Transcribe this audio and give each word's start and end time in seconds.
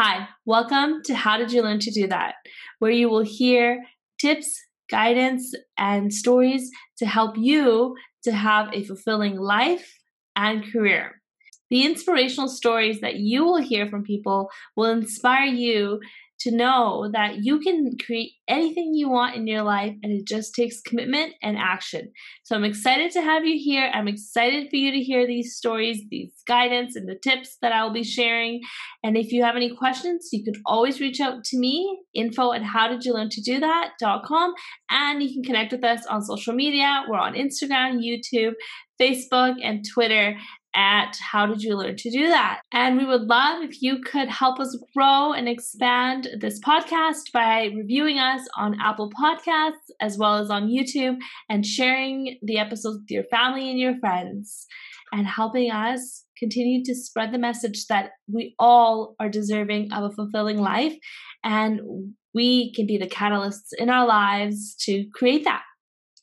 Hi, 0.00 0.28
welcome 0.46 1.02
to 1.06 1.14
How 1.16 1.38
Did 1.38 1.50
You 1.50 1.62
Learn 1.62 1.80
to 1.80 1.90
Do 1.90 2.06
That, 2.06 2.36
where 2.78 2.92
you 2.92 3.10
will 3.10 3.24
hear 3.24 3.82
tips, 4.20 4.56
guidance, 4.88 5.52
and 5.76 6.14
stories 6.14 6.70
to 6.98 7.04
help 7.04 7.36
you 7.36 7.96
to 8.22 8.30
have 8.30 8.72
a 8.72 8.84
fulfilling 8.84 9.40
life 9.40 9.92
and 10.36 10.64
career. 10.72 11.20
The 11.70 11.84
inspirational 11.84 12.46
stories 12.46 13.00
that 13.00 13.16
you 13.16 13.44
will 13.44 13.60
hear 13.60 13.88
from 13.88 14.04
people 14.04 14.50
will 14.76 14.92
inspire 14.92 15.46
you 15.46 15.98
to 16.40 16.54
know 16.54 17.10
that 17.12 17.44
you 17.44 17.58
can 17.58 17.96
create 18.04 18.32
anything 18.48 18.94
you 18.94 19.08
want 19.08 19.34
in 19.34 19.46
your 19.46 19.62
life 19.62 19.94
and 20.02 20.12
it 20.12 20.26
just 20.26 20.54
takes 20.54 20.80
commitment 20.80 21.34
and 21.42 21.56
action. 21.58 22.12
So 22.44 22.56
I'm 22.56 22.64
excited 22.64 23.10
to 23.12 23.22
have 23.22 23.44
you 23.44 23.58
here. 23.58 23.90
I'm 23.92 24.08
excited 24.08 24.68
for 24.70 24.76
you 24.76 24.92
to 24.92 24.98
hear 24.98 25.26
these 25.26 25.56
stories, 25.56 26.02
these 26.10 26.32
guidance, 26.46 26.96
and 26.96 27.08
the 27.08 27.18
tips 27.22 27.56
that 27.60 27.72
I'll 27.72 27.92
be 27.92 28.04
sharing. 28.04 28.60
And 29.02 29.16
if 29.16 29.32
you 29.32 29.42
have 29.42 29.56
any 29.56 29.74
questions, 29.74 30.28
you 30.32 30.44
can 30.44 30.54
always 30.64 31.00
reach 31.00 31.20
out 31.20 31.44
to 31.44 31.58
me, 31.58 32.00
info 32.14 32.52
at 32.52 32.62
how 32.62 32.88
did 32.88 33.04
you 33.04 33.14
learn 33.14 33.30
to 33.30 33.40
do 33.40 33.60
that.com. 33.60 34.54
And 34.90 35.22
you 35.22 35.32
can 35.32 35.42
connect 35.42 35.72
with 35.72 35.84
us 35.84 36.06
on 36.06 36.22
social 36.22 36.54
media. 36.54 37.04
We're 37.08 37.18
on 37.18 37.34
Instagram, 37.34 38.00
YouTube, 38.00 38.54
Facebook, 39.00 39.56
and 39.62 39.84
Twitter 39.92 40.36
at 40.74 41.16
how 41.20 41.46
did 41.46 41.62
you 41.62 41.76
learn 41.76 41.96
to 41.96 42.10
do 42.10 42.28
that? 42.28 42.60
And 42.72 42.98
we 42.98 43.04
would 43.04 43.22
love 43.22 43.62
if 43.62 43.82
you 43.82 44.00
could 44.00 44.28
help 44.28 44.60
us 44.60 44.76
grow 44.94 45.32
and 45.32 45.48
expand 45.48 46.28
this 46.40 46.60
podcast 46.60 47.32
by 47.32 47.70
reviewing 47.74 48.18
us 48.18 48.46
on 48.56 48.80
Apple 48.80 49.10
Podcasts 49.10 49.72
as 50.00 50.18
well 50.18 50.36
as 50.36 50.50
on 50.50 50.68
YouTube 50.68 51.18
and 51.48 51.64
sharing 51.64 52.38
the 52.42 52.58
episodes 52.58 52.98
with 52.98 53.10
your 53.10 53.24
family 53.24 53.70
and 53.70 53.78
your 53.78 53.98
friends 53.98 54.66
and 55.12 55.26
helping 55.26 55.70
us 55.70 56.24
continue 56.38 56.84
to 56.84 56.94
spread 56.94 57.32
the 57.32 57.38
message 57.38 57.86
that 57.86 58.10
we 58.32 58.54
all 58.58 59.16
are 59.18 59.28
deserving 59.28 59.92
of 59.92 60.04
a 60.04 60.14
fulfilling 60.14 60.58
life 60.58 60.94
and 61.42 61.80
we 62.34 62.72
can 62.74 62.86
be 62.86 62.98
the 62.98 63.08
catalysts 63.08 63.72
in 63.76 63.88
our 63.90 64.06
lives 64.06 64.76
to 64.80 65.06
create 65.14 65.44
that. 65.44 65.62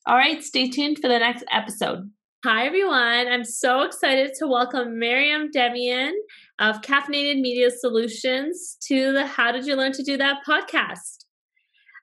All 0.06 0.16
right, 0.16 0.42
stay 0.42 0.68
tuned 0.68 0.98
for 1.00 1.08
the 1.08 1.18
next 1.18 1.44
episode. 1.50 2.10
Hi, 2.48 2.64
everyone. 2.64 3.26
I'm 3.26 3.42
so 3.42 3.82
excited 3.82 4.34
to 4.38 4.46
welcome 4.46 5.00
Miriam 5.00 5.50
Demian 5.50 6.12
of 6.60 6.80
Caffeinated 6.80 7.40
Media 7.40 7.72
Solutions 7.72 8.76
to 8.82 9.12
the 9.12 9.26
How 9.26 9.50
Did 9.50 9.66
You 9.66 9.74
Learn 9.74 9.90
to 9.90 10.04
Do 10.04 10.16
That 10.16 10.44
podcast. 10.48 11.24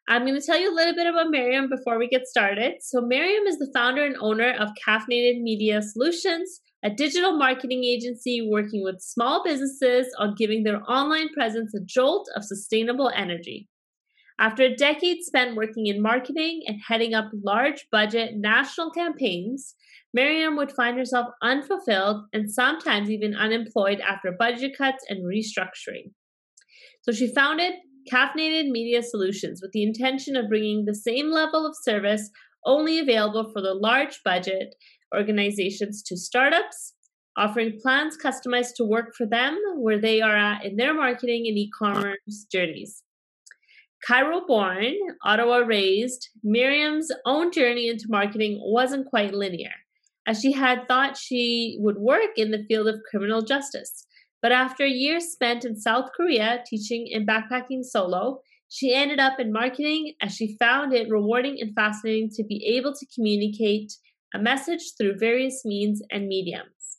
I'm 0.09 0.25
going 0.25 0.37
to 0.37 0.45
tell 0.45 0.59
you 0.59 0.69
a 0.69 0.75
little 0.75 0.93
bit 0.95 1.07
about 1.07 1.29
Miriam 1.29 1.69
before 1.69 1.97
we 1.97 2.09
get 2.09 2.27
started. 2.27 2.73
So, 2.81 2.99
Miriam 2.99 3.47
is 3.47 3.57
the 3.57 3.71
founder 3.73 4.03
and 4.03 4.17
owner 4.19 4.51
of 4.59 4.67
Caffeinated 4.85 5.41
Media 5.41 5.81
Solutions, 5.81 6.59
a 6.83 6.89
digital 6.89 7.37
marketing 7.37 7.85
agency 7.85 8.45
working 8.45 8.83
with 8.83 8.99
small 8.99 9.45
businesses 9.45 10.13
on 10.19 10.35
giving 10.35 10.63
their 10.63 10.81
online 10.91 11.29
presence 11.29 11.73
a 11.73 11.79
jolt 11.85 12.27
of 12.35 12.43
sustainable 12.43 13.09
energy. 13.15 13.69
After 14.39 14.63
a 14.63 14.75
decade 14.75 15.23
spent 15.23 15.55
working 15.55 15.87
in 15.87 16.01
marketing 16.01 16.63
and 16.67 16.81
heading 16.85 17.13
up 17.13 17.29
large 17.43 17.87
budget 17.91 18.35
national 18.35 18.91
campaigns, 18.91 19.75
Miriam 20.13 20.55
would 20.57 20.71
find 20.71 20.97
herself 20.97 21.27
unfulfilled 21.41 22.25
and 22.33 22.51
sometimes 22.51 23.09
even 23.09 23.35
unemployed 23.35 23.99
after 23.99 24.31
budget 24.31 24.77
cuts 24.77 25.03
and 25.09 25.25
restructuring. 25.25 26.11
So 27.01 27.11
she 27.11 27.33
founded 27.33 27.73
Caffeinated 28.11 28.69
Media 28.69 29.01
Solutions 29.01 29.59
with 29.61 29.71
the 29.71 29.83
intention 29.83 30.35
of 30.35 30.49
bringing 30.49 30.85
the 30.85 30.93
same 30.93 31.31
level 31.31 31.65
of 31.65 31.75
service 31.81 32.29
only 32.65 32.99
available 32.99 33.51
for 33.51 33.61
the 33.61 33.73
large 33.73 34.19
budget 34.23 34.75
organizations 35.15 36.03
to 36.03 36.15
startups, 36.15 36.93
offering 37.35 37.79
plans 37.81 38.15
customized 38.23 38.75
to 38.75 38.85
work 38.85 39.15
for 39.17 39.25
them 39.25 39.57
where 39.77 39.99
they 39.99 40.21
are 40.21 40.37
at 40.37 40.63
in 40.63 40.75
their 40.75 40.93
marketing 40.93 41.45
and 41.47 41.57
e 41.57 41.69
commerce 41.77 42.45
journeys. 42.51 43.03
Cairo 44.05 44.45
born, 44.45 44.93
Ottawa 45.23 45.57
raised, 45.57 46.29
Miriam's 46.43 47.09
own 47.25 47.51
journey 47.51 47.87
into 47.87 48.05
marketing 48.09 48.59
wasn't 48.61 49.07
quite 49.07 49.33
linear 49.33 49.71
as 50.27 50.39
she 50.41 50.51
had 50.51 50.87
thought 50.87 51.17
she 51.17 51.77
would 51.79 51.97
work 51.97 52.31
in 52.37 52.51
the 52.51 52.63
field 52.67 52.87
of 52.87 53.01
criminal 53.09 53.41
justice. 53.41 54.05
But 54.41 54.51
after 54.51 54.85
years 54.85 55.31
spent 55.31 55.65
in 55.65 55.77
South 55.77 56.09
Korea 56.15 56.63
teaching 56.67 57.09
and 57.13 57.27
backpacking 57.27 57.83
solo, 57.83 58.41
she 58.69 58.93
ended 58.93 59.19
up 59.19 59.39
in 59.39 59.53
marketing 59.53 60.13
as 60.21 60.35
she 60.35 60.57
found 60.57 60.93
it 60.93 61.09
rewarding 61.09 61.57
and 61.61 61.75
fascinating 61.75 62.29
to 62.35 62.43
be 62.43 62.65
able 62.65 62.93
to 62.93 63.05
communicate 63.13 63.93
a 64.33 64.39
message 64.39 64.93
through 64.97 65.17
various 65.19 65.63
means 65.63 66.01
and 66.11 66.27
mediums, 66.27 66.97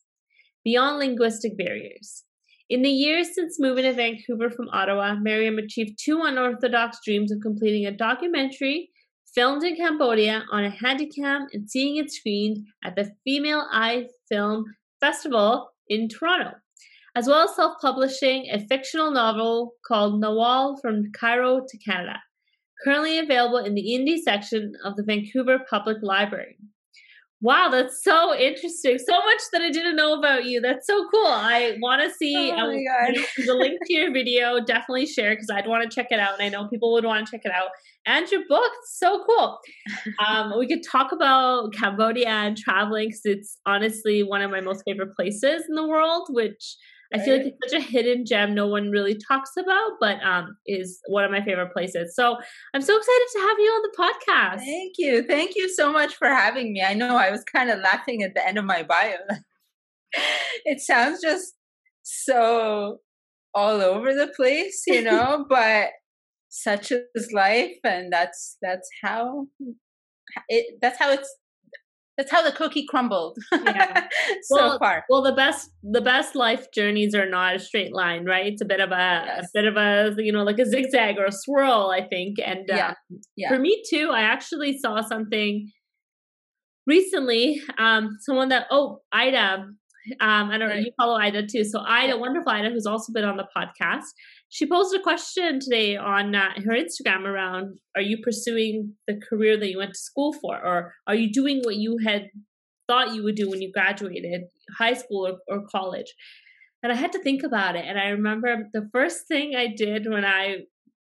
beyond 0.64 0.98
linguistic 0.98 1.58
barriers. 1.58 2.22
In 2.70 2.82
the 2.82 2.90
years 2.90 3.34
since 3.34 3.60
moving 3.60 3.84
to 3.84 3.92
Vancouver 3.92 4.50
from 4.50 4.70
Ottawa, 4.70 5.16
Miriam 5.16 5.58
achieved 5.58 5.98
two 6.02 6.22
unorthodox 6.22 6.98
dreams 7.04 7.30
of 7.30 7.40
completing 7.42 7.86
a 7.86 7.92
documentary 7.92 8.90
filmed 9.34 9.64
in 9.64 9.76
Cambodia 9.76 10.44
on 10.52 10.64
a 10.64 10.70
handycam 10.70 11.46
and 11.52 11.68
seeing 11.68 11.96
it 11.96 12.10
screened 12.10 12.64
at 12.84 12.94
the 12.94 13.10
Female 13.24 13.66
Eye 13.70 14.06
Film 14.28 14.64
Festival 15.00 15.70
in 15.88 16.08
Toronto, 16.08 16.52
as 17.16 17.26
well 17.26 17.48
as 17.48 17.56
self 17.56 17.80
publishing 17.80 18.48
a 18.50 18.64
fictional 18.66 19.10
novel 19.10 19.74
called 19.86 20.22
Nawal 20.22 20.80
from 20.80 21.10
Cairo 21.12 21.64
to 21.68 21.78
Canada, 21.78 22.20
currently 22.84 23.18
available 23.18 23.58
in 23.58 23.74
the 23.74 23.82
indie 23.82 24.22
section 24.22 24.74
of 24.84 24.96
the 24.96 25.02
Vancouver 25.02 25.58
Public 25.68 25.98
Library. 26.02 26.56
Wow, 27.44 27.68
that's 27.70 28.02
so 28.02 28.34
interesting. 28.34 28.98
So 28.98 29.12
much 29.12 29.40
that 29.52 29.60
I 29.60 29.68
didn't 29.70 29.96
know 29.96 30.14
about 30.14 30.46
you. 30.46 30.62
That's 30.62 30.86
so 30.86 31.06
cool. 31.12 31.26
I 31.26 31.76
want 31.78 32.00
to 32.00 32.10
see 32.10 32.50
oh 32.50 32.70
the 32.70 33.54
link 33.54 33.78
to 33.84 33.92
your 33.92 34.14
video. 34.14 34.60
Definitely 34.60 35.04
share 35.04 35.32
because 35.32 35.50
I'd 35.50 35.66
want 35.66 35.82
to 35.82 35.94
check 35.94 36.06
it 36.10 36.18
out. 36.18 36.40
And 36.40 36.42
I 36.42 36.48
know 36.48 36.68
people 36.68 36.90
would 36.94 37.04
want 37.04 37.26
to 37.26 37.30
check 37.30 37.42
it 37.44 37.52
out. 37.52 37.68
And 38.06 38.26
your 38.30 38.44
book, 38.48 38.72
so 38.86 39.22
cool. 39.26 39.58
Um, 40.26 40.54
we 40.58 40.66
could 40.66 40.82
talk 40.90 41.12
about 41.12 41.74
Cambodia 41.74 42.28
and 42.28 42.56
traveling 42.56 43.08
because 43.08 43.26
it's 43.26 43.58
honestly 43.66 44.22
one 44.22 44.40
of 44.40 44.50
my 44.50 44.62
most 44.62 44.82
favorite 44.86 45.14
places 45.14 45.64
in 45.68 45.74
the 45.74 45.86
world, 45.86 46.28
which 46.30 46.76
I 47.14 47.18
feel 47.24 47.36
like 47.36 47.46
it's 47.46 47.72
such 47.72 47.80
a 47.80 47.84
hidden 47.84 48.26
gem 48.26 48.54
no 48.54 48.66
one 48.66 48.90
really 48.90 49.16
talks 49.16 49.52
about, 49.56 49.92
but 50.00 50.22
um, 50.24 50.56
is 50.66 50.98
one 51.06 51.24
of 51.24 51.30
my 51.30 51.44
favorite 51.44 51.72
places. 51.72 52.14
So 52.16 52.36
I'm 52.74 52.82
so 52.82 52.96
excited 52.96 53.26
to 53.32 53.38
have 53.40 53.58
you 53.58 53.70
on 53.70 53.82
the 53.82 53.96
podcast. 53.96 54.58
Thank 54.58 54.94
you. 54.98 55.22
Thank 55.22 55.52
you 55.54 55.72
so 55.72 55.92
much 55.92 56.16
for 56.16 56.28
having 56.28 56.72
me. 56.72 56.82
I 56.82 56.94
know 56.94 57.16
I 57.16 57.30
was 57.30 57.44
kind 57.44 57.70
of 57.70 57.78
laughing 57.78 58.22
at 58.24 58.34
the 58.34 58.46
end 58.46 58.58
of 58.58 58.64
my 58.64 58.82
bio. 58.82 59.14
it 60.64 60.80
sounds 60.80 61.20
just 61.20 61.54
so 62.02 62.98
all 63.54 63.80
over 63.80 64.12
the 64.12 64.32
place, 64.34 64.82
you 64.86 65.02
know, 65.08 65.46
but 65.48 65.90
such 66.48 66.92
is 66.92 67.32
life 67.32 67.76
and 67.82 68.12
that's 68.12 68.56
that's 68.62 68.88
how 69.02 69.46
it 70.48 70.78
that's 70.80 70.98
how 70.98 71.10
it's 71.10 71.34
that's 72.16 72.30
how 72.30 72.42
the 72.42 72.52
cookie 72.52 72.86
crumbled 72.88 73.36
yeah. 73.52 74.06
so 74.42 74.56
well, 74.56 74.78
far. 74.78 75.04
Well, 75.08 75.22
the 75.22 75.32
best 75.32 75.70
the 75.82 76.00
best 76.00 76.34
life 76.34 76.66
journeys 76.72 77.14
are 77.14 77.28
not 77.28 77.56
a 77.56 77.58
straight 77.58 77.92
line, 77.92 78.24
right? 78.24 78.46
It's 78.46 78.62
a 78.62 78.64
bit 78.64 78.80
of 78.80 78.90
a, 78.92 79.22
yes. 79.26 79.44
a 79.44 79.48
bit 79.52 79.64
of 79.66 79.76
a 79.76 80.14
you 80.18 80.32
know 80.32 80.44
like 80.44 80.58
a 80.58 80.66
zigzag 80.66 81.18
or 81.18 81.26
a 81.26 81.32
swirl, 81.32 81.92
I 81.92 82.06
think. 82.06 82.38
And 82.44 82.64
yeah. 82.68 82.94
yeah. 83.36 83.48
for 83.48 83.58
me 83.58 83.82
too, 83.88 84.10
I 84.12 84.22
actually 84.22 84.78
saw 84.78 85.00
something 85.00 85.70
recently. 86.86 87.60
Um, 87.78 88.16
someone 88.20 88.50
that 88.50 88.66
oh 88.70 89.00
Ida, 89.12 89.54
um, 89.64 89.74
I 90.20 90.58
don't 90.58 90.68
right. 90.68 90.76
know 90.76 90.80
you 90.80 90.92
follow 90.96 91.16
Ida 91.16 91.46
too. 91.46 91.64
So 91.64 91.80
Ida, 91.80 92.16
wonderful 92.16 92.52
Ida, 92.52 92.70
who's 92.70 92.86
also 92.86 93.12
been 93.12 93.24
on 93.24 93.36
the 93.36 93.46
podcast 93.56 94.12
she 94.54 94.66
posed 94.66 94.94
a 94.94 95.02
question 95.02 95.58
today 95.58 95.96
on 95.96 96.32
uh, 96.32 96.50
her 96.64 96.76
Instagram 96.76 97.24
around 97.24 97.76
Are 97.96 98.00
you 98.00 98.18
pursuing 98.22 98.94
the 99.08 99.20
career 99.28 99.58
that 99.58 99.68
you 99.68 99.78
went 99.78 99.94
to 99.94 99.98
school 99.98 100.32
for? 100.32 100.54
Or 100.64 100.94
are 101.08 101.14
you 101.16 101.32
doing 101.32 101.60
what 101.64 101.74
you 101.74 101.98
had 102.06 102.28
thought 102.86 103.14
you 103.14 103.24
would 103.24 103.34
do 103.34 103.50
when 103.50 103.60
you 103.60 103.72
graduated 103.72 104.42
high 104.78 104.94
school 104.94 105.26
or, 105.26 105.38
or 105.48 105.66
college? 105.66 106.14
And 106.84 106.92
I 106.92 106.94
had 106.94 107.10
to 107.14 107.18
think 107.18 107.42
about 107.42 107.74
it. 107.74 107.84
And 107.84 107.98
I 107.98 108.10
remember 108.10 108.68
the 108.72 108.88
first 108.92 109.26
thing 109.26 109.56
I 109.56 109.74
did 109.76 110.08
when 110.08 110.24
I 110.24 110.58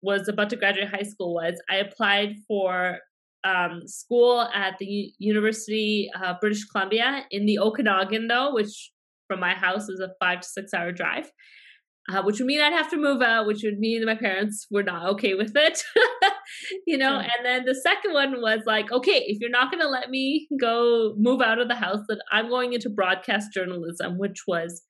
was 0.03 0.27
about 0.27 0.51
to 0.51 0.57
graduate 0.57 0.89
high 0.89 1.05
school 1.05 1.33
was 1.33 1.55
I 1.71 1.77
applied 1.77 2.35
for 2.49 2.99
um, 3.45 3.83
school 3.87 4.41
at 4.41 4.77
the 4.79 4.87
U- 4.87 5.13
University 5.21 6.11
of 6.21 6.41
British 6.41 6.65
Columbia 6.65 7.25
in 7.31 7.47
the 7.47 7.61
Okanagan, 7.61 8.27
though, 8.27 8.55
which 8.55 8.91
from 9.29 9.39
my 9.39 9.55
house 9.55 9.89
is 9.89 10.01
a 10.01 10.11
five 10.19 10.41
to 10.41 10.49
six 10.49 10.75
hour 10.75 10.91
drive 10.91 11.31
uh, 12.09 12.23
which 12.23 12.39
would 12.39 12.47
mean 12.47 12.61
I'd 12.61 12.73
have 12.73 12.91
to 12.91 12.97
move 12.97 13.21
out, 13.23 13.47
which 13.47 13.63
would 13.65 13.79
mean 13.79 14.01
that 14.01 14.07
my 14.07 14.15
parents 14.15 14.67
were 14.71 14.83
not 14.83 15.07
okay 15.11 15.35
with 15.35 15.53
it, 15.57 15.83
you 16.87 16.97
know. 16.97 17.19
And 17.19 17.45
then 17.45 17.65
the 17.65 17.75
second 17.75 18.13
one 18.13 18.41
was 18.41 18.61
like, 18.67 18.93
okay, 18.93 19.25
if 19.27 19.39
you're 19.41 19.51
not 19.51 19.71
going 19.71 19.83
to 19.83 19.89
let 19.89 20.11
me 20.11 20.47
go 20.61 21.15
move 21.17 21.41
out 21.41 21.59
of 21.59 21.69
the 21.69 21.75
house, 21.75 22.01
then 22.09 22.19
I'm 22.31 22.49
going 22.49 22.73
into 22.73 22.91
broadcast 22.91 23.53
journalism, 23.53 24.19
which 24.19 24.43
was 24.47 24.83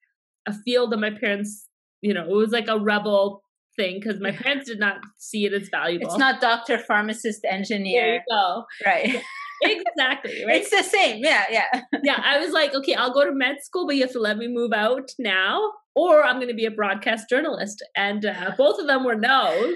a 0.46 0.52
field 0.52 0.92
that 0.92 0.98
my 0.98 1.10
parents, 1.10 1.68
you 2.02 2.12
know, 2.12 2.24
it 2.24 2.34
was 2.34 2.50
like 2.50 2.68
a 2.68 2.78
rebel 2.78 3.42
thing 3.76 4.00
because 4.00 4.20
my 4.20 4.32
parents 4.32 4.68
did 4.68 4.78
not 4.78 4.96
see 5.18 5.44
it 5.44 5.52
as 5.52 5.68
valuable. 5.68 6.06
It's 6.06 6.18
not 6.18 6.40
doctor, 6.40 6.78
pharmacist, 6.78 7.44
engineer. 7.48 8.02
There 8.02 8.14
you 8.14 8.20
go. 8.30 8.64
Right. 8.84 9.22
Exactly. 9.62 10.44
Right. 10.47 10.56
It's 10.56 10.70
the 10.70 10.82
same. 10.82 11.23
Yeah, 11.23 11.44
yeah. 11.50 11.82
yeah. 12.03 12.20
I 12.23 12.38
was 12.38 12.53
like, 12.53 12.75
okay, 12.75 12.94
I'll 12.94 13.12
go 13.12 13.25
to 13.25 13.32
med 13.32 13.56
school, 13.62 13.87
but 13.87 13.97
you 13.97 14.03
have 14.03 14.12
to 14.12 14.20
let 14.20 14.37
me 14.37 14.49
move 14.49 14.73
out 14.73 15.11
now, 15.19 15.73
or 15.94 16.25
I'm 16.25 16.37
going 16.37 16.49
to 16.49 16.55
be 16.55 16.67
a 16.67 16.70
broadcast 16.70 17.29
journalist. 17.29 17.85
And 17.97 18.25
uh, 18.25 18.53
both 18.56 18.79
of 18.79 18.87
them 18.87 19.05
were 19.05 19.17
no. 19.17 19.75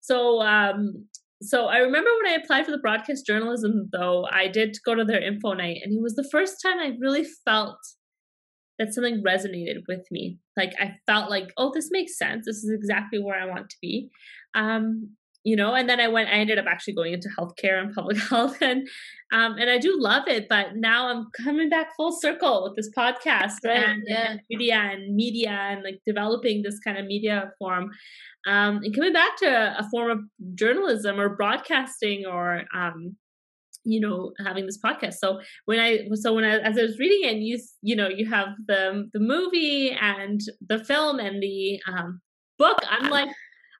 So, 0.00 0.40
um, 0.40 1.06
so 1.42 1.66
I 1.66 1.78
remember 1.78 2.10
when 2.22 2.32
I 2.32 2.36
applied 2.36 2.64
for 2.64 2.72
the 2.72 2.78
broadcast 2.78 3.26
journalism, 3.26 3.88
though, 3.92 4.26
I 4.30 4.48
did 4.48 4.76
go 4.84 4.94
to 4.94 5.04
their 5.04 5.20
info 5.22 5.52
night, 5.52 5.78
and 5.84 5.92
it 5.92 6.02
was 6.02 6.14
the 6.14 6.28
first 6.30 6.56
time 6.62 6.78
I 6.78 6.96
really 7.00 7.26
felt 7.44 7.78
that 8.78 8.94
something 8.94 9.22
resonated 9.26 9.82
with 9.88 10.06
me. 10.10 10.38
Like 10.56 10.72
I 10.78 10.94
felt 11.06 11.30
like, 11.30 11.52
oh, 11.56 11.72
this 11.74 11.88
makes 11.90 12.16
sense. 12.16 12.46
This 12.46 12.58
is 12.58 12.70
exactly 12.72 13.18
where 13.18 13.40
I 13.40 13.46
want 13.46 13.70
to 13.70 13.76
be. 13.82 14.08
Um, 14.54 15.16
you 15.44 15.56
know, 15.56 15.74
and 15.74 15.88
then 15.88 16.00
I 16.00 16.08
went, 16.08 16.28
I 16.28 16.32
ended 16.32 16.58
up 16.58 16.66
actually 16.68 16.94
going 16.94 17.12
into 17.12 17.28
healthcare 17.38 17.80
and 17.80 17.94
public 17.94 18.18
health 18.30 18.60
and, 18.60 18.88
um, 19.32 19.56
and 19.58 19.70
I 19.70 19.78
do 19.78 19.96
love 19.98 20.24
it, 20.26 20.46
but 20.48 20.76
now 20.76 21.08
I'm 21.08 21.26
coming 21.42 21.68
back 21.68 21.94
full 21.96 22.12
circle 22.12 22.64
with 22.64 22.76
this 22.76 22.90
podcast 22.96 23.56
right, 23.64 23.84
and, 23.84 24.02
yeah. 24.06 24.32
and 24.32 24.40
media 24.50 24.76
and 24.76 25.14
media 25.14 25.50
and 25.50 25.82
like 25.82 26.00
developing 26.06 26.62
this 26.62 26.78
kind 26.80 26.98
of 26.98 27.06
media 27.06 27.52
form. 27.58 27.90
Um, 28.46 28.80
and 28.82 28.94
coming 28.94 29.12
back 29.12 29.36
to 29.38 29.46
a, 29.46 29.76
a 29.78 29.88
form 29.90 30.10
of 30.10 30.20
journalism 30.54 31.20
or 31.20 31.36
broadcasting 31.36 32.24
or, 32.26 32.64
um, 32.74 33.16
you 33.84 34.00
know 34.00 34.32
having 34.44 34.66
this 34.66 34.78
podcast 34.84 35.14
so 35.14 35.40
when 35.64 35.78
i 35.78 36.00
so 36.14 36.34
when 36.34 36.44
i 36.44 36.58
as 36.58 36.76
i 36.76 36.82
was 36.82 36.98
reading 36.98 37.20
it 37.22 37.34
and 37.34 37.44
you 37.44 37.58
you 37.80 37.96
know 37.96 38.08
you 38.08 38.28
have 38.28 38.48
the 38.66 39.08
the 39.14 39.20
movie 39.20 39.92
and 39.92 40.40
the 40.68 40.84
film 40.84 41.18
and 41.18 41.42
the 41.42 41.80
um 41.88 42.20
book 42.58 42.76
i'm 42.90 43.08
like 43.08 43.28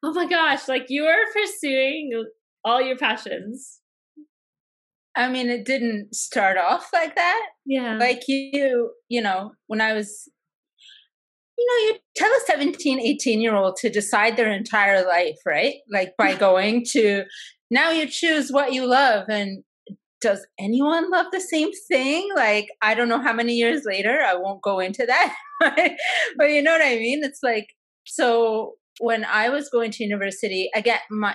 oh 0.03 0.13
my 0.13 0.27
gosh 0.27 0.69
like 0.69 0.87
you 0.89 1.05
are 1.05 1.33
pursuing 1.33 2.25
all 2.65 2.81
your 2.81 2.97
passions 2.97 3.81
i 5.17 5.29
mean 5.29 5.49
it 5.49 5.65
didn't 5.65 6.15
start 6.15 6.57
off 6.57 6.89
like 6.93 7.15
that 7.15 7.47
yeah 7.65 7.97
like 7.97 8.23
you 8.29 8.93
you 9.09 9.21
know 9.21 9.53
when 9.67 9.81
i 9.81 9.93
was 9.93 10.29
you 11.57 11.67
know 11.67 11.89
you 11.89 11.99
tell 12.17 12.31
a 12.31 12.41
17 12.47 13.01
18 13.01 13.41
year 13.41 13.55
old 13.55 13.77
to 13.77 13.91
decide 13.91 14.37
their 14.37 14.51
entire 14.51 15.07
life 15.07 15.39
right 15.45 15.75
like 15.91 16.17
by 16.17 16.35
going 16.47 16.85
to 16.85 17.25
now 17.71 17.91
you 17.91 18.07
choose 18.07 18.51
what 18.51 18.73
you 18.73 18.87
love 18.87 19.29
and 19.29 19.63
does 20.21 20.47
anyone 20.59 21.11
love 21.11 21.27
the 21.33 21.41
same 21.41 21.71
thing? 21.89 22.29
Like, 22.35 22.69
I 22.83 22.95
don't 22.95 23.09
know 23.09 23.23
how 23.23 23.33
many 23.33 23.55
years 23.55 23.85
later, 23.85 24.21
I 24.21 24.35
won't 24.35 24.63
go 24.63 24.81
into 24.81 25.07
that. 25.07 25.37
but 26.37 26.51
you 26.51 26.63
know 26.63 26.73
what 26.73 26.83
I 26.83 26.97
mean? 26.97 27.23
It's 27.23 27.43
like, 27.43 27.69
so 28.05 28.75
when 29.01 29.25
I 29.25 29.49
was 29.49 29.69
going 29.69 29.91
to 29.93 30.05
university, 30.05 30.71
again, 30.75 31.01
my, 31.11 31.35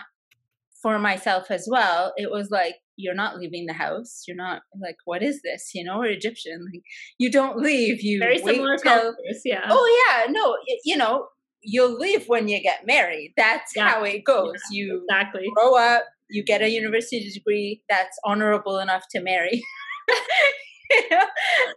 for 0.82 1.00
myself 1.00 1.50
as 1.50 1.68
well, 1.70 2.14
it 2.18 2.30
was 2.30 2.50
like, 2.52 2.76
you're 2.96 3.16
not 3.16 3.38
leaving 3.38 3.66
the 3.66 3.74
house. 3.74 4.24
You're 4.28 4.38
not 4.38 4.62
like, 4.80 4.98
what 5.06 5.24
is 5.24 5.42
this? 5.44 5.72
You 5.74 5.84
know, 5.84 6.00
we're 6.00 6.12
Egyptian. 6.12 6.66
Like, 6.72 6.84
you 7.18 7.32
don't 7.32 7.58
leave. 7.58 8.02
You 8.02 8.20
very 8.20 8.38
similar 8.38 8.78
till, 8.78 9.02
cultures, 9.02 9.42
yeah. 9.46 9.68
Oh 9.70 10.06
yeah, 10.08 10.32
no, 10.32 10.56
you 10.86 10.96
know, 10.98 11.28
you'll 11.62 11.98
leave 11.98 12.28
when 12.28 12.48
you 12.48 12.62
get 12.62 12.86
married. 12.86 13.34
That's 13.36 13.72
yeah. 13.76 13.90
how 13.90 14.04
it 14.04 14.24
goes. 14.24 14.60
Yeah, 14.70 14.84
you 14.84 15.02
exactly 15.10 15.50
grow 15.56 15.76
up, 15.76 16.04
you 16.30 16.44
get 16.44 16.62
a 16.62 16.70
university 16.70 17.30
degree 17.32 17.82
that's 17.90 18.18
honorable 18.26 18.80
enough 18.80 19.06
to 19.12 19.22
marry. 19.22 19.62
you 20.92 21.10
know? 21.10 21.26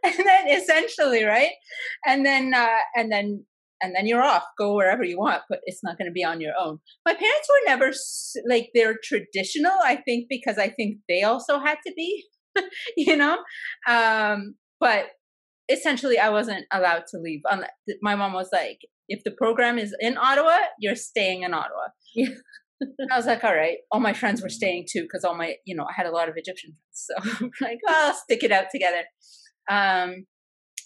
And 0.05 0.15
then 0.19 0.49
essentially, 0.51 1.25
right? 1.25 1.53
And 2.07 2.27
then 2.27 2.53
uh, 2.55 2.81
and 2.95 3.11
then 3.11 3.45
and 3.87 3.95
then 3.95 4.07
you're 4.07 4.23
off. 4.23 4.43
Go 4.59 4.75
wherever 4.75 5.05
you 5.05 5.17
want, 5.17 5.43
but 5.49 5.61
it's 5.65 5.85
not 5.85 5.97
going 5.97 6.11
to 6.11 6.13
be 6.13 6.25
on 6.25 6.41
your 6.41 6.55
own. 6.59 6.81
My 7.05 7.15
parents 7.15 7.49
were 7.49 7.71
never 7.71 7.93
like 8.49 8.71
they're 8.75 8.99
traditional. 9.03 9.73
I 9.83 9.97
think 9.97 10.27
because 10.29 10.59
I 10.59 10.69
think 10.69 10.99
they 11.09 11.23
also 11.23 11.61
had 11.61 11.79
to 11.87 11.93
be, 11.97 12.25
you 12.97 13.17
know. 13.17 13.39
Um, 13.89 14.57
but 14.81 15.07
essentially, 15.71 16.19
I 16.19 16.31
wasn't 16.31 16.67
allowed 16.73 17.05
to 17.11 17.19
leave. 17.19 17.43
My 18.03 18.17
mom 18.17 18.33
was 18.33 18.49
like, 18.53 18.81
"If 19.09 19.23
the 19.25 19.31
program 19.31 19.79
is 19.79 19.95
in 20.01 20.19
Ottawa, 20.19 20.59
you're 20.81 20.97
staying 20.97 21.43
in 21.43 21.55
Ottawa." 21.55 21.89
Yeah. 22.15 22.29
I 23.11 23.17
was 23.17 23.25
like, 23.25 23.43
all 23.43 23.55
right. 23.55 23.79
All 23.91 24.01
my 24.01 24.13
friends 24.13 24.43
were 24.43 24.51
staying 24.51 24.87
too 24.91 25.03
because 25.03 25.25
all 25.25 25.35
my, 25.35 25.55
you 25.65 25.75
know, 25.75 25.85
I 25.85 25.93
had 25.97 26.05
a 26.05 26.11
lot 26.11 26.29
of 26.29 26.35
Egyptian 26.37 26.73
friends. 26.75 27.07
So 27.07 27.15
I'm 27.47 27.51
like, 27.63 27.79
oh, 27.89 28.09
I'll 28.09 28.15
stick 28.15 28.43
it 28.43 28.53
out 28.53 28.67
together. 28.71 29.05
Um, 29.71 30.27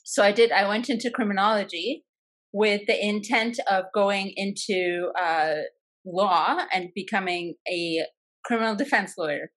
so 0.04 0.22
I 0.22 0.30
did. 0.30 0.52
I 0.52 0.68
went 0.68 0.88
into 0.88 1.10
criminology 1.10 2.04
with 2.52 2.82
the 2.86 3.04
intent 3.04 3.58
of 3.70 3.84
going 3.94 4.32
into 4.36 5.10
uh, 5.18 5.56
law 6.04 6.58
and 6.72 6.88
becoming 6.94 7.54
a 7.68 8.04
criminal 8.44 8.74
defense 8.74 9.14
lawyer. 9.16 9.50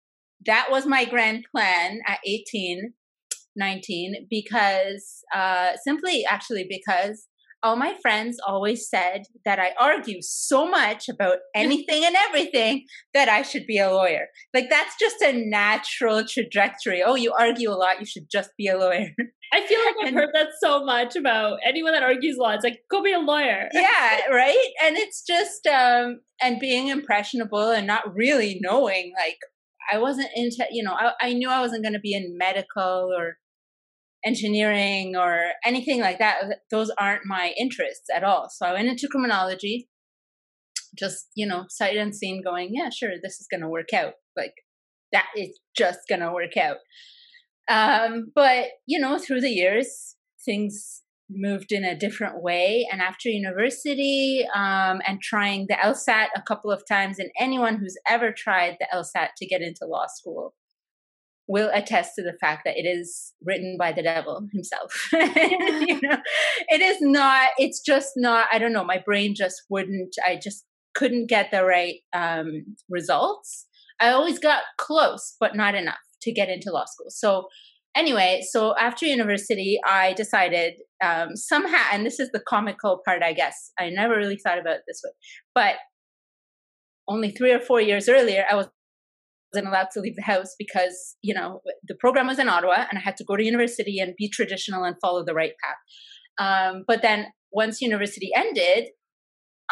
That 0.44 0.68
was 0.70 0.86
my 0.86 1.04
grand 1.04 1.44
plan 1.54 2.00
at 2.06 2.18
18, 2.26 2.92
19, 3.56 4.26
because 4.28 5.22
uh, 5.34 5.72
simply 5.84 6.24
actually 6.28 6.66
because 6.68 7.28
all 7.62 7.76
my 7.76 7.94
friends 8.02 8.38
always 8.46 8.88
said 8.88 9.22
that 9.44 9.58
I 9.58 9.72
argue 9.78 10.20
so 10.20 10.68
much 10.68 11.08
about 11.08 11.38
anything 11.54 12.04
and 12.04 12.16
everything 12.28 12.84
that 13.14 13.28
I 13.28 13.42
should 13.42 13.66
be 13.66 13.78
a 13.78 13.90
lawyer. 13.90 14.26
Like 14.52 14.68
that's 14.70 14.96
just 14.98 15.22
a 15.22 15.32
natural 15.32 16.24
trajectory. 16.26 17.02
Oh, 17.02 17.14
you 17.14 17.32
argue 17.32 17.70
a 17.70 17.74
lot, 17.74 18.00
you 18.00 18.06
should 18.06 18.28
just 18.30 18.50
be 18.56 18.68
a 18.68 18.78
lawyer. 18.78 19.08
I 19.54 19.66
feel 19.66 19.78
like 19.84 19.94
I've 20.00 20.08
and, 20.08 20.16
heard 20.16 20.30
that 20.32 20.48
so 20.62 20.84
much 20.84 21.14
about 21.14 21.58
anyone 21.64 21.92
that 21.92 22.02
argues 22.02 22.38
a 22.38 22.42
lot. 22.42 22.54
It's 22.54 22.64
like, 22.64 22.80
go 22.90 23.02
be 23.02 23.12
a 23.12 23.18
lawyer. 23.18 23.68
yeah, 23.74 24.26
right? 24.30 24.70
And 24.82 24.96
it's 24.96 25.22
just 25.22 25.66
um 25.66 26.20
and 26.40 26.58
being 26.58 26.88
impressionable 26.88 27.70
and 27.70 27.86
not 27.86 28.14
really 28.14 28.58
knowing 28.62 29.12
like 29.18 29.38
I 29.92 29.98
wasn't 29.98 30.28
into, 30.34 30.64
you 30.70 30.82
know, 30.82 30.92
I, 30.94 31.12
I 31.20 31.32
knew 31.32 31.50
I 31.50 31.60
wasn't 31.60 31.82
going 31.82 31.94
to 31.94 32.00
be 32.00 32.14
in 32.14 32.38
medical 32.38 33.12
or 33.12 33.36
engineering 34.24 35.16
or 35.16 35.52
anything 35.64 36.00
like 36.00 36.18
that. 36.18 36.60
Those 36.70 36.90
aren't 36.98 37.26
my 37.26 37.54
interests 37.58 38.06
at 38.14 38.24
all. 38.24 38.48
So 38.50 38.66
I 38.66 38.72
went 38.72 38.88
into 38.88 39.08
criminology, 39.08 39.88
just, 40.98 41.28
you 41.34 41.46
know, 41.46 41.64
sight 41.68 41.96
unseen, 41.96 42.42
going, 42.42 42.70
yeah, 42.72 42.90
sure, 42.90 43.12
this 43.22 43.40
is 43.40 43.46
going 43.50 43.62
to 43.62 43.68
work 43.68 43.92
out. 43.94 44.14
Like, 44.36 44.54
that 45.12 45.26
is 45.36 45.58
just 45.76 46.00
going 46.08 46.20
to 46.20 46.32
work 46.32 46.56
out. 46.56 46.78
Um, 47.68 48.32
but, 48.34 48.66
you 48.86 48.98
know, 48.98 49.18
through 49.18 49.40
the 49.40 49.50
years, 49.50 50.16
things 50.44 51.02
moved 51.30 51.72
in 51.72 51.84
a 51.84 51.98
different 51.98 52.42
way. 52.42 52.86
And 52.90 53.00
after 53.00 53.28
university 53.28 54.46
um, 54.54 55.00
and 55.06 55.20
trying 55.22 55.66
the 55.68 55.76
LSAT 55.76 56.26
a 56.36 56.42
couple 56.42 56.70
of 56.70 56.82
times, 56.88 57.18
and 57.18 57.30
anyone 57.38 57.76
who's 57.76 57.96
ever 58.08 58.32
tried 58.32 58.76
the 58.80 58.86
LSAT 58.94 59.28
to 59.38 59.46
get 59.46 59.62
into 59.62 59.86
law 59.86 60.06
school, 60.08 60.54
will 61.52 61.70
attest 61.74 62.14
to 62.16 62.22
the 62.22 62.32
fact 62.40 62.62
that 62.64 62.78
it 62.78 62.86
is 62.88 63.34
written 63.44 63.76
by 63.78 63.92
the 63.92 64.02
devil 64.02 64.48
himself. 64.52 65.08
you 65.12 66.00
know, 66.02 66.16
it 66.68 66.80
is 66.80 66.96
not. 67.02 67.50
It's 67.58 67.80
just 67.80 68.12
not. 68.16 68.46
I 68.50 68.58
don't 68.58 68.72
know. 68.72 68.84
My 68.84 69.02
brain 69.04 69.34
just 69.36 69.62
wouldn't. 69.68 70.14
I 70.26 70.40
just 70.42 70.64
couldn't 70.94 71.28
get 71.28 71.50
the 71.50 71.62
right 71.64 71.96
um, 72.14 72.64
results. 72.88 73.66
I 74.00 74.12
always 74.12 74.38
got 74.38 74.62
close, 74.78 75.36
but 75.38 75.54
not 75.54 75.74
enough 75.74 76.00
to 76.22 76.32
get 76.32 76.48
into 76.48 76.72
law 76.72 76.86
school. 76.86 77.10
So 77.10 77.48
anyway, 77.94 78.42
so 78.50 78.74
after 78.78 79.04
university, 79.04 79.78
I 79.86 80.14
decided 80.14 80.74
um, 81.04 81.36
somehow, 81.36 81.84
and 81.92 82.06
this 82.06 82.18
is 82.18 82.30
the 82.32 82.42
comical 82.48 83.02
part, 83.04 83.22
I 83.22 83.34
guess. 83.34 83.72
I 83.78 83.90
never 83.90 84.16
really 84.16 84.38
thought 84.38 84.58
about 84.58 84.78
this 84.88 85.02
way, 85.04 85.10
but 85.54 85.74
only 87.08 87.30
three 87.30 87.52
or 87.52 87.60
four 87.60 87.80
years 87.80 88.08
earlier, 88.08 88.46
I 88.50 88.54
was 88.54 88.68
wasn't 89.52 89.68
allowed 89.68 89.88
to 89.92 90.00
leave 90.00 90.16
the 90.16 90.22
house 90.22 90.54
because 90.58 91.16
you 91.22 91.34
know 91.34 91.60
the 91.86 91.94
program 91.94 92.26
was 92.26 92.38
in 92.38 92.48
Ottawa 92.48 92.86
and 92.90 92.98
I 92.98 93.00
had 93.00 93.16
to 93.18 93.24
go 93.24 93.36
to 93.36 93.44
university 93.44 93.98
and 93.98 94.14
be 94.16 94.28
traditional 94.28 94.84
and 94.84 94.96
follow 95.00 95.24
the 95.24 95.34
right 95.34 95.52
path. 95.62 95.76
Um, 96.38 96.84
but 96.86 97.02
then 97.02 97.26
once 97.52 97.82
university 97.82 98.30
ended, 98.34 98.88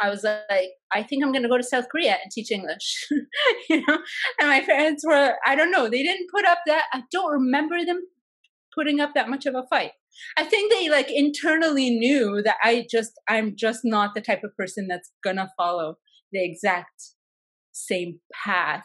I 0.03 0.11
was 0.11 0.25
like, 0.25 0.71
I 0.93 1.03
think 1.03 1.25
I'm 1.25 1.33
going 1.33 1.43
to 1.43 1.49
go 1.49 1.57
to 1.57 1.63
South 1.63 1.87
Korea 1.91 2.19
and 2.23 2.31
teach 2.31 2.51
English, 2.51 3.07
you 3.71 3.85
know. 3.87 3.99
And 4.41 4.49
my 4.49 4.61
parents 4.61 5.05
were, 5.07 5.35
I 5.45 5.55
don't 5.55 5.71
know, 5.71 5.89
they 5.89 6.03
didn't 6.03 6.29
put 6.35 6.45
up 6.45 6.59
that. 6.67 6.85
I 6.93 7.03
don't 7.11 7.33
remember 7.33 7.85
them 7.85 8.01
putting 8.75 9.01
up 9.01 9.15
that 9.15 9.29
much 9.29 9.47
of 9.47 9.55
a 9.55 9.65
fight. 9.69 9.93
I 10.37 10.45
think 10.45 10.73
they 10.73 10.89
like 10.89 11.11
internally 11.11 11.91
knew 11.91 12.43
that 12.45 12.57
I 12.63 12.87
just, 12.91 13.13
I'm 13.29 13.55
just 13.57 13.81
not 13.85 14.15
the 14.15 14.21
type 14.21 14.43
of 14.45 14.57
person 14.57 14.87
that's 14.89 15.11
gonna 15.25 15.51
follow 15.57 15.97
the 16.33 16.45
exact 16.45 17.15
same 17.73 18.21
path 18.45 18.85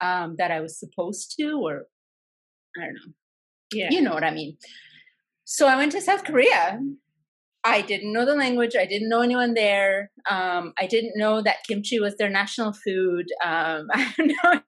um, 0.00 0.36
that 0.38 0.50
I 0.50 0.60
was 0.60 0.78
supposed 0.78 1.34
to, 1.38 1.60
or 1.62 1.86
I 2.76 2.84
don't 2.86 2.94
know. 2.94 3.12
Yeah. 3.72 3.88
You 3.90 4.00
know 4.00 4.14
what 4.14 4.24
I 4.24 4.30
mean. 4.30 4.56
So 5.44 5.66
I 5.66 5.76
went 5.76 5.92
to 5.92 6.00
South 6.00 6.24
Korea. 6.24 6.80
I 7.64 7.82
didn't 7.82 8.12
know 8.12 8.24
the 8.24 8.34
language. 8.34 8.76
I 8.78 8.86
didn't 8.86 9.08
know 9.08 9.22
anyone 9.22 9.54
there. 9.54 10.10
Um, 10.30 10.72
I 10.78 10.86
didn't 10.86 11.14
know 11.16 11.42
that 11.42 11.64
kimchi 11.68 11.98
was 11.98 12.16
their 12.16 12.30
national 12.30 12.72
food. 12.72 13.26
Um, 13.44 13.88
I 13.92 14.14
don't 14.16 14.32
know, 14.44 14.60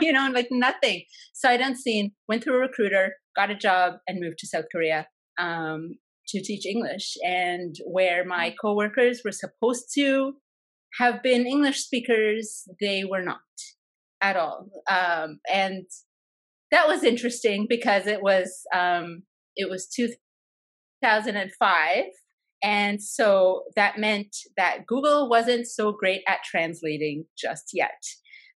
you 0.00 0.12
know, 0.12 0.30
like 0.32 0.48
nothing. 0.50 1.04
So 1.34 1.48
I'd 1.48 1.60
unseen, 1.60 2.12
went 2.28 2.42
through 2.42 2.56
a 2.56 2.60
recruiter, 2.60 3.16
got 3.36 3.50
a 3.50 3.54
job, 3.54 3.94
and 4.08 4.20
moved 4.20 4.38
to 4.38 4.46
South 4.46 4.64
Korea 4.72 5.06
um, 5.38 5.96
to 6.28 6.42
teach 6.42 6.64
English. 6.64 7.16
And 7.22 7.76
where 7.86 8.24
my 8.24 8.54
coworkers 8.60 9.20
were 9.24 9.32
supposed 9.32 9.92
to 9.96 10.34
have 10.98 11.22
been 11.22 11.46
English 11.46 11.80
speakers, 11.80 12.64
they 12.80 13.04
were 13.04 13.22
not 13.22 13.40
at 14.30 14.36
all. 14.36 14.68
Um, 14.90 15.40
and 15.52 15.84
that 16.70 16.88
was 16.88 17.04
interesting 17.04 17.66
because 17.68 18.06
it 18.06 18.22
was 18.22 18.62
um, 18.74 19.22
it 19.56 19.68
was 19.70 19.86
2005 19.88 22.04
and 22.62 23.02
so 23.02 23.64
that 23.76 23.98
meant 23.98 24.34
that 24.56 24.86
Google 24.86 25.28
wasn't 25.28 25.66
so 25.66 25.92
great 25.92 26.22
at 26.26 26.42
translating 26.44 27.26
just 27.38 27.70
yet. 27.72 28.02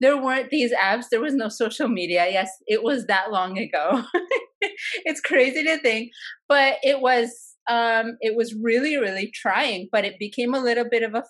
There 0.01 0.23
weren't 0.23 0.51
these 0.51 0.73
apps, 0.73 1.07
there 1.11 1.23
was 1.23 1.35
no 1.35 1.49
social 1.49 1.89
media. 1.89 2.27
Yes, 2.31 2.51
it 2.67 2.83
was 2.83 3.07
that 3.07 3.33
long 3.33 3.59
ago. 3.59 4.03
it's 5.05 5.21
crazy 5.21 5.65
to 5.65 5.79
think, 5.79 6.11
but 6.49 6.77
it 6.83 7.01
was 7.01 7.55
um 7.69 8.17
it 8.21 8.37
was 8.37 8.55
really 8.63 8.97
really 8.97 9.31
trying, 9.35 9.89
but 9.91 10.05
it 10.05 10.19
became 10.19 10.55
a 10.55 10.61
little 10.61 10.87
bit 10.89 11.03
of 11.03 11.15
a 11.15 11.25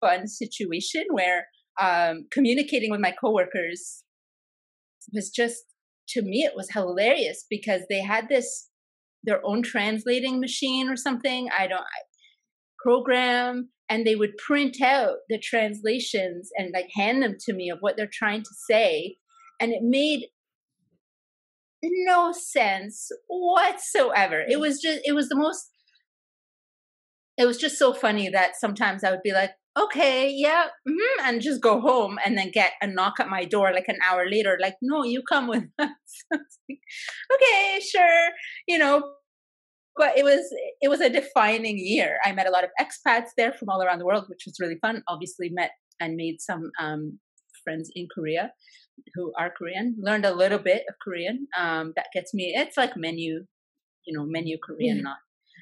fun 0.00 0.26
situation 0.26 1.04
where 1.10 1.46
um 1.80 2.26
communicating 2.30 2.90
with 2.90 3.00
my 3.00 3.12
coworkers 3.12 4.02
was 5.12 5.30
just 5.30 5.64
to 6.08 6.22
me 6.22 6.42
it 6.44 6.52
was 6.56 6.70
hilarious 6.70 7.44
because 7.48 7.82
they 7.88 8.02
had 8.02 8.28
this 8.28 8.68
their 9.24 9.44
own 9.44 9.62
translating 9.62 10.40
machine 10.40 10.88
or 10.88 10.96
something. 10.96 11.48
I 11.56 11.66
don't 11.66 11.80
I, 11.80 12.00
program, 12.78 13.70
and 13.88 14.06
they 14.06 14.14
would 14.14 14.36
print 14.36 14.80
out 14.80 15.16
the 15.28 15.38
translations 15.38 16.50
and 16.56 16.72
like 16.72 16.88
hand 16.94 17.22
them 17.22 17.36
to 17.40 17.52
me 17.52 17.70
of 17.70 17.78
what 17.80 17.96
they're 17.96 18.10
trying 18.12 18.42
to 18.42 18.54
say, 18.70 19.16
and 19.60 19.72
it 19.72 19.82
made 19.82 20.26
no 21.82 22.32
sense 22.32 23.10
whatsoever. 23.28 24.42
It 24.48 24.60
was 24.60 24.80
just 24.80 25.00
it 25.04 25.12
was 25.12 25.28
the 25.28 25.36
most 25.36 25.70
it 27.36 27.46
was 27.46 27.56
just 27.56 27.78
so 27.78 27.92
funny 27.92 28.28
that 28.30 28.56
sometimes 28.56 29.04
I 29.04 29.10
would 29.12 29.22
be 29.22 29.32
like, 29.32 29.52
okay, 29.84 30.30
yeah, 30.30 30.66
mm-hmm, 30.88 31.24
and 31.24 31.40
just 31.40 31.60
go 31.62 31.80
home 31.80 32.18
and 32.24 32.36
then 32.36 32.50
get 32.52 32.72
a 32.82 32.86
knock 32.86 33.14
at 33.20 33.28
my 33.28 33.44
door 33.44 33.72
like 33.72 33.88
an 33.88 33.98
hour 34.04 34.28
later, 34.28 34.58
like, 34.60 34.76
no, 34.82 35.04
you 35.04 35.22
come 35.28 35.46
with 35.48 35.64
us. 35.78 35.90
okay, 36.32 37.80
sure, 37.80 38.28
you 38.66 38.78
know. 38.78 39.02
But 39.96 40.16
it 40.16 40.22
was 40.22 40.48
it 40.80 40.88
was 40.88 41.00
a 41.00 41.10
defining 41.10 41.76
year. 41.76 42.18
I 42.24 42.30
met 42.30 42.46
a 42.46 42.52
lot 42.52 42.62
of 42.62 42.70
expats 42.80 43.30
there 43.36 43.52
from 43.52 43.68
all 43.68 43.82
around 43.82 43.98
the 43.98 44.06
world, 44.06 44.26
which 44.28 44.44
was 44.46 44.60
really 44.60 44.78
fun. 44.80 45.02
Obviously, 45.08 45.50
met 45.50 45.72
and 45.98 46.14
made 46.14 46.40
some 46.40 46.70
um, 46.80 47.18
friends 47.64 47.90
in 47.96 48.06
Korea 48.14 48.52
who 49.14 49.32
are 49.36 49.50
Korean. 49.50 49.96
Learned 49.98 50.24
a 50.24 50.34
little 50.34 50.60
bit 50.60 50.84
of 50.88 50.94
Korean. 51.02 51.48
Um, 51.58 51.94
that 51.96 52.06
gets 52.14 52.32
me. 52.32 52.54
It's 52.56 52.76
like 52.76 52.96
menu, 52.96 53.44
you 54.06 54.16
know, 54.16 54.24
menu 54.24 54.56
Korean. 54.64 55.02
Not 55.02 55.16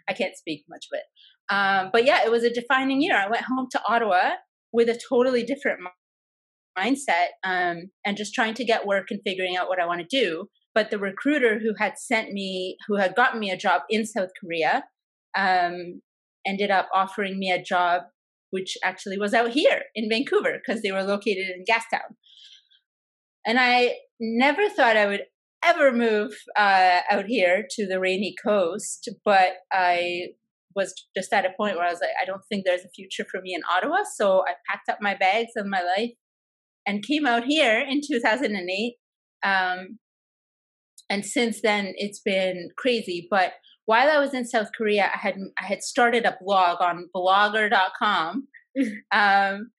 I 0.09 0.13
can't 0.13 0.37
speak 0.37 0.65
much 0.69 0.87
of 0.93 0.99
it. 0.99 1.05
Um, 1.49 1.91
but 1.93 2.05
yeah, 2.05 2.25
it 2.25 2.31
was 2.31 2.45
a 2.45 2.53
defining 2.53 3.01
year. 3.01 3.17
I 3.17 3.29
went 3.29 3.45
home 3.45 3.69
to 3.73 3.81
Ottawa 3.89 4.31
with 4.73 4.89
a 4.89 5.01
totally 5.09 5.43
different 5.43 5.81
mindset 6.79 7.29
um, 7.45 7.91
and 8.05 8.17
just 8.17 8.35
trying 8.35 8.55
to 8.55 8.65
get 8.65 8.87
work 8.87 9.07
and 9.11 9.21
figuring 9.25 9.57
out 9.57 9.69
what 9.69 9.81
I 9.81 9.87
want 9.87 10.01
to 10.01 10.07
do. 10.07 10.49
But 10.75 10.91
the 10.91 10.99
recruiter 10.99 11.59
who 11.59 11.73
had 11.79 11.99
sent 11.99 12.33
me, 12.33 12.77
who 12.87 12.97
had 12.97 13.15
gotten 13.15 13.41
me 13.41 13.51
a 13.51 13.57
job 13.57 13.83
in 13.89 14.05
South 14.05 14.29
Korea, 14.39 14.85
um, 15.37 16.03
ended 16.47 16.71
up 16.71 16.89
offering 16.95 17.39
me 17.39 17.51
a 17.51 17.63
job 17.63 18.03
which 18.51 18.77
actually 18.85 19.19
was 19.19 19.35
out 19.35 19.51
here 19.51 19.83
in 19.95 20.09
Vancouver 20.09 20.59
because 20.65 20.83
they 20.83 20.93
were 20.93 21.03
located 21.03 21.47
in 21.49 21.65
Gastown. 21.65 22.15
And 23.47 23.59
I 23.59 23.95
never 24.21 24.69
thought 24.69 24.97
I 24.97 25.07
would 25.07 25.23
ever 25.65 25.93
move 25.93 26.33
uh, 26.57 27.01
out 27.11 27.27
here 27.27 27.67
to 27.71 27.87
the 27.87 28.01
rainy 28.01 28.35
coast, 28.43 29.09
but 29.25 29.55
I 29.73 30.29
was 30.77 30.95
just 31.17 31.33
at 31.33 31.47
a 31.47 31.53
point 31.57 31.77
where 31.77 31.87
I 31.87 31.91
was 31.91 32.01
like, 32.01 32.11
I 32.21 32.27
don't 32.27 32.43
think 32.49 32.65
there's 32.65 32.85
a 32.85 32.91
future 32.95 33.25
for 33.31 33.41
me 33.41 33.55
in 33.55 33.63
Ottawa. 33.75 34.05
So 34.15 34.45
I 34.47 34.53
packed 34.71 34.89
up 34.89 34.99
my 35.01 35.17
bags 35.17 35.53
and 35.57 35.71
my 35.71 35.83
life 35.83 36.13
and 36.87 37.05
came 37.05 37.27
out 37.27 37.45
here 37.45 37.81
in 37.81 38.01
2008. 38.07 38.95
Um, 39.43 39.99
and 41.09 41.25
since 41.25 41.63
then, 41.63 41.95
it's 41.97 42.21
been 42.21 42.69
crazy. 42.77 43.27
But 43.31 43.55
while 43.87 44.11
I 44.11 44.19
was 44.19 44.35
in 44.35 44.45
South 44.45 44.69
Korea, 44.77 45.11
I 45.13 45.19
had 45.19 45.37
I 45.61 45.65
had 45.65 45.83
started 45.83 46.25
a 46.25 46.37
blog 46.41 46.81
on 46.81 47.09
blogger.com. 47.15 48.49
um, 49.13 49.71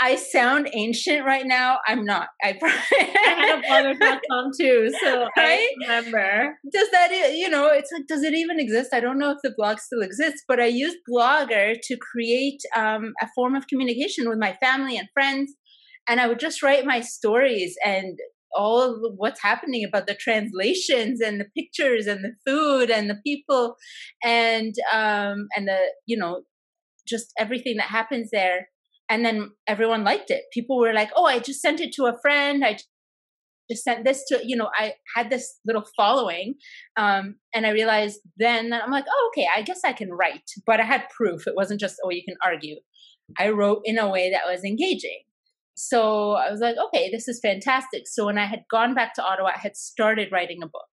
I 0.00 0.14
sound 0.14 0.68
ancient 0.74 1.26
right 1.26 1.44
now. 1.44 1.78
I'm 1.86 2.04
not. 2.04 2.28
I, 2.42 2.56
I 2.62 3.24
had 3.24 3.58
a 3.58 3.94
blogger.com 3.96 4.50
too, 4.60 4.92
so 5.02 5.28
right? 5.36 5.68
I 5.88 5.98
remember. 5.98 6.58
Does 6.72 6.90
that, 6.92 7.10
you 7.34 7.48
know, 7.48 7.66
it's 7.66 7.90
like, 7.92 8.06
does 8.06 8.22
it 8.22 8.34
even 8.34 8.60
exist? 8.60 8.90
I 8.92 9.00
don't 9.00 9.18
know 9.18 9.32
if 9.32 9.38
the 9.42 9.54
blog 9.56 9.78
still 9.78 10.02
exists, 10.02 10.44
but 10.46 10.60
I 10.60 10.66
used 10.66 10.98
Blogger 11.10 11.74
to 11.82 11.96
create 11.96 12.60
um, 12.76 13.12
a 13.20 13.28
form 13.34 13.56
of 13.56 13.66
communication 13.66 14.28
with 14.28 14.38
my 14.38 14.56
family 14.62 14.96
and 14.96 15.08
friends. 15.12 15.52
And 16.08 16.20
I 16.20 16.28
would 16.28 16.38
just 16.38 16.62
write 16.62 16.86
my 16.86 17.00
stories 17.00 17.76
and 17.84 18.18
all 18.54 19.12
what's 19.16 19.42
happening 19.42 19.84
about 19.84 20.06
the 20.06 20.14
translations 20.14 21.20
and 21.20 21.40
the 21.40 21.46
pictures 21.56 22.06
and 22.06 22.24
the 22.24 22.32
food 22.46 22.90
and 22.90 23.10
the 23.10 23.18
people 23.26 23.76
and 24.24 24.74
um 24.90 25.48
and 25.54 25.68
the 25.68 25.78
you 26.06 26.16
know 26.16 26.40
just 27.06 27.30
everything 27.38 27.76
that 27.76 27.88
happens 27.88 28.30
there 28.32 28.68
and 29.08 29.24
then 29.24 29.50
everyone 29.66 30.04
liked 30.04 30.30
it. 30.30 30.44
People 30.52 30.78
were 30.78 30.92
like 30.92 31.10
oh 31.16 31.24
i 31.24 31.38
just 31.38 31.60
sent 31.60 31.80
it 31.80 31.92
to 31.94 32.04
a 32.04 32.18
friend. 32.20 32.64
I 32.64 32.78
just 33.70 33.84
sent 33.84 34.04
this 34.04 34.24
to 34.28 34.40
you 34.42 34.56
know 34.56 34.70
i 34.78 34.94
had 35.14 35.28
this 35.28 35.58
little 35.66 35.84
following 35.94 36.54
um, 36.96 37.34
and 37.54 37.66
i 37.66 37.70
realized 37.70 38.18
then 38.38 38.70
that 38.70 38.82
i'm 38.82 38.90
like 38.90 39.04
oh 39.06 39.30
okay 39.30 39.46
i 39.54 39.62
guess 39.62 39.80
i 39.84 39.92
can 39.92 40.10
write. 40.12 40.50
But 40.66 40.80
i 40.80 40.84
had 40.84 41.08
proof. 41.14 41.46
It 41.46 41.54
wasn't 41.56 41.80
just 41.80 41.96
oh 42.04 42.10
you 42.10 42.22
can 42.24 42.36
argue. 42.44 42.76
I 43.38 43.50
wrote 43.50 43.82
in 43.84 43.98
a 43.98 44.08
way 44.08 44.30
that 44.30 44.50
was 44.50 44.64
engaging. 44.64 45.22
So 45.74 46.32
i 46.32 46.50
was 46.50 46.60
like 46.60 46.76
okay 46.88 47.10
this 47.10 47.28
is 47.28 47.40
fantastic. 47.42 48.02
So 48.06 48.26
when 48.26 48.38
i 48.38 48.46
had 48.46 48.60
gone 48.70 48.94
back 48.94 49.14
to 49.14 49.24
ottawa 49.24 49.50
i 49.54 49.58
had 49.58 49.76
started 49.76 50.32
writing 50.32 50.62
a 50.62 50.66
book. 50.66 50.92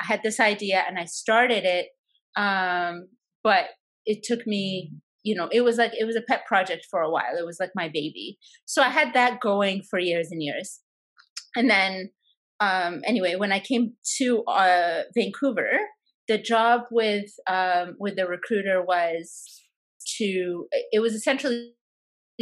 I 0.00 0.06
had 0.06 0.22
this 0.22 0.40
idea 0.40 0.82
and 0.88 0.98
i 0.98 1.04
started 1.04 1.64
it 1.64 1.88
um, 2.36 3.08
but 3.44 3.66
it 4.06 4.22
took 4.22 4.46
me 4.46 4.92
you 5.24 5.34
know, 5.34 5.48
it 5.50 5.62
was 5.62 5.78
like 5.78 5.92
it 5.98 6.04
was 6.04 6.16
a 6.16 6.22
pet 6.22 6.46
project 6.46 6.86
for 6.90 7.00
a 7.00 7.10
while. 7.10 7.36
It 7.36 7.46
was 7.46 7.58
like 7.58 7.70
my 7.74 7.88
baby. 7.88 8.38
So 8.66 8.82
I 8.82 8.90
had 8.90 9.14
that 9.14 9.40
going 9.40 9.82
for 9.82 9.98
years 9.98 10.28
and 10.30 10.42
years. 10.42 10.80
And 11.56 11.68
then 11.68 12.10
um 12.60 13.00
anyway, 13.04 13.34
when 13.36 13.50
I 13.50 13.58
came 13.58 13.94
to 14.18 14.44
uh 14.44 15.02
Vancouver, 15.16 15.70
the 16.28 16.38
job 16.38 16.82
with 16.90 17.30
um 17.48 17.96
with 17.98 18.16
the 18.16 18.26
recruiter 18.26 18.82
was 18.82 19.62
to 20.18 20.66
it 20.92 21.00
was 21.00 21.14
essentially 21.14 21.72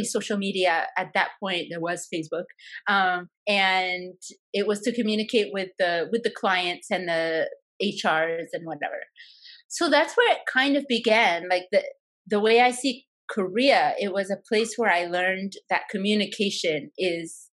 social 0.01 0.37
media 0.37 0.87
at 0.97 1.11
that 1.13 1.29
point 1.39 1.67
there 1.69 1.79
was 1.79 2.07
facebook 2.11 2.45
um, 2.87 3.29
and 3.47 4.15
it 4.51 4.65
was 4.65 4.79
to 4.81 4.91
communicate 4.91 5.53
with 5.53 5.69
the 5.77 6.09
with 6.11 6.23
the 6.23 6.31
clients 6.31 6.89
and 6.89 7.07
the 7.07 7.47
hrs 7.79 8.47
and 8.53 8.65
whatever 8.65 9.01
so 9.67 9.89
that's 9.89 10.17
where 10.17 10.31
it 10.31 10.39
kind 10.51 10.75
of 10.75 10.83
began 10.87 11.47
like 11.47 11.65
the 11.71 11.83
the 12.27 12.39
way 12.39 12.61
I 12.61 12.71
see 12.71 13.05
Korea, 13.29 13.93
it 13.99 14.13
was 14.13 14.29
a 14.29 14.41
place 14.47 14.73
where 14.77 14.91
I 14.91 15.05
learned 15.05 15.53
that 15.69 15.89
communication 15.89 16.91
is 16.97 17.49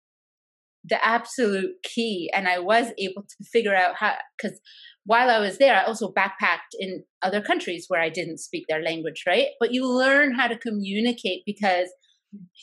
the 0.84 1.04
absolute 1.04 1.72
key. 1.82 2.30
And 2.34 2.48
I 2.48 2.58
was 2.58 2.92
able 2.98 3.22
to 3.22 3.44
figure 3.52 3.74
out 3.74 3.96
how, 3.96 4.14
because 4.36 4.58
while 5.04 5.30
I 5.30 5.38
was 5.38 5.58
there, 5.58 5.74
I 5.74 5.84
also 5.84 6.12
backpacked 6.12 6.74
in 6.78 7.04
other 7.22 7.40
countries 7.40 7.86
where 7.88 8.00
I 8.00 8.08
didn't 8.08 8.38
speak 8.38 8.64
their 8.68 8.82
language, 8.82 9.24
right? 9.26 9.48
But 9.60 9.72
you 9.72 9.86
learn 9.86 10.34
how 10.34 10.48
to 10.48 10.58
communicate 10.58 11.42
because 11.46 11.88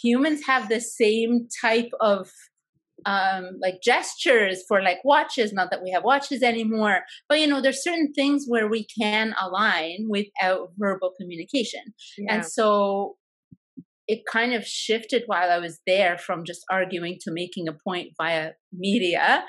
humans 0.01 0.45
have 0.45 0.69
the 0.69 0.79
same 0.79 1.47
type 1.61 1.89
of 2.01 2.29
um, 3.05 3.57
like 3.61 3.81
gestures 3.83 4.63
for 4.67 4.81
like 4.81 4.99
watches. 5.03 5.53
Not 5.53 5.71
that 5.71 5.83
we 5.83 5.91
have 5.91 6.03
watches 6.03 6.41
anymore, 6.43 7.01
but 7.29 7.39
you 7.39 7.47
know, 7.47 7.61
there's 7.61 7.83
certain 7.83 8.13
things 8.13 8.45
where 8.47 8.67
we 8.67 8.85
can 8.99 9.35
align 9.41 10.07
without 10.09 10.69
verbal 10.77 11.11
communication. 11.19 11.81
Yeah. 12.17 12.35
And 12.35 12.45
so 12.45 13.15
it 14.07 14.25
kind 14.31 14.53
of 14.53 14.65
shifted 14.65 15.23
while 15.25 15.49
I 15.49 15.57
was 15.57 15.79
there 15.87 16.17
from 16.17 16.45
just 16.45 16.63
arguing 16.69 17.17
to 17.21 17.31
making 17.31 17.67
a 17.67 17.73
point 17.73 18.09
via 18.17 18.51
media. 18.71 19.43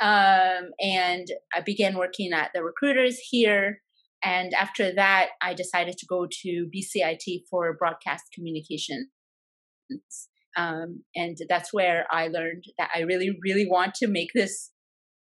Um, 0.00 0.70
and 0.80 1.26
I 1.54 1.60
began 1.64 1.96
working 1.96 2.32
at 2.32 2.50
the 2.54 2.62
recruiters 2.62 3.18
here. 3.18 3.80
And 4.22 4.52
after 4.54 4.94
that, 4.94 5.30
I 5.40 5.54
decided 5.54 5.96
to 5.98 6.06
go 6.06 6.28
to 6.42 6.68
BCIT 6.74 7.42
for 7.50 7.74
broadcast 7.76 8.24
communications. 8.34 9.08
Um, 10.56 11.02
and 11.14 11.36
that's 11.48 11.72
where 11.72 12.06
I 12.10 12.28
learned 12.28 12.64
that 12.78 12.90
I 12.94 13.00
really, 13.00 13.38
really 13.42 13.66
want 13.66 13.94
to 13.96 14.06
make 14.06 14.28
this 14.34 14.70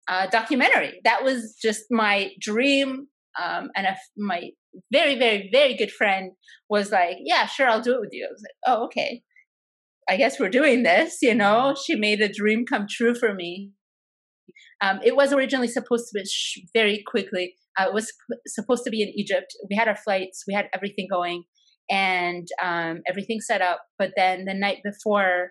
uh, 0.08 0.26
documentary. 0.26 1.00
That 1.04 1.24
was 1.24 1.56
just 1.60 1.84
my 1.90 2.30
dream. 2.40 3.08
Um, 3.42 3.70
and 3.74 3.86
my 4.16 4.50
very, 4.92 5.18
very, 5.18 5.48
very 5.52 5.74
good 5.74 5.90
friend 5.90 6.32
was 6.68 6.92
like, 6.92 7.16
"Yeah, 7.24 7.46
sure, 7.46 7.68
I'll 7.68 7.80
do 7.80 7.94
it 7.94 8.00
with 8.00 8.10
you." 8.12 8.26
I 8.28 8.32
was 8.32 8.42
like, 8.42 8.76
"Oh, 8.76 8.84
okay. 8.84 9.22
I 10.08 10.16
guess 10.16 10.38
we're 10.38 10.50
doing 10.50 10.82
this." 10.82 11.18
You 11.22 11.34
know, 11.34 11.74
she 11.84 11.96
made 11.96 12.20
a 12.20 12.32
dream 12.32 12.64
come 12.64 12.86
true 12.88 13.14
for 13.14 13.34
me. 13.34 13.70
Um, 14.80 15.00
it 15.02 15.16
was 15.16 15.32
originally 15.32 15.68
supposed 15.68 16.06
to 16.08 16.18
be 16.18 16.24
sh- 16.26 16.60
very 16.74 17.02
quickly. 17.06 17.54
Uh, 17.78 17.86
it 17.86 17.94
was 17.94 18.12
supposed 18.46 18.84
to 18.84 18.90
be 18.90 19.02
in 19.02 19.08
Egypt. 19.08 19.52
We 19.68 19.76
had 19.76 19.88
our 19.88 19.96
flights. 19.96 20.44
We 20.46 20.54
had 20.54 20.68
everything 20.74 21.08
going 21.10 21.44
and 21.90 22.46
um, 22.62 23.02
everything 23.08 23.40
set 23.40 23.62
up. 23.62 23.82
But 23.98 24.12
then 24.16 24.44
the 24.44 24.54
night 24.54 24.78
before 24.84 25.50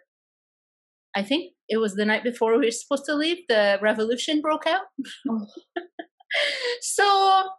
I 1.16 1.24
think 1.24 1.54
it 1.70 1.78
was 1.78 1.96
the 1.96 2.06
night 2.06 2.24
before 2.24 2.58
we 2.58 2.66
were 2.66 2.72
supposed 2.72 3.06
to 3.06 3.16
leave, 3.16 3.38
the 3.48 3.78
revolution 3.82 4.42
broke 4.42 4.66
out. 4.66 4.82
Oh. 5.30 5.46
so 6.82 7.50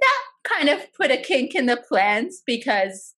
that 0.00 0.22
kind 0.44 0.68
of 0.68 0.80
put 0.94 1.10
a 1.10 1.16
kink 1.16 1.54
in 1.54 1.66
the 1.66 1.82
plans 1.88 2.42
because 2.46 3.14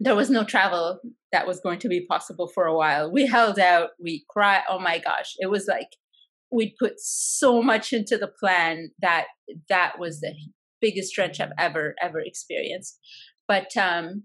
there 0.00 0.14
was 0.14 0.30
no 0.30 0.44
travel 0.44 1.00
that 1.32 1.46
was 1.46 1.60
going 1.60 1.80
to 1.80 1.88
be 1.88 2.06
possible 2.06 2.48
for 2.48 2.66
a 2.66 2.76
while. 2.76 3.10
We 3.12 3.26
held 3.26 3.58
out, 3.58 3.90
we 4.00 4.24
cried. 4.30 4.62
Oh 4.68 4.78
my 4.78 4.98
gosh, 4.98 5.34
it 5.38 5.50
was 5.50 5.66
like 5.66 5.88
we 6.50 6.74
put 6.78 6.94
so 6.98 7.62
much 7.62 7.92
into 7.92 8.16
the 8.16 8.30
plan 8.40 8.90
that 9.00 9.26
that 9.68 9.98
was 9.98 10.20
the 10.20 10.34
biggest 10.80 11.10
stretch 11.10 11.40
I've 11.40 11.52
ever 11.58 11.94
ever 12.00 12.20
experienced. 12.20 12.98
But 13.48 13.76
um 13.76 14.24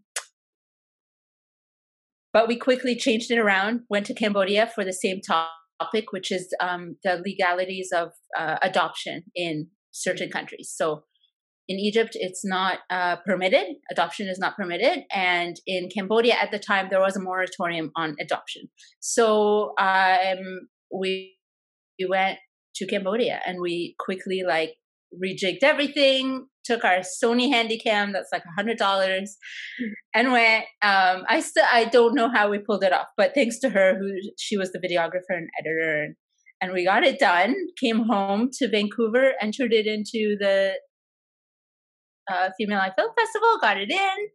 but 2.34 2.48
we 2.48 2.58
quickly 2.58 2.96
changed 2.96 3.30
it 3.32 3.38
around, 3.38 3.82
went 3.90 4.08
to 4.08 4.14
Cambodia 4.16 4.70
for 4.74 4.84
the 4.84 4.92
same 4.92 5.22
topic, 5.22 6.12
which 6.12 6.32
is 6.32 6.52
um, 6.60 6.98
the 7.04 7.22
legalities 7.24 7.92
of 7.96 8.10
uh, 8.38 8.58
adoption 8.64 9.24
in 9.36 9.68
certain 9.92 10.30
countries. 10.32 10.74
So 10.76 11.04
in 11.70 11.78
Egypt, 11.78 12.12
it's 12.16 12.44
not 12.44 12.80
uh, 12.90 13.18
permitted. 13.18 13.68
Adoption 13.92 14.28
is 14.28 14.40
not 14.40 14.58
permitted. 14.58 15.04
And 15.12 15.56
in 15.68 15.90
Cambodia 15.96 16.34
at 16.34 16.50
the 16.50 16.58
time, 16.60 16.88
there 16.90 17.00
was 17.00 17.16
a 17.16 17.22
moratorium 17.22 17.92
on 17.96 18.16
adoption. 18.20 18.64
So 19.00 19.74
um, 19.80 20.68
we, 20.92 21.36
we 22.00 22.08
went 22.10 22.40
to 22.78 22.88
Cambodia 22.88 23.42
and 23.46 23.62
we 23.62 23.96
quickly 24.00 24.42
like 24.46 24.74
rejigged 25.24 25.62
everything, 25.62 26.48
took 26.64 26.84
our 26.84 27.00
Sony 27.00 27.52
Handycam 27.52 28.14
that's 28.14 28.32
like 28.32 28.44
a 28.46 28.54
hundred 28.56 28.78
dollars, 28.78 29.38
and 30.14 30.32
went. 30.32 30.66
Um, 30.82 31.24
I 31.28 31.42
still 31.42 31.66
I 31.72 31.86
don't 31.86 32.16
know 32.16 32.30
how 32.30 32.50
we 32.50 32.60
pulled 32.60 32.84
it 32.84 32.94
off, 32.94 33.08
but 33.18 33.34
thanks 33.34 33.60
to 33.60 33.70
her, 33.70 33.98
who 33.98 34.12
she 34.38 34.58
was 34.58 34.72
the 34.72 34.80
videographer 34.80 35.38
and 35.38 35.50
editor, 35.60 36.04
and, 36.04 36.16
and 36.62 36.74
we 36.74 36.86
got 36.86 37.04
it 37.04 37.20
done. 37.20 37.56
Came 37.80 38.06
home 38.06 38.50
to 38.60 38.70
Vancouver, 38.70 39.34
entered 39.42 39.74
it 39.74 39.88
into 39.88 40.36
the 40.40 40.74
uh, 42.32 42.50
Female 42.58 42.80
Eye 42.80 42.94
Film 42.96 43.12
Festival, 43.18 43.58
got 43.62 43.78
it 43.78 43.92
in. 43.92 44.30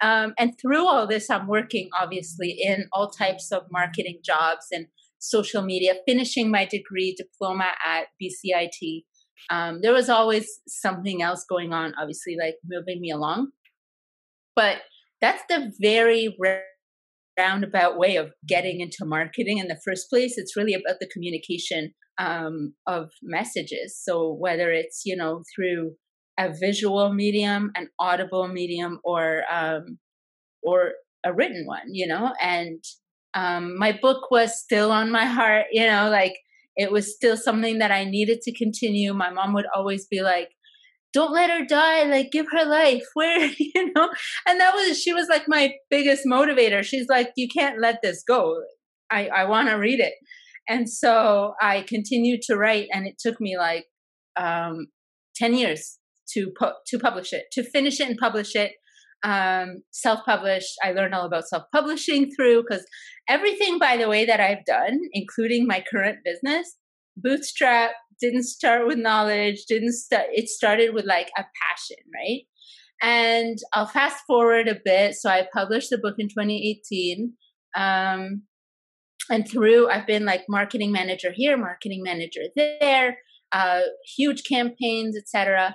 Um, 0.00 0.34
and 0.38 0.52
through 0.60 0.86
all 0.86 1.06
this, 1.06 1.28
I'm 1.28 1.48
working 1.48 1.88
obviously 1.98 2.50
in 2.50 2.86
all 2.92 3.10
types 3.10 3.50
of 3.50 3.62
marketing 3.70 4.20
jobs 4.24 4.66
and 4.70 4.86
social 5.18 5.62
media, 5.62 5.94
finishing 6.06 6.50
my 6.50 6.64
degree 6.64 7.16
diploma 7.16 7.70
at 7.84 8.06
BCIT 8.22 9.04
um, 9.50 9.80
there 9.82 9.92
was 9.92 10.08
always 10.08 10.48
something 10.66 11.22
else 11.22 11.44
going 11.48 11.72
on, 11.72 11.94
obviously, 12.00 12.36
like 12.38 12.54
moving 12.68 13.00
me 13.00 13.10
along. 13.10 13.48
But 14.54 14.78
that's 15.20 15.42
the 15.48 15.72
very 15.80 16.36
roundabout 17.38 17.98
way 17.98 18.16
of 18.16 18.32
getting 18.46 18.80
into 18.80 19.04
marketing 19.04 19.58
in 19.58 19.68
the 19.68 19.80
first 19.84 20.08
place. 20.10 20.34
It's 20.36 20.56
really 20.56 20.74
about 20.74 20.96
the 21.00 21.08
communication 21.12 21.94
um, 22.18 22.74
of 22.86 23.10
messages. 23.22 23.98
So 24.02 24.32
whether 24.32 24.70
it's 24.70 25.02
you 25.04 25.16
know 25.16 25.42
through 25.54 25.92
a 26.38 26.52
visual 26.52 27.12
medium, 27.12 27.70
an 27.74 27.88
audible 27.98 28.48
medium, 28.48 29.00
or 29.04 29.44
um, 29.50 29.98
or 30.62 30.92
a 31.24 31.32
written 31.32 31.64
one, 31.66 31.92
you 31.92 32.06
know, 32.06 32.32
and 32.40 32.82
um, 33.34 33.78
my 33.78 33.92
book 33.92 34.30
was 34.30 34.58
still 34.58 34.90
on 34.90 35.10
my 35.10 35.24
heart, 35.24 35.66
you 35.72 35.86
know, 35.86 36.08
like 36.10 36.36
it 36.78 36.92
was 36.92 37.14
still 37.14 37.36
something 37.36 37.78
that 37.78 37.90
I 37.90 38.04
needed 38.04 38.40
to 38.42 38.56
continue. 38.56 39.12
My 39.12 39.30
mom 39.30 39.52
would 39.52 39.66
always 39.74 40.06
be 40.06 40.22
like, 40.22 40.50
don't 41.12 41.32
let 41.32 41.50
her 41.50 41.64
die 41.64 42.04
like 42.04 42.30
give 42.30 42.46
her 42.52 42.64
life 42.64 43.04
where 43.14 43.50
you 43.58 43.92
know? 43.94 44.10
And 44.46 44.60
that 44.60 44.74
was 44.74 45.00
she 45.00 45.12
was 45.12 45.28
like 45.28 45.44
my 45.48 45.74
biggest 45.90 46.24
motivator. 46.26 46.82
She's 46.84 47.08
like 47.08 47.32
you 47.36 47.48
can't 47.48 47.80
let 47.80 48.00
this 48.02 48.22
go. 48.26 48.60
I 49.10 49.28
i 49.28 49.44
want 49.44 49.68
to 49.68 49.74
read 49.74 50.00
it. 50.00 50.14
And 50.68 50.88
so 50.88 51.54
i 51.60 51.82
continued 51.82 52.42
to 52.42 52.56
write 52.56 52.88
and 52.92 53.06
it 53.06 53.18
took 53.18 53.40
me 53.40 53.56
like 53.56 53.86
um 54.36 54.88
10 55.36 55.54
years 55.54 55.98
to 56.34 56.52
pu- 56.58 56.78
to 56.86 56.98
publish 56.98 57.32
it 57.32 57.44
to 57.52 57.62
finish 57.62 58.00
it 58.00 58.08
and 58.08 58.18
publish 58.18 58.54
it 58.54 58.72
um, 59.24 59.82
self-published 59.90 60.74
i 60.84 60.92
learned 60.92 61.14
all 61.14 61.26
about 61.26 61.48
self-publishing 61.48 62.30
through 62.34 62.62
because 62.62 62.84
everything 63.28 63.78
by 63.78 63.96
the 63.96 64.08
way 64.08 64.24
that 64.24 64.40
i've 64.40 64.64
done 64.64 65.00
including 65.12 65.66
my 65.66 65.84
current 65.90 66.18
business 66.24 66.76
bootstrap 67.16 67.92
didn't 68.20 68.44
start 68.44 68.86
with 68.86 68.98
knowledge 68.98 69.64
didn't 69.68 69.92
start 69.92 70.26
it 70.32 70.48
started 70.48 70.94
with 70.94 71.04
like 71.04 71.30
a 71.36 71.44
passion 71.62 71.96
right? 72.14 72.42
And 73.00 73.58
i'll 73.72 73.86
fast 73.86 74.24
forward 74.26 74.68
a 74.68 74.80
bit 74.84 75.14
so 75.14 75.30
i 75.30 75.46
published 75.52 75.90
the 75.90 75.98
book 75.98 76.16
in 76.18 76.28
2018 76.28 77.32
um, 77.76 78.42
and 79.30 79.48
through 79.48 79.88
i've 79.90 80.06
been 80.06 80.24
like 80.24 80.44
marketing 80.48 80.92
manager 80.92 81.30
here 81.32 81.56
marketing 81.56 82.02
manager 82.02 82.42
there 82.56 83.18
uh, 83.52 83.80
huge 84.16 84.42
campaigns 84.48 85.16
etc 85.16 85.74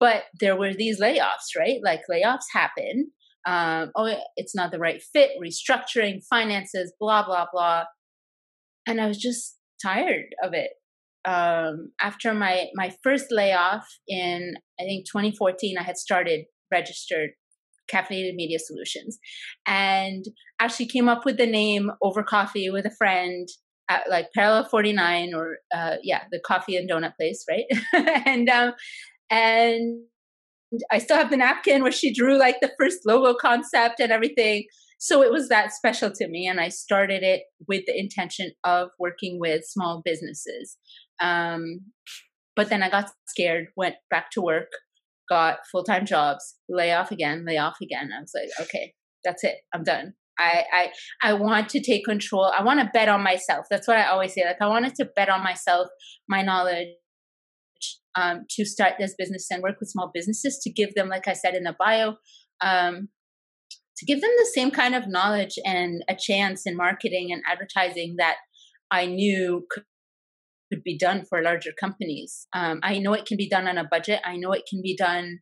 but 0.00 0.24
there 0.40 0.56
were 0.56 0.74
these 0.74 1.00
layoffs, 1.00 1.56
right? 1.56 1.80
Like 1.82 2.02
layoffs 2.10 2.46
happen. 2.52 3.10
Um, 3.46 3.90
oh, 3.96 4.14
it's 4.36 4.54
not 4.54 4.70
the 4.70 4.78
right 4.78 5.02
fit, 5.12 5.30
restructuring, 5.42 6.24
finances, 6.28 6.92
blah, 7.00 7.24
blah, 7.24 7.46
blah. 7.52 7.84
And 8.86 9.00
I 9.00 9.06
was 9.06 9.18
just 9.18 9.56
tired 9.82 10.34
of 10.42 10.52
it. 10.52 10.70
Um, 11.24 11.92
after 12.00 12.32
my, 12.32 12.66
my 12.74 12.92
first 13.02 13.26
layoff 13.30 13.86
in, 14.06 14.54
I 14.80 14.84
think, 14.84 15.06
2014, 15.06 15.76
I 15.78 15.82
had 15.82 15.96
started 15.96 16.44
registered 16.70 17.30
caffeinated 17.92 18.34
media 18.34 18.58
solutions 18.58 19.18
and 19.66 20.24
actually 20.60 20.86
came 20.86 21.08
up 21.08 21.24
with 21.24 21.38
the 21.38 21.46
name 21.46 21.90
over 22.02 22.22
coffee 22.22 22.70
with 22.70 22.84
a 22.84 22.94
friend 22.96 23.48
at 23.90 24.08
like 24.10 24.28
parallel 24.34 24.68
49 24.68 25.32
or 25.34 25.58
uh, 25.74 25.96
yeah 26.02 26.24
the 26.30 26.40
coffee 26.46 26.76
and 26.76 26.90
donut 26.90 27.16
place 27.16 27.44
right 27.48 27.64
and 28.26 28.48
um, 28.48 28.74
and 29.30 30.00
I 30.90 30.98
still 30.98 31.16
have 31.16 31.30
the 31.30 31.36
napkin 31.36 31.82
where 31.82 31.92
she 31.92 32.12
drew 32.12 32.38
like 32.38 32.56
the 32.60 32.72
first 32.78 32.98
logo 33.06 33.34
concept 33.34 34.00
and 34.00 34.12
everything. 34.12 34.64
So 34.98 35.22
it 35.22 35.30
was 35.30 35.48
that 35.48 35.72
special 35.72 36.10
to 36.10 36.28
me. 36.28 36.46
And 36.46 36.60
I 36.60 36.68
started 36.68 37.22
it 37.22 37.42
with 37.66 37.84
the 37.86 37.98
intention 37.98 38.52
of 38.64 38.88
working 38.98 39.38
with 39.40 39.64
small 39.64 40.02
businesses. 40.04 40.76
Um, 41.20 41.80
but 42.56 42.68
then 42.68 42.82
I 42.82 42.90
got 42.90 43.10
scared, 43.26 43.68
went 43.76 43.94
back 44.10 44.30
to 44.32 44.42
work, 44.42 44.68
got 45.28 45.58
full 45.70 45.84
time 45.84 46.04
jobs, 46.04 46.56
lay 46.68 46.92
off 46.92 47.10
again, 47.12 47.44
lay 47.46 47.56
off 47.56 47.76
again. 47.80 48.10
I 48.16 48.20
was 48.20 48.32
like, 48.34 48.66
okay, 48.66 48.92
that's 49.24 49.44
it. 49.44 49.56
I'm 49.72 49.84
done. 49.84 50.14
I, 50.40 50.64
I 50.72 51.30
I 51.30 51.32
want 51.32 51.68
to 51.70 51.80
take 51.80 52.04
control. 52.04 52.52
I 52.56 52.62
want 52.62 52.80
to 52.80 52.90
bet 52.92 53.08
on 53.08 53.22
myself. 53.22 53.66
That's 53.70 53.88
what 53.88 53.96
I 53.96 54.06
always 54.06 54.34
say. 54.34 54.44
Like 54.44 54.60
I 54.60 54.68
wanted 54.68 54.94
to 54.96 55.08
bet 55.16 55.28
on 55.28 55.42
myself, 55.42 55.88
my 56.28 56.42
knowledge, 56.42 56.88
um, 58.18 58.46
to 58.50 58.64
start 58.64 58.94
this 58.98 59.14
business 59.16 59.46
and 59.50 59.62
work 59.62 59.76
with 59.78 59.90
small 59.90 60.10
businesses 60.12 60.58
to 60.58 60.70
give 60.70 60.94
them, 60.94 61.08
like 61.08 61.28
I 61.28 61.34
said 61.34 61.54
in 61.54 61.62
the 61.62 61.76
bio, 61.78 62.16
um, 62.60 63.08
to 63.96 64.04
give 64.06 64.20
them 64.20 64.30
the 64.38 64.50
same 64.52 64.70
kind 64.70 64.94
of 64.94 65.08
knowledge 65.08 65.58
and 65.64 66.02
a 66.08 66.16
chance 66.16 66.66
in 66.66 66.76
marketing 66.76 67.30
and 67.32 67.42
advertising 67.50 68.16
that 68.18 68.36
I 68.90 69.06
knew 69.06 69.66
could, 69.70 69.84
be 70.84 70.98
done 70.98 71.24
for 71.24 71.42
larger 71.42 71.70
companies. 71.80 72.46
Um, 72.52 72.80
I 72.82 72.98
know 72.98 73.14
it 73.14 73.24
can 73.24 73.38
be 73.38 73.48
done 73.48 73.66
on 73.66 73.78
a 73.78 73.88
budget. 73.90 74.20
I 74.22 74.36
know 74.36 74.52
it 74.52 74.64
can 74.68 74.82
be 74.82 74.94
done 74.94 75.38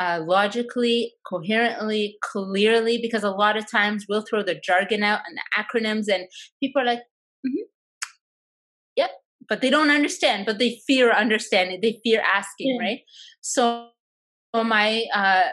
uh, 0.00 0.22
logically, 0.24 1.14
coherently, 1.28 2.16
clearly, 2.22 3.00
because 3.02 3.24
a 3.24 3.32
lot 3.32 3.56
of 3.56 3.68
times 3.68 4.06
we'll 4.08 4.22
throw 4.22 4.44
the 4.44 4.54
jargon 4.54 5.02
out 5.02 5.22
and 5.26 5.36
the 5.36 5.42
acronyms, 5.60 6.06
and 6.08 6.28
people 6.62 6.82
are 6.82 6.84
like, 6.84 7.00
mm-hmm, 7.00 7.56
"Yep, 7.56 7.66
but 9.50 9.60
they 9.60 9.68
don't 9.68 9.90
understand 9.90 10.46
but 10.46 10.58
they 10.58 10.80
fear 10.86 11.12
understanding 11.12 11.80
they 11.82 12.00
fear 12.02 12.22
asking 12.22 12.78
yeah. 12.80 12.86
right? 12.86 13.00
So 13.42 13.90
my 14.54 15.04
uh, 15.14 15.48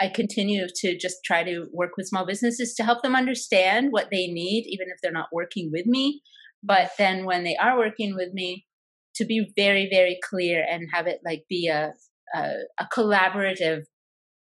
i 0.00 0.08
continue 0.08 0.66
to 0.74 0.96
just 0.98 1.16
try 1.24 1.42
to 1.42 1.66
work 1.72 1.92
with 1.96 2.08
small 2.08 2.26
businesses 2.26 2.74
to 2.74 2.84
help 2.84 3.02
them 3.02 3.16
understand 3.16 3.88
what 3.90 4.08
they 4.10 4.26
need 4.26 4.66
even 4.66 4.88
if 4.88 4.98
they're 5.02 5.12
not 5.12 5.28
working 5.32 5.70
with 5.72 5.86
me. 5.86 6.20
But 6.62 6.90
then 6.98 7.24
when 7.24 7.44
they 7.44 7.56
are 7.56 7.78
working 7.78 8.14
with 8.16 8.32
me 8.34 8.66
to 9.14 9.24
be 9.24 9.52
very 9.56 9.88
very 9.88 10.18
clear 10.28 10.64
and 10.68 10.88
have 10.92 11.06
it 11.06 11.20
like 11.24 11.44
be 11.48 11.68
a 11.68 11.94
a, 12.34 12.52
a 12.80 12.88
collaborative 12.92 13.84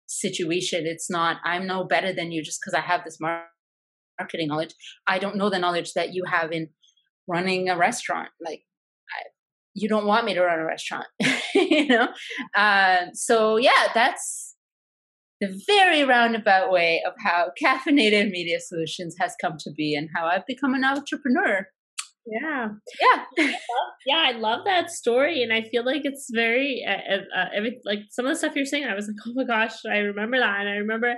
situation. 0.07 0.85
It's 0.85 1.09
not 1.09 1.37
i'm 1.45 1.67
no 1.67 1.83
better 1.83 2.11
than 2.11 2.31
you 2.31 2.43
just 2.43 2.59
because 2.59 2.73
i 2.73 2.81
have 2.81 3.03
this 3.03 3.19
marketing 3.19 4.47
knowledge. 4.47 4.73
I 5.07 5.19
don't 5.19 5.35
know 5.35 5.49
the 5.49 5.59
knowledge 5.59 5.93
that 5.93 6.13
you 6.13 6.23
have 6.25 6.51
in 6.51 6.69
running 7.27 7.69
a 7.69 7.77
restaurant. 7.77 8.29
Like 8.39 8.63
you 9.75 9.87
don't 9.87 10.05
want 10.05 10.25
me 10.25 10.33
to 10.33 10.41
run 10.41 10.59
a 10.59 10.65
restaurant 10.65 11.07
you 11.55 11.87
know? 11.87 12.07
Uh, 12.55 13.05
so 13.13 13.57
yeah 13.57 13.87
that's 13.93 14.55
the 15.41 15.61
very 15.67 16.03
roundabout 16.03 16.71
way 16.71 17.03
of 17.05 17.13
how 17.19 17.51
caffeinated 17.61 18.31
media 18.31 18.59
solutions 18.59 19.15
has 19.19 19.35
come 19.41 19.57
to 19.59 19.71
be 19.71 19.93
and 19.93 20.09
how 20.15 20.25
i've 20.25 20.45
become 20.47 20.73
an 20.73 20.83
entrepreneur. 20.83 21.67
Yeah. 22.25 22.69
Yeah. 22.99 23.51
Yeah 24.07 24.23
i 24.25 24.31
love 24.31 24.61
that 24.65 24.89
story 24.89 25.43
and 25.43 25.53
i 25.53 25.61
feel 25.61 25.85
like 25.85 26.01
it's 26.05 26.29
very 26.33 26.83
uh, 26.87 27.17
uh, 27.37 27.49
every 27.53 27.79
like 27.85 27.99
some 28.09 28.25
of 28.25 28.31
the 28.31 28.35
stuff 28.35 28.55
you're 28.55 28.65
saying 28.65 28.85
i 28.85 28.95
was 28.95 29.07
like 29.07 29.15
oh 29.27 29.33
my 29.35 29.43
gosh 29.43 29.75
i 29.87 29.97
remember 29.97 30.39
that 30.39 30.61
and 30.61 30.69
i 30.69 30.77
remember 30.77 31.15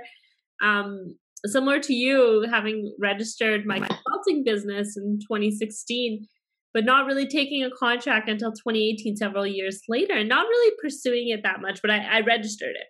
um 0.62 1.14
similar 1.46 1.78
to 1.80 1.94
you, 1.94 2.46
having 2.50 2.94
registered 2.98 3.66
my 3.66 3.78
consulting 3.78 4.44
business 4.44 4.96
in 4.96 5.18
2016, 5.20 6.26
but 6.74 6.84
not 6.84 7.06
really 7.06 7.26
taking 7.26 7.64
a 7.64 7.70
contract 7.70 8.28
until 8.28 8.52
2018, 8.52 9.16
several 9.16 9.46
years 9.46 9.80
later, 9.88 10.14
and 10.14 10.28
not 10.28 10.46
really 10.46 10.76
pursuing 10.82 11.28
it 11.28 11.42
that 11.42 11.60
much, 11.60 11.80
but 11.82 11.90
I, 11.90 12.18
I 12.18 12.20
registered 12.20 12.76
it. 12.76 12.86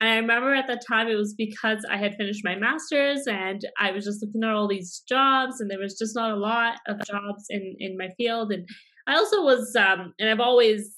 And 0.00 0.10
I 0.10 0.16
remember 0.16 0.54
at 0.54 0.66
that 0.66 0.82
time 0.86 1.08
it 1.08 1.14
was 1.14 1.34
because 1.34 1.84
I 1.90 1.96
had 1.96 2.16
finished 2.16 2.44
my 2.44 2.54
master's 2.54 3.26
and 3.26 3.62
I 3.80 3.92
was 3.92 4.04
just 4.04 4.22
looking 4.22 4.44
at 4.44 4.50
all 4.50 4.68
these 4.68 5.02
jobs, 5.08 5.60
and 5.60 5.70
there 5.70 5.78
was 5.78 5.98
just 5.98 6.14
not 6.14 6.32
a 6.32 6.36
lot 6.36 6.76
of 6.86 7.00
jobs 7.06 7.46
in 7.48 7.76
in 7.78 7.96
my 7.96 8.08
field. 8.16 8.52
And 8.52 8.68
I 9.06 9.16
also 9.16 9.42
was, 9.42 9.74
um, 9.76 10.12
and 10.18 10.28
I've 10.28 10.40
always 10.40 10.94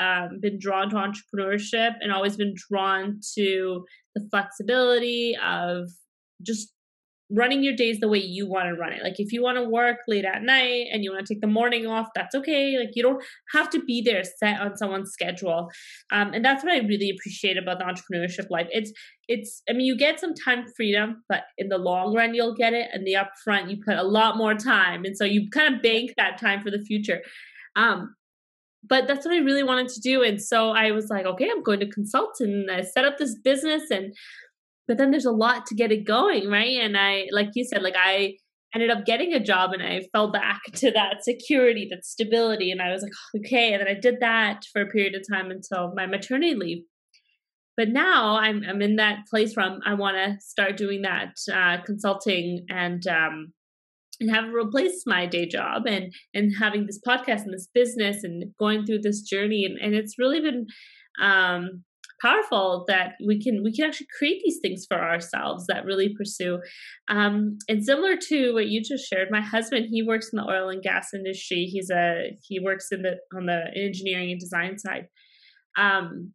um, 0.00 0.40
been 0.40 0.58
drawn 0.58 0.90
to 0.90 0.96
entrepreneurship 0.96 1.92
and 2.00 2.12
always 2.12 2.36
been 2.36 2.54
drawn 2.68 3.20
to 3.36 3.84
the 4.14 4.26
flexibility 4.30 5.36
of 5.42 5.88
just 6.42 6.72
running 7.34 7.62
your 7.62 7.74
days 7.74 7.98
the 8.00 8.08
way 8.08 8.18
you 8.18 8.46
want 8.46 8.68
to 8.68 8.74
run 8.74 8.92
it. 8.92 9.02
Like 9.02 9.18
if 9.18 9.32
you 9.32 9.42
want 9.42 9.56
to 9.56 9.64
work 9.64 9.98
late 10.06 10.24
at 10.24 10.42
night 10.42 10.88
and 10.92 11.02
you 11.02 11.12
want 11.12 11.26
to 11.26 11.34
take 11.34 11.40
the 11.40 11.46
morning 11.46 11.86
off, 11.86 12.08
that's 12.14 12.34
okay. 12.34 12.78
Like 12.78 12.90
you 12.94 13.02
don't 13.02 13.22
have 13.52 13.70
to 13.70 13.82
be 13.84 14.02
there 14.02 14.22
set 14.22 14.60
on 14.60 14.76
someone's 14.76 15.10
schedule. 15.10 15.70
Um, 16.12 16.34
and 16.34 16.44
that's 16.44 16.62
what 16.62 16.72
I 16.72 16.78
really 16.78 17.10
appreciate 17.10 17.56
about 17.56 17.78
the 17.78 17.84
entrepreneurship 17.84 18.50
life. 18.50 18.68
It's 18.70 18.92
it's 19.28 19.62
I 19.68 19.72
mean 19.72 19.86
you 19.86 19.96
get 19.96 20.20
some 20.20 20.34
time 20.34 20.66
freedom, 20.76 21.24
but 21.28 21.44
in 21.56 21.68
the 21.68 21.78
long 21.78 22.14
run 22.14 22.34
you'll 22.34 22.54
get 22.54 22.74
it. 22.74 22.88
And 22.92 23.06
the 23.06 23.16
upfront 23.16 23.70
you 23.70 23.78
put 23.82 23.96
a 23.96 24.02
lot 24.02 24.36
more 24.36 24.54
time. 24.54 25.04
And 25.04 25.16
so 25.16 25.24
you 25.24 25.48
kind 25.50 25.74
of 25.74 25.82
bank 25.82 26.12
that 26.16 26.38
time 26.38 26.60
for 26.60 26.70
the 26.70 26.80
future. 26.80 27.22
Um, 27.76 28.14
but 28.84 29.06
that's 29.06 29.24
what 29.24 29.34
I 29.34 29.38
really 29.38 29.62
wanted 29.62 29.88
to 29.90 30.00
do. 30.00 30.22
And 30.22 30.42
so 30.42 30.70
I 30.70 30.90
was 30.90 31.08
like, 31.08 31.24
okay, 31.24 31.48
I'm 31.50 31.62
going 31.62 31.80
to 31.80 31.88
consult 31.88 32.40
and 32.40 32.70
I 32.70 32.82
set 32.82 33.04
up 33.04 33.16
this 33.16 33.36
business 33.36 33.90
and 33.90 34.12
but 34.92 34.98
then 34.98 35.10
there's 35.10 35.24
a 35.24 35.32
lot 35.32 35.64
to 35.64 35.74
get 35.74 35.90
it 35.90 36.06
going, 36.06 36.50
right? 36.50 36.76
And 36.78 36.98
I 36.98 37.24
like 37.32 37.48
you 37.54 37.64
said, 37.64 37.82
like 37.82 37.94
I 37.96 38.34
ended 38.74 38.90
up 38.90 39.06
getting 39.06 39.32
a 39.32 39.42
job 39.42 39.72
and 39.72 39.82
I 39.82 40.02
fell 40.12 40.30
back 40.30 40.60
to 40.74 40.90
that 40.90 41.24
security, 41.24 41.88
that 41.90 42.04
stability. 42.04 42.70
And 42.70 42.82
I 42.82 42.92
was 42.92 43.02
like, 43.02 43.12
okay. 43.38 43.72
And 43.72 43.80
then 43.80 43.88
I 43.88 43.98
did 43.98 44.16
that 44.20 44.64
for 44.70 44.82
a 44.82 44.86
period 44.86 45.14
of 45.14 45.22
time 45.32 45.50
until 45.50 45.94
my 45.96 46.04
maternity 46.04 46.54
leave. 46.54 46.82
But 47.74 47.88
now 47.88 48.36
I'm 48.36 48.62
I'm 48.68 48.82
in 48.82 48.96
that 48.96 49.20
place 49.30 49.56
where 49.56 49.64
I'm, 49.64 49.80
i 49.86 49.94
want 49.94 50.18
to 50.18 50.38
start 50.44 50.76
doing 50.76 51.00
that 51.02 51.36
uh, 51.50 51.82
consulting 51.86 52.66
and 52.68 53.06
um, 53.06 53.54
and 54.20 54.30
have 54.30 54.52
replaced 54.52 55.06
my 55.06 55.24
day 55.24 55.48
job 55.48 55.86
and 55.86 56.12
and 56.34 56.52
having 56.60 56.84
this 56.84 57.00
podcast 57.00 57.44
and 57.44 57.54
this 57.54 57.70
business 57.72 58.24
and 58.24 58.44
going 58.58 58.84
through 58.84 59.00
this 59.00 59.22
journey 59.22 59.64
and, 59.64 59.78
and 59.80 59.94
it's 59.94 60.18
really 60.18 60.40
been 60.40 60.66
um 61.18 61.82
powerful 62.22 62.84
that 62.88 63.14
we 63.26 63.42
can 63.42 63.62
we 63.62 63.72
can 63.74 63.84
actually 63.84 64.06
create 64.16 64.40
these 64.44 64.58
things 64.62 64.86
for 64.88 64.98
ourselves 64.98 65.66
that 65.66 65.84
really 65.84 66.14
pursue 66.16 66.58
um 67.08 67.58
and 67.68 67.84
similar 67.84 68.16
to 68.16 68.54
what 68.54 68.68
you 68.68 68.80
just 68.82 69.08
shared 69.08 69.28
my 69.30 69.40
husband 69.40 69.86
he 69.90 70.02
works 70.02 70.30
in 70.32 70.36
the 70.36 70.48
oil 70.48 70.68
and 70.68 70.82
gas 70.82 71.08
industry 71.12 71.64
he's 71.64 71.90
a 71.90 72.30
he 72.42 72.60
works 72.60 72.88
in 72.92 73.02
the 73.02 73.16
on 73.36 73.46
the 73.46 73.64
engineering 73.76 74.30
and 74.30 74.40
design 74.40 74.78
side 74.78 75.06
um 75.76 76.32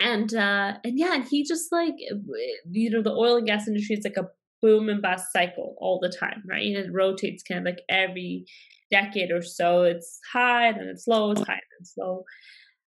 and 0.00 0.34
uh 0.34 0.74
and 0.84 0.98
yeah 0.98 1.14
and 1.14 1.24
he 1.28 1.44
just 1.44 1.72
like 1.72 1.94
you 2.70 2.90
know 2.90 3.02
the 3.02 3.12
oil 3.12 3.36
and 3.36 3.46
gas 3.46 3.66
industry 3.66 3.96
is 3.96 4.04
like 4.04 4.16
a 4.16 4.28
boom 4.62 4.88
and 4.88 5.02
bust 5.02 5.26
cycle 5.32 5.74
all 5.80 5.98
the 6.00 6.14
time, 6.20 6.42
right? 6.48 6.64
And 6.64 6.76
it 6.76 6.92
rotates 6.92 7.42
kind 7.42 7.60
of 7.60 7.64
like 7.64 7.82
every 7.88 8.44
decade 8.90 9.30
or 9.30 9.42
so. 9.42 9.82
It's 9.82 10.20
high 10.32 10.68
and 10.68 10.88
it's 10.88 11.06
low, 11.06 11.30
it's 11.30 11.40
high 11.40 11.54
and 11.54 11.80
it's 11.80 11.94
low. 11.96 12.24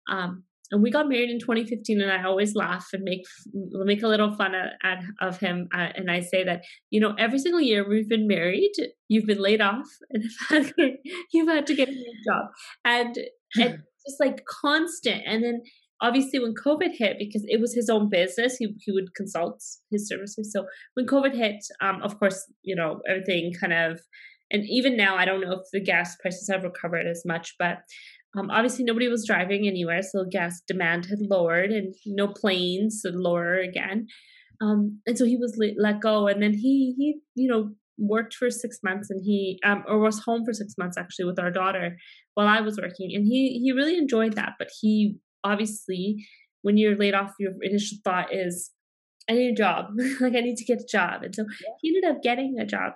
Um, 0.10 0.44
and 0.72 0.84
we 0.84 0.92
got 0.92 1.10
married 1.10 1.30
in 1.30 1.40
2015, 1.40 2.02
and 2.02 2.12
I 2.12 2.24
always 2.24 2.56
laugh 2.56 2.88
and 2.94 3.04
make 3.04 3.24
make 3.54 4.04
a 4.04 4.08
little 4.08 4.34
fun 4.34 4.54
at, 4.56 5.04
of 5.22 5.40
him. 5.40 5.68
Uh, 5.74 5.90
and 5.96 6.12
I 6.12 6.22
say 6.22 6.44
that 6.44 6.64
you 6.90 7.00
know 7.00 7.16
every 7.18 7.40
single 7.40 7.62
year 7.62 7.88
we've 7.88 8.10
been 8.10 8.28
married, 8.28 8.74
you've 9.08 9.26
been 9.26 9.42
laid 9.42 9.62
off, 9.62 9.88
and 10.50 10.74
you've 11.34 11.50
had 11.50 11.68
to 11.68 11.76
get 11.76 11.90
a 11.90 11.92
new 11.92 12.14
job, 12.26 12.46
and 12.86 13.16
and 13.56 13.80
just 14.08 14.20
like 14.20 14.46
constant. 14.46 15.24
And 15.26 15.44
then 15.44 15.62
obviously 16.02 16.40
when 16.40 16.54
covid 16.54 16.92
hit 16.94 17.18
because 17.20 17.44
it 17.48 17.60
was 17.60 17.74
his 17.74 17.90
own 17.90 18.10
business 18.10 18.56
he, 18.58 18.74
he 18.80 18.92
would 18.92 19.14
consult 19.16 19.62
his 19.92 20.08
services 20.08 20.52
so 20.52 20.66
when 20.94 21.06
covid 21.06 21.36
hit 21.36 21.62
um, 21.82 22.02
of 22.02 22.18
course 22.20 22.46
you 22.64 22.76
know 22.76 23.02
everything 23.08 23.52
kind 23.60 23.74
of 23.74 24.00
and 24.52 24.64
even 24.68 24.96
now 24.96 25.16
i 25.18 25.26
don't 25.26 25.42
know 25.42 25.52
if 25.52 25.68
the 25.72 25.80
gas 25.80 26.16
prices 26.22 26.50
have 26.50 26.64
recovered 26.64 27.06
as 27.06 27.24
much 27.26 27.56
but 27.60 27.80
um, 28.38 28.50
obviously 28.52 28.84
nobody 28.84 29.08
was 29.08 29.26
driving 29.26 29.68
anywhere 29.68 30.02
so 30.02 30.26
gas 30.30 30.62
demand 30.68 31.06
had 31.06 31.20
lowered 31.22 31.72
and 31.72 31.94
no 32.06 32.28
planes 32.28 33.02
so 33.04 33.10
lower 33.14 33.56
again 33.56 34.08
um, 34.62 35.00
and 35.06 35.18
so 35.18 35.26
he 35.26 35.38
was 35.38 35.56
let, 35.58 35.74
let 35.78 36.02
go 36.02 36.28
and 36.28 36.42
then 36.42 36.54
he 36.54 36.94
he 36.98 37.20
you 37.36 37.48
know 37.48 37.72
worked 37.98 38.34
for 38.34 38.50
six 38.50 38.80
months 38.84 39.10
and 39.10 39.22
he 39.26 39.60
um, 39.66 39.84
or 39.88 40.00
was 40.00 40.20
home 40.20 40.46
for 40.46 40.54
six 40.54 40.76
months 40.78 40.98
actually 40.98 41.26
with 41.26 41.40
our 41.40 41.52
daughter 41.52 41.98
while 42.36 42.48
I 42.48 42.62
was 42.62 42.78
working 42.78 43.12
and 43.14 43.26
he 43.26 43.60
he 43.60 43.72
really 43.72 43.98
enjoyed 43.98 44.34
that 44.34 44.54
but 44.58 44.70
he 44.80 45.18
obviously 45.44 46.26
when 46.62 46.78
you're 46.78 46.98
laid 46.98 47.14
off 47.14 47.34
your 47.40 47.54
initial 47.62 47.98
thought 48.04 48.34
is 48.34 48.72
i 49.30 49.34
need 49.34 49.52
a 49.52 49.56
job 49.56 49.86
like 50.20 50.36
i 50.36 50.42
need 50.42 50.58
to 50.58 50.66
get 50.66 50.82
a 50.82 50.88
job 50.90 51.24
and 51.24 51.36
so 51.36 51.44
yeah. 51.44 51.74
he 51.82 51.90
ended 51.90 52.10
up 52.10 52.22
getting 52.22 52.58
a 52.60 52.66
job 52.66 52.94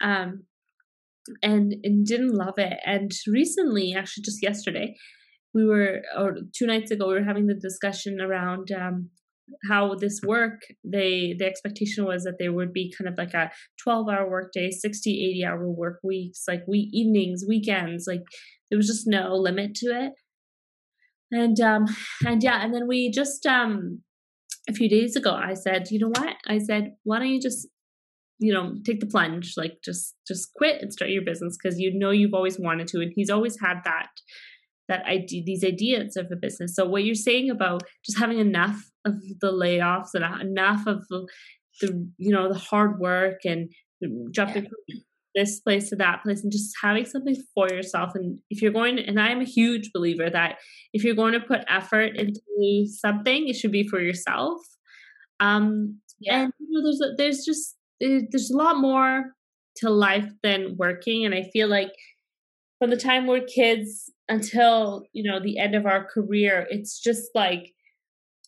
um 0.00 0.42
and 1.42 1.74
and 1.82 2.06
didn't 2.06 2.34
love 2.34 2.54
it. 2.58 2.78
And 2.84 3.12
recently 3.26 3.94
actually 3.94 4.22
just 4.22 4.42
yesterday 4.42 4.94
we 5.52 5.64
were 5.64 6.02
or 6.16 6.36
two 6.54 6.66
nights 6.66 6.90
ago 6.90 7.08
we 7.08 7.14
were 7.14 7.24
having 7.24 7.46
the 7.46 7.54
discussion 7.54 8.20
around 8.20 8.70
um 8.72 9.10
how 9.68 9.94
this 9.94 10.20
work 10.26 10.62
they 10.84 11.34
the 11.38 11.44
expectation 11.46 12.04
was 12.04 12.24
that 12.24 12.36
there 12.38 12.52
would 12.52 12.72
be 12.72 12.92
kind 12.96 13.08
of 13.08 13.16
like 13.18 13.34
a 13.34 13.50
12 13.82 14.08
hour 14.08 14.28
workday, 14.28 14.70
60 14.70 15.10
80 15.10 15.44
hour 15.44 15.68
work 15.68 16.00
weeks 16.02 16.44
like 16.48 16.66
week 16.66 16.88
evenings 16.92 17.44
weekends 17.46 18.06
like 18.06 18.22
there 18.70 18.76
was 18.76 18.86
just 18.86 19.06
no 19.06 19.34
limit 19.34 19.74
to 19.76 19.86
it. 19.86 20.12
And 21.30 21.60
um 21.60 21.86
and 22.26 22.42
yeah 22.42 22.64
and 22.64 22.74
then 22.74 22.86
we 22.88 23.10
just 23.10 23.46
um 23.46 24.00
a 24.68 24.72
few 24.72 24.88
days 24.88 25.14
ago 25.14 25.34
i 25.34 25.52
said 25.52 25.90
you 25.90 25.98
know 25.98 26.08
what? 26.08 26.36
I 26.46 26.58
said 26.58 26.94
why 27.04 27.18
don't 27.18 27.28
you 27.28 27.40
just 27.40 27.68
you 28.38 28.52
know 28.52 28.74
take 28.84 29.00
the 29.00 29.06
plunge 29.06 29.54
like 29.56 29.78
just 29.84 30.14
just 30.26 30.52
quit 30.54 30.82
and 30.82 30.92
start 30.92 31.10
your 31.10 31.22
business 31.22 31.56
because 31.56 31.78
you 31.78 31.96
know 31.96 32.10
you've 32.10 32.34
always 32.34 32.58
wanted 32.58 32.88
to 32.88 33.00
and 33.00 33.12
he's 33.14 33.30
always 33.30 33.56
had 33.60 33.80
that 33.84 34.08
that 34.88 35.04
idea 35.06 35.42
these 35.44 35.64
ideas 35.64 36.16
of 36.16 36.26
a 36.30 36.36
business. 36.36 36.74
So 36.74 36.86
what 36.86 37.04
you're 37.04 37.14
saying 37.14 37.50
about 37.50 37.82
just 38.04 38.18
having 38.18 38.38
enough 38.38 38.90
of 39.04 39.14
the 39.40 39.52
layoffs 39.52 40.14
and 40.14 40.24
enough 40.40 40.86
of 40.86 41.06
the, 41.08 41.26
the 41.80 42.08
you 42.18 42.32
know 42.32 42.52
the 42.52 42.58
hard 42.58 42.98
work 42.98 43.40
and 43.44 43.70
jumping 44.32 44.66
yeah. 44.88 44.96
this 45.34 45.60
place 45.60 45.88
to 45.88 45.96
that 45.96 46.22
place 46.22 46.42
and 46.42 46.52
just 46.52 46.74
having 46.82 47.06
something 47.06 47.36
for 47.54 47.68
yourself. 47.70 48.14
And 48.14 48.38
if 48.50 48.60
you're 48.60 48.72
going 48.72 48.98
and 48.98 49.20
i'm 49.20 49.40
a 49.40 49.44
huge 49.44 49.90
believer 49.94 50.28
that 50.28 50.56
if 50.92 51.04
you're 51.04 51.14
going 51.14 51.32
to 51.32 51.40
put 51.40 51.64
effort 51.68 52.16
into 52.16 52.86
something 52.86 53.48
it 53.48 53.56
should 53.56 53.72
be 53.72 53.88
for 53.88 54.00
yourself. 54.00 54.60
Um 55.40 56.00
yeah. 56.20 56.42
and 56.42 56.52
you 56.58 56.68
know, 56.70 56.84
there's 56.84 57.00
a, 57.00 57.14
there's 57.16 57.44
just 57.44 57.76
there's 58.30 58.50
a 58.50 58.56
lot 58.56 58.78
more 58.78 59.34
to 59.76 59.90
life 59.90 60.28
than 60.42 60.76
working 60.78 61.24
and 61.24 61.34
i 61.34 61.42
feel 61.52 61.68
like 61.68 61.92
from 62.78 62.90
the 62.90 62.96
time 62.96 63.26
we're 63.26 63.44
kids 63.44 64.10
until 64.28 65.04
you 65.12 65.28
know 65.28 65.40
the 65.40 65.58
end 65.58 65.74
of 65.74 65.86
our 65.86 66.06
career 66.06 66.66
it's 66.70 67.00
just 67.00 67.28
like 67.34 67.72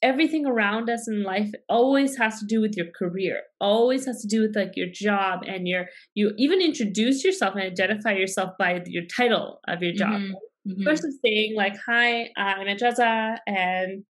everything 0.02 0.46
around 0.46 0.90
us 0.90 1.08
in 1.08 1.22
life 1.22 1.50
always 1.68 2.16
has 2.18 2.38
to 2.38 2.46
do 2.46 2.60
with 2.60 2.76
your 2.76 2.86
career 2.98 3.40
always 3.60 4.04
has 4.04 4.20
to 4.20 4.28
do 4.28 4.42
with 4.42 4.54
like 4.54 4.72
your 4.76 4.88
job 4.92 5.40
and 5.46 5.66
your 5.66 5.86
you 6.14 6.32
even 6.36 6.60
introduce 6.60 7.24
yourself 7.24 7.54
and 7.54 7.64
identify 7.64 8.12
yourself 8.12 8.50
by 8.58 8.82
your 8.86 9.04
title 9.04 9.58
of 9.68 9.82
your 9.82 9.92
job 9.92 10.20
mm-hmm. 10.20 10.70
Mm-hmm. 10.70 10.84
versus 10.84 11.18
saying 11.24 11.54
like 11.56 11.76
hi 11.86 12.28
i'm 12.36 12.66
Ajaza 12.66 13.38
and 13.46 14.04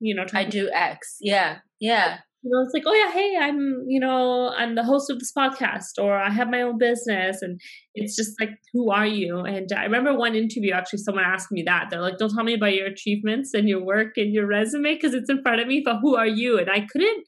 you 0.00 0.14
know 0.14 0.24
i 0.34 0.44
do 0.44 0.68
x 0.74 1.18
yeah 1.20 1.58
yeah 1.78 2.18
you 2.42 2.50
know, 2.50 2.62
it's 2.62 2.74
like, 2.74 2.82
oh 2.86 2.94
yeah, 2.94 3.12
hey, 3.12 3.36
I'm, 3.40 3.84
you 3.86 4.00
know, 4.00 4.52
I'm 4.56 4.74
the 4.74 4.82
host 4.82 5.10
of 5.10 5.20
this 5.20 5.32
podcast, 5.36 6.02
or 6.02 6.16
I 6.16 6.30
have 6.30 6.50
my 6.50 6.62
own 6.62 6.76
business, 6.76 7.40
and 7.40 7.60
it's 7.94 8.16
just 8.16 8.40
like, 8.40 8.50
who 8.72 8.90
are 8.90 9.06
you? 9.06 9.38
And 9.40 9.70
I 9.72 9.84
remember 9.84 10.16
one 10.16 10.34
interview 10.34 10.72
actually, 10.72 11.00
someone 11.00 11.24
asked 11.24 11.52
me 11.52 11.62
that. 11.66 11.86
They're 11.90 12.00
like, 12.00 12.18
don't 12.18 12.34
tell 12.34 12.44
me 12.44 12.54
about 12.54 12.74
your 12.74 12.86
achievements 12.86 13.54
and 13.54 13.68
your 13.68 13.84
work 13.84 14.16
and 14.16 14.32
your 14.32 14.46
resume 14.46 14.94
because 14.94 15.14
it's 15.14 15.30
in 15.30 15.42
front 15.42 15.60
of 15.60 15.68
me, 15.68 15.82
but 15.84 15.98
who 16.02 16.16
are 16.16 16.26
you? 16.26 16.58
And 16.58 16.68
I 16.68 16.80
couldn't, 16.80 17.24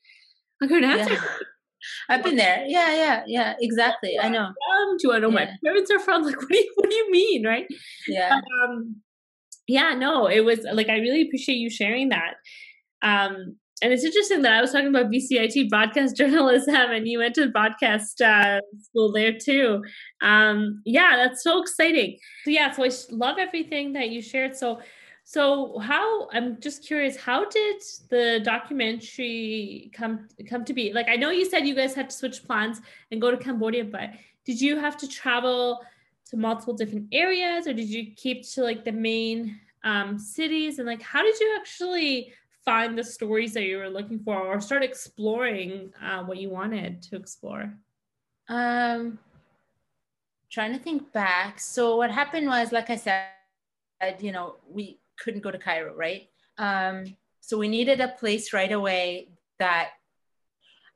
I 0.60 0.66
couldn't 0.66 0.90
answer. 0.90 1.14
Yeah. 1.14 1.20
I've 2.08 2.24
been 2.24 2.36
there. 2.36 2.64
Yeah, 2.66 2.94
yeah, 2.94 3.22
yeah. 3.26 3.54
Exactly. 3.60 4.18
I 4.20 4.28
know. 4.28 4.44
Um, 4.44 4.96
do 4.98 5.12
I 5.12 5.18
know 5.18 5.28
yeah. 5.28 5.34
my 5.34 5.50
parents 5.62 5.90
are 5.90 5.98
from? 5.98 6.22
Like, 6.22 6.36
what 6.40 6.48
do 6.48 6.56
you, 6.56 6.72
what 6.76 6.90
do 6.90 6.96
you 6.96 7.10
mean, 7.10 7.46
right? 7.46 7.66
Yeah. 8.08 8.40
Um, 8.64 8.96
yeah. 9.68 9.94
No, 9.94 10.26
it 10.26 10.40
was 10.40 10.60
like 10.72 10.88
I 10.88 10.96
really 10.96 11.22
appreciate 11.22 11.56
you 11.56 11.70
sharing 11.70 12.08
that. 12.08 12.34
Um, 13.02 13.58
and 13.82 13.92
it's 13.92 14.04
interesting 14.04 14.42
that 14.42 14.52
I 14.52 14.60
was 14.60 14.72
talking 14.72 14.88
about 14.88 15.10
BCIT 15.10 15.68
broadcast 15.68 16.16
journalism, 16.20 16.74
and 16.74 17.08
you 17.08 17.18
went 17.18 17.34
to 17.36 17.48
broadcast 17.48 18.20
uh, 18.20 18.60
school 18.80 19.12
there 19.12 19.36
too. 19.36 19.84
Um, 20.22 20.82
yeah, 20.84 21.16
that's 21.16 21.42
so 21.42 21.60
exciting. 21.60 22.18
So 22.44 22.50
yeah, 22.50 22.70
so 22.70 22.84
I 22.84 22.90
love 23.10 23.38
everything 23.38 23.92
that 23.94 24.10
you 24.10 24.22
shared. 24.22 24.56
So 24.56 24.80
So 25.26 25.78
how 25.78 26.28
I'm 26.30 26.60
just 26.60 26.86
curious, 26.86 27.16
how 27.16 27.48
did 27.48 27.82
the 28.10 28.40
documentary 28.44 29.90
come 29.94 30.28
come 30.46 30.64
to 30.66 30.74
be? 30.74 30.92
Like 30.92 31.08
I 31.08 31.16
know 31.16 31.30
you 31.30 31.48
said 31.48 31.66
you 31.66 31.74
guys 31.74 31.94
had 31.94 32.10
to 32.10 32.16
switch 32.16 32.44
plans 32.44 32.82
and 33.10 33.20
go 33.20 33.30
to 33.30 33.38
Cambodia, 33.38 33.84
but 33.84 34.10
did 34.44 34.60
you 34.60 34.78
have 34.78 34.98
to 34.98 35.08
travel 35.08 35.80
to 36.26 36.36
multiple 36.36 36.74
different 36.74 37.08
areas 37.12 37.66
or 37.66 37.72
did 37.72 37.88
you 37.88 38.12
keep 38.14 38.46
to 38.52 38.62
like 38.62 38.84
the 38.84 38.92
main 38.92 39.58
um, 39.82 40.18
cities 40.18 40.78
and 40.78 40.86
like 40.86 41.02
how 41.02 41.22
did 41.22 41.38
you 41.40 41.56
actually 41.58 42.32
find 42.64 42.98
the 42.98 43.04
stories 43.04 43.52
that 43.54 43.64
you 43.64 43.78
were 43.78 43.90
looking 43.90 44.18
for 44.18 44.36
or 44.36 44.60
start 44.60 44.82
exploring 44.82 45.92
uh, 46.02 46.22
what 46.24 46.38
you 46.38 46.50
wanted 46.50 47.02
to 47.02 47.16
explore? 47.16 47.72
Um, 48.48 49.18
trying 50.50 50.72
to 50.72 50.78
think 50.78 51.12
back. 51.12 51.60
So 51.60 51.96
what 51.96 52.10
happened 52.10 52.46
was, 52.46 52.72
like 52.72 52.90
I 52.90 52.96
said, 52.96 53.26
you 54.20 54.32
know, 54.32 54.56
we 54.70 54.98
couldn't 55.18 55.42
go 55.42 55.50
to 55.50 55.58
Cairo, 55.58 55.94
right? 55.94 56.28
Um, 56.58 57.16
so 57.40 57.58
we 57.58 57.68
needed 57.68 58.00
a 58.00 58.08
place 58.08 58.52
right 58.52 58.72
away 58.72 59.28
that 59.58 59.90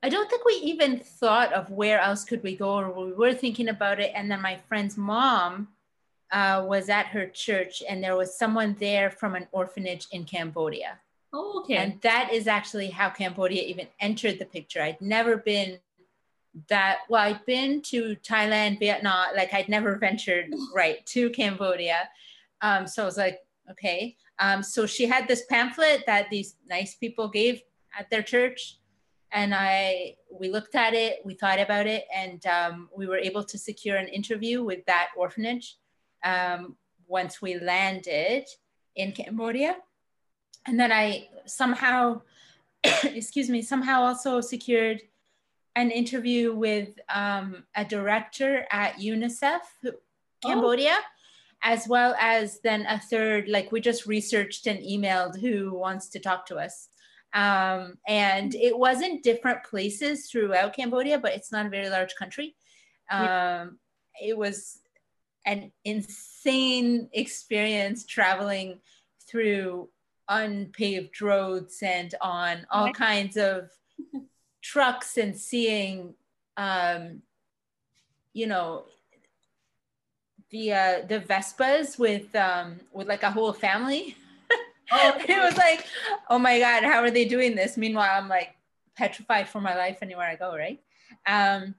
I 0.01 0.09
don't 0.09 0.29
think 0.29 0.45
we 0.45 0.53
even 0.63 0.99
thought 0.99 1.51
of 1.53 1.69
where 1.69 1.99
else 1.99 2.23
could 2.23 2.41
we 2.41 2.55
go, 2.55 2.79
or 2.79 3.05
we 3.05 3.13
were 3.13 3.33
thinking 3.33 3.67
about 3.67 3.99
it. 3.99 4.11
And 4.15 4.31
then 4.31 4.41
my 4.41 4.57
friend's 4.67 4.97
mom 4.97 5.69
uh, 6.31 6.63
was 6.65 6.89
at 6.89 7.07
her 7.07 7.27
church, 7.27 7.83
and 7.87 8.03
there 8.03 8.15
was 8.15 8.37
someone 8.37 8.77
there 8.79 9.09
from 9.09 9.35
an 9.35 9.47
orphanage 9.51 10.07
in 10.11 10.23
Cambodia. 10.23 10.99
Oh, 11.31 11.61
okay. 11.61 11.77
And 11.77 12.01
that 12.01 12.31
is 12.33 12.47
actually 12.47 12.89
how 12.89 13.09
Cambodia 13.09 13.63
even 13.63 13.87
entered 13.99 14.39
the 14.39 14.45
picture. 14.45 14.81
I'd 14.81 15.01
never 15.01 15.37
been 15.37 15.79
that 16.67 16.99
well, 17.09 17.21
I'd 17.21 17.45
been 17.45 17.81
to 17.83 18.15
Thailand, 18.17 18.79
Vietnam, 18.79 19.27
like 19.35 19.53
I'd 19.53 19.69
never 19.69 19.95
ventured 19.99 20.53
right 20.75 21.05
to 21.07 21.29
Cambodia. 21.29 22.09
Um, 22.61 22.87
so 22.87 23.03
I 23.03 23.05
was 23.05 23.17
like, 23.17 23.39
okay. 23.71 24.15
Um, 24.39 24.63
so 24.63 24.85
she 24.85 25.05
had 25.05 25.27
this 25.27 25.45
pamphlet 25.45 26.03
that 26.07 26.29
these 26.29 26.55
nice 26.67 26.95
people 26.95 27.27
gave 27.27 27.61
at 27.97 28.09
their 28.09 28.23
church. 28.23 28.77
And 29.31 29.53
I, 29.53 30.15
we 30.31 30.49
looked 30.49 30.73
at 30.73 30.95
it, 30.95 31.19
we 31.23 31.35
thought 31.35 31.59
about 31.59 31.85
it, 31.85 32.05
and 32.13 32.43
um, 32.47 32.89
we 32.95 33.05
were 33.05 33.17
able 33.17 33.43
to 33.43 33.59
secure 33.59 33.95
an 33.97 34.07
interview 34.07 34.63
with 34.63 34.83
that 34.85 35.09
orphanage 35.15 35.77
um, 36.23 36.75
once 37.07 37.39
we 37.39 37.59
landed 37.59 38.45
in 38.95 39.11
Cambodia. 39.11 39.75
And 40.65 40.79
then 40.79 40.91
I 40.91 41.29
somehow, 41.45 42.21
excuse 43.03 43.49
me, 43.49 43.61
somehow 43.61 44.01
also 44.01 44.41
secured 44.41 45.01
an 45.75 45.91
interview 45.91 46.53
with 46.53 46.89
um, 47.13 47.63
a 47.75 47.85
director 47.85 48.65
at 48.71 48.95
UNICEF 48.95 49.61
Cambodia, 50.43 50.95
oh. 50.97 51.03
as 51.63 51.87
well 51.87 52.15
as 52.19 52.59
then 52.61 52.85
a 52.87 52.99
third, 52.99 53.47
like 53.47 53.71
we 53.71 53.79
just 53.79 54.05
researched 54.05 54.67
and 54.67 54.79
emailed 54.79 55.39
who 55.39 55.73
wants 55.73 56.09
to 56.09 56.19
talk 56.19 56.45
to 56.47 56.57
us. 56.57 56.89
Um, 57.33 57.97
and 58.07 58.55
it 58.55 58.77
wasn't 58.77 59.23
different 59.23 59.63
places 59.63 60.29
throughout 60.29 60.75
Cambodia, 60.75 61.19
but 61.19 61.33
it's 61.33 61.51
not 61.51 61.67
a 61.67 61.69
very 61.69 61.89
large 61.89 62.15
country. 62.15 62.55
Um, 63.11 63.79
it 64.21 64.37
was 64.37 64.79
an 65.45 65.71
insane 65.85 67.09
experience 67.13 68.05
traveling 68.05 68.79
through 69.27 69.89
unpaved 70.29 71.21
roads 71.21 71.79
and 71.81 72.15
on 72.21 72.65
all 72.71 72.93
kinds 72.93 73.35
of 73.35 73.69
trucks 74.61 75.17
and 75.17 75.35
seeing 75.35 76.13
um 76.57 77.21
you 78.33 78.45
know 78.45 78.85
the 80.51 80.71
uh 80.73 81.05
the 81.07 81.19
vespas 81.19 81.97
with 81.97 82.33
um 82.35 82.79
with 82.91 83.07
like 83.07 83.23
a 83.23 83.31
whole 83.31 83.53
family. 83.53 84.15
Oh, 84.91 85.13
it 85.19 85.37
was 85.37 85.55
like 85.55 85.85
oh 86.31 86.39
my 86.39 86.57
god 86.57 86.81
how 86.81 87.03
are 87.03 87.11
they 87.11 87.23
doing 87.23 87.53
this? 87.55 87.77
Meanwhile 87.77 88.09
i'm 88.11 88.27
like 88.27 88.55
petrified 88.95 89.47
for 89.47 89.61
my 89.61 89.77
life 89.77 89.99
anywhere 90.01 90.25
i 90.25 90.35
go 90.35 90.57
right? 90.57 90.81
Um 91.27 91.75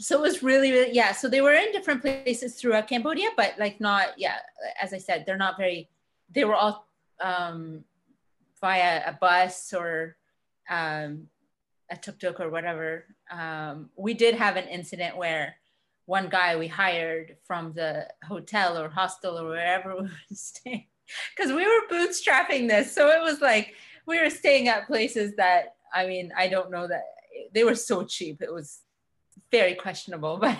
so 0.00 0.16
it 0.16 0.20
was 0.20 0.42
really 0.42 0.72
really 0.72 0.92
yeah 0.92 1.12
so 1.12 1.28
they 1.28 1.42
were 1.42 1.52
in 1.52 1.70
different 1.70 2.00
places 2.00 2.56
throughout 2.56 2.88
cambodia 2.88 3.28
but 3.36 3.54
like 3.58 3.80
not 3.80 4.08
yeah 4.16 4.38
as 4.82 4.92
i 4.92 4.98
said 4.98 5.24
they're 5.24 5.36
not 5.36 5.56
very 5.56 5.88
they 6.34 6.44
were 6.44 6.56
all 6.56 6.89
um 7.20 7.84
via 8.60 9.02
a 9.06 9.12
bus 9.12 9.72
or 9.72 10.16
um 10.68 11.28
a 11.90 11.96
tuk-tuk 11.96 12.38
or 12.38 12.50
whatever. 12.50 13.04
Um, 13.30 13.90
we 13.96 14.14
did 14.14 14.36
have 14.36 14.56
an 14.56 14.68
incident 14.68 15.16
where 15.16 15.56
one 16.06 16.28
guy 16.28 16.56
we 16.56 16.68
hired 16.68 17.36
from 17.44 17.72
the 17.72 18.06
hotel 18.24 18.78
or 18.78 18.88
hostel 18.88 19.38
or 19.38 19.48
wherever 19.48 19.94
we 19.96 20.02
were 20.02 20.10
staying 20.32 20.86
because 21.34 21.52
we 21.52 21.64
were 21.64 21.88
bootstrapping 21.90 22.68
this. 22.68 22.94
So 22.94 23.08
it 23.08 23.20
was 23.20 23.40
like 23.40 23.74
we 24.06 24.20
were 24.20 24.30
staying 24.30 24.68
at 24.68 24.86
places 24.86 25.34
that 25.36 25.76
i 25.94 26.06
mean 26.06 26.32
i 26.36 26.48
don't 26.48 26.70
know 26.70 26.86
that 26.86 27.04
they 27.54 27.64
were 27.64 27.74
so 27.74 28.04
cheap. 28.04 28.42
It 28.42 28.52
was 28.52 28.80
very 29.50 29.74
questionable 29.74 30.36
but 30.40 30.58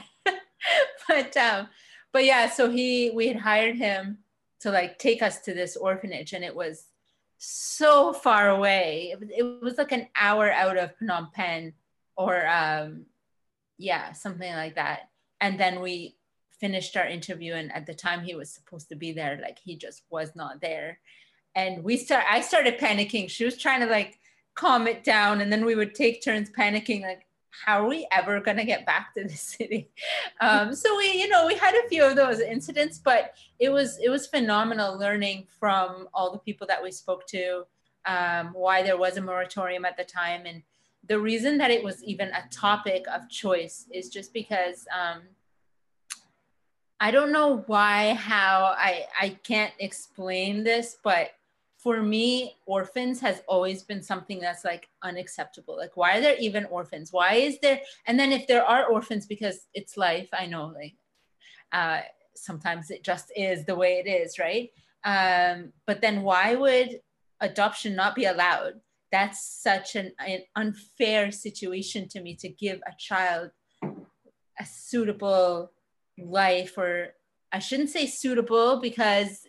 but 1.08 1.36
um 1.36 1.68
but 2.12 2.24
yeah 2.24 2.48
so 2.48 2.70
he 2.70 3.10
we 3.10 3.28
had 3.28 3.36
hired 3.36 3.76
him 3.76 4.18
to 4.60 4.70
like 4.70 4.98
take 4.98 5.22
us 5.22 5.40
to 5.40 5.54
this 5.54 5.76
orphanage 5.76 6.32
and 6.32 6.44
it 6.44 6.54
was 6.54 6.84
so 7.38 8.12
far 8.12 8.50
away. 8.50 9.10
It 9.12 9.20
was, 9.20 9.28
it 9.30 9.62
was 9.62 9.78
like 9.78 9.92
an 9.92 10.08
hour 10.14 10.52
out 10.52 10.76
of 10.76 10.92
Phnom 10.98 11.32
Penh 11.32 11.72
or 12.16 12.46
um, 12.46 13.06
yeah, 13.78 14.12
something 14.12 14.52
like 14.52 14.74
that. 14.74 15.08
And 15.40 15.58
then 15.58 15.80
we 15.80 16.16
finished 16.60 16.96
our 16.96 17.06
interview 17.06 17.54
and 17.54 17.72
at 17.72 17.86
the 17.86 17.94
time 17.94 18.22
he 18.22 18.34
was 18.34 18.50
supposed 18.50 18.90
to 18.90 18.94
be 18.94 19.12
there, 19.12 19.38
like 19.42 19.58
he 19.58 19.76
just 19.76 20.02
was 20.10 20.36
not 20.36 20.60
there. 20.60 20.98
And 21.54 21.82
we 21.82 21.96
start 21.96 22.24
I 22.28 22.42
started 22.42 22.78
panicking. 22.78 23.30
She 23.30 23.46
was 23.46 23.56
trying 23.56 23.80
to 23.80 23.86
like 23.86 24.18
calm 24.54 24.86
it 24.86 25.02
down 25.02 25.40
and 25.40 25.50
then 25.50 25.64
we 25.64 25.74
would 25.74 25.94
take 25.94 26.22
turns 26.22 26.50
panicking 26.50 27.00
like 27.00 27.26
how 27.64 27.84
are 27.84 27.88
we 27.88 28.06
ever 28.12 28.40
going 28.40 28.56
to 28.56 28.64
get 28.64 28.86
back 28.86 29.14
to 29.14 29.24
the 29.24 29.36
city? 29.36 29.90
Um, 30.40 30.74
so 30.74 30.96
we 30.96 31.12
you 31.12 31.28
know 31.28 31.46
we 31.46 31.56
had 31.56 31.74
a 31.74 31.88
few 31.88 32.04
of 32.04 32.16
those 32.16 32.40
incidents 32.40 32.98
but 32.98 33.34
it 33.58 33.70
was 33.70 33.98
it 34.02 34.08
was 34.08 34.26
phenomenal 34.26 34.98
learning 34.98 35.46
from 35.58 36.08
all 36.14 36.32
the 36.32 36.38
people 36.38 36.66
that 36.66 36.82
we 36.82 36.90
spoke 36.90 37.26
to 37.28 37.64
um, 38.06 38.48
why 38.54 38.82
there 38.82 38.96
was 38.96 39.16
a 39.16 39.20
moratorium 39.20 39.84
at 39.84 39.96
the 39.96 40.04
time. 40.04 40.46
And 40.46 40.62
the 41.06 41.18
reason 41.18 41.58
that 41.58 41.70
it 41.70 41.82
was 41.82 42.02
even 42.04 42.28
a 42.28 42.48
topic 42.50 43.04
of 43.12 43.28
choice 43.28 43.86
is 43.92 44.08
just 44.08 44.32
because 44.32 44.86
um, 44.98 45.22
i 47.00 47.10
don't 47.10 47.32
know 47.32 47.64
why 47.66 48.12
how 48.14 48.74
i 48.76 49.06
i 49.18 49.30
can't 49.42 49.72
explain 49.78 50.62
this 50.62 50.98
but 51.02 51.30
for 51.82 52.02
me, 52.02 52.56
orphans 52.66 53.20
has 53.20 53.42
always 53.48 53.82
been 53.82 54.02
something 54.02 54.38
that's 54.38 54.66
like 54.66 54.88
unacceptable. 55.02 55.78
Like, 55.78 55.96
why 55.96 56.18
are 56.18 56.20
there 56.20 56.36
even 56.38 56.66
orphans? 56.66 57.10
Why 57.10 57.34
is 57.34 57.58
there? 57.60 57.80
And 58.06 58.18
then 58.20 58.32
if 58.32 58.46
there 58.46 58.64
are 58.64 58.84
orphans, 58.84 59.24
because 59.26 59.66
it's 59.72 59.96
life, 59.96 60.28
I 60.34 60.44
know, 60.44 60.66
like, 60.66 60.94
uh, 61.72 62.02
sometimes 62.34 62.90
it 62.90 63.02
just 63.02 63.32
is 63.34 63.64
the 63.64 63.74
way 63.74 64.02
it 64.04 64.08
is, 64.08 64.38
right? 64.38 64.70
Um, 65.04 65.72
but 65.86 66.02
then 66.02 66.20
why 66.20 66.54
would 66.54 67.00
adoption 67.40 67.96
not 67.96 68.14
be 68.14 68.26
allowed? 68.26 68.74
That's 69.10 69.42
such 69.42 69.96
an, 69.96 70.12
an 70.18 70.42
unfair 70.56 71.32
situation 71.32 72.08
to 72.08 72.20
me 72.20 72.34
to 72.36 72.48
give 72.50 72.80
a 72.86 72.92
child 72.98 73.52
a 73.82 74.66
suitable 74.66 75.72
life, 76.18 76.76
or 76.76 77.14
I 77.50 77.58
shouldn't 77.58 77.88
say 77.88 78.06
suitable 78.06 78.80
because 78.80 79.46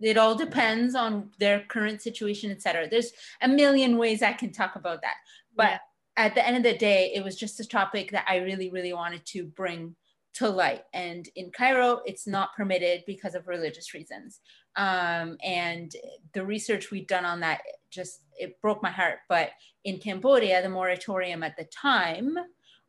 it 0.00 0.16
all 0.16 0.34
depends 0.34 0.94
on 0.94 1.30
their 1.38 1.60
current 1.68 2.00
situation 2.00 2.50
etc 2.50 2.88
there's 2.90 3.12
a 3.42 3.48
million 3.48 3.98
ways 3.98 4.22
i 4.22 4.32
can 4.32 4.52
talk 4.52 4.76
about 4.76 5.02
that. 5.02 5.16
But 5.56 5.80
yeah. 6.16 6.24
at 6.24 6.34
the 6.34 6.46
end 6.46 6.56
of 6.56 6.62
the 6.62 6.78
day 6.78 7.12
it 7.14 7.22
was 7.22 7.36
just 7.36 7.60
a 7.60 7.68
topic 7.68 8.10
that 8.12 8.24
i 8.28 8.36
really 8.36 8.70
really 8.70 8.92
wanted 8.92 9.24
to 9.26 9.44
bring 9.44 9.94
to 10.34 10.48
light. 10.48 10.82
And 10.92 11.28
in 11.36 11.50
cairo 11.50 12.00
it's 12.04 12.26
not 12.26 12.54
permitted 12.56 13.02
because 13.06 13.34
of 13.34 13.48
religious 13.48 13.94
reasons. 13.94 14.40
Um, 14.76 15.36
and 15.44 15.92
the 16.32 16.44
research 16.44 16.90
we've 16.90 17.06
done 17.06 17.24
on 17.24 17.40
that 17.40 17.62
just 17.90 18.20
it 18.38 18.60
broke 18.60 18.82
my 18.82 18.90
heart. 18.90 19.18
But 19.28 19.50
in 19.84 19.98
cambodia 19.98 20.62
the 20.62 20.68
moratorium 20.68 21.42
at 21.42 21.56
the 21.56 21.64
time 21.64 22.36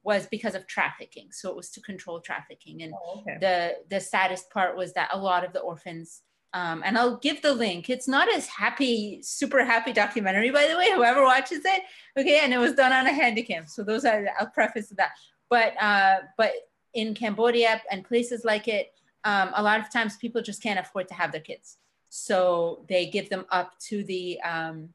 was 0.04 0.28
because 0.28 0.56
of 0.56 0.68
trafficking. 0.68 1.30
So 1.32 1.50
it 1.50 1.56
was 1.56 1.70
to 1.72 1.82
control 1.82 2.22
trafficking. 2.22 2.84
And 2.84 2.94
oh, 2.94 3.22
okay. 3.22 3.38
the 3.40 3.76
the 3.90 4.00
saddest 4.00 4.50
part 4.52 4.78
was 4.78 4.94
that 4.94 5.10
a 5.12 5.18
lot 5.18 5.44
of 5.44 5.54
the 5.54 5.60
orphans 5.60 6.22
um, 6.54 6.82
and 6.86 6.98
I'll 6.98 7.18
give 7.18 7.42
the 7.42 7.54
link. 7.54 7.90
It's 7.90 8.08
not 8.08 8.28
as 8.34 8.48
happy, 8.48 9.22
super 9.24 9.64
happy 9.64 9.94
documentary, 9.94 10.50
by 10.52 10.68
the 10.68 10.78
way. 10.78 10.92
Whoever 10.92 11.24
watches 11.24 11.62
it, 11.64 11.84
okay, 12.18 12.42
and 12.44 12.54
it 12.54 12.58
was 12.58 12.74
done 12.74 12.92
on 12.92 13.08
a 13.08 13.12
handycam. 13.12 13.70
So 13.70 13.84
those 13.84 14.04
are 14.04 14.28
I'll 14.38 14.48
preface 14.48 14.90
that. 14.98 15.12
But 15.50 15.82
uh, 15.82 16.18
but 16.38 16.52
in 16.94 17.14
Cambodia 17.14 17.82
and 17.90 18.04
places 18.04 18.44
like 18.44 18.68
it, 18.68 18.94
um, 19.24 19.52
a 19.56 19.64
lot 19.64 19.80
of 19.80 19.92
times 19.92 20.18
people 20.18 20.42
just 20.42 20.62
can't 20.62 20.80
afford 20.80 21.08
to 21.08 21.14
have 21.14 21.32
their 21.32 21.42
kids, 21.42 21.78
so 22.10 22.86
they 22.90 23.06
give 23.06 23.30
them 23.30 23.46
up 23.50 23.80
to 23.88 24.04
the 24.04 24.42
um, 24.42 24.90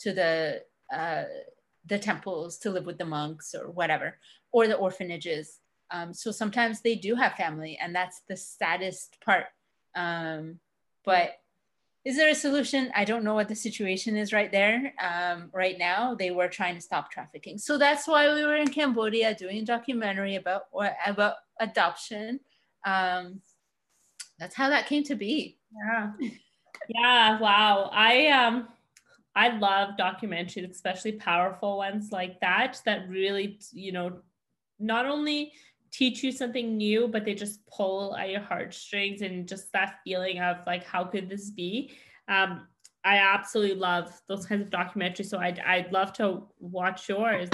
to 0.00 0.12
the 0.12 0.62
uh, 0.92 1.24
the 1.86 1.98
temples 1.98 2.58
to 2.58 2.70
live 2.70 2.84
with 2.84 2.98
the 2.98 3.06
monks 3.06 3.54
or 3.54 3.70
whatever, 3.70 4.18
or 4.52 4.66
the 4.66 4.76
orphanages. 4.76 5.60
Um, 5.90 6.12
so 6.12 6.30
sometimes 6.30 6.82
they 6.82 6.96
do 6.96 7.14
have 7.14 7.32
family, 7.32 7.78
and 7.80 7.94
that's 7.94 8.20
the 8.28 8.36
saddest 8.36 9.16
part. 9.24 9.46
Um, 9.94 10.60
but 11.04 11.38
is 12.04 12.16
there 12.16 12.30
a 12.30 12.34
solution? 12.34 12.90
I 12.94 13.04
don't 13.04 13.24
know 13.24 13.34
what 13.34 13.48
the 13.48 13.54
situation 13.54 14.16
is 14.16 14.32
right 14.32 14.50
there. 14.50 14.94
Um, 15.02 15.50
right 15.52 15.76
now, 15.78 16.14
they 16.14 16.30
were 16.30 16.48
trying 16.48 16.74
to 16.76 16.80
stop 16.80 17.10
trafficking, 17.10 17.58
so 17.58 17.76
that's 17.76 18.06
why 18.06 18.32
we 18.32 18.44
were 18.44 18.56
in 18.56 18.68
Cambodia 18.68 19.34
doing 19.34 19.58
a 19.58 19.64
documentary 19.64 20.36
about 20.36 20.62
about 21.04 21.34
adoption. 21.60 22.40
Um, 22.86 23.40
that's 24.38 24.54
how 24.54 24.70
that 24.70 24.86
came 24.86 25.02
to 25.04 25.16
be. 25.16 25.58
Yeah, 25.76 26.12
yeah. 26.88 27.40
Wow. 27.40 27.90
I 27.92 28.28
um, 28.28 28.68
I 29.34 29.56
love 29.58 29.96
documentaries, 29.98 30.70
especially 30.70 31.12
powerful 31.12 31.78
ones 31.78 32.10
like 32.12 32.40
that. 32.40 32.80
That 32.86 33.08
really, 33.08 33.58
you 33.72 33.92
know, 33.92 34.20
not 34.78 35.06
only 35.06 35.52
teach 35.90 36.22
you 36.22 36.32
something 36.32 36.76
new, 36.76 37.08
but 37.08 37.24
they 37.24 37.34
just 37.34 37.66
pull 37.66 38.16
at 38.16 38.30
your 38.30 38.40
heartstrings 38.40 39.22
and 39.22 39.48
just 39.48 39.72
that 39.72 39.96
feeling 40.04 40.40
of 40.40 40.58
like, 40.66 40.84
how 40.84 41.04
could 41.04 41.28
this 41.28 41.50
be? 41.50 41.92
Um, 42.28 42.66
I 43.04 43.18
absolutely 43.18 43.76
love 43.76 44.12
those 44.28 44.46
kinds 44.46 44.62
of 44.62 44.70
documentaries. 44.70 45.26
So 45.26 45.38
I'd, 45.38 45.60
I'd 45.60 45.92
love 45.92 46.12
to 46.14 46.42
watch 46.60 47.08
yours. 47.08 47.48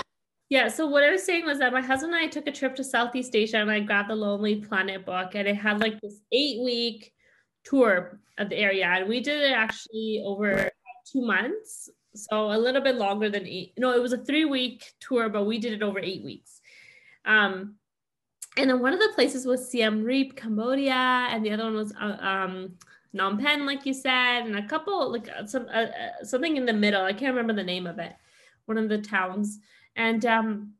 Yeah. 0.48 0.68
So 0.68 0.86
what 0.86 1.04
I 1.04 1.10
was 1.10 1.24
saying 1.24 1.46
was 1.46 1.58
that 1.58 1.72
my 1.72 1.80
husband 1.80 2.14
and 2.14 2.22
I 2.22 2.28
took 2.28 2.46
a 2.46 2.52
trip 2.52 2.74
to 2.76 2.84
Southeast 2.84 3.34
Asia 3.34 3.58
and 3.58 3.70
I 3.70 3.80
grabbed 3.80 4.10
the 4.10 4.14
Lonely 4.14 4.56
Planet 4.56 5.06
book 5.06 5.34
and 5.34 5.48
it 5.48 5.56
had 5.56 5.80
like 5.80 6.00
this 6.00 6.20
eight 6.32 6.62
week 6.62 7.12
tour 7.64 8.20
of 8.38 8.50
the 8.50 8.56
area. 8.56 8.86
And 8.86 9.08
we 9.08 9.20
did 9.20 9.42
it 9.42 9.52
actually 9.52 10.22
over 10.24 10.70
two 11.10 11.22
months. 11.22 11.88
So 12.14 12.52
a 12.52 12.58
little 12.58 12.82
bit 12.82 12.96
longer 12.96 13.28
than 13.28 13.46
eight. 13.46 13.72
No, 13.78 13.92
it 13.92 14.02
was 14.02 14.12
a 14.12 14.24
three 14.24 14.44
week 14.44 14.84
tour, 15.00 15.28
but 15.28 15.44
we 15.44 15.58
did 15.58 15.72
it 15.72 15.82
over 15.82 15.98
eight 15.98 16.22
weeks. 16.22 16.60
Um, 17.24 17.76
and 18.56 18.70
then 18.70 18.80
one 18.80 18.92
of 18.92 19.00
the 19.00 19.10
places 19.14 19.46
was 19.46 19.68
Siem 19.68 20.04
Reap, 20.04 20.36
Cambodia, 20.36 20.92
and 21.30 21.44
the 21.44 21.50
other 21.50 21.64
one 21.64 21.74
was 21.74 21.92
uh, 22.00 22.16
um, 22.20 22.76
Phnom 23.14 23.42
Penh, 23.42 23.66
like 23.66 23.84
you 23.84 23.92
said, 23.92 24.42
and 24.42 24.56
a 24.56 24.66
couple 24.66 25.10
like 25.10 25.28
uh, 25.28 25.46
some 25.46 25.66
uh, 25.66 25.86
uh, 25.86 26.24
something 26.24 26.56
in 26.56 26.66
the 26.66 26.72
middle. 26.72 27.04
I 27.04 27.12
can't 27.12 27.34
remember 27.34 27.52
the 27.52 27.64
name 27.64 27.86
of 27.86 27.98
it. 27.98 28.12
One 28.66 28.78
of 28.78 28.88
the 28.88 28.98
towns, 28.98 29.58
and 29.96 30.24
um, 30.24 30.72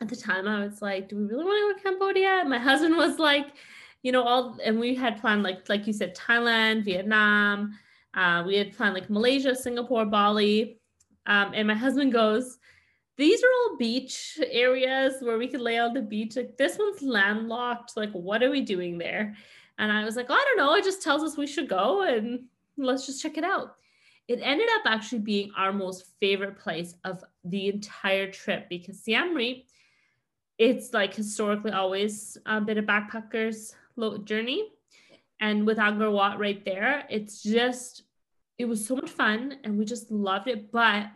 at 0.00 0.08
the 0.08 0.16
time 0.16 0.46
I 0.46 0.64
was 0.64 0.80
like, 0.80 1.08
"Do 1.08 1.16
we 1.16 1.24
really 1.24 1.44
want 1.44 1.78
to 1.78 1.82
go 1.82 1.90
to 1.90 1.96
Cambodia?" 1.96 2.40
And 2.40 2.50
my 2.50 2.58
husband 2.70 2.96
was 2.96 3.18
like, 3.18 3.46
"You 4.02 4.12
know, 4.12 4.22
all," 4.22 4.58
and 4.64 4.78
we 4.78 4.94
had 4.94 5.20
planned 5.20 5.42
like 5.42 5.68
like 5.68 5.86
you 5.86 5.92
said, 5.92 6.16
Thailand, 6.16 6.84
Vietnam. 6.84 7.78
Uh, 8.14 8.44
we 8.46 8.56
had 8.56 8.76
planned 8.76 8.94
like 8.94 9.10
Malaysia, 9.10 9.54
Singapore, 9.54 10.04
Bali, 10.04 10.78
um, 11.26 11.52
and 11.54 11.66
my 11.66 11.74
husband 11.74 12.12
goes 12.12 12.58
these 13.22 13.42
are 13.42 13.46
all 13.46 13.76
beach 13.76 14.38
areas 14.50 15.14
where 15.20 15.38
we 15.38 15.46
could 15.46 15.60
lay 15.60 15.78
on 15.78 15.94
the 15.94 16.02
beach. 16.02 16.34
Like 16.34 16.56
this 16.56 16.76
one's 16.76 17.02
landlocked. 17.02 17.96
Like, 17.96 18.10
what 18.10 18.42
are 18.42 18.50
we 18.50 18.62
doing 18.62 18.98
there? 18.98 19.36
And 19.78 19.92
I 19.92 20.04
was 20.04 20.16
like, 20.16 20.26
oh, 20.28 20.34
I 20.34 20.44
don't 20.44 20.56
know. 20.56 20.74
It 20.74 20.82
just 20.82 21.02
tells 21.02 21.22
us 21.22 21.36
we 21.36 21.46
should 21.46 21.68
go 21.68 22.02
and 22.02 22.46
let's 22.76 23.06
just 23.06 23.22
check 23.22 23.38
it 23.38 23.44
out. 23.44 23.76
It 24.26 24.40
ended 24.42 24.66
up 24.74 24.82
actually 24.86 25.20
being 25.20 25.52
our 25.56 25.72
most 25.72 26.06
favorite 26.18 26.58
place 26.58 26.94
of 27.04 27.22
the 27.44 27.68
entire 27.68 28.30
trip 28.30 28.68
because 28.68 28.98
Siem 29.00 29.34
Reap, 29.34 29.68
it's 30.58 30.92
like 30.92 31.14
historically 31.14 31.70
always 31.70 32.36
a 32.46 32.60
backpackers 32.60 33.74
journey. 34.24 34.68
And 35.38 35.64
with 35.64 35.78
Angkor 35.78 36.10
Wat 36.10 36.40
right 36.40 36.64
there, 36.64 37.04
it's 37.08 37.40
just, 37.42 38.02
it 38.58 38.64
was 38.64 38.84
so 38.84 38.96
much 38.96 39.10
fun 39.10 39.58
and 39.62 39.78
we 39.78 39.84
just 39.84 40.10
loved 40.10 40.48
it. 40.48 40.72
But 40.72 41.06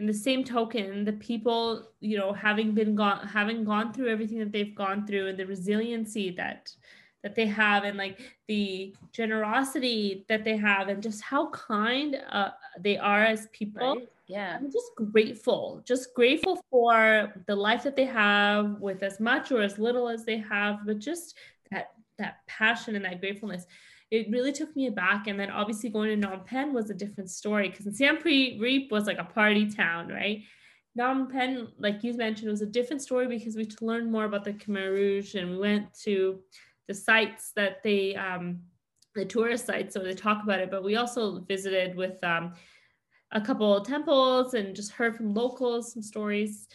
in 0.00 0.06
the 0.06 0.14
same 0.14 0.42
token 0.42 1.04
the 1.04 1.12
people 1.12 1.90
you 2.00 2.16
know 2.16 2.32
having 2.32 2.72
been 2.72 2.94
gone 2.96 3.24
having 3.26 3.64
gone 3.64 3.92
through 3.92 4.08
everything 4.08 4.38
that 4.38 4.50
they've 4.50 4.74
gone 4.74 5.06
through 5.06 5.28
and 5.28 5.38
the 5.38 5.46
resiliency 5.46 6.30
that 6.30 6.74
that 7.22 7.34
they 7.34 7.44
have 7.44 7.84
and 7.84 7.98
like 7.98 8.18
the 8.48 8.94
generosity 9.12 10.24
that 10.28 10.42
they 10.42 10.56
have 10.56 10.88
and 10.88 11.02
just 11.02 11.20
how 11.20 11.50
kind 11.50 12.16
uh, 12.30 12.48
they 12.80 12.96
are 12.96 13.24
as 13.24 13.46
people. 13.52 13.96
Right? 13.96 14.08
yeah. 14.26 14.56
I'm 14.58 14.72
just 14.72 14.90
grateful 15.12 15.82
just 15.84 16.14
grateful 16.14 16.64
for 16.70 17.34
the 17.46 17.54
life 17.54 17.82
that 17.82 17.94
they 17.94 18.06
have 18.06 18.80
with 18.80 19.02
as 19.02 19.20
much 19.20 19.52
or 19.52 19.60
as 19.60 19.78
little 19.78 20.08
as 20.08 20.24
they 20.24 20.38
have 20.38 20.86
but 20.86 20.98
just 20.98 21.36
that 21.70 21.90
that 22.18 22.38
passion 22.46 22.96
and 22.96 23.04
that 23.04 23.20
gratefulness 23.20 23.66
it 24.10 24.30
really 24.30 24.52
took 24.52 24.74
me 24.74 24.86
aback. 24.86 25.26
And 25.26 25.38
then 25.38 25.50
obviously 25.50 25.90
going 25.90 26.20
to 26.20 26.26
Phnom 26.26 26.44
Penh 26.44 26.72
was 26.72 26.90
a 26.90 26.94
different 26.94 27.30
story 27.30 27.68
because 27.68 27.96
Siem 27.96 28.18
Reap 28.24 28.90
was 28.90 29.06
like 29.06 29.18
a 29.18 29.24
party 29.24 29.70
town, 29.70 30.08
right? 30.08 30.42
Phnom 30.98 31.30
Penh, 31.30 31.68
like 31.78 32.02
you 32.02 32.14
mentioned, 32.14 32.50
was 32.50 32.62
a 32.62 32.66
different 32.66 33.02
story 33.02 33.28
because 33.28 33.56
we 33.56 33.68
learned 33.80 34.10
more 34.10 34.24
about 34.24 34.44
the 34.44 34.52
Khmer 34.52 34.90
Rouge 34.90 35.34
and 35.34 35.50
we 35.50 35.58
went 35.58 35.94
to 36.02 36.40
the 36.88 36.94
sites 36.94 37.52
that 37.54 37.82
they, 37.84 38.16
um, 38.16 38.60
the 39.14 39.24
tourist 39.24 39.66
sites, 39.66 39.94
so 39.94 40.00
they 40.00 40.14
talk 40.14 40.42
about 40.42 40.60
it. 40.60 40.70
But 40.70 40.84
we 40.84 40.96
also 40.96 41.40
visited 41.40 41.94
with 41.94 42.22
um, 42.24 42.54
a 43.32 43.40
couple 43.40 43.76
of 43.76 43.86
temples 43.86 44.54
and 44.54 44.74
just 44.74 44.92
heard 44.92 45.16
from 45.16 45.34
locals 45.34 45.92
some 45.92 46.02
stories. 46.02 46.66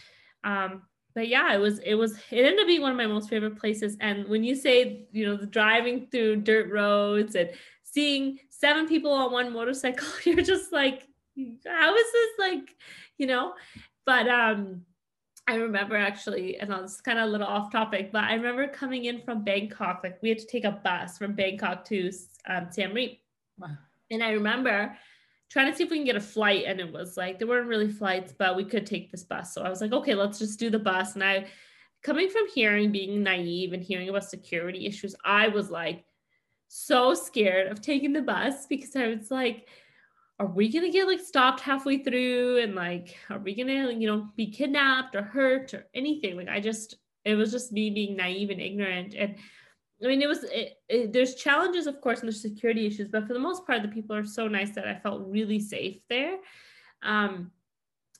Um, 0.43 0.83
but 1.15 1.30
yeah, 1.30 1.54
it 1.54 1.60
was 1.60 1.80
it 1.80 1.95
was 1.95 2.17
it 2.30 2.45
ended 2.45 2.60
up 2.60 2.67
being 2.67 2.82
one 2.82 2.91
of 2.91 2.97
my 2.97 3.08
most 3.08 3.30
favorite 3.30 3.58
places. 3.58 3.95
And 4.01 4.28
when 4.28 4.43
you 4.43 4.54
say 4.54 5.08
you 5.13 5.25
know 5.25 5.38
the 5.38 5.45
driving 5.45 6.08
through 6.12 6.38
dirt 6.41 6.69
roads 6.69 7.36
and 7.36 7.49
seeing 7.84 8.39
seven 8.49 8.88
people 8.88 9.12
on 9.12 9.32
one 9.32 9.54
motorcycle, 9.54 10.08
you're 10.25 10.43
just 10.43 10.73
like, 10.73 11.08
how 11.65 11.95
is 11.95 12.12
this 12.12 12.30
like, 12.38 12.75
you 13.17 13.28
know? 13.28 13.54
But 14.06 14.28
um, 14.28 14.82
I 15.47 15.56
remember 15.56 15.95
actually, 15.95 16.58
and 16.60 16.71
it's 16.71 16.99
kind 17.01 17.17
of 17.17 17.30
a 17.30 17.32
little 17.32 17.47
off 17.47 17.71
topic, 17.71 18.12
but 18.12 18.25
I 18.25 18.34
remember 18.34 18.67
coming 18.67 19.06
in 19.06 19.21
from 19.21 19.43
Bangkok. 19.43 20.01
Like 20.04 20.21
we 20.21 20.30
had 20.30 20.39
to 20.39 20.47
take 20.47 20.65
a 20.65 20.71
bus 20.71 21.17
from 21.17 21.34
Bangkok 21.34 21.86
to 21.86 22.12
um, 22.47 22.67
Siem 22.71 22.93
Reap, 22.93 23.21
wow. 23.58 23.69
and 24.12 24.21
I 24.21 24.32
remember 24.32 24.95
trying 25.55 25.71
to 25.71 25.77
see 25.77 25.85
if 25.85 25.89
we 25.89 25.95
can 25.95 26.05
get 26.05 26.17
a 26.17 26.21
flight 26.21 26.65
and 26.67 26.81
it 26.81 26.91
was 26.91 27.15
like 27.15 27.39
there 27.39 27.47
weren't 27.47 27.69
really 27.69 27.87
flights 27.87 28.33
but 28.37 28.57
we 28.57 28.65
could 28.65 28.85
take 28.85 29.09
this 29.09 29.23
bus. 29.23 29.53
So 29.53 29.61
i 29.61 29.69
was 29.69 29.79
like 29.79 29.93
okay 29.93 30.13
let's 30.13 30.37
just 30.37 30.59
do 30.59 30.69
the 30.69 30.79
bus. 30.79 31.15
And 31.15 31.23
i 31.23 31.47
coming 32.03 32.29
from 32.29 32.49
hearing 32.53 32.91
being 32.91 33.23
naive 33.23 33.71
and 33.71 33.81
hearing 33.81 34.09
about 34.09 34.25
security 34.25 34.85
issues 34.85 35.15
i 35.23 35.47
was 35.47 35.71
like 35.71 36.03
so 36.67 37.13
scared 37.13 37.71
of 37.71 37.81
taking 37.81 38.11
the 38.11 38.21
bus 38.21 38.67
because 38.67 38.95
i 38.95 39.07
was 39.07 39.31
like 39.31 39.67
are 40.39 40.47
we 40.47 40.69
gonna 40.69 40.91
get 40.91 41.07
like 41.07 41.21
stopped 41.21 41.61
halfway 41.61 42.03
through? 42.03 42.59
And 42.61 42.75
like 42.75 43.15
are 43.29 43.39
we 43.39 43.55
gonna 43.55 43.91
you 43.91 44.07
know 44.07 44.27
be 44.35 44.51
kidnapped 44.51 45.15
or 45.15 45.23
hurt 45.23 45.73
or 45.73 45.87
anything? 45.93 46.35
Like 46.35 46.49
i 46.49 46.59
just 46.59 46.95
it 47.23 47.35
was 47.35 47.51
just 47.51 47.71
me 47.71 47.89
being 47.89 48.15
naive 48.15 48.49
and 48.49 48.61
ignorant. 48.61 49.15
And 49.15 49.35
I 50.03 50.08
mean, 50.08 50.21
it 50.21 50.27
was, 50.27 50.43
it, 50.43 50.77
it, 50.89 51.13
there's 51.13 51.36
challenges, 51.36 51.88
of 51.88 52.01
course, 52.01 52.19
and 52.19 52.27
there's 52.27 52.41
security 52.41 52.86
issues, 52.86 53.08
but 53.08 53.25
for 53.27 53.34
the 53.34 53.39
most 53.39 53.65
part, 53.65 53.81
the 53.81 53.88
people 53.88 54.15
are 54.15 54.25
so 54.25 54.47
nice 54.47 54.71
that 54.71 54.88
I 54.88 54.95
felt 54.95 55.27
really 55.27 55.60
safe 55.60 55.99
there. 56.10 56.38
Um, 57.01 57.51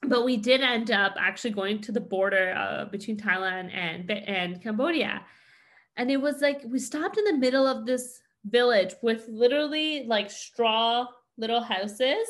but 0.02 0.24
we 0.24 0.38
did 0.38 0.62
end 0.62 0.92
up 0.92 1.16
actually 1.20 1.52
going 1.52 1.82
to 1.82 1.92
the 1.92 2.00
border 2.00 2.56
uh, 2.58 2.86
between 2.86 3.18
Thailand 3.18 3.74
and, 3.74 4.10
and 4.10 4.62
Cambodia. 4.62 5.24
And 5.98 6.12
it 6.12 6.18
was 6.18 6.42
like, 6.42 6.62
we 6.66 6.80
stopped 6.80 7.18
in 7.18 7.26
the 7.26 7.38
middle 7.38 7.68
of 7.68 7.86
this 7.86 8.22
village 8.46 8.94
with 9.02 9.28
literally 9.28 10.06
like 10.06 10.30
straw 10.30 11.08
little 11.38 11.62
houses. 11.62 12.28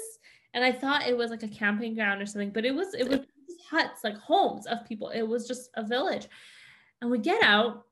And 0.53 0.63
I 0.63 0.71
thought 0.71 1.07
it 1.07 1.17
was 1.17 1.31
like 1.31 1.43
a 1.43 1.47
camping 1.47 1.95
ground 1.95 2.21
or 2.21 2.25
something, 2.25 2.51
but 2.51 2.65
it 2.65 2.73
was, 2.73 2.93
it 2.93 3.07
was 3.07 3.19
huts, 3.69 4.03
like 4.03 4.17
homes 4.17 4.65
of 4.67 4.87
people. 4.87 5.09
It 5.09 5.23
was 5.23 5.47
just 5.47 5.69
a 5.75 5.83
village. 5.83 6.27
And 7.01 7.11
we 7.11 7.19
get 7.19 7.43
out 7.43 7.85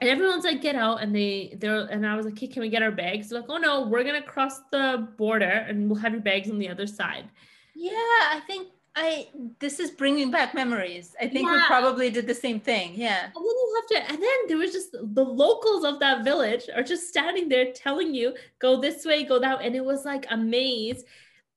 and 0.00 0.08
everyone's 0.08 0.44
like 0.44 0.62
get 0.62 0.74
out. 0.74 1.02
And 1.02 1.14
they 1.14 1.56
they're 1.58 1.86
and 1.86 2.06
i 2.06 2.16
was 2.16 2.24
like 2.24 2.34
okay 2.34 2.46
can 2.46 2.62
we 2.62 2.68
get 2.68 2.82
our 2.82 2.92
bags? 2.92 3.28
They're 3.28 3.40
like 3.40 3.50
oh 3.50 3.58
no 3.58 3.82
we're 3.82 4.04
gonna 4.04 4.22
cross 4.22 4.60
the 4.70 5.08
border 5.16 5.44
and 5.44 5.88
we'll 5.88 5.98
have 6.00 6.12
your 6.12 6.22
bags 6.22 6.50
on 6.50 6.58
the 6.58 6.68
other 6.68 6.86
side. 6.86 7.28
Yeah 7.74 7.92
i 7.92 8.40
think 8.46 8.68
i 8.96 9.28
this 9.60 9.78
is 9.78 9.90
bringing 9.90 10.30
back 10.30 10.54
memories. 10.54 11.14
I 11.20 11.28
think 11.28 11.46
yeah. 11.46 11.54
we 11.54 11.62
probably 11.66 12.10
did 12.10 12.26
the 12.26 12.34
same 12.34 12.60
thing 12.60 12.92
yeah. 12.94 13.24
And 13.24 13.34
then 13.34 13.42
you 13.44 13.82
have 13.82 13.86
to 13.88 14.12
and 14.12 14.22
then 14.22 14.38
there 14.48 14.56
was 14.56 14.72
just 14.72 14.92
the 14.92 15.24
locals 15.24 15.84
of 15.84 16.00
that 16.00 16.24
village 16.24 16.68
are 16.74 16.82
just 16.82 17.08
standing 17.08 17.48
there 17.48 17.72
telling 17.72 18.14
you 18.14 18.34
go 18.58 18.80
this 18.80 19.04
way 19.04 19.24
go 19.24 19.38
that 19.38 19.58
way. 19.58 19.66
and 19.66 19.76
it 19.76 19.84
was 19.84 20.04
like 20.04 20.26
a 20.30 20.36
maze. 20.36 21.04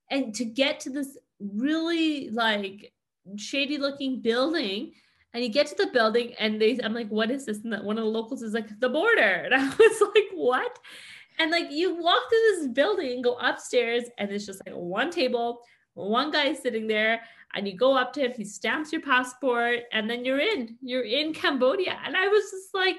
And 0.10 0.36
to 0.36 0.46
get 0.46 0.82
to 0.82 0.90
this 0.90 1.18
really 1.40 2.30
like 2.32 2.92
shady 3.38 3.78
looking 3.78 4.20
building 4.20 4.92
and 5.34 5.44
you 5.44 5.50
get 5.50 5.68
to 5.68 5.76
the 5.76 5.88
building 5.88 6.34
and 6.40 6.62
they 6.62 6.80
I'm 6.84 6.94
like, 6.94 7.10
what 7.10 7.32
is 7.32 7.46
this? 7.46 7.60
And 7.64 7.84
one 7.84 7.98
of 7.98 8.04
the 8.04 8.10
locals 8.10 8.42
is 8.42 8.54
like, 8.54 8.80
the 8.80 8.90
border. 8.90 9.48
And 9.52 9.56
I 9.56 9.66
was 9.68 10.02
like, 10.16 10.30
what? 10.34 10.78
And 11.40 11.52
like 11.52 11.72
you 11.72 11.96
walk 11.96 12.30
through 12.30 12.40
this 12.58 12.68
building 12.68 13.14
and 13.14 13.24
go 13.24 13.36
upstairs, 13.36 14.04
and 14.18 14.30
it's 14.32 14.46
just 14.46 14.62
like 14.66 14.76
one 14.76 15.10
table, 15.10 15.62
one 15.94 16.30
guy 16.30 16.54
sitting 16.54 16.88
there, 16.88 17.22
and 17.54 17.68
you 17.68 17.76
go 17.76 17.98
up 17.98 18.14
to 18.14 18.22
him, 18.22 18.34
he 18.36 18.44
stamps 18.46 18.92
your 18.92 19.02
passport, 19.02 19.80
and 19.92 20.10
then 20.10 20.24
you're 20.24 20.40
in. 20.40 20.78
You're 20.82 21.04
in 21.04 21.34
Cambodia. 21.34 22.00
And 22.06 22.16
I 22.16 22.28
was 22.28 22.44
just 22.52 22.74
like, 22.74 22.98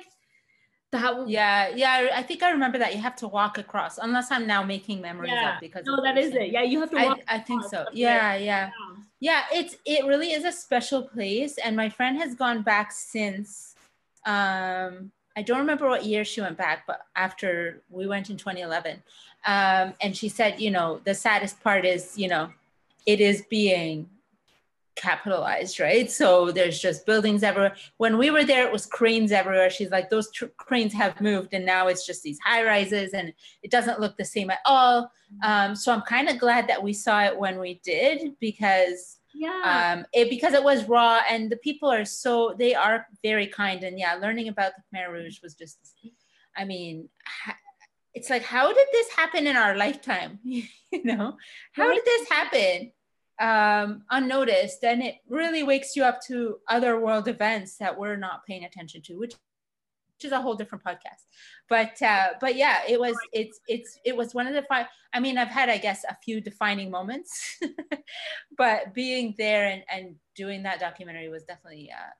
that 0.92 1.28
yeah, 1.28 1.68
yeah. 1.74 2.08
I 2.14 2.22
think 2.22 2.42
I 2.42 2.50
remember 2.50 2.78
that 2.78 2.94
you 2.94 3.00
have 3.00 3.16
to 3.16 3.28
walk 3.28 3.58
across, 3.58 3.96
unless 3.98 4.30
I'm 4.30 4.46
now 4.46 4.62
making 4.62 5.00
memories 5.00 5.32
yeah. 5.32 5.52
up 5.54 5.60
because 5.60 5.86
no, 5.86 6.02
that 6.02 6.18
is 6.18 6.34
it. 6.34 6.50
Yeah, 6.50 6.62
you 6.62 6.80
have 6.80 6.90
to. 6.90 6.98
I, 6.98 7.14
I 7.28 7.38
think 7.38 7.64
so. 7.64 7.86
Yeah, 7.92 8.34
yeah, 8.34 8.36
yeah. 8.36 8.70
Yeah, 9.22 9.44
it's 9.52 9.76
it 9.84 10.04
really 10.04 10.32
is 10.32 10.44
a 10.44 10.50
special 10.50 11.00
place, 11.00 11.56
and 11.56 11.76
my 11.76 11.88
friend 11.88 12.18
has 12.18 12.34
gone 12.34 12.62
back 12.62 12.90
since. 12.90 13.76
Um, 14.26 15.12
I 15.36 15.42
don't 15.46 15.60
remember 15.60 15.88
what 15.88 16.04
year 16.04 16.24
she 16.24 16.40
went 16.40 16.58
back, 16.58 16.88
but 16.88 17.02
after 17.14 17.82
we 17.88 18.08
went 18.08 18.30
in 18.30 18.36
2011. 18.36 19.00
Um, 19.46 19.94
and 20.00 20.16
she 20.16 20.28
said, 20.28 20.60
you 20.60 20.72
know, 20.72 21.00
the 21.04 21.14
saddest 21.14 21.62
part 21.62 21.84
is, 21.84 22.18
you 22.18 22.26
know, 22.26 22.50
it 23.06 23.20
is 23.20 23.42
being 23.48 24.10
capitalized, 24.96 25.80
right? 25.80 26.10
So 26.10 26.50
there's 26.50 26.78
just 26.78 27.06
buildings 27.06 27.42
everywhere. 27.42 27.74
When 27.96 28.18
we 28.18 28.30
were 28.30 28.44
there, 28.44 28.66
it 28.66 28.72
was 28.72 28.86
cranes 28.86 29.32
everywhere. 29.32 29.70
She's 29.70 29.90
like, 29.90 30.10
those 30.10 30.30
tr- 30.32 30.46
cranes 30.56 30.92
have 30.94 31.20
moved, 31.20 31.54
and 31.54 31.64
now 31.64 31.88
it's 31.88 32.06
just 32.06 32.22
these 32.22 32.38
high 32.44 32.64
rises, 32.64 33.12
and 33.12 33.32
it 33.62 33.70
doesn't 33.70 34.00
look 34.00 34.16
the 34.16 34.24
same 34.24 34.50
at 34.50 34.60
all. 34.64 35.04
Mm-hmm. 35.04 35.50
Um, 35.50 35.76
so 35.76 35.92
I'm 35.92 36.02
kind 36.02 36.28
of 36.28 36.38
glad 36.38 36.68
that 36.68 36.82
we 36.82 36.92
saw 36.92 37.22
it 37.24 37.38
when 37.38 37.58
we 37.58 37.80
did 37.84 38.32
because 38.40 39.18
yeah 39.34 39.94
um 39.94 40.04
it 40.12 40.28
because 40.28 40.52
it 40.52 40.62
was 40.62 40.88
raw 40.88 41.20
and 41.28 41.50
the 41.50 41.56
people 41.56 41.90
are 41.90 42.04
so 42.04 42.54
they 42.58 42.74
are 42.74 43.06
very 43.22 43.46
kind 43.46 43.82
and 43.82 43.98
yeah 43.98 44.14
learning 44.14 44.48
about 44.48 44.72
the 44.76 44.98
khmer 44.98 45.10
rouge 45.10 45.40
was 45.42 45.54
just 45.54 45.78
i 46.56 46.64
mean 46.64 47.08
it's 48.14 48.28
like 48.28 48.42
how 48.42 48.72
did 48.72 48.86
this 48.92 49.10
happen 49.12 49.46
in 49.46 49.56
our 49.56 49.74
lifetime 49.76 50.38
you 50.44 50.64
know 51.04 51.36
how 51.72 51.92
did 51.92 52.04
this 52.04 52.28
happen 52.28 52.92
um 53.40 54.02
unnoticed 54.10 54.84
and 54.84 55.02
it 55.02 55.16
really 55.28 55.62
wakes 55.62 55.96
you 55.96 56.04
up 56.04 56.20
to 56.20 56.58
other 56.68 57.00
world 57.00 57.26
events 57.28 57.76
that 57.78 57.98
we're 57.98 58.16
not 58.16 58.44
paying 58.46 58.64
attention 58.64 59.00
to 59.00 59.18
which 59.18 59.34
which 60.22 60.28
is 60.28 60.32
a 60.32 60.40
whole 60.40 60.54
different 60.54 60.84
podcast. 60.84 61.26
But 61.68 62.00
uh, 62.00 62.34
but 62.40 62.54
yeah, 62.54 62.80
it 62.88 63.00
was 63.00 63.16
it's 63.32 63.60
it's 63.66 63.98
it 64.04 64.16
was 64.16 64.34
one 64.34 64.46
of 64.46 64.54
the 64.54 64.62
five. 64.62 64.86
I 65.12 65.20
mean, 65.20 65.36
I've 65.36 65.48
had 65.48 65.68
I 65.68 65.78
guess 65.78 66.04
a 66.08 66.16
few 66.22 66.40
defining 66.40 66.90
moments, 66.90 67.58
but 68.58 68.94
being 68.94 69.34
there 69.36 69.66
and 69.66 69.82
and 69.90 70.14
doing 70.36 70.62
that 70.62 70.80
documentary 70.80 71.28
was 71.28 71.42
definitely 71.44 71.90
uh, 71.90 72.10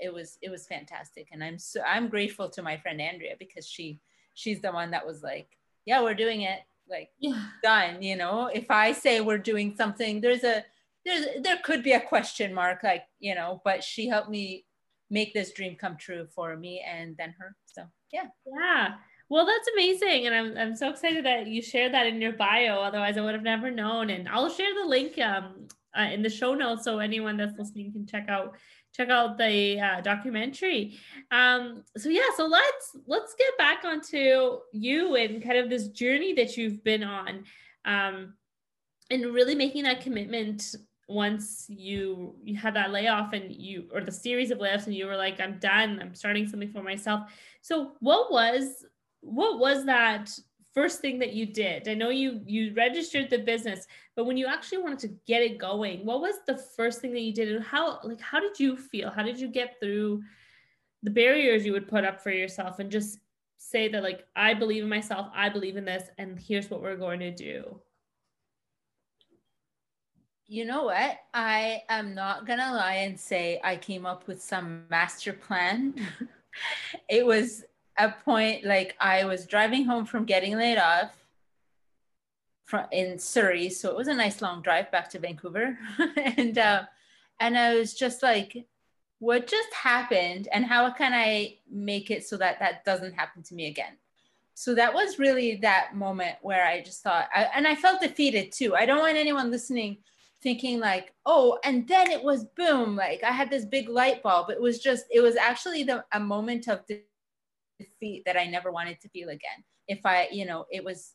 it 0.00 0.12
was 0.12 0.38
it 0.42 0.50
was 0.50 0.66
fantastic, 0.66 1.28
and 1.32 1.44
I'm 1.44 1.58
so 1.58 1.82
I'm 1.82 2.08
grateful 2.08 2.50
to 2.50 2.62
my 2.62 2.76
friend 2.78 3.00
Andrea 3.00 3.34
because 3.38 3.66
she 3.66 4.00
she's 4.34 4.60
the 4.60 4.72
one 4.72 4.90
that 4.90 5.06
was 5.06 5.22
like, 5.22 5.48
yeah, 5.84 6.02
we're 6.02 6.14
doing 6.14 6.42
it, 6.42 6.60
like 6.92 7.10
yeah. 7.18 7.46
done. 7.62 8.02
You 8.02 8.16
know, 8.16 8.50
if 8.52 8.70
I 8.70 8.92
say 8.92 9.20
we're 9.20 9.38
doing 9.38 9.74
something, 9.76 10.20
there's 10.20 10.44
a 10.44 10.64
there's 11.04 11.26
there 11.42 11.58
could 11.64 11.82
be 11.82 11.92
a 11.92 12.00
question 12.00 12.54
mark, 12.54 12.84
like 12.84 13.04
you 13.18 13.34
know, 13.34 13.60
but 13.64 13.82
she 13.82 14.06
helped 14.06 14.30
me 14.30 14.66
make 15.10 15.34
this 15.34 15.52
dream 15.52 15.74
come 15.74 15.96
true 15.96 16.26
for 16.34 16.56
me 16.56 16.84
and 16.86 17.16
then 17.16 17.34
her. 17.38 17.56
So 17.66 17.82
yeah. 18.12 18.26
Yeah. 18.46 18.94
Well, 19.28 19.46
that's 19.46 19.68
amazing. 19.74 20.26
And 20.26 20.34
I'm, 20.34 20.58
I'm 20.58 20.76
so 20.76 20.90
excited 20.90 21.24
that 21.24 21.46
you 21.46 21.62
shared 21.62 21.94
that 21.94 22.06
in 22.06 22.20
your 22.20 22.32
bio. 22.32 22.80
Otherwise, 22.80 23.16
I 23.16 23.22
would 23.22 23.34
have 23.34 23.42
never 23.42 23.70
known. 23.70 24.10
And 24.10 24.28
I'll 24.28 24.50
share 24.50 24.74
the 24.74 24.86
link 24.86 25.18
um, 25.18 25.68
uh, 25.98 26.02
in 26.02 26.22
the 26.22 26.28
show 26.28 26.54
notes 26.54 26.84
so 26.84 26.98
anyone 26.98 27.38
that's 27.38 27.58
listening 27.58 27.92
can 27.92 28.06
check 28.06 28.28
out 28.28 28.56
check 28.94 29.08
out 29.08 29.38
the 29.38 29.80
uh, 29.80 30.00
documentary. 30.00 30.98
Um, 31.30 31.84
so 31.96 32.08
yeah, 32.08 32.28
so 32.36 32.46
let's 32.46 32.96
let's 33.06 33.34
get 33.34 33.56
back 33.58 33.84
onto 33.84 34.58
you 34.72 35.16
and 35.16 35.42
kind 35.42 35.58
of 35.58 35.70
this 35.70 35.88
journey 35.88 36.34
that 36.34 36.56
you've 36.56 36.84
been 36.84 37.02
on, 37.02 37.44
um, 37.84 38.34
and 39.10 39.24
really 39.26 39.54
making 39.54 39.84
that 39.84 40.00
commitment 40.00 40.74
once 41.08 41.66
you 41.68 42.34
you 42.42 42.56
had 42.56 42.74
that 42.74 42.90
layoff 42.90 43.32
and 43.32 43.52
you 43.52 43.88
or 43.92 44.00
the 44.00 44.12
series 44.12 44.50
of 44.50 44.58
layoffs 44.58 44.86
and 44.86 44.94
you 44.94 45.04
were 45.04 45.16
like 45.16 45.40
i'm 45.40 45.58
done 45.58 45.98
i'm 46.00 46.14
starting 46.14 46.46
something 46.46 46.70
for 46.70 46.82
myself 46.82 47.22
so 47.60 47.92
what 48.00 48.32
was 48.32 48.86
what 49.20 49.58
was 49.58 49.84
that 49.84 50.30
first 50.74 51.00
thing 51.00 51.18
that 51.18 51.32
you 51.32 51.46
did 51.46 51.88
i 51.88 51.94
know 51.94 52.10
you 52.10 52.40
you 52.46 52.72
registered 52.74 53.28
the 53.30 53.38
business 53.38 53.86
but 54.16 54.24
when 54.24 54.36
you 54.36 54.46
actually 54.46 54.78
wanted 54.78 54.98
to 54.98 55.08
get 55.26 55.42
it 55.42 55.58
going 55.58 56.04
what 56.04 56.20
was 56.20 56.36
the 56.46 56.56
first 56.56 57.00
thing 57.00 57.12
that 57.12 57.20
you 57.20 57.32
did 57.32 57.52
and 57.52 57.64
how 57.64 57.98
like 58.04 58.20
how 58.20 58.40
did 58.40 58.58
you 58.58 58.76
feel 58.76 59.10
how 59.10 59.22
did 59.22 59.38
you 59.38 59.48
get 59.48 59.78
through 59.80 60.22
the 61.02 61.10
barriers 61.10 61.64
you 61.64 61.72
would 61.72 61.88
put 61.88 62.04
up 62.04 62.22
for 62.22 62.30
yourself 62.30 62.78
and 62.78 62.90
just 62.90 63.18
say 63.58 63.88
that 63.88 64.02
like 64.02 64.26
i 64.34 64.54
believe 64.54 64.82
in 64.82 64.88
myself 64.88 65.28
i 65.34 65.48
believe 65.48 65.76
in 65.76 65.84
this 65.84 66.08
and 66.18 66.38
here's 66.38 66.70
what 66.70 66.82
we're 66.82 66.96
going 66.96 67.20
to 67.20 67.34
do 67.34 67.80
you 70.52 70.66
know 70.66 70.82
what? 70.82 71.18
I 71.32 71.82
am 71.88 72.14
not 72.14 72.46
gonna 72.46 72.74
lie 72.74 72.96
and 73.06 73.18
say 73.18 73.58
I 73.64 73.76
came 73.76 74.04
up 74.04 74.26
with 74.26 74.42
some 74.42 74.82
master 74.90 75.32
plan. 75.32 75.94
it 77.08 77.24
was 77.24 77.64
a 77.98 78.10
point 78.10 78.64
like 78.64 78.96
I 79.00 79.24
was 79.24 79.46
driving 79.46 79.84
home 79.84 80.06
from 80.06 80.24
getting 80.24 80.56
laid 80.56 80.78
off 80.78 81.14
from 82.64 82.86
in 82.90 83.18
Surrey, 83.18 83.68
so 83.68 83.90
it 83.90 83.96
was 83.96 84.08
a 84.08 84.14
nice 84.14 84.40
long 84.40 84.62
drive 84.62 84.90
back 84.90 85.10
to 85.10 85.18
Vancouver, 85.18 85.78
and 86.16 86.56
uh, 86.56 86.84
and 87.40 87.58
I 87.58 87.74
was 87.74 87.94
just 87.94 88.22
like, 88.22 88.66
what 89.18 89.46
just 89.46 89.72
happened, 89.74 90.48
and 90.52 90.64
how 90.64 90.90
can 90.90 91.12
I 91.12 91.58
make 91.70 92.10
it 92.10 92.24
so 92.24 92.36
that 92.38 92.58
that 92.60 92.84
doesn't 92.84 93.14
happen 93.14 93.42
to 93.44 93.54
me 93.54 93.66
again? 93.66 93.96
So 94.54 94.74
that 94.74 94.94
was 94.94 95.18
really 95.18 95.56
that 95.56 95.94
moment 95.94 96.36
where 96.42 96.64
I 96.64 96.82
just 96.82 97.02
thought, 97.02 97.28
I, 97.34 97.48
and 97.54 97.66
I 97.66 97.74
felt 97.74 98.00
defeated 98.00 98.52
too. 98.52 98.74
I 98.74 98.86
don't 98.86 99.00
want 99.00 99.16
anyone 99.16 99.50
listening 99.50 99.98
thinking 100.42 100.80
like 100.80 101.14
oh 101.24 101.58
and 101.64 101.86
then 101.86 102.10
it 102.10 102.22
was 102.22 102.44
boom 102.56 102.96
like 102.96 103.22
i 103.22 103.30
had 103.30 103.48
this 103.48 103.64
big 103.64 103.88
light 103.88 104.22
bulb 104.22 104.50
it 104.50 104.60
was 104.60 104.80
just 104.80 105.04
it 105.10 105.20
was 105.20 105.36
actually 105.36 105.84
the 105.84 106.04
a 106.12 106.20
moment 106.20 106.66
of 106.66 106.84
defeat 107.78 108.22
that 108.26 108.36
i 108.36 108.46
never 108.46 108.70
wanted 108.70 109.00
to 109.00 109.08
feel 109.08 109.28
again. 109.28 109.64
If 109.88 110.04
i 110.04 110.28
you 110.30 110.46
know 110.46 110.66
it 110.70 110.84
was 110.84 111.14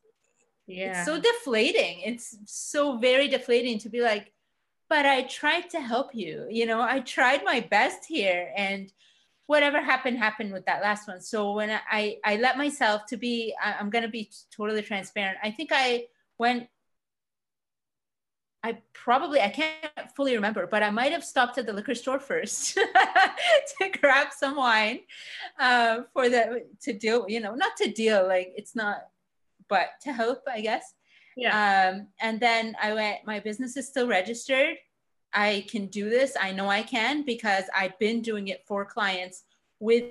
yeah 0.67 0.99
it's 0.99 1.05
so 1.05 1.19
deflating. 1.19 2.01
It's 2.01 2.37
so 2.45 2.97
very 2.97 3.27
deflating 3.27 3.79
to 3.79 3.89
be 3.89 4.01
like 4.01 4.33
but 4.89 5.05
i 5.05 5.23
tried 5.23 5.69
to 5.69 5.81
help 5.81 6.15
you 6.15 6.47
you 6.49 6.65
know 6.65 6.81
i 6.81 6.99
tried 7.01 7.43
my 7.43 7.59
best 7.59 8.05
here 8.05 8.53
and 8.55 8.91
whatever 9.47 9.81
happened 9.81 10.17
happened 10.17 10.51
with 10.51 10.65
that 10.65 10.81
last 10.81 11.07
one. 11.07 11.21
So 11.21 11.53
when 11.53 11.69
i 11.91 12.17
i 12.23 12.35
let 12.37 12.57
myself 12.57 13.05
to 13.07 13.17
be 13.17 13.53
i'm 13.63 13.89
going 13.89 14.03
to 14.03 14.09
be 14.09 14.29
totally 14.55 14.81
transparent. 14.81 15.37
I 15.43 15.51
think 15.51 15.69
i 15.73 16.05
went 16.37 16.67
I 18.67 18.79
probably 18.93 19.39
I 19.39 19.47
can't 19.47 20.11
fully 20.13 20.35
remember, 20.35 20.67
but 20.67 20.83
I 20.83 20.89
might 20.89 21.13
have 21.13 21.23
stopped 21.23 21.57
at 21.57 21.65
the 21.65 21.71
liquor 21.71 21.95
store 21.95 22.19
first 22.19 22.73
to 23.79 23.89
grab 24.01 24.27
some 24.35 24.57
wine 24.57 24.99
uh, 25.57 26.01
for 26.11 26.27
the 26.27 26.65
to 26.81 26.91
deal. 26.91 27.25
You 27.29 27.39
know, 27.39 27.55
not 27.55 27.77
to 27.77 27.89
deal 27.89 28.27
like 28.27 28.51
it's 28.57 28.75
not, 28.75 29.07
but 29.69 29.87
to 30.01 30.11
help, 30.11 30.43
I 30.51 30.59
guess. 30.59 30.93
Yeah. 31.37 31.53
Um, 31.93 32.07
and 32.19 32.41
then 32.41 32.75
I 32.81 32.93
went. 32.93 33.19
My 33.25 33.39
business 33.39 33.77
is 33.77 33.87
still 33.87 34.07
registered. 34.07 34.75
I 35.33 35.65
can 35.69 35.87
do 35.87 36.09
this. 36.09 36.35
I 36.39 36.51
know 36.51 36.67
I 36.67 36.83
can 36.83 37.23
because 37.23 37.63
I've 37.73 37.97
been 37.99 38.21
doing 38.21 38.49
it 38.49 38.65
for 38.67 38.83
clients 38.83 39.43
with 39.79 40.03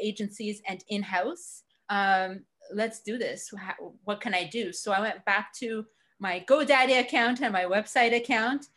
agencies 0.00 0.62
and 0.66 0.82
in 0.88 1.02
house. 1.02 1.64
Um, 1.90 2.44
let's 2.72 3.00
do 3.02 3.18
this. 3.18 3.52
What 4.04 4.22
can 4.22 4.32
I 4.32 4.44
do? 4.44 4.72
So 4.72 4.92
I 4.92 5.00
went 5.00 5.22
back 5.26 5.52
to 5.60 5.84
my 6.24 6.42
GoDaddy 6.48 6.98
account 6.98 7.42
and 7.42 7.52
my 7.52 7.64
website 7.64 8.16
account, 8.16 8.68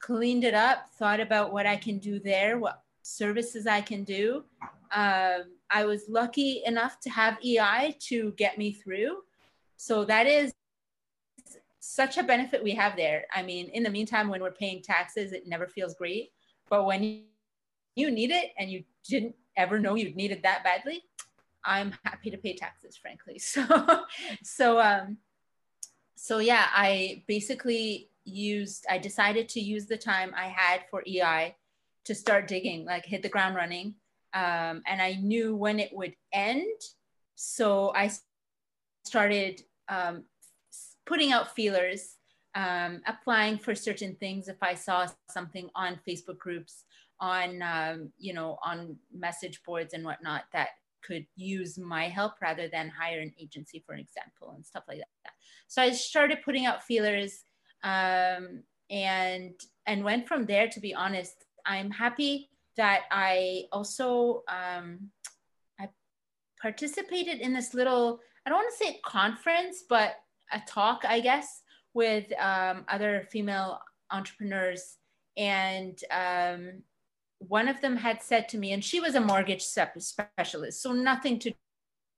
cleaned 0.00 0.42
it 0.42 0.54
up, 0.54 0.90
thought 0.98 1.20
about 1.20 1.52
what 1.52 1.64
I 1.64 1.76
can 1.76 1.98
do 1.98 2.18
there, 2.18 2.58
what 2.58 2.82
services 3.02 3.64
I 3.68 3.80
can 3.80 4.02
do. 4.02 4.42
Um, 4.90 5.42
I 5.70 5.84
was 5.84 6.08
lucky 6.08 6.62
enough 6.66 6.98
to 7.02 7.10
have 7.10 7.38
EI 7.44 7.94
to 8.08 8.32
get 8.32 8.58
me 8.58 8.72
through. 8.72 9.18
So 9.76 10.04
that 10.06 10.26
is 10.26 10.52
such 11.78 12.18
a 12.18 12.24
benefit 12.24 12.64
we 12.64 12.72
have 12.72 12.96
there. 12.96 13.26
I 13.32 13.44
mean, 13.44 13.68
in 13.68 13.84
the 13.84 13.90
meantime, 13.90 14.28
when 14.28 14.42
we're 14.42 14.50
paying 14.50 14.82
taxes, 14.82 15.30
it 15.30 15.46
never 15.46 15.68
feels 15.68 15.94
great. 15.94 16.32
But 16.68 16.86
when 16.86 17.22
you 17.94 18.10
need 18.10 18.32
it 18.32 18.50
and 18.58 18.68
you 18.68 18.82
didn't 19.08 19.36
ever 19.56 19.78
know 19.78 19.94
you 19.94 20.12
needed 20.16 20.42
that 20.42 20.64
badly, 20.64 21.04
I'm 21.64 21.92
happy 22.04 22.30
to 22.30 22.36
pay 22.36 22.56
taxes, 22.56 22.96
frankly. 22.96 23.38
So, 23.44 23.62
so 24.42 24.80
um, 24.80 25.18
so 26.16 26.38
yeah, 26.38 26.66
I 26.74 27.22
basically 27.28 28.10
used, 28.24 28.86
I 28.90 28.98
decided 28.98 29.48
to 29.50 29.60
use 29.60 29.86
the 29.86 29.96
time 29.96 30.34
I 30.36 30.48
had 30.48 30.80
for 30.90 31.02
EI 31.06 31.54
to 32.06 32.14
start 32.14 32.48
digging, 32.48 32.84
like 32.84 33.04
hit 33.04 33.22
the 33.22 33.28
ground 33.28 33.54
running. 33.54 33.94
Um, 34.34 34.82
and 34.86 35.00
I 35.00 35.18
knew 35.20 35.54
when 35.54 35.78
it 35.78 35.90
would 35.92 36.14
end. 36.32 36.80
So 37.34 37.92
I 37.94 38.10
started 39.04 39.62
um, 39.88 40.24
putting 41.04 41.32
out 41.32 41.54
feelers, 41.54 42.16
um, 42.54 43.02
applying 43.06 43.58
for 43.58 43.74
certain 43.74 44.16
things 44.16 44.48
if 44.48 44.62
I 44.62 44.74
saw 44.74 45.06
something 45.30 45.68
on 45.74 46.00
Facebook 46.08 46.38
groups, 46.38 46.84
on 47.20 47.62
um, 47.62 48.12
you 48.18 48.32
know, 48.34 48.58
on 48.64 48.96
message 49.14 49.62
boards 49.64 49.94
and 49.94 50.04
whatnot 50.04 50.44
that 50.52 50.70
could 51.02 51.26
use 51.36 51.78
my 51.78 52.08
help 52.08 52.34
rather 52.40 52.68
than 52.68 52.88
hire 52.88 53.20
an 53.20 53.32
agency, 53.40 53.82
for 53.86 53.94
example, 53.94 54.52
and 54.54 54.64
stuff 54.64 54.84
like 54.88 54.98
that. 54.98 55.32
So 55.68 55.82
I 55.82 55.92
started 55.92 56.38
putting 56.44 56.66
out 56.66 56.82
feelers 56.82 57.44
um, 57.82 58.62
and 58.90 59.54
and 59.86 60.04
went 60.04 60.28
from 60.28 60.46
there. 60.46 60.68
To 60.68 60.80
be 60.80 60.94
honest, 60.94 61.44
I'm 61.64 61.90
happy 61.90 62.50
that 62.76 63.02
I 63.10 63.64
also 63.72 64.42
um, 64.48 65.10
I 65.80 65.88
participated 66.60 67.40
in 67.40 67.52
this 67.52 67.74
little 67.74 68.20
I 68.44 68.50
don't 68.50 68.58
want 68.58 68.72
to 68.78 68.84
say 68.84 69.00
conference, 69.04 69.84
but 69.88 70.16
a 70.52 70.60
talk, 70.68 71.02
I 71.06 71.20
guess, 71.20 71.62
with 71.94 72.26
um, 72.40 72.84
other 72.88 73.26
female 73.32 73.80
entrepreneurs 74.12 74.98
and 75.36 75.98
um, 76.10 76.82
one 77.38 77.68
of 77.68 77.80
them 77.80 77.96
had 77.96 78.22
said 78.22 78.48
to 78.50 78.58
me, 78.58 78.72
and 78.72 78.84
she 78.84 79.00
was 79.00 79.14
a 79.14 79.20
mortgage 79.20 79.62
specialist, 79.62 80.82
so 80.82 80.92
nothing 80.92 81.38
to 81.40 81.52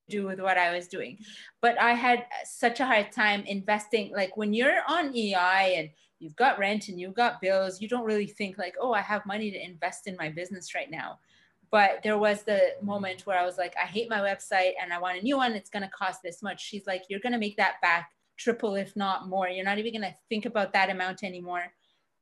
do 0.09 0.27
with 0.27 0.41
what 0.41 0.59
I 0.59 0.75
was 0.75 0.89
doing. 0.89 1.19
But 1.61 1.81
I 1.81 1.93
had 1.93 2.25
such 2.45 2.81
a 2.81 2.87
hard 2.87 3.13
time 3.13 3.43
investing. 3.43 4.13
Like 4.15 4.37
when 4.37 4.55
you're 4.55 4.81
on 4.89 5.15
EI 5.15 5.75
and 5.77 5.91
you've 6.19 6.37
got 6.37 6.59
rent 6.59 6.89
and 6.89 6.99
you've 6.99 7.15
got 7.15 7.41
bills, 7.41 7.81
you 7.81 7.89
don't 7.89 8.05
really 8.05 8.27
think 8.27 8.59
like, 8.59 8.75
oh, 8.81 8.93
I 8.93 9.03
have 9.03 9.27
money 9.27 9.51
to 9.51 9.65
invest 9.65 10.07
in 10.07 10.17
my 10.17 10.31
business 10.31 10.75
right 10.75 10.91
now. 10.91 11.19
But 11.71 12.01
there 12.03 12.17
was 12.17 12.43
the 12.43 12.73
moment 12.83 13.27
where 13.27 13.39
I 13.39 13.45
was 13.45 13.59
like, 13.59 13.75
I 13.77 13.87
hate 13.87 14.09
my 14.09 14.21
website 14.21 14.73
and 14.83 14.93
I 14.93 14.99
want 14.99 15.19
a 15.19 15.23
new 15.23 15.37
one. 15.37 15.53
It's 15.53 15.69
going 15.69 15.83
to 15.83 15.91
cost 15.91 16.23
this 16.23 16.43
much. 16.43 16.65
She's 16.65 16.87
like, 16.87 17.03
you're 17.09 17.21
going 17.21 17.35
to 17.35 17.39
make 17.39 17.59
that 17.59 17.81
back 17.83 18.11
triple, 18.39 18.75
if 18.75 18.97
not 18.97 19.29
more. 19.29 19.49
You're 19.49 19.67
not 19.67 19.79
even 19.79 19.93
going 19.93 20.11
to 20.11 20.17
think 20.31 20.47
about 20.47 20.73
that 20.73 20.89
amount 20.89 21.23
anymore. 21.23 21.65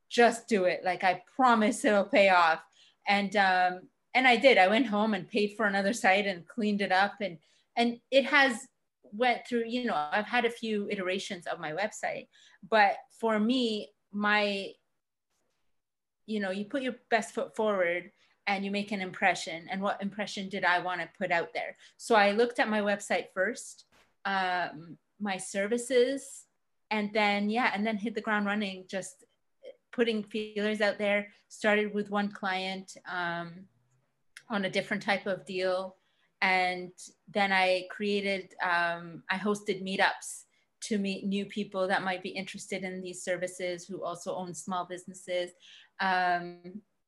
Just 0.09 0.49
do 0.49 0.65
it. 0.65 0.81
Like, 0.85 1.05
I 1.05 1.23
promise 1.37 1.85
it'll 1.85 2.05
pay 2.05 2.31
off. 2.31 2.61
And, 3.09 3.35
um, 3.37 3.81
and 4.15 4.27
I 4.27 4.37
did. 4.37 4.59
I 4.59 4.69
went 4.69 4.87
home 4.87 5.15
and 5.15 5.29
paid 5.29 5.55
for 5.57 5.67
another 5.67 5.93
site 5.93 6.27
and 6.27 6.47
cleaned 6.47 6.81
it 6.81 6.93
up. 6.93 7.15
And, 7.21 7.39
and 7.77 7.99
it 8.11 8.25
has 8.27 8.67
went 9.13 9.47
through, 9.47 9.65
you 9.67 9.85
know, 9.85 9.95
I've 9.95 10.27
had 10.27 10.45
a 10.45 10.51
few 10.51 10.89
iterations 10.91 11.47
of 11.47 11.61
my 11.61 11.73
website, 11.73 12.29
but 12.69 12.97
for 13.21 13.39
me, 13.39 13.91
my, 14.13 14.71
you 16.27 16.41
know, 16.41 16.51
you 16.51 16.65
put 16.65 16.83
your 16.83 16.97
best 17.11 17.35
foot 17.35 17.55
forward 17.55 18.11
and 18.47 18.65
you 18.65 18.71
make 18.71 18.93
an 18.93 19.01
impression 19.01 19.67
and 19.71 19.81
what 19.83 20.01
impression 20.03 20.49
did 20.49 20.65
i 20.65 20.79
want 20.79 21.01
to 21.01 21.09
put 21.19 21.31
out 21.31 21.49
there 21.53 21.77
so 21.97 22.15
i 22.15 22.33
looked 22.33 22.59
at 22.59 22.69
my 22.69 22.81
website 22.81 23.27
first 23.35 23.85
um, 24.25 24.97
my 25.21 25.37
services 25.37 26.45
and 26.91 27.13
then 27.13 27.49
yeah 27.51 27.71
and 27.75 27.87
then 27.87 27.97
hit 27.97 28.15
the 28.15 28.21
ground 28.21 28.47
running 28.47 28.85
just 28.89 29.25
putting 29.97 30.23
feelers 30.23 30.81
out 30.83 30.99
there 30.99 31.27
started 31.49 31.93
with 31.95 32.11
one 32.11 32.31
client 32.31 32.97
um, 33.11 33.65
on 34.51 34.67
a 34.67 34.71
different 34.71 35.03
type 35.03 35.27
of 35.27 35.45
deal 35.47 35.97
and 36.43 36.93
then 37.33 37.51
i 37.51 37.85
created 37.91 38.55
um, 38.63 39.23
i 39.31 39.37
hosted 39.37 39.83
meetups 39.83 40.43
to 40.83 40.99
meet 40.99 41.25
new 41.25 41.47
people 41.47 41.89
that 41.89 42.05
might 42.05 42.23
be 42.23 42.29
interested 42.29 42.85
in 42.85 43.01
these 43.01 43.25
services 43.25 43.87
who 43.87 44.05
also 44.05 44.37
own 44.37 44.55
small 44.55 44.85
businesses 44.85 45.51
um, 46.01 46.59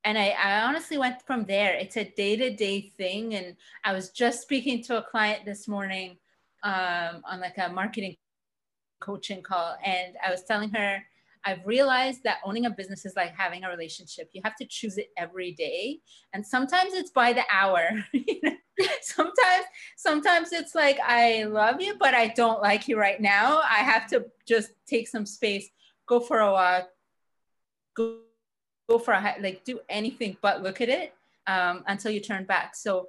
and 0.05 0.17
I, 0.17 0.29
I, 0.31 0.63
honestly 0.63 0.97
went 0.97 1.21
from 1.27 1.45
there. 1.45 1.75
It's 1.75 1.99
a 1.99 2.05
day 2.05 2.37
to 2.37 2.55
day 2.55 2.93
thing. 2.97 3.35
And 3.35 3.57
I 3.85 3.93
was 3.93 4.11
just 4.11 4.41
speaking 4.41 4.83
to 4.85 4.99
a 4.99 5.03
client 5.03 5.45
this 5.45 5.69
morning 5.69 6.17
um, 6.63 7.23
on 7.25 7.41
like 7.41 7.59
a 7.59 7.69
marketing 7.69 8.17
coaching 9.01 9.43
call. 9.43 9.77
And 9.85 10.15
I 10.25 10.31
was 10.31 10.45
telling 10.45 10.71
her, 10.71 11.03
I've 11.49 11.67
realized 11.67 12.25
that 12.25 12.39
owning 12.45 12.67
a 12.67 12.71
business 12.71 13.07
is 13.07 13.17
like 13.17 13.35
having 13.35 13.65
a 13.65 13.71
relationship. 13.71 14.29
You 14.35 14.43
have 14.45 14.55
to 14.57 14.67
choose 14.67 14.99
it 14.99 15.09
every 15.17 15.53
day. 15.53 16.01
And 16.35 16.47
sometimes 16.47 16.93
it's 16.93 17.11
by 17.11 17.33
the 17.33 17.45
hour. 17.51 17.89
sometimes, 19.01 19.65
sometimes 19.97 20.53
it's 20.53 20.75
like, 20.75 20.99
I 21.03 21.45
love 21.45 21.81
you, 21.81 21.97
but 21.99 22.13
I 22.13 22.29
don't 22.29 22.61
like 22.61 22.87
you 22.87 22.99
right 22.99 23.19
now. 23.19 23.63
I 23.63 23.79
have 23.79 24.07
to 24.09 24.27
just 24.47 24.73
take 24.87 25.09
some 25.09 25.25
space, 25.25 25.71
go 26.07 26.21
for 26.21 26.41
a 26.41 26.53
walk, 26.53 26.89
go 27.95 28.19
go 28.91 28.99
for 28.99 29.13
a 29.13 29.37
like 29.41 29.65
do 29.65 29.81
anything 29.89 30.35
but 30.41 30.63
look 30.63 30.81
at 30.81 30.89
it 30.89 31.15
um, 31.47 31.85
until 31.87 32.11
you 32.11 32.21
turn 32.21 32.45
back. 32.45 32.77
So 32.77 33.09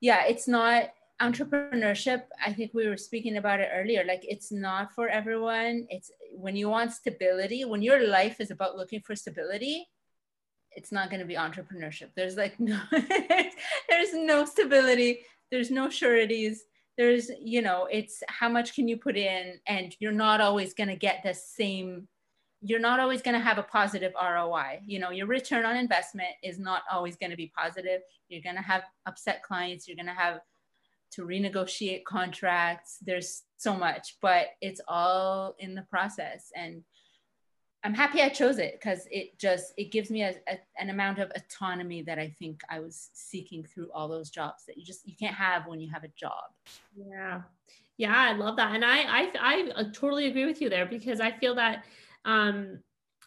yeah, 0.00 0.24
it's 0.26 0.48
not 0.48 0.90
entrepreneurship. 1.20 2.22
I 2.44 2.52
think 2.52 2.72
we 2.74 2.88
were 2.88 2.96
speaking 2.96 3.36
about 3.36 3.60
it 3.60 3.70
earlier. 3.72 4.04
Like 4.06 4.24
it's 4.24 4.50
not 4.50 4.94
for 4.94 5.08
everyone. 5.08 5.86
It's 5.90 6.10
when 6.32 6.56
you 6.56 6.68
want 6.68 6.92
stability, 6.92 7.64
when 7.64 7.82
your 7.82 8.06
life 8.06 8.40
is 8.40 8.50
about 8.50 8.76
looking 8.76 9.00
for 9.00 9.14
stability, 9.14 9.86
it's 10.72 10.92
not 10.92 11.10
going 11.10 11.20
to 11.20 11.26
be 11.26 11.34
entrepreneurship. 11.34 12.10
There's 12.16 12.36
like 12.36 12.58
no, 12.60 12.80
there's 12.90 14.14
no 14.14 14.44
stability. 14.44 15.20
There's 15.50 15.70
no 15.70 15.90
sureties. 15.90 16.64
There's, 16.96 17.30
you 17.40 17.62
know, 17.62 17.88
it's 17.90 18.22
how 18.28 18.48
much 18.48 18.74
can 18.74 18.86
you 18.86 18.96
put 18.96 19.16
in, 19.16 19.58
and 19.66 19.94
you're 20.00 20.12
not 20.12 20.40
always 20.40 20.74
going 20.74 20.88
to 20.88 20.96
get 20.96 21.22
the 21.24 21.34
same 21.34 22.08
you're 22.62 22.80
not 22.80 23.00
always 23.00 23.22
going 23.22 23.34
to 23.34 23.40
have 23.40 23.58
a 23.58 23.62
positive 23.62 24.12
ROI. 24.20 24.80
You 24.84 24.98
know, 24.98 25.10
your 25.10 25.26
return 25.26 25.64
on 25.64 25.76
investment 25.76 26.30
is 26.42 26.58
not 26.58 26.82
always 26.90 27.16
going 27.16 27.30
to 27.30 27.36
be 27.36 27.50
positive. 27.56 28.02
You're 28.28 28.42
going 28.42 28.56
to 28.56 28.62
have 28.62 28.82
upset 29.06 29.42
clients. 29.42 29.88
You're 29.88 29.96
going 29.96 30.06
to 30.06 30.12
have 30.12 30.40
to 31.12 31.22
renegotiate 31.22 32.04
contracts. 32.04 32.98
There's 33.02 33.42
so 33.56 33.74
much, 33.74 34.16
but 34.20 34.48
it's 34.60 34.80
all 34.88 35.54
in 35.58 35.74
the 35.74 35.82
process. 35.82 36.50
And 36.56 36.82
I'm 37.82 37.94
happy 37.94 38.20
I 38.20 38.28
chose 38.28 38.58
it 38.58 38.78
because 38.78 39.06
it 39.10 39.38
just 39.38 39.72
it 39.76 39.90
gives 39.90 40.10
me 40.10 40.22
a, 40.22 40.34
a, 40.48 40.58
an 40.78 40.90
amount 40.90 41.18
of 41.18 41.32
autonomy 41.34 42.02
that 42.02 42.18
I 42.18 42.34
think 42.38 42.60
I 42.68 42.80
was 42.80 43.08
seeking 43.14 43.64
through 43.64 43.90
all 43.94 44.06
those 44.06 44.28
jobs 44.30 44.64
that 44.66 44.76
you 44.76 44.84
just 44.84 45.06
you 45.08 45.14
can't 45.18 45.34
have 45.34 45.66
when 45.66 45.80
you 45.80 45.90
have 45.90 46.04
a 46.04 46.08
job. 46.08 46.44
Yeah, 46.94 47.42
yeah, 47.96 48.14
I 48.14 48.32
love 48.32 48.56
that, 48.56 48.74
and 48.74 48.84
I 48.84 49.02
I 49.02 49.30
I 49.40 49.70
uh, 49.76 49.84
totally 49.94 50.26
agree 50.26 50.44
with 50.44 50.60
you 50.60 50.68
there 50.68 50.84
because 50.84 51.20
I 51.20 51.30
feel 51.30 51.54
that 51.54 51.84
um, 52.26 52.80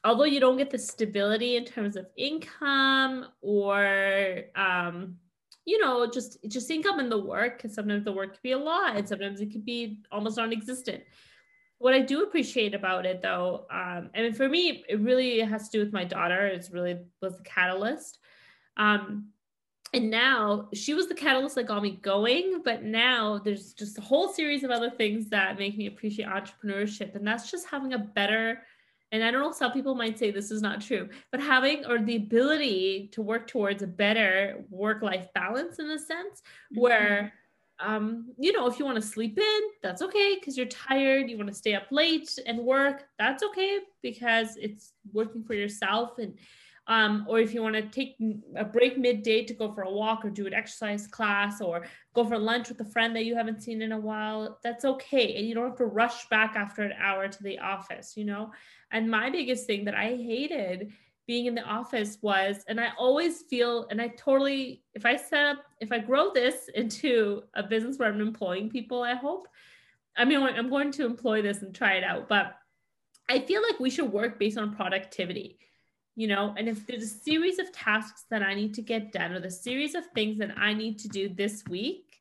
although 0.04 0.26
you 0.26 0.40
don't 0.40 0.58
get 0.58 0.70
the 0.70 0.78
stability 0.78 1.56
in 1.56 1.66
terms 1.66 1.96
of 1.96 2.06
income 2.16 3.28
or 3.42 4.42
um, 4.56 5.18
you 5.66 5.80
know 5.80 6.10
just 6.10 6.38
just 6.48 6.70
income 6.70 7.00
in 7.00 7.10
the 7.10 7.18
work 7.18 7.58
because 7.58 7.74
sometimes 7.74 8.04
the 8.04 8.12
work 8.12 8.34
could 8.34 8.42
be 8.42 8.52
a 8.52 8.58
lot 8.58 8.96
and 8.96 9.08
sometimes 9.08 9.42
it 9.42 9.52
could 9.52 9.66
be 9.66 10.02
almost 10.12 10.38
non-existent. 10.38 11.04
What 11.80 11.94
i 11.94 12.00
do 12.00 12.24
appreciate 12.24 12.74
about 12.74 13.06
it 13.06 13.22
though 13.22 13.66
um, 13.72 14.10
and 14.14 14.36
for 14.36 14.48
me 14.48 14.84
it 14.88 15.00
really 15.00 15.40
has 15.40 15.70
to 15.70 15.78
do 15.78 15.84
with 15.84 15.94
my 15.94 16.04
daughter. 16.04 16.48
It's 16.48 16.72
really 16.72 16.98
was 17.22 17.38
the 17.38 17.44
catalyst. 17.44 18.20
Um, 18.78 19.30
and 19.94 20.10
now 20.10 20.70
she 20.74 20.96
was 20.96 21.08
the 21.08 21.14
catalyst 21.14 21.56
that 21.56 21.68
got 21.68 21.84
me 21.84 22.00
going 22.02 22.62
but 22.66 22.84
now 22.84 23.40
there's 23.44 23.74
just 23.74 23.98
a 23.98 24.02
whole 24.02 24.28
series 24.28 24.64
of 24.64 24.72
other 24.72 24.90
things 24.90 25.30
that 25.30 25.60
make 25.60 25.78
me 25.78 25.86
appreciate 25.86 26.28
entrepreneurship 26.28 27.16
and 27.16 27.26
that's 27.26 27.52
just 27.52 27.68
having 27.68 27.94
a 27.94 28.00
better 28.00 28.64
and 29.14 29.24
I 29.24 29.30
don't 29.30 29.42
know, 29.42 29.52
some 29.52 29.72
people 29.72 29.94
might 29.94 30.18
say 30.18 30.32
this 30.32 30.50
is 30.50 30.64
not 30.64 30.82
true, 30.82 31.08
but 31.32 31.40
having 31.40 31.86
or 31.86 32.00
the 32.00 32.16
ability 32.16 33.10
to 33.14 33.22
work 33.22 33.46
towards 33.46 33.84
a 33.84 33.88
better 33.88 34.66
work 34.72 35.04
life 35.04 35.28
balance 35.36 35.78
in 35.78 35.86
a 35.86 36.00
sense 36.00 36.42
mm-hmm. 36.42 36.82
where, 36.82 37.34
um, 37.80 38.34
you 38.40 38.52
know, 38.54 38.66
if 38.66 38.80
you 38.80 38.86
want 38.86 38.96
to 38.96 39.08
sleep 39.08 39.38
in, 39.38 39.62
that's 39.84 40.02
okay 40.02 40.38
because 40.40 40.58
you're 40.58 40.66
tired, 40.66 41.30
you 41.30 41.38
want 41.38 41.48
to 41.48 41.54
stay 41.54 41.76
up 41.76 41.86
late 41.92 42.40
and 42.48 42.58
work, 42.58 43.04
that's 43.20 43.44
okay 43.44 43.82
because 44.02 44.58
it's 44.58 44.94
working 45.14 45.44
for 45.44 45.54
yourself 45.54 46.18
and 46.18 46.34
um, 46.88 47.26
or 47.30 47.40
if 47.40 47.54
you 47.54 47.64
want 47.64 47.76
to 47.76 47.82
take 47.84 48.18
a 48.58 48.66
break 48.66 48.98
midday 48.98 49.44
to 49.46 49.54
go 49.54 49.72
for 49.72 49.84
a 49.84 49.92
walk 49.92 50.26
or 50.26 50.30
do 50.30 50.46
an 50.46 50.54
exercise 50.54 51.08
class 51.08 51.62
or 51.62 51.86
go 52.14 52.26
for 52.26 52.38
lunch 52.38 52.70
with 52.70 52.80
a 52.82 52.86
friend 52.86 53.16
that 53.16 53.26
you 53.26 53.36
haven't 53.36 53.64
seen 53.64 53.82
in 53.82 53.94
a 53.94 54.00
while, 54.00 54.60
that's 54.64 54.84
okay. 54.84 55.38
And 55.38 55.48
you 55.48 55.56
don't 55.56 55.70
have 55.70 55.78
to 55.78 55.86
rush 55.86 56.28
back 56.28 56.56
after 56.58 56.84
an 56.84 56.94
hour 57.00 57.28
to 57.30 57.44
the 57.44 57.60
office, 57.60 58.18
you 58.18 58.26
know? 58.26 58.52
And 58.92 59.10
my 59.10 59.30
biggest 59.30 59.66
thing 59.66 59.86
that 59.86 59.96
I 59.96 60.10
hated 60.10 60.92
being 61.26 61.46
in 61.46 61.56
the 61.56 61.64
office 61.64 62.18
was, 62.22 62.66
and 62.68 62.82
I 62.82 62.90
always 62.98 63.44
feel, 63.44 63.88
and 63.90 64.02
I 64.02 64.10
totally, 64.10 64.84
if 64.94 65.06
I 65.06 65.16
set 65.16 65.46
up, 65.46 65.64
if 65.80 65.94
I 65.94 66.00
grow 66.00 66.34
this 66.34 66.70
into 66.76 67.44
a 67.54 67.64
business 67.64 67.98
where 67.98 68.10
I'm 68.10 68.20
employing 68.20 68.70
people, 68.70 69.04
I 69.04 69.16
hope, 69.16 69.48
I 70.18 70.26
mean, 70.26 70.44
I'm 70.44 70.70
going 70.70 70.92
to 70.92 71.06
employ 71.06 71.42
this 71.42 71.62
and 71.62 71.74
try 71.74 71.94
it 71.94 72.04
out, 72.04 72.28
but 72.28 72.56
I 73.30 73.40
feel 73.40 73.62
like 73.62 73.80
we 73.80 73.90
should 73.90 74.12
work 74.12 74.38
based 74.38 74.58
on 74.58 74.76
productivity 74.76 75.58
you 76.16 76.28
know 76.28 76.54
and 76.58 76.68
if 76.68 76.86
there's 76.86 77.04
a 77.04 77.08
series 77.08 77.60
of 77.60 77.72
tasks 77.72 78.26
that 78.30 78.44
i 78.44 78.54
need 78.54 78.74
to 78.74 78.82
get 78.82 79.12
done 79.12 79.32
or 79.32 79.40
the 79.40 79.50
series 79.52 79.96
of 79.96 80.06
things 80.08 80.38
that 80.38 80.56
i 80.58 80.74
need 80.74 81.00
to 81.00 81.08
do 81.08 81.30
this 81.30 81.64
week 81.70 82.20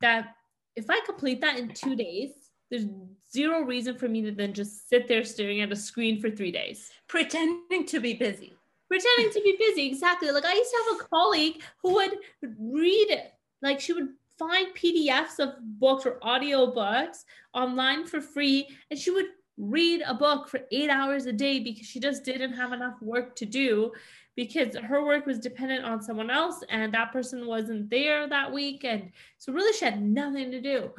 that 0.00 0.34
if 0.76 0.90
i 0.90 1.00
complete 1.06 1.40
that 1.40 1.58
in 1.58 1.68
two 1.68 1.96
days 1.96 2.30
there's 2.70 2.86
zero 3.32 3.62
reason 3.62 3.96
for 3.96 4.08
me 4.08 4.22
to 4.22 4.30
then 4.30 4.52
just 4.52 4.88
sit 4.88 5.08
there 5.08 5.24
staring 5.24 5.60
at 5.60 5.72
a 5.72 5.76
screen 5.76 6.20
for 6.20 6.30
three 6.30 6.52
days. 6.52 6.90
Pretending 7.08 7.84
to 7.86 8.00
be 8.00 8.14
busy. 8.14 8.54
Pretending 8.88 9.32
to 9.32 9.40
be 9.42 9.56
busy 9.58 9.86
exactly. 9.86 10.30
Like 10.30 10.44
i 10.44 10.54
used 10.54 10.70
to 10.70 10.84
have 10.88 11.00
a 11.00 11.08
colleague 11.08 11.62
who 11.82 11.94
would 11.94 12.16
read 12.42 13.10
it. 13.10 13.32
Like 13.62 13.80
she 13.80 13.92
would 13.92 14.08
find 14.38 14.68
pdfs 14.74 15.38
of 15.38 15.54
books 15.78 16.06
or 16.06 16.18
audio 16.22 16.72
books 16.72 17.26
online 17.52 18.06
for 18.06 18.22
free 18.22 18.66
and 18.90 18.98
she 18.98 19.10
would 19.10 19.26
read 19.56 20.02
a 20.06 20.14
book 20.14 20.48
for 20.48 20.60
eight 20.70 20.90
hours 20.90 21.26
a 21.26 21.32
day 21.32 21.60
because 21.60 21.86
she 21.86 22.00
just 22.00 22.24
didn't 22.24 22.52
have 22.52 22.72
enough 22.72 23.00
work 23.02 23.36
to 23.36 23.46
do 23.46 23.92
because 24.36 24.74
her 24.76 25.04
work 25.04 25.26
was 25.26 25.38
dependent 25.38 25.84
on 25.84 26.02
someone 26.02 26.30
else 26.30 26.62
and 26.70 26.94
that 26.94 27.12
person 27.12 27.46
wasn't 27.46 27.90
there 27.90 28.28
that 28.28 28.52
week. 28.52 28.84
And 28.84 29.12
so, 29.38 29.52
really, 29.52 29.72
she 29.76 29.84
had 29.84 30.02
nothing 30.02 30.50
to 30.50 30.60
do. 30.60 30.90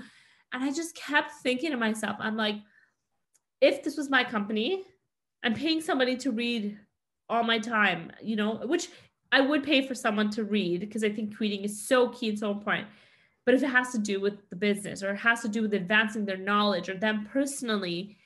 And 0.53 0.63
I 0.63 0.71
just 0.71 0.95
kept 0.95 1.31
thinking 1.41 1.71
to 1.71 1.77
myself, 1.77 2.17
I'm 2.19 2.37
like, 2.37 2.55
if 3.61 3.83
this 3.83 3.97
was 3.97 4.09
my 4.09 4.23
company, 4.23 4.83
I'm 5.43 5.53
paying 5.53 5.81
somebody 5.81 6.17
to 6.17 6.31
read 6.31 6.77
all 7.29 7.43
my 7.43 7.57
time, 7.57 8.11
you 8.21 8.35
know, 8.35 8.57
which 8.65 8.89
I 9.31 9.41
would 9.41 9.63
pay 9.63 9.87
for 9.87 9.95
someone 9.95 10.29
to 10.31 10.43
read 10.43 10.81
because 10.81 11.03
I 11.03 11.09
think 11.09 11.39
reading 11.39 11.63
is 11.63 11.87
so 11.87 12.09
key 12.09 12.29
and 12.29 12.37
so 12.37 12.51
important. 12.51 12.87
But 13.45 13.55
if 13.55 13.63
it 13.63 13.67
has 13.67 13.91
to 13.93 13.97
do 13.97 14.19
with 14.19 14.49
the 14.49 14.55
business 14.55 15.01
or 15.01 15.11
it 15.11 15.17
has 15.17 15.41
to 15.41 15.47
do 15.47 15.61
with 15.61 15.73
advancing 15.73 16.25
their 16.25 16.37
knowledge 16.37 16.89
or 16.89 16.95
them 16.95 17.27
personally, 17.31 18.17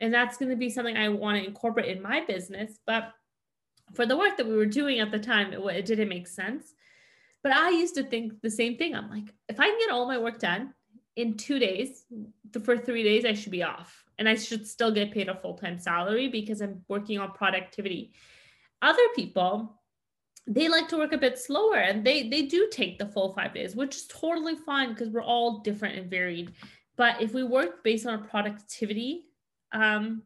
and 0.00 0.12
that's 0.12 0.36
going 0.36 0.50
to 0.50 0.56
be 0.56 0.70
something 0.70 0.96
I 0.96 1.08
want 1.08 1.38
to 1.38 1.46
incorporate 1.46 1.96
in 1.96 2.02
my 2.02 2.24
business. 2.24 2.78
But 2.86 3.12
for 3.94 4.06
the 4.06 4.16
work 4.16 4.36
that 4.36 4.46
we 4.46 4.56
were 4.56 4.66
doing 4.66 5.00
at 5.00 5.10
the 5.10 5.18
time, 5.18 5.52
it, 5.52 5.58
it 5.58 5.86
didn't 5.86 6.08
make 6.08 6.28
sense. 6.28 6.72
But 7.42 7.52
I 7.52 7.70
used 7.70 7.94
to 7.96 8.04
think 8.04 8.40
the 8.42 8.50
same 8.50 8.76
thing. 8.76 8.94
I'm 8.94 9.10
like, 9.10 9.32
if 9.48 9.58
I 9.60 9.68
can 9.68 9.78
get 9.78 9.90
all 9.90 10.06
my 10.06 10.18
work 10.18 10.38
done 10.38 10.74
in 11.16 11.36
two 11.36 11.58
days, 11.58 12.04
for 12.64 12.76
three 12.76 13.02
days, 13.02 13.24
I 13.24 13.32
should 13.32 13.52
be 13.52 13.62
off 13.62 14.04
and 14.18 14.28
I 14.28 14.34
should 14.34 14.66
still 14.66 14.90
get 14.90 15.12
paid 15.12 15.28
a 15.28 15.34
full 15.34 15.54
time 15.54 15.78
salary 15.78 16.28
because 16.28 16.60
I'm 16.60 16.82
working 16.88 17.18
on 17.18 17.32
productivity. 17.32 18.12
Other 18.82 19.02
people, 19.14 19.80
they 20.46 20.68
like 20.68 20.88
to 20.88 20.96
work 20.96 21.12
a 21.12 21.18
bit 21.18 21.38
slower 21.38 21.76
and 21.76 22.04
they 22.04 22.28
they 22.28 22.42
do 22.42 22.68
take 22.70 22.98
the 22.98 23.06
full 23.06 23.34
five 23.34 23.54
days, 23.54 23.76
which 23.76 23.96
is 23.96 24.06
totally 24.06 24.56
fine 24.56 24.90
because 24.90 25.08
we're 25.08 25.22
all 25.22 25.60
different 25.60 25.98
and 25.98 26.10
varied. 26.10 26.52
But 26.96 27.20
if 27.20 27.32
we 27.34 27.44
work 27.44 27.84
based 27.84 28.06
on 28.06 28.26
productivity 28.26 29.27
um, 29.72 30.22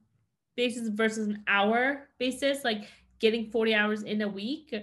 basis 0.56 0.88
versus 0.88 1.28
an 1.28 1.42
hour 1.48 2.08
basis, 2.18 2.64
like 2.64 2.88
getting 3.18 3.50
40 3.50 3.74
hours 3.74 4.02
in 4.02 4.22
a 4.22 4.28
week, 4.28 4.74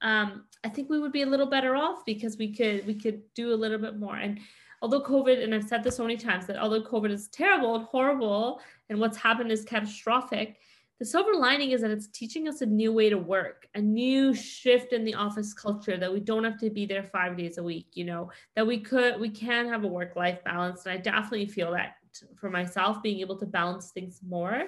um, 0.00 0.44
I 0.64 0.68
think 0.68 0.90
we 0.90 0.98
would 0.98 1.12
be 1.12 1.22
a 1.22 1.26
little 1.26 1.46
better 1.46 1.76
off 1.76 2.04
because 2.04 2.36
we 2.36 2.54
could 2.54 2.86
we 2.86 2.94
could 2.94 3.22
do 3.34 3.52
a 3.52 3.56
little 3.56 3.78
bit 3.78 3.98
more. 3.98 4.16
And 4.16 4.40
although 4.80 5.02
COVID, 5.02 5.42
and 5.42 5.54
I've 5.54 5.64
said 5.64 5.84
this 5.84 5.96
so 5.96 6.02
many 6.02 6.16
times 6.16 6.46
that 6.46 6.56
although 6.56 6.82
COVID 6.82 7.10
is 7.10 7.28
terrible 7.28 7.76
and 7.76 7.84
horrible, 7.84 8.60
and 8.88 8.98
what's 8.98 9.16
happened 9.16 9.52
is 9.52 9.64
catastrophic, 9.64 10.58
the 10.98 11.06
silver 11.06 11.34
lining 11.34 11.72
is 11.72 11.80
that 11.80 11.90
it's 11.90 12.06
teaching 12.08 12.46
us 12.46 12.60
a 12.60 12.66
new 12.66 12.92
way 12.92 13.10
to 13.10 13.18
work, 13.18 13.66
a 13.74 13.80
new 13.80 14.34
shift 14.34 14.92
in 14.92 15.04
the 15.04 15.14
office 15.14 15.52
culture 15.52 15.96
that 15.96 16.12
we 16.12 16.20
don't 16.20 16.44
have 16.44 16.58
to 16.58 16.70
be 16.70 16.86
there 16.86 17.02
five 17.02 17.36
days 17.36 17.58
a 17.58 17.62
week, 17.62 17.88
you 17.94 18.04
know, 18.04 18.30
that 18.54 18.66
we 18.66 18.78
could, 18.78 19.18
we 19.20 19.28
can 19.28 19.68
have 19.68 19.82
a 19.82 19.88
work 19.88 20.14
life 20.14 20.38
balance. 20.44 20.86
And 20.86 20.92
I 20.92 20.98
definitely 20.98 21.46
feel 21.46 21.72
that 21.72 21.96
for 22.36 22.50
myself, 22.50 23.02
being 23.02 23.20
able 23.20 23.36
to 23.38 23.46
balance 23.46 23.90
things 23.90 24.20
more, 24.26 24.64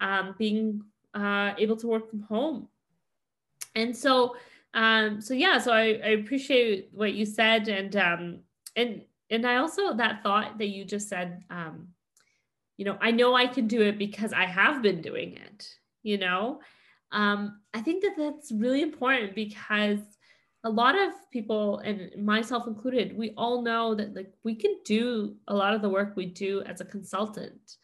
um, 0.00 0.34
being 0.38 0.82
uh, 1.14 1.52
able 1.58 1.76
to 1.76 1.86
work 1.86 2.10
from 2.10 2.22
home. 2.22 2.68
And 3.74 3.96
so, 3.96 4.36
um, 4.74 5.20
so 5.20 5.34
yeah, 5.34 5.58
so 5.58 5.72
I, 5.72 6.00
I 6.04 6.10
appreciate 6.20 6.90
what 6.92 7.14
you 7.14 7.26
said. 7.26 7.68
And, 7.68 7.94
um, 7.96 8.40
and 8.76 9.02
and 9.30 9.46
I 9.46 9.56
also 9.56 9.94
that 9.94 10.22
thought 10.22 10.58
that 10.58 10.68
you 10.68 10.84
just 10.84 11.08
said, 11.08 11.44
um, 11.50 11.88
you 12.76 12.84
know, 12.84 12.98
I 13.00 13.10
know 13.10 13.34
I 13.34 13.46
can 13.46 13.66
do 13.66 13.82
it 13.82 13.98
because 13.98 14.32
I 14.32 14.44
have 14.44 14.82
been 14.82 15.00
doing 15.00 15.36
it. 15.36 15.68
You 16.02 16.18
know, 16.18 16.60
um, 17.12 17.60
I 17.72 17.80
think 17.80 18.02
that 18.02 18.16
that's 18.16 18.52
really 18.52 18.82
important 18.82 19.34
because 19.34 20.00
a 20.64 20.70
lot 20.70 20.98
of 20.98 21.12
people, 21.30 21.78
and 21.78 22.10
myself 22.24 22.66
included, 22.66 23.16
we 23.16 23.32
all 23.36 23.62
know 23.62 23.94
that 23.94 24.14
like 24.14 24.32
we 24.42 24.54
can 24.54 24.76
do 24.84 25.36
a 25.48 25.54
lot 25.54 25.74
of 25.74 25.82
the 25.82 25.88
work 25.88 26.14
we 26.16 26.26
do 26.26 26.62
as 26.62 26.80
a 26.80 26.84
consultant. 26.84 27.76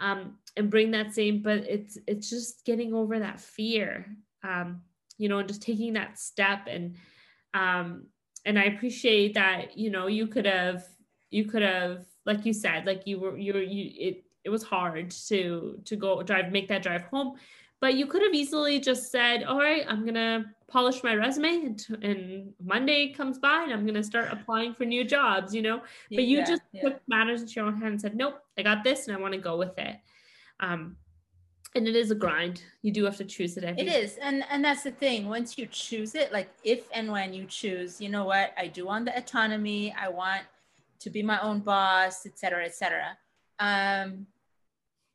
Um, 0.00 0.38
and 0.56 0.70
bring 0.70 0.90
that 0.90 1.14
same 1.14 1.40
but 1.42 1.58
it's 1.58 1.96
it's 2.06 2.28
just 2.28 2.66
getting 2.66 2.92
over 2.92 3.18
that 3.18 3.40
fear 3.40 4.04
um, 4.42 4.82
you 5.16 5.28
know 5.28 5.38
and 5.38 5.48
just 5.48 5.62
taking 5.62 5.92
that 5.92 6.18
step 6.18 6.66
and 6.66 6.96
um, 7.54 8.06
and 8.44 8.58
I 8.58 8.64
appreciate 8.64 9.34
that, 9.34 9.76
you 9.78 9.90
know, 9.90 10.06
you 10.06 10.26
could 10.26 10.46
have, 10.46 10.84
you 11.30 11.44
could 11.44 11.62
have, 11.62 12.04
like 12.26 12.44
you 12.44 12.52
said, 12.52 12.86
like 12.86 13.06
you 13.06 13.20
were, 13.20 13.36
you 13.36 13.52
were, 13.52 13.62
you, 13.62 13.92
it, 13.96 14.24
it 14.44 14.50
was 14.50 14.62
hard 14.62 15.10
to, 15.28 15.78
to 15.84 15.96
go 15.96 16.22
drive, 16.22 16.50
make 16.50 16.68
that 16.68 16.82
drive 16.82 17.02
home, 17.02 17.36
but 17.80 17.94
you 17.94 18.06
could 18.06 18.22
have 18.22 18.34
easily 18.34 18.80
just 18.80 19.10
said, 19.10 19.44
all 19.44 19.58
right, 19.58 19.84
I'm 19.88 20.04
to 20.14 20.44
polish 20.72 21.02
my 21.04 21.14
resume 21.14 21.66
and, 21.66 21.86
and, 22.02 22.52
Monday 22.64 23.12
comes 23.12 23.38
by 23.38 23.64
and 23.64 23.72
I'm 23.72 23.82
going 23.82 23.94
to 23.94 24.02
start 24.02 24.28
applying 24.32 24.72
for 24.72 24.86
new 24.86 25.04
jobs, 25.04 25.54
you 25.54 25.60
know, 25.60 25.82
but 26.10 26.24
you 26.24 26.38
yeah, 26.38 26.44
just 26.44 26.62
yeah. 26.72 26.82
took 26.82 27.02
matters 27.06 27.42
into 27.42 27.54
your 27.54 27.66
own 27.66 27.74
hand 27.74 27.92
and 27.92 28.00
said, 28.00 28.16
nope, 28.16 28.42
I 28.56 28.62
got 28.62 28.82
this 28.82 29.06
and 29.06 29.14
I 29.14 29.20
want 29.20 29.34
to 29.34 29.40
go 29.40 29.58
with 29.58 29.78
it. 29.78 29.96
Um, 30.60 30.96
and 31.74 31.86
it 31.86 31.94
is 31.94 32.10
a 32.10 32.14
grind. 32.14 32.62
You 32.80 32.90
do 32.90 33.04
have 33.04 33.18
to 33.18 33.24
choose 33.24 33.56
it 33.56 33.64
every 33.64 33.82
it 33.82 33.88
is 33.88 34.18
and 34.20 34.44
and 34.50 34.64
that's 34.64 34.82
the 34.82 34.90
thing. 34.90 35.28
Once 35.28 35.56
you 35.56 35.66
choose 35.66 36.14
it 36.14 36.32
like 36.32 36.50
if 36.64 36.86
and 36.92 37.10
when 37.10 37.32
you 37.32 37.46
choose 37.46 37.98
you 37.98 38.10
know 38.10 38.24
what? 38.24 38.52
I 38.58 38.66
do 38.66 38.86
want 38.86 39.06
the 39.06 39.16
autonomy. 39.16 39.94
I 39.98 40.08
want 40.08 40.42
to 41.00 41.10
be 41.10 41.22
my 41.22 41.40
own 41.40 41.60
boss 41.60 42.26
etc 42.26 42.66
etc 42.66 43.16
um 43.58 44.26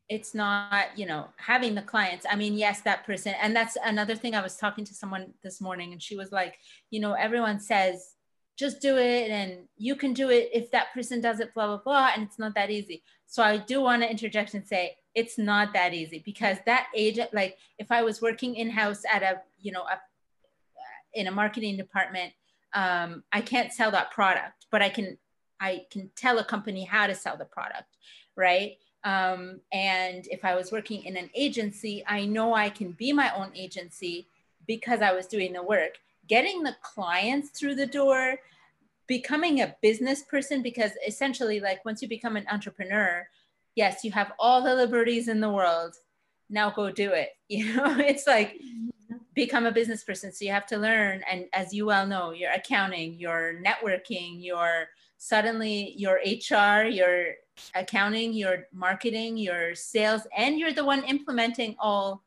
it's 0.10 0.34
not 0.34 0.88
you 0.96 1.06
know 1.06 1.28
having 1.38 1.76
the 1.76 1.82
clients 1.82 2.26
i 2.30 2.36
mean 2.36 2.54
yes 2.54 2.82
that 2.82 3.06
person 3.06 3.34
and 3.42 3.56
that's 3.56 3.78
another 3.84 4.16
thing 4.16 4.34
i 4.36 4.42
was 4.42 4.56
talking 4.56 4.86
to 4.86 4.94
someone 4.94 5.34
this 5.44 5.60
morning 5.60 5.92
and 5.92 6.02
she 6.02 6.16
was 6.16 6.32
like 6.32 6.58
you 6.90 7.00
know 7.00 7.14
everyone 7.14 7.60
says 7.60 8.16
just 8.58 8.82
do 8.82 8.98
it 8.98 9.30
and 9.30 9.60
you 9.78 9.96
can 9.96 10.14
do 10.14 10.30
it 10.30 10.50
if 10.52 10.72
that 10.72 10.92
person 10.94 11.22
does 11.22 11.40
it 11.40 11.54
blah 11.54 11.68
blah 11.68 11.78
blah 11.78 12.10
and 12.16 12.24
it's 12.24 12.40
not 12.40 12.56
that 12.56 12.72
easy. 12.72 13.04
So 13.28 13.44
i 13.44 13.58
do 13.58 13.82
want 13.82 14.02
to 14.02 14.10
interject 14.10 14.54
and 14.54 14.66
say 14.66 14.96
it's 15.14 15.38
not 15.38 15.74
that 15.74 15.94
easy 15.94 16.22
because 16.26 16.58
that 16.66 16.88
agent 16.96 17.34
like 17.34 17.58
if 17.78 17.92
i 17.92 18.02
was 18.02 18.22
working 18.22 18.56
in-house 18.56 19.04
at 19.12 19.24
a 19.24 19.42
you 19.60 19.72
know 19.72 19.84
a, 19.84 20.00
in 21.14 21.28
a 21.28 21.32
marketing 21.32 21.76
department 21.78 22.34
um, 22.74 23.24
i 23.34 23.42
can't 23.42 23.74
sell 23.74 23.92
that 23.92 24.12
product 24.12 24.66
but 24.72 24.82
i 24.82 24.90
can 24.90 25.18
i 25.60 25.84
can 25.92 26.10
tell 26.16 26.38
a 26.40 26.44
company 26.44 26.84
how 26.84 27.08
to 27.08 27.16
sell 27.16 27.36
the 27.36 27.46
product 27.46 27.98
right 28.36 28.78
um, 29.04 29.60
and 29.72 30.28
if 30.32 30.44
i 30.44 30.56
was 30.56 30.72
working 30.72 31.04
in 31.04 31.18
an 31.18 31.30
agency 31.36 32.04
i 32.08 32.26
know 32.26 32.54
i 32.54 32.70
can 32.70 32.92
be 32.94 33.14
my 33.14 33.34
own 33.36 33.52
agency 33.56 34.28
because 34.68 35.02
i 35.02 35.12
was 35.12 35.28
doing 35.28 35.54
the 35.54 35.64
work 35.64 35.98
getting 36.28 36.64
the 36.64 36.76
clients 36.82 37.50
through 37.50 37.76
the 37.76 37.86
door 37.86 38.36
becoming 39.08 39.62
a 39.62 39.76
business 39.82 40.24
person 40.24 40.62
because 40.62 40.92
essentially 41.08 41.60
like 41.60 41.84
once 41.86 42.02
you 42.02 42.08
become 42.08 42.36
an 42.36 42.46
entrepreneur 42.52 43.26
yes, 43.78 44.04
you 44.04 44.12
have 44.12 44.34
all 44.40 44.62
the 44.62 44.76
liberties 44.76 45.30
in 45.30 45.40
the 45.40 45.50
world. 45.50 45.96
Now 46.50 46.72
go 46.72 46.92
do 46.92 47.12
it. 47.12 47.30
You 47.50 47.76
know, 47.76 47.98
it's 48.00 48.28
like 48.28 48.60
become 49.34 49.66
a 49.66 49.72
business 49.72 50.04
person. 50.04 50.34
So 50.34 50.44
you 50.44 50.52
have 50.52 50.66
to 50.66 50.78
learn. 50.78 51.24
And 51.32 51.46
as 51.54 51.74
you 51.74 51.86
well 51.86 52.06
know, 52.06 52.32
your 52.32 52.52
accounting, 52.52 53.14
your 53.14 53.62
networking, 53.66 54.44
your 54.44 54.88
suddenly 55.18 55.94
your 55.96 56.16
HR, 56.16 56.88
your 56.88 57.36
accounting, 57.76 58.34
your 58.34 58.68
marketing, 58.74 59.38
your 59.38 59.76
sales, 59.76 60.24
and 60.36 60.60
you're 60.60 60.74
the 60.74 60.86
one 60.86 61.04
implementing 61.04 61.76
all 61.80 62.24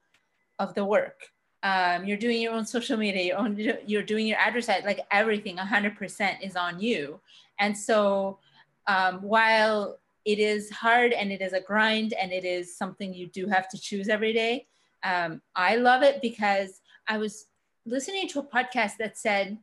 of 0.59 0.74
the 0.74 0.85
work. 0.85 1.28
Um, 1.62 2.05
you're 2.07 2.16
doing 2.16 2.41
your 2.41 2.53
own 2.53 2.64
social 2.64 2.97
media, 2.97 3.22
your 3.22 3.39
own, 3.39 3.57
you're 3.87 4.03
doing 4.03 4.26
your 4.26 4.39
advertising, 4.39 4.87
like 4.87 5.01
everything 5.11 5.57
100% 5.57 6.43
is 6.43 6.57
on 6.57 6.81
you. 6.81 7.20
And 7.59 7.76
so 7.76 8.39
um, 8.87 9.20
while 9.22 9.99
it 10.24 10.39
is 10.39 10.70
hard 10.70 11.12
and 11.12 11.33
it 11.33 11.41
is 11.41 11.53
a 11.53 11.61
grind 11.61 12.12
and 12.14 12.33
it 12.33 12.45
is 12.45 12.76
something 12.76 13.12
you 13.12 13.26
do 13.26 13.47
have 13.47 13.68
to 13.68 13.78
choose 13.78 14.09
every 14.09 14.33
day. 14.33 14.66
Um, 15.03 15.41
I 15.57 15.76
love 15.76 16.03
it 16.03 16.20
because 16.20 16.81
I 17.09 17.18
was 17.18 17.47
listening 17.87 18.28
to 18.28 18.41
a 18.41 18.45
podcast 18.45 18.99
that 18.99 19.16
said, 19.16 19.59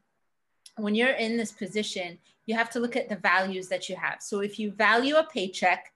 when 0.77 0.95
you're 0.95 1.09
in 1.09 1.37
this 1.37 1.51
position, 1.51 2.17
you 2.47 2.55
have 2.55 2.71
to 2.71 2.79
look 2.79 2.95
at 2.95 3.09
the 3.09 3.17
values 3.17 3.67
that 3.67 3.87
you 3.89 3.95
have. 3.95 4.17
So 4.21 4.39
if 4.39 4.57
you 4.57 4.71
value 4.71 5.17
a 5.17 5.23
paycheck, 5.23 5.93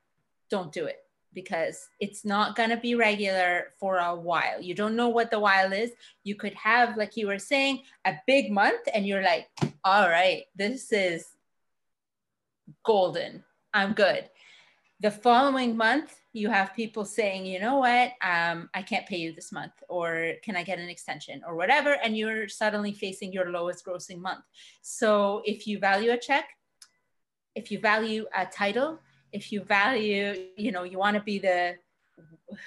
don't 0.49 0.71
do 0.71 0.85
it 0.85 0.99
because 1.33 1.87
it's 1.99 2.25
not 2.25 2.57
going 2.57 2.69
to 2.69 2.77
be 2.77 2.93
regular 2.93 3.71
for 3.79 3.97
a 3.97 4.13
while. 4.13 4.61
You 4.61 4.75
don't 4.75 4.97
know 4.97 5.07
what 5.07 5.31
the 5.31 5.39
while 5.39 5.71
is. 5.71 5.91
You 6.23 6.35
could 6.35 6.53
have, 6.53 6.97
like 6.97 7.15
you 7.15 7.27
were 7.27 7.39
saying, 7.39 7.83
a 8.05 8.15
big 8.27 8.51
month 8.51 8.81
and 8.93 9.07
you're 9.07 9.23
like, 9.23 9.47
all 9.83 10.09
right, 10.09 10.43
this 10.55 10.91
is 10.91 11.25
golden. 12.83 13.43
I'm 13.73 13.93
good 13.93 14.29
the 15.01 15.11
following 15.11 15.75
month 15.75 16.15
you 16.31 16.49
have 16.49 16.75
people 16.75 17.03
saying 17.03 17.45
you 17.45 17.59
know 17.59 17.77
what? 17.77 18.11
Um, 18.21 18.69
i 18.73 18.81
can't 18.81 19.07
pay 19.07 19.17
you 19.17 19.33
this 19.33 19.51
month 19.51 19.73
or 19.89 20.33
can 20.43 20.55
i 20.55 20.63
get 20.63 20.79
an 20.79 20.89
extension 20.89 21.41
or 21.45 21.55
whatever 21.55 21.97
and 22.03 22.15
you're 22.15 22.47
suddenly 22.47 22.93
facing 22.93 23.33
your 23.33 23.49
lowest 23.51 23.85
grossing 23.85 24.19
month. 24.19 24.43
So 24.81 25.41
if 25.45 25.67
you 25.67 25.79
value 25.79 26.11
a 26.11 26.17
check 26.17 26.45
if 27.55 27.71
you 27.71 27.79
value 27.79 28.25
a 28.35 28.45
title 28.45 28.99
if 29.33 29.51
you 29.51 29.63
value 29.63 30.47
you 30.55 30.71
know 30.71 30.83
you 30.83 30.97
want 30.97 31.17
to 31.17 31.23
be 31.23 31.39
the 31.39 31.75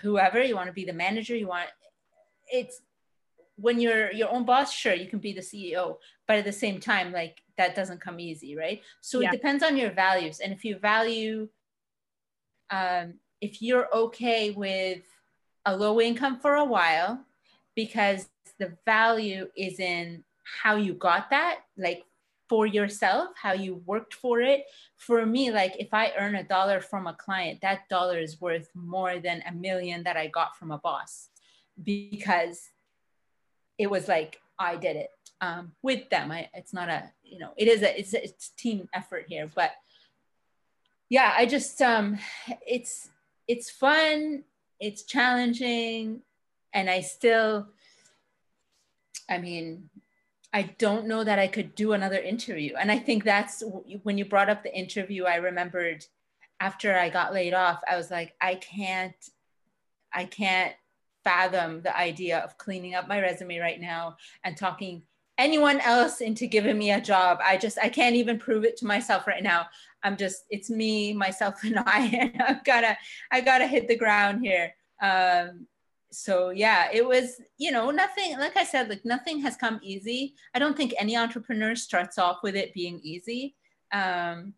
whoever 0.03 0.43
you 0.43 0.57
want 0.57 0.67
to 0.67 0.73
be 0.73 0.85
the 0.85 0.93
manager 0.93 1.37
you 1.37 1.47
want 1.47 1.69
it's 2.53 2.81
when 3.57 3.81
you're 3.81 4.13
your 4.13 4.31
own 4.31 4.45
boss 4.45 4.73
sure 4.73 4.95
you 4.95 5.07
can 5.07 5.21
be 5.21 5.33
the 5.33 5.41
ceo 5.41 5.97
but 6.27 6.37
at 6.39 6.45
the 6.45 6.53
same 6.53 6.81
time 6.81 7.13
like 7.13 7.41
that 7.57 7.75
doesn't 7.75 8.01
come 8.01 8.19
easy 8.19 8.57
right? 8.57 8.83
So 9.01 9.21
yeah. 9.21 9.29
it 9.29 9.33
depends 9.33 9.63
on 9.63 9.77
your 9.77 9.91
values 9.91 10.41
and 10.41 10.53
if 10.53 10.65
you 10.65 10.79
value 10.79 11.49
um, 12.71 13.15
if 13.41 13.61
you're 13.61 13.89
okay 13.95 14.51
with 14.51 15.03
a 15.67 15.77
low 15.77 16.01
income 16.01 16.39
for 16.39 16.55
a 16.55 16.65
while 16.65 17.25
because 17.75 18.29
the 18.59 18.77
value 18.85 19.49
is 19.57 19.81
in 19.81 20.23
how 20.63 20.77
you 20.77 20.95
got 20.95 21.31
that 21.31 21.61
like 21.77 22.05
for 22.49 22.67
yourself 22.67 23.29
how 23.41 23.53
you 23.53 23.83
worked 23.87 24.15
for 24.15 24.41
it. 24.41 24.65
For 24.97 25.25
me 25.27 25.51
like 25.51 25.77
if 25.79 25.93
i 25.93 26.13
earn 26.19 26.35
a 26.35 26.45
dollar 26.45 26.81
from 26.81 27.07
a 27.07 27.15
client 27.15 27.61
that 27.63 27.89
dollar 27.89 28.19
is 28.19 28.41
worth 28.41 28.69
more 28.75 29.19
than 29.19 29.43
a 29.49 29.53
million 29.53 30.03
that 30.05 30.17
i 30.17 30.27
got 30.27 30.57
from 30.57 30.71
a 30.71 30.79
boss 30.79 31.29
because 31.83 32.71
it 33.79 33.91
was 33.91 34.09
like 34.09 34.41
i 34.59 34.77
did 34.77 34.97
it 34.97 35.11
um, 35.45 35.73
with 35.83 36.09
them. 36.11 36.31
I, 36.31 36.49
it's 36.55 36.73
not 36.73 36.89
a 36.89 37.11
you 37.23 37.39
know 37.39 37.51
it 37.57 37.69
is 37.69 37.83
a 37.83 37.99
it's 37.99 38.15
a 38.15 38.25
it's 38.25 38.51
team 38.51 38.89
effort 38.95 39.27
here 39.29 39.51
but 39.55 39.73
yeah, 41.15 41.33
I 41.37 41.47
just 41.47 41.81
um 41.81 42.19
it's 42.67 43.09
it's 43.47 43.71
fun, 43.71 44.43
it's 44.81 45.05
challenging, 45.05 46.23
and 46.73 46.91
I 46.91 47.03
still 47.03 47.69
I 49.31 49.39
mean, 49.39 49.91
I 50.53 50.63
don't 50.77 51.07
know 51.07 51.23
that 51.23 51.39
I 51.39 51.47
could 51.47 51.77
do 51.77 51.93
another 51.93 52.19
interview. 52.19 52.75
And 52.75 52.91
I 52.91 52.99
think 52.99 53.23
that's 53.23 53.63
when 54.03 54.19
you 54.19 54.25
brought 54.25 54.51
up 54.51 54.65
the 54.65 54.77
interview, 54.77 55.23
I 55.23 55.37
remembered 55.37 56.05
after 56.59 56.99
I 56.99 57.11
got 57.11 57.33
laid 57.33 57.55
off, 57.55 57.81
I 57.89 57.97
was 57.97 58.11
like, 58.11 58.35
I 58.41 58.57
can't, 58.57 59.15
I 60.13 60.25
can't 60.25 60.75
fathom 61.23 61.83
the 61.83 61.97
idea 61.97 62.41
of 62.41 62.59
cleaning 62.59 62.97
up 62.97 63.07
my 63.07 63.21
resume 63.21 63.59
right 63.59 63.81
now 63.81 64.17
and 64.43 64.57
talking 64.57 65.05
anyone 65.39 65.81
else 65.81 66.21
into 66.21 66.47
giving 66.47 66.79
me 66.79 66.91
a 66.91 67.01
job. 67.01 67.39
I 67.45 67.57
just, 67.57 67.79
I 67.81 67.89
can't 67.89 68.17
even 68.17 68.39
prove 68.39 68.65
it 68.65 68.77
to 68.79 68.87
myself 68.87 69.29
right 69.29 69.43
now. 69.43 69.67
I'm 70.05 70.17
just, 70.17 70.45
it's 70.51 70.71
me, 70.71 71.13
myself, 71.13 71.57
and 71.65 71.79
I, 71.79 72.07
and 72.21 72.43
I've 72.43 72.65
gotta, 72.65 72.97
I 73.33 73.41
gotta 73.41 73.67
hit 73.67 73.89
the 73.89 73.97
ground 73.97 74.45
here. 74.45 74.75
Um, 75.03 75.67
so 76.15 76.51
yeah 76.51 76.89
it 76.93 77.05
was 77.05 77.41
you 77.59 77.73
know 77.73 77.91
nothing 77.91 78.39
like 78.39 78.57
i 78.57 78.65
said 78.65 78.89
like 78.89 79.05
nothing 79.05 79.41
has 79.41 79.57
come 79.57 79.81
easy 79.83 80.35
i 80.55 80.59
don't 80.59 80.77
think 80.77 80.95
any 80.97 81.17
entrepreneur 81.17 81.75
starts 81.75 82.19
off 82.19 82.39
with 82.43 82.55
it 82.55 82.73
being 82.73 83.01
easy 83.03 83.57
um, 83.93 84.55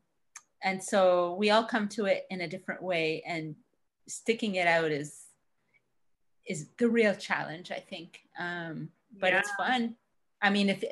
and 0.62 0.82
so 0.82 1.34
we 1.34 1.50
all 1.50 1.64
come 1.64 1.88
to 1.88 2.06
it 2.06 2.24
in 2.30 2.42
a 2.42 2.48
different 2.48 2.82
way 2.82 3.22
and 3.26 3.54
sticking 4.06 4.54
it 4.56 4.66
out 4.66 4.90
is 4.90 5.24
is 6.46 6.68
the 6.78 6.88
real 6.88 7.14
challenge 7.14 7.70
i 7.70 7.80
think 7.80 8.20
um, 8.38 8.88
but 9.18 9.32
yeah. 9.32 9.38
it's 9.38 9.50
fun 9.52 9.94
i 10.42 10.50
mean 10.50 10.68
if 10.68 10.84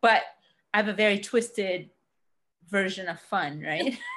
but 0.00 0.22
i 0.72 0.76
have 0.76 0.88
a 0.88 0.92
very 0.92 1.18
twisted 1.18 1.90
version 2.70 3.08
of 3.08 3.20
fun 3.20 3.60
right 3.60 3.98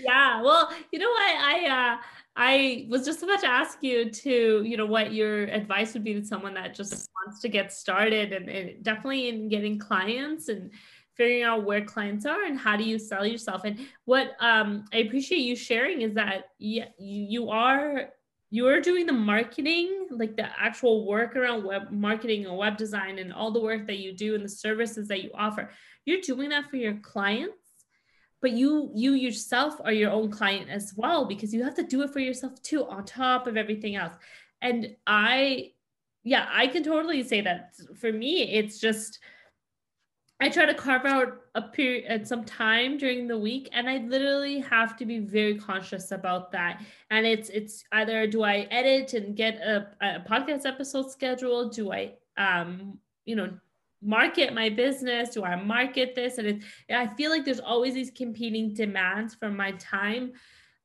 yeah 0.00 0.42
well 0.42 0.70
you 0.92 0.98
know 0.98 1.08
what 1.08 1.22
i 1.22 1.94
uh 1.94 1.98
I 2.40 2.86
was 2.88 3.04
just 3.04 3.24
about 3.24 3.40
to 3.40 3.48
ask 3.48 3.78
you 3.82 4.10
to, 4.10 4.62
you 4.62 4.76
know, 4.76 4.86
what 4.86 5.12
your 5.12 5.42
advice 5.46 5.92
would 5.94 6.04
be 6.04 6.14
to 6.14 6.24
someone 6.24 6.54
that 6.54 6.72
just 6.72 7.10
wants 7.26 7.42
to 7.42 7.48
get 7.48 7.72
started 7.72 8.32
and, 8.32 8.48
and, 8.48 8.84
definitely 8.84 9.28
in 9.28 9.48
getting 9.48 9.76
clients 9.76 10.48
and 10.48 10.70
figuring 11.16 11.42
out 11.42 11.64
where 11.64 11.84
clients 11.84 12.24
are 12.24 12.44
and 12.44 12.56
how 12.56 12.76
do 12.76 12.84
you 12.84 12.96
sell 12.96 13.26
yourself. 13.26 13.62
And 13.64 13.80
what 14.04 14.36
um, 14.38 14.84
I 14.92 14.98
appreciate 14.98 15.40
you 15.40 15.56
sharing 15.56 16.02
is 16.02 16.14
that 16.14 16.50
you, 16.58 16.84
you 16.96 17.50
are 17.50 18.10
you 18.50 18.66
are 18.66 18.80
doing 18.80 19.06
the 19.06 19.12
marketing, 19.12 20.06
like 20.10 20.36
the 20.36 20.48
actual 20.58 21.06
work 21.06 21.36
around 21.36 21.64
web 21.64 21.90
marketing 21.90 22.46
and 22.46 22.56
web 22.56 22.76
design 22.76 23.18
and 23.18 23.32
all 23.32 23.50
the 23.50 23.60
work 23.60 23.86
that 23.86 23.98
you 23.98 24.12
do 24.12 24.34
and 24.34 24.44
the 24.44 24.48
services 24.48 25.08
that 25.08 25.22
you 25.22 25.30
offer. 25.34 25.70
You're 26.04 26.20
doing 26.22 26.48
that 26.50 26.70
for 26.70 26.76
your 26.76 26.94
clients 26.94 27.54
but 28.40 28.52
you 28.52 28.90
you 28.94 29.12
yourself 29.12 29.74
are 29.84 29.92
your 29.92 30.10
own 30.10 30.30
client 30.30 30.70
as 30.70 30.92
well 30.96 31.24
because 31.24 31.52
you 31.52 31.62
have 31.62 31.74
to 31.74 31.82
do 31.82 32.02
it 32.02 32.12
for 32.12 32.20
yourself 32.20 32.60
too 32.62 32.84
on 32.86 33.04
top 33.04 33.46
of 33.46 33.56
everything 33.56 33.96
else 33.96 34.14
and 34.62 34.94
i 35.06 35.70
yeah 36.24 36.48
i 36.52 36.66
can 36.66 36.82
totally 36.82 37.22
say 37.22 37.40
that 37.40 37.72
for 37.98 38.12
me 38.12 38.42
it's 38.52 38.78
just 38.78 39.18
i 40.40 40.48
try 40.48 40.64
to 40.64 40.74
carve 40.74 41.04
out 41.04 41.40
a 41.54 41.62
period 41.62 42.04
at 42.06 42.26
some 42.26 42.44
time 42.44 42.96
during 42.96 43.26
the 43.26 43.38
week 43.38 43.68
and 43.72 43.88
i 43.88 43.98
literally 43.98 44.58
have 44.60 44.96
to 44.96 45.04
be 45.04 45.18
very 45.18 45.58
conscious 45.58 46.12
about 46.12 46.52
that 46.52 46.82
and 47.10 47.26
it's 47.26 47.48
it's 47.50 47.84
either 47.92 48.26
do 48.26 48.42
i 48.42 48.60
edit 48.70 49.14
and 49.14 49.36
get 49.36 49.56
a, 49.56 49.88
a 50.00 50.20
podcast 50.20 50.66
episode 50.66 51.10
scheduled 51.10 51.72
do 51.72 51.92
i 51.92 52.12
um 52.36 52.98
you 53.24 53.36
know 53.36 53.50
market 54.02 54.54
my 54.54 54.68
business? 54.68 55.30
Do 55.30 55.44
I 55.44 55.56
market 55.56 56.14
this? 56.14 56.38
And 56.38 56.46
it, 56.48 56.62
I 56.90 57.06
feel 57.06 57.30
like 57.30 57.44
there's 57.44 57.60
always 57.60 57.94
these 57.94 58.10
competing 58.10 58.74
demands 58.74 59.34
for 59.34 59.50
my 59.50 59.72
time. 59.72 60.32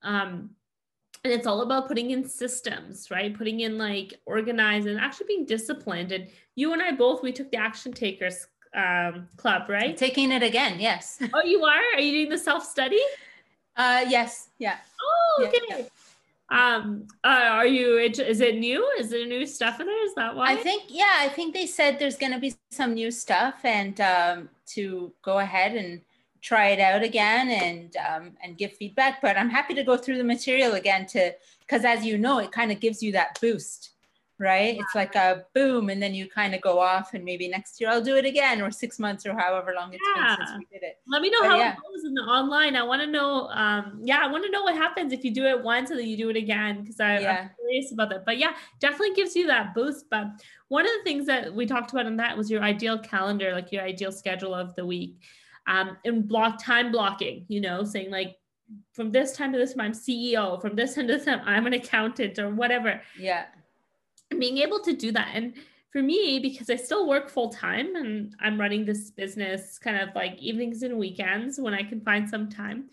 Um, 0.02 0.52
and 1.24 1.32
it's 1.32 1.48
all 1.48 1.62
about 1.62 1.88
putting 1.88 2.12
in 2.12 2.28
systems, 2.28 3.10
right? 3.10 3.36
Putting 3.36 3.62
in 3.62 3.78
like 3.78 4.14
organized 4.26 4.88
and 4.88 5.00
actually 5.00 5.28
being 5.28 5.46
disciplined. 5.46 6.12
And 6.12 6.28
you 6.56 6.74
and 6.74 6.82
I 6.82 6.92
both, 6.92 7.24
we 7.24 7.32
took 7.32 7.50
the 7.50 7.58
Action 7.58 7.94
Takers 7.94 8.48
um, 8.76 9.28
Club, 9.38 9.70
right? 9.70 9.96
Taking 9.96 10.32
it 10.32 10.44
again, 10.44 10.80
yes. 10.80 11.20
oh, 11.34 11.44
you 11.44 11.64
are? 11.64 11.82
Are 11.96 12.00
you 12.00 12.12
doing 12.12 12.30
the 12.30 12.38
self 12.38 12.66
study? 12.66 13.02
Uh, 13.76 14.06
yes, 14.08 14.50
yeah. 14.60 14.78
Oh, 15.02 15.46
okay. 15.48 15.60
Yeah, 15.70 15.78
yeah. 15.78 15.86
Um, 16.50 17.08
uh, 17.24 17.48
are 17.50 17.66
you? 17.66 17.98
Is 17.98 18.42
it 18.42 18.60
new? 18.60 18.88
Is 19.00 19.10
there 19.10 19.26
new 19.26 19.46
stuff 19.46 19.80
in 19.80 19.88
there? 19.88 20.06
Is 20.06 20.14
that 20.16 20.36
why? 20.36 20.52
I 20.52 20.56
think 20.56 20.84
yeah. 20.90 21.14
I 21.18 21.30
think 21.30 21.54
they 21.54 21.66
said 21.66 21.98
there's 21.98 22.18
going 22.18 22.34
to 22.34 22.40
be 22.40 22.54
some 22.70 22.94
new 22.94 23.10
stuff, 23.10 23.56
and 23.64 24.00
um, 24.02 24.50
to 24.68 25.12
go 25.24 25.40
ahead 25.40 25.76
and 25.76 26.02
try 26.42 26.68
it 26.68 26.80
out 26.80 27.02
again 27.02 27.50
and 27.50 27.96
um, 27.98 28.32
and 28.44 28.58
give 28.58 28.74
feedback. 28.74 29.22
But 29.22 29.38
I'm 29.38 29.50
happy 29.50 29.74
to 29.74 29.84
go 29.84 29.98
through 29.98 30.18
the 30.18 30.24
material 30.24 30.74
again 30.74 31.08
to 31.08 31.34
because 31.62 31.86
as 31.86 32.06
you 32.06 32.18
know, 32.20 32.38
it 32.40 32.52
kind 32.52 32.72
of 32.72 32.80
gives 32.80 33.02
you 33.02 33.12
that 33.14 33.40
boost 33.42 33.93
right? 34.40 34.76
Yeah. 34.76 34.82
It's 34.82 34.96
like 34.96 35.16
a 35.16 35.46
boom, 35.54 35.90
and 35.90 36.02
then 36.02 36.14
you 36.14 36.30
kind 36.30 36.54
of 36.54 36.62
go 36.62 36.80
off, 36.80 37.14
and 37.14 37.24
maybe 37.24 37.48
next 37.48 37.80
year 37.80 37.90
I'll 37.90 38.04
do 38.04 38.16
it 38.16 38.26
again, 38.26 38.62
or 38.62 38.72
six 38.72 39.00
months, 39.00 39.26
or 39.26 39.38
however 39.38 39.74
long 39.76 39.94
it's 39.94 40.04
yeah. 40.16 40.36
been 40.36 40.48
since 40.48 40.60
we 40.60 40.80
did 40.80 40.86
it. 40.86 41.00
Let 41.08 41.22
me 41.22 41.30
know 41.30 41.42
but 41.42 41.50
how 41.50 41.58
yeah. 41.58 41.74
it 41.74 41.78
goes 41.78 42.04
in 42.06 42.14
the 42.14 42.22
online. 42.22 42.76
I 42.76 42.84
want 42.84 43.02
to 43.02 43.08
know. 43.08 43.48
Um, 43.50 44.02
yeah, 44.04 44.20
I 44.22 44.28
want 44.28 44.44
to 44.46 44.52
know 44.52 44.64
what 44.64 44.76
happens 44.76 45.14
if 45.14 45.24
you 45.24 45.34
do 45.34 45.46
it 45.46 45.62
once 45.62 45.90
and 45.90 46.00
then 46.00 46.08
you 46.08 46.18
do 46.18 46.30
it 46.30 46.36
again 46.36 46.82
because 46.82 47.00
I'm 47.00 47.22
curious 47.60 47.92
about 47.92 48.10
that. 48.10 48.26
But 48.26 48.38
yeah, 48.38 48.54
definitely 48.80 49.16
gives 49.16 49.36
you 49.36 49.48
that 49.48 49.74
boost. 49.74 50.06
But 50.10 50.28
one 50.68 50.86
of 50.86 50.92
the 50.92 51.04
things 51.04 51.26
that 51.28 51.54
we 51.54 51.66
talked 51.66 51.92
about 51.92 52.06
in 52.06 52.18
that 52.18 52.38
was 52.38 52.50
your 52.50 52.62
ideal 52.62 53.00
calendar, 53.00 53.54
like 53.54 53.72
your 53.72 53.84
ideal 53.84 54.12
schedule 54.12 54.54
of 54.54 54.76
the 54.76 54.86
week, 54.86 55.18
um, 55.68 55.98
and 56.06 56.28
block 56.28 56.62
time 56.62 56.92
blocking. 56.92 57.46
You 57.48 57.62
know, 57.62 57.84
saying 57.84 58.12
like 58.12 58.38
from 58.94 59.12
this 59.12 59.36
time 59.36 59.52
to 59.54 59.60
this 59.60 59.74
time 59.74 59.82
I'm 59.82 59.92
CEO, 59.94 60.62
from 60.62 60.76
this 60.76 60.96
time 60.96 61.08
to 61.08 61.14
this 61.14 61.26
time 61.26 61.42
I'm 61.46 61.68
an 61.68 61.74
accountant 61.74 62.40
or 62.40 62.50
whatever. 62.50 63.02
Yeah 63.20 63.46
being 64.40 64.58
able 64.58 64.80
to 64.80 64.94
do 64.94 65.12
that 65.12 65.32
and 65.34 65.54
for 65.92 66.02
me 66.02 66.40
because 66.40 66.70
i 66.70 66.76
still 66.76 67.08
work 67.08 67.30
full 67.30 67.50
time 67.50 67.96
and 67.96 68.36
i'm 68.40 68.60
running 68.60 68.86
this 68.86 69.12
business 69.12 69.78
kind 69.78 69.98
of 69.98 70.10
like 70.16 70.38
evenings 70.40 70.84
and 70.84 70.98
weekends 70.98 71.60
when 71.60 71.74
i 71.74 71.84
can 71.84 72.02
find 72.02 72.30
some 72.30 72.50
time 72.50 72.90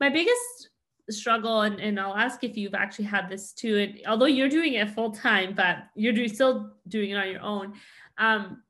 my 0.00 0.08
biggest 0.08 0.70
struggle 1.10 1.62
and, 1.62 1.80
and 1.80 1.98
i'll 1.98 2.14
ask 2.14 2.44
if 2.44 2.56
you've 2.56 2.74
actually 2.74 3.04
had 3.04 3.28
this 3.28 3.52
too 3.52 3.78
and 3.78 4.00
although 4.06 4.26
you're 4.26 4.48
doing 4.48 4.74
it 4.74 4.90
full 4.90 5.10
time 5.10 5.54
but 5.54 5.78
you're 5.94 6.12
do, 6.12 6.28
still 6.28 6.70
doing 6.88 7.10
it 7.10 7.16
on 7.16 7.30
your 7.30 7.42
own 7.42 7.72
um, 8.18 8.62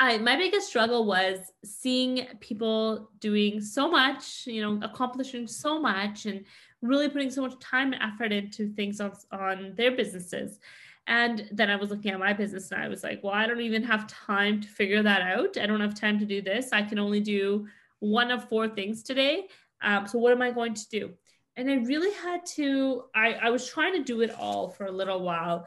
I, 0.00 0.16
my 0.16 0.34
biggest 0.34 0.66
struggle 0.66 1.04
was 1.04 1.52
seeing 1.62 2.26
people 2.40 3.10
doing 3.20 3.60
so 3.60 3.90
much, 3.90 4.46
you 4.46 4.62
know, 4.62 4.80
accomplishing 4.82 5.46
so 5.46 5.78
much 5.78 6.24
and 6.24 6.42
really 6.80 7.10
putting 7.10 7.30
so 7.30 7.42
much 7.42 7.58
time 7.60 7.92
and 7.92 8.02
effort 8.02 8.32
into 8.32 8.72
things 8.72 8.98
on, 9.02 9.12
on 9.30 9.74
their 9.76 9.94
businesses. 9.94 10.58
And 11.06 11.48
then 11.50 11.70
I 11.70 11.76
was 11.76 11.90
looking 11.90 12.12
at 12.12 12.18
my 12.20 12.32
business 12.32 12.70
and 12.70 12.82
I 12.82 12.88
was 12.88 13.02
like, 13.02 13.20
well, 13.22 13.34
I 13.34 13.46
don't 13.46 13.60
even 13.60 13.82
have 13.82 14.06
time 14.06 14.60
to 14.60 14.68
figure 14.68 15.02
that 15.02 15.22
out. 15.22 15.56
I 15.58 15.66
don't 15.66 15.80
have 15.80 15.94
time 15.94 16.18
to 16.20 16.24
do 16.24 16.40
this. 16.40 16.72
I 16.72 16.82
can 16.82 16.98
only 16.98 17.20
do 17.20 17.66
one 17.98 18.30
of 18.30 18.48
four 18.48 18.68
things 18.68 19.02
today. 19.02 19.48
Um, 19.82 20.06
so 20.06 20.18
what 20.18 20.32
am 20.32 20.42
I 20.42 20.50
going 20.50 20.74
to 20.74 20.88
do? 20.88 21.10
And 21.56 21.70
I 21.70 21.74
really 21.74 22.12
had 22.14 22.46
to, 22.54 23.04
I, 23.14 23.34
I 23.34 23.50
was 23.50 23.68
trying 23.68 23.94
to 23.94 24.04
do 24.04 24.20
it 24.20 24.32
all 24.38 24.68
for 24.68 24.86
a 24.86 24.92
little 24.92 25.22
while, 25.22 25.66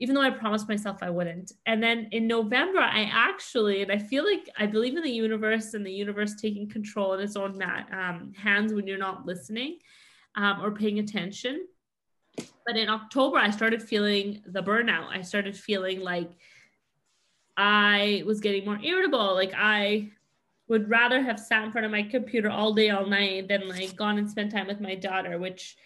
even 0.00 0.14
though 0.14 0.20
I 0.20 0.30
promised 0.30 0.68
myself 0.68 1.02
I 1.02 1.10
wouldn't. 1.10 1.52
And 1.66 1.82
then 1.82 2.08
in 2.12 2.26
November, 2.26 2.80
I 2.80 3.08
actually, 3.10 3.82
and 3.82 3.90
I 3.90 3.98
feel 3.98 4.24
like 4.24 4.50
I 4.58 4.66
believe 4.66 4.96
in 4.96 5.02
the 5.02 5.10
universe 5.10 5.74
and 5.74 5.84
the 5.84 5.92
universe 5.92 6.34
taking 6.34 6.68
control 6.68 7.14
in 7.14 7.20
its 7.20 7.36
own 7.36 7.56
mat, 7.56 7.88
um, 7.92 8.32
hands 8.36 8.74
when 8.74 8.86
you're 8.86 8.98
not 8.98 9.24
listening 9.24 9.78
um, 10.36 10.60
or 10.62 10.72
paying 10.72 10.98
attention 10.98 11.66
but 12.66 12.76
in 12.76 12.88
October, 12.88 13.38
I 13.38 13.50
started 13.50 13.82
feeling 13.82 14.42
the 14.46 14.62
burnout. 14.62 15.08
I 15.08 15.22
started 15.22 15.56
feeling 15.56 16.00
like 16.00 16.30
I 17.56 18.22
was 18.26 18.40
getting 18.40 18.64
more 18.64 18.78
irritable. 18.82 19.34
Like 19.34 19.52
I 19.56 20.10
would 20.68 20.88
rather 20.88 21.22
have 21.22 21.38
sat 21.38 21.64
in 21.64 21.72
front 21.72 21.84
of 21.84 21.90
my 21.90 22.02
computer 22.02 22.50
all 22.50 22.72
day, 22.72 22.90
all 22.90 23.06
night 23.06 23.48
than 23.48 23.68
like 23.68 23.94
gone 23.96 24.18
and 24.18 24.30
spent 24.30 24.50
time 24.50 24.66
with 24.66 24.80
my 24.80 24.94
daughter, 24.94 25.38
which, 25.38 25.76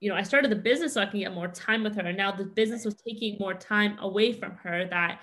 you 0.00 0.10
know, 0.10 0.16
I 0.16 0.22
started 0.22 0.50
the 0.50 0.56
business 0.56 0.94
so 0.94 1.00
I 1.00 1.06
can 1.06 1.20
get 1.20 1.32
more 1.32 1.48
time 1.48 1.82
with 1.82 1.94
her. 1.96 2.02
And 2.02 2.18
now 2.18 2.30
the 2.30 2.44
business 2.44 2.84
was 2.84 2.94
taking 2.94 3.38
more 3.38 3.54
time 3.54 3.98
away 4.00 4.32
from 4.32 4.52
her 4.56 4.86
that 4.88 5.20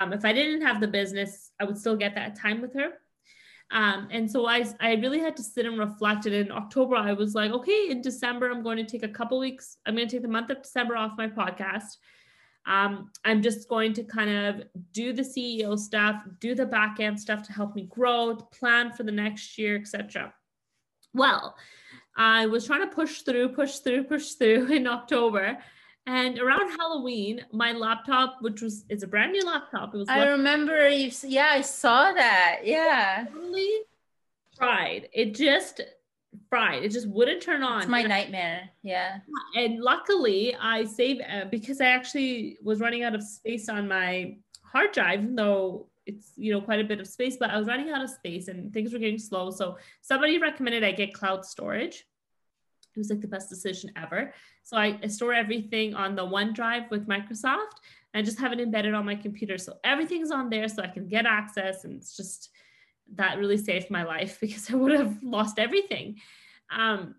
um, 0.00 0.12
if 0.12 0.24
I 0.24 0.32
didn't 0.32 0.62
have 0.62 0.80
the 0.80 0.88
business, 0.88 1.52
I 1.60 1.64
would 1.64 1.76
still 1.76 1.96
get 1.96 2.14
that 2.14 2.34
time 2.34 2.62
with 2.62 2.72
her. 2.74 2.92
Um, 3.72 4.08
and 4.10 4.30
so 4.30 4.46
I, 4.46 4.66
I 4.80 4.94
really 4.94 5.18
had 5.18 5.36
to 5.36 5.42
sit 5.42 5.64
and 5.64 5.78
reflect. 5.78 6.26
And 6.26 6.34
in 6.34 6.52
October, 6.52 6.94
I 6.94 7.14
was 7.14 7.34
like, 7.34 7.52
okay, 7.52 7.90
in 7.90 8.02
December, 8.02 8.50
I'm 8.50 8.62
going 8.62 8.76
to 8.76 8.84
take 8.84 9.02
a 9.02 9.08
couple 9.08 9.38
weeks. 9.38 9.78
I'm 9.86 9.96
going 9.96 10.06
to 10.06 10.16
take 10.16 10.22
the 10.22 10.28
month 10.28 10.50
of 10.50 10.62
December 10.62 10.94
off 10.96 11.12
my 11.16 11.26
podcast. 11.26 11.96
Um, 12.66 13.10
I'm 13.24 13.42
just 13.42 13.68
going 13.68 13.94
to 13.94 14.04
kind 14.04 14.30
of 14.30 14.66
do 14.92 15.12
the 15.12 15.22
CEO 15.22 15.76
stuff, 15.78 16.22
do 16.38 16.54
the 16.54 16.66
back 16.66 17.00
end 17.00 17.18
stuff 17.18 17.42
to 17.46 17.52
help 17.52 17.74
me 17.74 17.88
grow, 17.90 18.36
plan 18.36 18.92
for 18.92 19.02
the 19.02 19.10
next 19.10 19.58
year, 19.58 19.76
etc. 19.76 20.32
Well, 21.14 21.56
I 22.16 22.46
was 22.46 22.66
trying 22.66 22.88
to 22.88 22.94
push 22.94 23.22
through, 23.22 23.48
push 23.50 23.78
through, 23.78 24.04
push 24.04 24.32
through 24.32 24.66
in 24.72 24.86
October. 24.86 25.58
And 26.06 26.38
around 26.38 26.70
Halloween, 26.70 27.44
my 27.52 27.72
laptop, 27.72 28.38
which 28.40 28.60
was 28.60 28.84
it's 28.88 29.04
a 29.04 29.06
brand 29.06 29.32
new 29.32 29.44
laptop, 29.44 29.94
it 29.94 29.98
was. 29.98 30.08
I 30.08 30.26
remember 30.26 30.88
you. 30.88 31.12
Yeah, 31.22 31.50
I 31.52 31.60
saw 31.60 32.12
that. 32.12 32.60
Yeah. 32.64 33.26
Totally 33.32 33.70
tried. 34.56 35.08
It 35.12 35.34
just 35.34 35.80
fried. 36.48 36.82
It 36.82 36.90
just 36.90 37.08
wouldn't 37.08 37.42
turn 37.42 37.62
on. 37.62 37.82
It's 37.82 37.88
my 37.88 38.02
nightmare. 38.02 38.70
Yeah. 38.82 39.18
And 39.56 39.80
luckily, 39.80 40.56
I 40.60 40.84
saved 40.84 41.22
uh, 41.22 41.44
because 41.50 41.80
I 41.80 41.86
actually 41.86 42.58
was 42.62 42.80
running 42.80 43.04
out 43.04 43.14
of 43.14 43.22
space 43.22 43.68
on 43.68 43.86
my 43.86 44.38
hard 44.64 44.92
drive, 44.92 45.22
even 45.22 45.36
though 45.36 45.86
it's 46.04 46.32
you 46.36 46.52
know 46.52 46.60
quite 46.60 46.80
a 46.80 46.84
bit 46.84 47.00
of 47.00 47.06
space. 47.06 47.36
But 47.38 47.50
I 47.50 47.58
was 47.58 47.68
running 47.68 47.90
out 47.90 48.02
of 48.02 48.10
space 48.10 48.48
and 48.48 48.72
things 48.72 48.92
were 48.92 48.98
getting 48.98 49.18
slow. 49.18 49.50
So 49.50 49.78
somebody 50.00 50.38
recommended 50.38 50.82
I 50.82 50.92
get 50.92 51.14
cloud 51.14 51.44
storage. 51.44 52.06
It 52.94 52.98
was 52.98 53.10
like 53.10 53.20
the 53.20 53.28
best 53.28 53.48
decision 53.48 53.90
ever. 53.96 54.32
So 54.62 54.76
I, 54.76 54.98
store 55.06 55.32
everything 55.34 55.94
on 55.94 56.14
the 56.14 56.26
OneDrive 56.26 56.90
with 56.90 57.08
Microsoft 57.08 57.80
and 58.14 58.24
just 58.24 58.38
have 58.38 58.52
it 58.52 58.60
embedded 58.60 58.94
on 58.94 59.06
my 59.06 59.14
computer. 59.14 59.58
So 59.58 59.78
everything's 59.84 60.30
on 60.30 60.50
there 60.50 60.68
so 60.68 60.82
I 60.82 60.88
can 60.88 61.08
get 61.08 61.26
access. 61.26 61.84
And 61.84 61.94
it's 61.96 62.16
just 62.16 62.50
that 63.14 63.38
really 63.38 63.56
saved 63.56 63.90
my 63.90 64.04
life 64.04 64.38
because 64.40 64.70
I 64.70 64.76
would 64.76 64.92
have 64.92 65.22
lost 65.22 65.58
everything. 65.58 66.20
Um, 66.70 67.14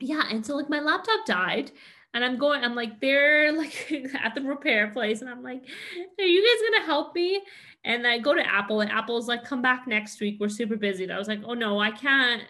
yeah. 0.00 0.22
And 0.30 0.44
so 0.44 0.56
like 0.56 0.70
my 0.70 0.80
laptop 0.80 1.26
died 1.26 1.70
and 2.12 2.24
I'm 2.24 2.38
going, 2.38 2.64
I'm 2.64 2.74
like, 2.74 3.00
they're 3.00 3.52
like 3.56 3.92
at 4.22 4.34
the 4.34 4.42
repair 4.42 4.88
place. 4.88 5.20
And 5.20 5.28
I'm 5.30 5.42
like, 5.42 5.62
are 6.18 6.24
you 6.24 6.42
guys 6.42 6.70
going 6.70 6.82
to 6.82 6.86
help 6.86 7.14
me? 7.14 7.42
And 7.84 8.06
I 8.06 8.18
go 8.18 8.34
to 8.34 8.46
Apple 8.46 8.80
and 8.80 8.90
Apple's 8.90 9.28
like, 9.28 9.44
come 9.44 9.60
back 9.60 9.86
next 9.86 10.20
week. 10.20 10.38
We're 10.40 10.48
super 10.48 10.76
busy. 10.76 11.04
And 11.04 11.12
I 11.12 11.18
was 11.18 11.28
like, 11.28 11.40
oh 11.44 11.54
no, 11.54 11.78
I 11.78 11.90
can't. 11.90 12.42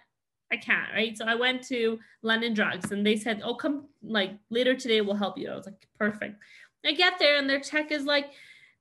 I 0.55 0.57
can't, 0.57 0.93
right? 0.95 1.19
So 1.19 1.25
I 1.25 1.35
went 1.35 1.65
to 1.65 1.99
London 2.23 2.55
Drugs 2.55 2.93
and 2.93 3.05
they 3.05 3.17
said, 3.17 3.43
Oh, 3.45 3.57
come 3.57 3.89
like 4.05 4.31
later 4.51 4.75
today, 4.77 5.01
we'll 5.01 5.17
help 5.17 5.37
you. 5.37 5.51
I 5.51 5.57
was 5.57 5.67
like, 5.67 5.89
Perfect. 5.99 6.41
I 6.87 6.93
get 6.93 7.19
there 7.19 7.39
and 7.39 7.51
their 7.51 7.59
tech 7.59 7.91
is 7.91 8.05
like, 8.05 8.27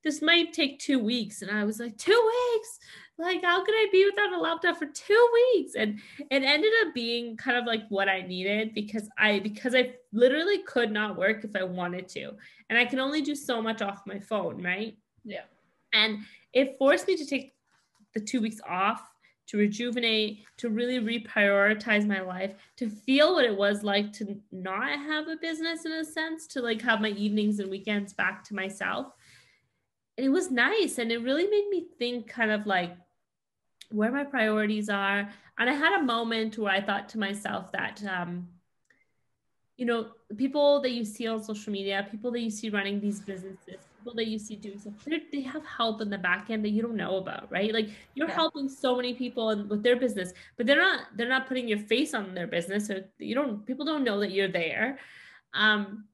This 0.04 0.22
might 0.22 0.52
take 0.52 0.78
two 0.78 1.00
weeks. 1.00 1.42
And 1.42 1.50
I 1.50 1.64
was 1.64 1.80
like, 1.80 1.98
Two 1.98 2.30
weeks? 2.52 2.78
Like, 3.18 3.42
how 3.42 3.64
could 3.64 3.74
I 3.74 3.86
be 3.90 4.04
without 4.04 4.32
a 4.32 4.40
laptop 4.40 4.76
for 4.76 4.86
two 4.86 5.28
weeks? 5.54 5.74
And 5.76 6.00
it 6.30 6.42
ended 6.42 6.72
up 6.84 6.94
being 6.94 7.36
kind 7.36 7.56
of 7.56 7.64
like 7.64 7.82
what 7.88 8.08
I 8.08 8.22
needed 8.22 8.72
because 8.74 9.08
I 9.18 9.40
because 9.40 9.74
I 9.74 9.94
literally 10.12 10.58
could 10.58 10.92
not 10.92 11.16
work 11.16 11.44
if 11.44 11.56
I 11.56 11.64
wanted 11.64 12.08
to. 12.10 12.32
And 12.70 12.78
I 12.78 12.84
can 12.84 13.00
only 13.00 13.20
do 13.20 13.34
so 13.34 13.60
much 13.60 13.82
off 13.82 14.06
my 14.06 14.20
phone, 14.20 14.62
right? 14.62 14.96
Yeah. 15.24 15.42
And 15.92 16.20
it 16.52 16.76
forced 16.78 17.08
me 17.08 17.16
to 17.16 17.26
take 17.26 17.54
the 18.14 18.20
two 18.20 18.40
weeks 18.40 18.60
off 18.68 19.00
to 19.46 19.58
rejuvenate, 19.58 20.44
to 20.56 20.70
really 20.70 20.98
reprioritize 20.98 22.06
my 22.06 22.20
life, 22.20 22.52
to 22.76 22.88
feel 22.88 23.34
what 23.34 23.44
it 23.44 23.56
was 23.56 23.82
like 23.82 24.12
to 24.14 24.40
not 24.52 24.98
have 24.98 25.28
a 25.28 25.36
business 25.36 25.84
in 25.84 25.92
a 25.92 26.04
sense, 26.04 26.46
to 26.48 26.62
like 26.62 26.80
have 26.82 27.00
my 27.00 27.10
evenings 27.10 27.58
and 27.60 27.70
weekends 27.70 28.12
back 28.12 28.42
to 28.44 28.54
myself. 28.54 29.08
And 30.16 30.26
it 30.26 30.30
was 30.30 30.50
nice. 30.50 30.98
And 30.98 31.12
it 31.12 31.22
really 31.22 31.46
made 31.46 31.68
me 31.70 31.86
think 31.98 32.28
kind 32.28 32.50
of 32.50 32.66
like 32.66 32.96
where 33.90 34.12
my 34.12 34.24
priorities 34.24 34.88
are. 34.88 35.28
And 35.58 35.70
I 35.70 35.74
had 35.74 36.00
a 36.00 36.04
moment 36.04 36.56
where 36.58 36.72
I 36.72 36.80
thought 36.80 37.08
to 37.10 37.18
myself 37.18 37.70
that, 37.72 38.02
um, 38.04 38.48
you 39.76 39.86
know, 39.86 40.10
people 40.36 40.80
that 40.80 40.92
you 40.92 41.04
see 41.04 41.26
on 41.26 41.42
social 41.42 41.72
media, 41.72 42.06
people 42.10 42.30
that 42.32 42.40
you 42.40 42.50
see 42.50 42.70
running 42.70 43.00
these 43.00 43.20
businesses, 43.20 43.80
people 44.04 44.16
that 44.16 44.26
you 44.26 44.38
see 44.38 44.56
doing 44.56 44.78
stuff, 44.78 44.92
they 45.32 45.40
have 45.40 45.64
help 45.64 46.02
in 46.02 46.10
the 46.10 46.18
back 46.18 46.50
end 46.50 46.62
that 46.64 46.70
you 46.70 46.82
don't 46.82 46.96
know 46.96 47.16
about, 47.16 47.50
right? 47.50 47.72
Like 47.72 47.88
you're 48.14 48.28
yeah. 48.28 48.34
helping 48.34 48.68
so 48.68 48.96
many 48.96 49.14
people 49.14 49.64
with 49.64 49.82
their 49.82 49.96
business, 49.96 50.32
but 50.56 50.66
they're 50.66 50.76
not 50.76 51.06
they're 51.16 51.28
not 51.28 51.46
putting 51.46 51.66
your 51.66 51.78
face 51.78 52.12
on 52.12 52.34
their 52.34 52.46
business, 52.46 52.86
so 52.86 53.02
you 53.18 53.34
don't 53.34 53.64
people 53.64 53.86
don't 53.86 54.04
know 54.04 54.20
that 54.20 54.30
you're 54.30 54.48
there. 54.48 54.98
Um, 55.54 56.04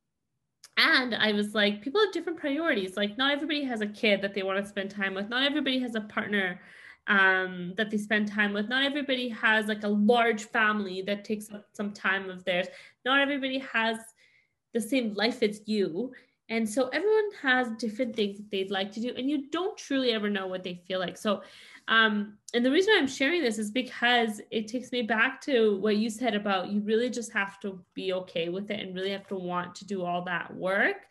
and 0.76 1.14
I 1.16 1.32
was 1.32 1.52
like, 1.52 1.82
people 1.82 2.00
have 2.00 2.12
different 2.12 2.38
priorities. 2.38 2.96
Like 2.96 3.18
not 3.18 3.32
everybody 3.32 3.64
has 3.64 3.80
a 3.80 3.86
kid 3.88 4.22
that 4.22 4.34
they 4.34 4.44
want 4.44 4.62
to 4.62 4.70
spend 4.70 4.90
time 4.90 5.14
with. 5.14 5.28
Not 5.28 5.42
everybody 5.42 5.80
has 5.80 5.96
a 5.96 6.02
partner 6.02 6.60
um, 7.08 7.74
that 7.76 7.90
they 7.90 7.98
spend 7.98 8.28
time 8.28 8.52
with. 8.52 8.68
Not 8.68 8.84
everybody 8.84 9.28
has 9.30 9.66
like 9.66 9.82
a 9.82 9.88
large 9.88 10.44
family 10.44 11.02
that 11.02 11.24
takes 11.24 11.50
up 11.50 11.64
some 11.72 11.92
time 11.92 12.30
of 12.30 12.44
theirs. 12.44 12.68
Not 13.04 13.20
everybody 13.20 13.58
has 13.72 13.98
the 14.72 14.80
same 14.80 15.14
life 15.14 15.42
as 15.42 15.62
you. 15.66 16.12
And 16.50 16.68
so 16.68 16.88
everyone 16.88 17.30
has 17.42 17.68
different 17.78 18.14
things 18.14 18.36
that 18.36 18.50
they'd 18.50 18.70
like 18.70 18.92
to 18.92 19.00
do, 19.00 19.14
and 19.16 19.30
you 19.30 19.48
don't 19.50 19.78
truly 19.78 20.12
ever 20.12 20.28
know 20.28 20.48
what 20.48 20.62
they 20.62 20.82
feel 20.86 20.98
like. 20.98 21.16
So, 21.16 21.42
um, 21.88 22.36
and 22.52 22.64
the 22.64 22.70
reason 22.70 22.92
I'm 22.96 23.06
sharing 23.06 23.42
this 23.42 23.58
is 23.58 23.70
because 23.70 24.40
it 24.50 24.68
takes 24.68 24.92
me 24.92 25.02
back 25.02 25.40
to 25.42 25.78
what 25.80 25.96
you 25.96 26.10
said 26.10 26.34
about 26.34 26.68
you 26.68 26.80
really 26.80 27.08
just 27.08 27.32
have 27.32 27.58
to 27.60 27.80
be 27.94 28.12
okay 28.12 28.48
with 28.48 28.70
it 28.70 28.80
and 28.80 28.94
really 28.94 29.10
have 29.12 29.28
to 29.28 29.36
want 29.36 29.74
to 29.76 29.86
do 29.86 30.04
all 30.04 30.22
that 30.24 30.54
work 30.54 31.06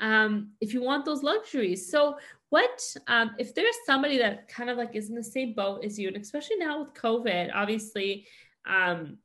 um, 0.00 0.50
if 0.60 0.74
you 0.74 0.82
want 0.82 1.04
those 1.04 1.22
luxuries. 1.22 1.90
So, 1.90 2.18
what 2.50 2.82
um, 3.08 3.32
if 3.38 3.54
there's 3.54 3.76
somebody 3.86 4.18
that 4.18 4.48
kind 4.48 4.70
of 4.70 4.76
like 4.76 4.94
is 4.94 5.08
in 5.08 5.14
the 5.14 5.24
same 5.24 5.54
boat 5.54 5.84
as 5.84 5.98
you, 5.98 6.08
and 6.08 6.16
especially 6.16 6.56
now 6.56 6.80
with 6.80 6.94
COVID, 6.94 7.50
obviously, 7.54 8.26
um, 8.68 9.18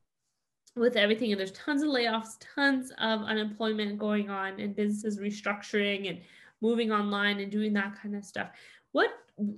with 0.79 0.95
everything 0.95 1.31
and 1.31 1.39
there's 1.39 1.51
tons 1.51 1.83
of 1.83 1.89
layoffs 1.89 2.37
tons 2.55 2.91
of 2.99 3.21
unemployment 3.21 3.99
going 3.99 4.29
on 4.29 4.59
and 4.59 4.75
businesses 4.75 5.19
restructuring 5.19 6.09
and 6.09 6.19
moving 6.61 6.91
online 6.91 7.39
and 7.39 7.51
doing 7.51 7.73
that 7.73 7.99
kind 8.01 8.15
of 8.15 8.25
stuff. 8.25 8.49
What 8.91 9.09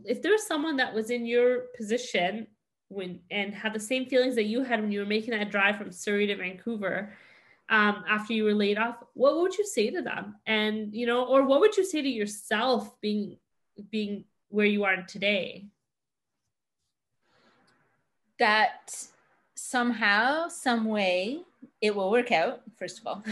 if 0.03 0.21
there's 0.21 0.43
someone 0.43 0.77
that 0.77 0.93
was 0.93 1.09
in 1.09 1.25
your 1.25 1.61
position 1.75 2.47
when 2.89 3.19
and 3.31 3.53
had 3.53 3.73
the 3.73 3.79
same 3.79 4.05
feelings 4.05 4.35
that 4.35 4.43
you 4.43 4.63
had 4.63 4.81
when 4.81 4.91
you 4.91 4.99
were 4.99 5.05
making 5.05 5.31
that 5.31 5.49
drive 5.49 5.77
from 5.77 5.91
surrey 5.91 6.27
to 6.27 6.35
vancouver 6.35 7.13
um, 7.69 8.03
after 8.07 8.33
you 8.33 8.43
were 8.43 8.53
laid 8.53 8.77
off 8.77 8.97
what 9.13 9.37
would 9.37 9.57
you 9.57 9.65
say 9.65 9.89
to 9.89 10.01
them? 10.01 10.35
And 10.45 10.93
you 10.93 11.05
know 11.05 11.25
or 11.25 11.45
what 11.45 11.61
would 11.61 11.77
you 11.77 11.85
say 11.85 12.01
to 12.01 12.09
yourself 12.09 12.99
being 13.01 13.37
being 13.89 14.25
where 14.49 14.65
you 14.65 14.83
are 14.83 15.03
today? 15.03 15.67
That 18.39 18.93
somehow, 19.61 20.47
some 20.47 20.85
way, 20.85 21.41
it 21.81 21.95
will 21.95 22.09
work 22.09 22.31
out, 22.31 22.61
first 22.77 22.99
of 22.99 23.07
all. 23.07 23.23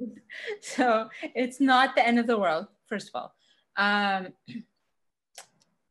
so 0.60 1.08
it's 1.34 1.60
not 1.60 1.94
the 1.94 2.06
end 2.06 2.18
of 2.18 2.26
the 2.26 2.38
world, 2.38 2.66
first 2.86 3.10
of 3.10 3.14
all. 3.14 3.34
Um, 3.76 4.32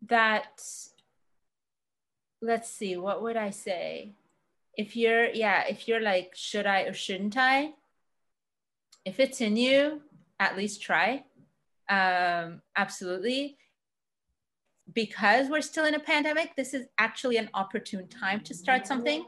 that, 0.07 0.61
let's 2.41 2.69
see, 2.69 2.97
what 2.97 3.23
would 3.23 3.37
I 3.37 3.51
say? 3.51 4.11
If 4.77 4.95
you're, 4.97 5.29
yeah, 5.29 5.63
if 5.67 5.87
you're 5.87 6.01
like, 6.01 6.33
should 6.35 6.65
I 6.65 6.81
or 6.81 6.93
shouldn't 6.93 7.37
I? 7.37 7.73
If 9.05 9.19
it's 9.19 9.39
in 9.39 9.55
you, 9.55 10.01
at 10.39 10.57
least 10.57 10.81
try. 10.81 11.23
Um, 11.87 12.61
absolutely 12.75 13.57
because 14.93 15.49
we're 15.49 15.61
still 15.61 15.85
in 15.85 15.95
a 15.95 15.99
pandemic, 15.99 16.55
this 16.55 16.75
is 16.75 16.85
actually 16.99 17.37
an 17.37 17.49
opportune 17.55 18.07
time 18.07 18.39
to 18.41 18.53
start 18.53 18.85
something 18.85 19.25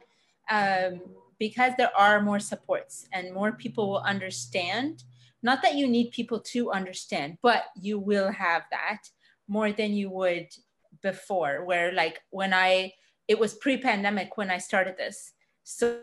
um, 0.49 1.01
because 1.39 1.73
there 1.77 1.95
are 1.95 2.21
more 2.21 2.39
supports 2.39 3.07
and 3.13 3.33
more 3.33 3.51
people 3.51 3.89
will 3.89 4.01
understand. 4.01 5.03
Not 5.43 5.61
that 5.61 5.75
you 5.75 5.87
need 5.87 6.11
people 6.11 6.39
to 6.51 6.71
understand, 6.71 7.37
but 7.41 7.65
you 7.79 7.99
will 7.99 8.31
have 8.31 8.63
that 8.71 9.03
more 9.47 9.71
than 9.71 9.93
you 9.93 10.09
would 10.09 10.47
before, 11.01 11.63
where 11.63 11.91
like 11.91 12.21
when 12.31 12.53
I, 12.53 12.93
it 13.27 13.37
was 13.37 13.53
pre 13.53 13.77
pandemic 13.77 14.37
when 14.37 14.49
I 14.49 14.57
started 14.57 14.97
this. 14.97 15.33
So, 15.63 15.99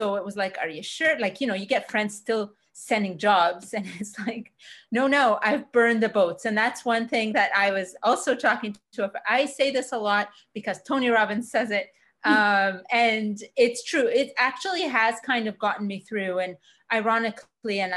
so 0.00 0.16
it 0.16 0.24
was 0.24 0.36
like, 0.36 0.58
are 0.58 0.68
you 0.68 0.82
sure? 0.82 1.18
Like, 1.18 1.40
you 1.40 1.46
know, 1.46 1.54
you 1.54 1.66
get 1.66 1.90
friends 1.90 2.16
still 2.16 2.52
sending 2.78 3.16
jobs 3.16 3.72
and 3.74 3.86
it's 3.98 4.18
like 4.26 4.52
no 4.92 5.06
no 5.06 5.38
i've 5.40 5.72
burned 5.72 6.02
the 6.02 6.08
boats 6.10 6.44
and 6.44 6.56
that's 6.56 6.84
one 6.84 7.08
thing 7.08 7.32
that 7.32 7.50
i 7.56 7.70
was 7.70 7.96
also 8.02 8.34
talking 8.34 8.76
to 8.92 9.10
i 9.26 9.46
say 9.46 9.70
this 9.70 9.92
a 9.92 9.98
lot 9.98 10.28
because 10.52 10.82
tony 10.82 11.08
robbins 11.08 11.50
says 11.50 11.70
it 11.70 11.88
um, 12.26 12.82
and 12.90 13.38
it's 13.56 13.84
true. 13.84 14.06
It 14.06 14.32
actually 14.36 14.82
has 14.82 15.20
kind 15.20 15.46
of 15.46 15.58
gotten 15.58 15.86
me 15.86 16.00
through. 16.00 16.40
And 16.40 16.56
ironically, 16.92 17.80
and 17.80 17.94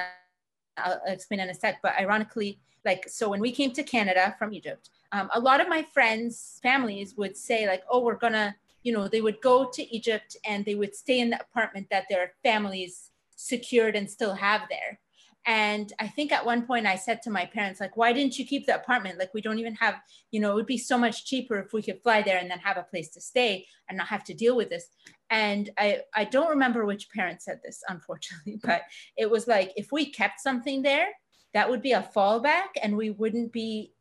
I'll 0.78 1.02
explain 1.08 1.40
in 1.40 1.50
a 1.50 1.54
sec, 1.54 1.80
but 1.82 1.94
ironically, 2.00 2.60
like, 2.86 3.10
so 3.10 3.30
when 3.30 3.42
we 3.42 3.52
came 3.52 3.72
to 3.72 3.84
Canada 3.84 4.36
from 4.40 4.54
Egypt, 4.54 4.90
um, 5.12 5.30
a 5.34 5.40
lot 5.40 5.60
of 5.60 5.68
my 5.68 5.84
friends' 5.94 6.60
families 6.62 7.16
would 7.18 7.36
say, 7.36 7.68
like, 7.68 7.84
oh, 7.90 8.02
we're 8.02 8.16
gonna, 8.16 8.56
you 8.84 8.94
know, 8.94 9.08
they 9.08 9.22
would 9.22 9.42
go 9.42 9.70
to 9.70 9.96
Egypt 9.96 10.38
and 10.46 10.64
they 10.64 10.76
would 10.76 10.96
stay 10.96 11.20
in 11.20 11.32
the 11.32 11.42
apartment 11.42 11.88
that 11.90 12.06
their 12.10 12.34
families 12.44 13.12
secured 13.36 13.96
and 13.96 14.10
still 14.10 14.34
have 14.34 14.62
there. 14.70 15.00
And 15.46 15.92
I 16.00 16.08
think 16.08 16.32
at 16.32 16.46
one 16.46 16.68
point 16.68 16.86
I 16.86 16.96
said 16.96 17.22
to 17.24 17.30
my 17.30 17.46
parents, 17.46 17.80
like, 17.80 17.98
why 17.98 18.14
didn't 18.14 18.38
you 18.38 18.46
keep 18.46 18.66
the 18.66 18.76
apartment? 18.76 19.18
Like, 19.18 19.34
we 19.34 19.42
don't 19.42 19.60
even 19.60 19.74
have, 19.76 19.96
you 20.32 20.40
know, 20.40 20.52
it 20.52 20.56
would 20.56 20.66
be 20.66 20.78
so 20.78 20.98
much 20.98 21.26
cheaper 21.26 21.58
if 21.58 21.74
we 21.74 21.82
could 21.82 22.02
fly 22.04 22.22
there 22.22 22.38
and 22.38 22.52
then 22.52 22.60
have 22.60 22.78
a 22.78 22.84
place 22.84 23.10
to 23.12 23.22
stay 23.22 23.66
and 23.88 23.98
not 23.98 24.08
have 24.08 24.24
to 24.26 24.34
deal 24.34 24.56
with 24.56 24.70
this. 24.70 24.88
And 25.30 25.70
I, 25.78 26.02
I 26.16 26.26
don't 26.26 26.50
remember 26.50 26.86
which 26.86 27.10
parent 27.12 27.42
said 27.42 27.62
this, 27.64 27.82
unfortunately, 27.88 28.60
but 28.64 28.84
it 29.18 29.30
was 29.30 29.48
like, 29.48 29.74
if 29.76 29.92
we 29.92 30.12
kept 30.12 30.40
something 30.40 30.82
there, 30.82 31.08
that 31.54 31.70
would 31.70 31.82
be 31.82 31.94
a 31.94 32.08
fallback 32.16 32.70
and 32.82 32.96
we 32.96 33.10
wouldn't 33.10 33.52
be, 33.52 33.94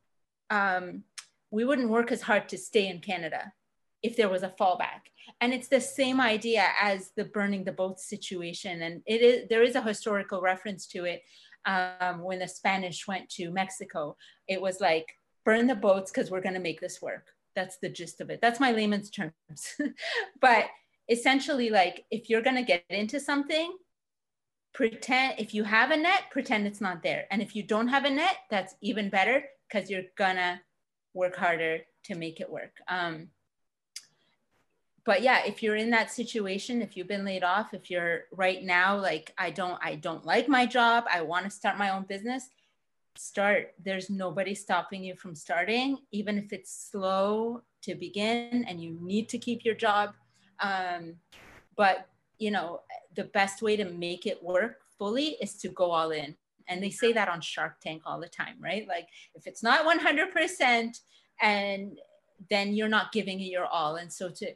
um, 0.50 1.04
we 1.50 1.64
wouldn't 1.64 1.88
work 1.88 2.12
as 2.12 2.20
hard 2.20 2.48
to 2.50 2.58
stay 2.58 2.88
in 2.88 3.00
Canada 3.00 3.52
if 4.02 4.16
there 4.16 4.28
was 4.28 4.42
a 4.42 4.54
fallback. 4.60 5.10
And 5.40 5.52
it's 5.52 5.68
the 5.68 5.80
same 5.80 6.20
idea 6.20 6.66
as 6.80 7.10
the 7.16 7.24
burning 7.24 7.64
the 7.64 7.72
boats 7.72 8.08
situation. 8.08 8.82
And 8.82 9.02
it 9.06 9.22
is 9.22 9.48
there 9.48 9.62
is 9.62 9.74
a 9.74 9.82
historical 9.82 10.40
reference 10.40 10.86
to 10.88 11.04
it 11.04 11.22
um, 11.66 12.22
when 12.22 12.38
the 12.38 12.48
spanish 12.48 13.06
went 13.06 13.28
to 13.30 13.50
mexico. 13.50 14.16
It 14.46 14.60
was 14.60 14.80
like 14.80 15.06
burn 15.44 15.66
the 15.66 15.74
boats 15.74 16.10
because 16.10 16.30
we're 16.30 16.40
going 16.40 16.54
to 16.54 16.60
make 16.60 16.80
this 16.80 17.02
work. 17.02 17.26
That's 17.54 17.78
the 17.78 17.88
gist 17.88 18.20
of 18.20 18.30
it. 18.30 18.40
That's 18.40 18.60
my 18.60 18.72
layman's 18.72 19.10
terms. 19.10 19.34
But 20.40 20.66
essentially 21.08 21.70
like 21.70 22.04
if 22.10 22.28
you're 22.28 22.42
going 22.42 22.56
to 22.56 22.62
get 22.62 22.84
into 22.90 23.18
something 23.18 23.72
pretend 24.74 25.34
if 25.38 25.54
you 25.54 25.64
have 25.64 25.90
a 25.90 25.96
net 25.96 26.24
pretend 26.30 26.66
it's 26.66 26.80
not 26.80 27.02
there. 27.02 27.26
And 27.30 27.42
if 27.42 27.56
you 27.56 27.62
don't 27.62 27.88
have 27.88 28.04
a 28.04 28.10
net 28.10 28.36
that's 28.50 28.74
even 28.80 29.08
better 29.10 29.42
because 29.68 29.90
you're 29.90 30.04
gonna 30.16 30.60
work 31.14 31.36
harder 31.36 31.80
to 32.04 32.14
make 32.14 32.40
it 32.40 32.50
work. 32.50 32.72
Um, 32.88 33.28
but 35.08 35.22
yeah 35.22 35.40
if 35.46 35.62
you're 35.62 35.80
in 35.84 35.90
that 35.90 36.12
situation 36.12 36.82
if 36.82 36.96
you've 36.96 37.08
been 37.14 37.24
laid 37.24 37.42
off 37.42 37.72
if 37.72 37.90
you're 37.90 38.24
right 38.32 38.62
now 38.62 38.96
like 38.96 39.32
i 39.38 39.50
don't 39.50 39.78
i 39.82 39.94
don't 39.94 40.24
like 40.26 40.48
my 40.48 40.64
job 40.66 41.04
i 41.10 41.20
want 41.22 41.44
to 41.44 41.50
start 41.50 41.78
my 41.78 41.90
own 41.90 42.04
business 42.14 42.50
start 43.16 43.74
there's 43.84 44.10
nobody 44.10 44.54
stopping 44.54 45.02
you 45.02 45.14
from 45.16 45.34
starting 45.34 45.96
even 46.12 46.36
if 46.36 46.52
it's 46.52 46.90
slow 46.90 47.62
to 47.82 47.94
begin 47.94 48.64
and 48.68 48.82
you 48.82 48.96
need 49.00 49.28
to 49.28 49.38
keep 49.38 49.64
your 49.64 49.74
job 49.74 50.14
um, 50.60 51.14
but 51.76 52.08
you 52.38 52.50
know 52.50 52.82
the 53.18 53.24
best 53.24 53.62
way 53.62 53.76
to 53.76 53.84
make 53.84 54.26
it 54.26 54.42
work 54.42 54.82
fully 54.96 55.36
is 55.40 55.54
to 55.54 55.68
go 55.68 55.90
all 55.90 56.12
in. 56.12 56.36
And 56.68 56.82
they 56.82 56.90
say 56.90 57.12
that 57.12 57.28
on 57.28 57.40
shark 57.40 57.80
tank 57.80 58.02
all 58.06 58.20
the 58.20 58.28
time 58.28 58.56
right? 58.60 58.86
Like 58.86 59.08
if 59.34 59.46
it's 59.46 59.62
not 59.62 59.84
100% 59.84 61.00
and 61.40 61.98
then 62.48 62.74
you're 62.74 62.88
not 62.88 63.12
giving 63.12 63.40
it 63.40 63.44
your 63.44 63.66
all. 63.66 63.96
And 63.96 64.12
so 64.12 64.30
to 64.30 64.52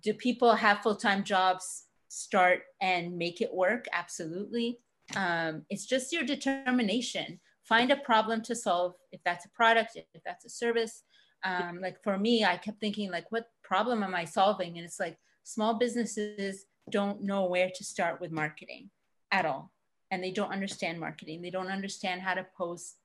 do 0.00 0.14
people 0.14 0.54
have 0.54 0.80
full-time 0.80 1.24
jobs 1.24 1.84
start 2.08 2.62
and 2.80 3.16
make 3.16 3.40
it 3.40 3.52
work? 3.52 3.86
Absolutely. 3.92 4.78
Um, 5.16 5.62
it's 5.70 5.86
just 5.86 6.12
your 6.12 6.24
determination. 6.24 7.40
Find 7.64 7.90
a 7.90 7.96
problem 7.96 8.42
to 8.42 8.54
solve 8.54 8.94
if 9.12 9.20
that's 9.24 9.46
a 9.46 9.50
product 9.50 9.96
if 9.96 10.22
that's 10.24 10.44
a 10.44 10.50
service. 10.50 11.02
Um, 11.44 11.80
like 11.82 12.02
for 12.02 12.16
me 12.16 12.42
i 12.42 12.56
kept 12.56 12.80
thinking 12.80 13.10
like 13.10 13.30
what 13.30 13.50
problem 13.62 14.02
am 14.02 14.14
i 14.14 14.24
solving? 14.24 14.76
And 14.78 14.86
it's 14.86 15.00
like 15.00 15.18
small 15.42 15.74
businesses 15.74 16.66
don't 16.90 17.22
know 17.22 17.46
where 17.46 17.70
to 17.74 17.84
start 17.84 18.20
with 18.20 18.30
marketing 18.30 18.90
at 19.30 19.46
all. 19.46 19.72
And 20.10 20.22
they 20.22 20.30
don't 20.30 20.52
understand 20.52 21.00
marketing. 21.00 21.42
They 21.42 21.50
don't 21.50 21.68
understand 21.68 22.22
how 22.22 22.34
to 22.34 22.46
post. 22.56 22.96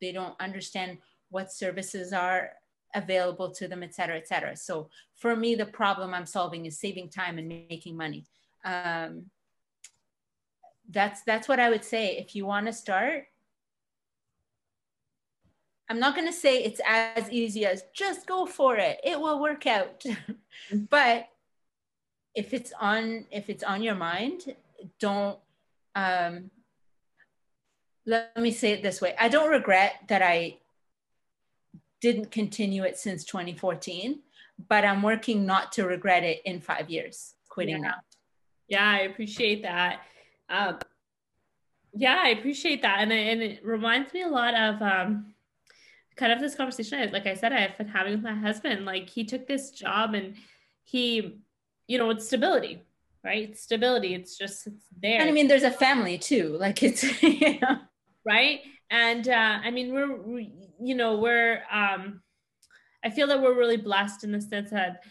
They 0.00 0.12
don't 0.12 0.34
understand 0.40 0.98
what 1.30 1.52
services 1.52 2.12
are 2.12 2.50
available 2.94 3.50
to 3.50 3.68
them, 3.68 3.82
et 3.82 3.94
cetera, 3.94 4.16
et 4.16 4.28
cetera. 4.28 4.56
So 4.56 4.88
for 5.16 5.36
me, 5.36 5.54
the 5.54 5.66
problem 5.66 6.14
I'm 6.14 6.26
solving 6.26 6.66
is 6.66 6.78
saving 6.78 7.10
time 7.10 7.38
and 7.38 7.48
making 7.48 7.96
money. 7.96 8.24
Um, 8.64 9.26
that's 10.90 11.22
that's 11.22 11.48
what 11.48 11.60
I 11.60 11.70
would 11.70 11.84
say. 11.84 12.16
If 12.18 12.34
you 12.34 12.46
want 12.46 12.66
to 12.66 12.72
start, 12.72 13.24
I'm 15.88 15.98
not 15.98 16.14
going 16.14 16.26
to 16.26 16.32
say 16.32 16.62
it's 16.62 16.80
as 16.86 17.30
easy 17.30 17.66
as 17.66 17.84
just 17.94 18.26
go 18.26 18.46
for 18.46 18.76
it. 18.76 19.00
It 19.04 19.20
will 19.20 19.40
work 19.40 19.66
out. 19.66 20.04
but 20.90 21.28
if 22.34 22.54
it's 22.54 22.72
on 22.80 23.26
if 23.30 23.48
it's 23.48 23.62
on 23.62 23.82
your 23.82 23.94
mind, 23.94 24.54
don't 24.98 25.38
um 25.94 26.50
let 28.04 28.36
me 28.36 28.50
say 28.50 28.72
it 28.72 28.82
this 28.82 29.00
way. 29.00 29.14
I 29.18 29.28
don't 29.28 29.50
regret 29.50 29.94
that 30.08 30.22
I 30.22 30.58
didn't 32.02 32.30
continue 32.30 32.82
it 32.82 32.98
since 32.98 33.24
2014, 33.24 34.18
but 34.68 34.84
I'm 34.84 35.02
working 35.02 35.46
not 35.46 35.72
to 35.72 35.86
regret 35.86 36.24
it 36.24 36.42
in 36.44 36.60
five 36.60 36.90
years, 36.90 37.34
quitting 37.48 37.76
yeah. 37.76 37.90
now. 37.90 37.94
Yeah, 38.68 38.90
I 38.90 38.98
appreciate 39.00 39.62
that. 39.62 40.00
Um, 40.50 40.78
yeah, 41.94 42.20
I 42.22 42.30
appreciate 42.30 42.82
that. 42.82 42.98
And, 42.98 43.12
and 43.12 43.40
it 43.40 43.64
reminds 43.64 44.12
me 44.12 44.22
a 44.22 44.28
lot 44.28 44.54
of 44.54 44.82
um, 44.82 45.34
kind 46.16 46.32
of 46.32 46.40
this 46.40 46.54
conversation, 46.54 46.98
I, 46.98 47.04
like 47.06 47.26
I 47.26 47.34
said, 47.34 47.52
I've 47.52 47.78
been 47.78 47.88
having 47.88 48.14
with 48.14 48.22
my 48.22 48.34
husband. 48.34 48.84
Like 48.84 49.08
he 49.08 49.24
took 49.24 49.46
this 49.46 49.70
job 49.70 50.14
and 50.14 50.34
he, 50.84 51.40
you 51.86 51.98
know, 51.98 52.10
it's 52.10 52.26
stability, 52.26 52.82
right? 53.24 53.50
It's 53.50 53.62
stability. 53.62 54.14
It's 54.14 54.36
just, 54.36 54.66
it's 54.66 54.86
there. 55.00 55.20
And 55.20 55.28
I 55.28 55.32
mean, 55.32 55.46
there's 55.48 55.62
a 55.62 55.70
family 55.70 56.18
too. 56.18 56.56
Like 56.58 56.82
it's, 56.82 57.22
you 57.22 57.60
know. 57.60 57.78
Right. 58.24 58.60
And 58.90 59.28
uh, 59.28 59.60
I 59.62 59.70
mean, 59.70 59.92
we're, 59.92 60.14
we, 60.16 60.52
you 60.86 60.94
know, 60.94 61.16
we're, 61.16 61.62
um, 61.70 62.22
I 63.04 63.10
feel 63.10 63.26
that 63.28 63.40
we're 63.40 63.58
really 63.58 63.76
blessed 63.76 64.24
in 64.24 64.32
the 64.32 64.40
sense 64.40 64.70
that 64.70 65.02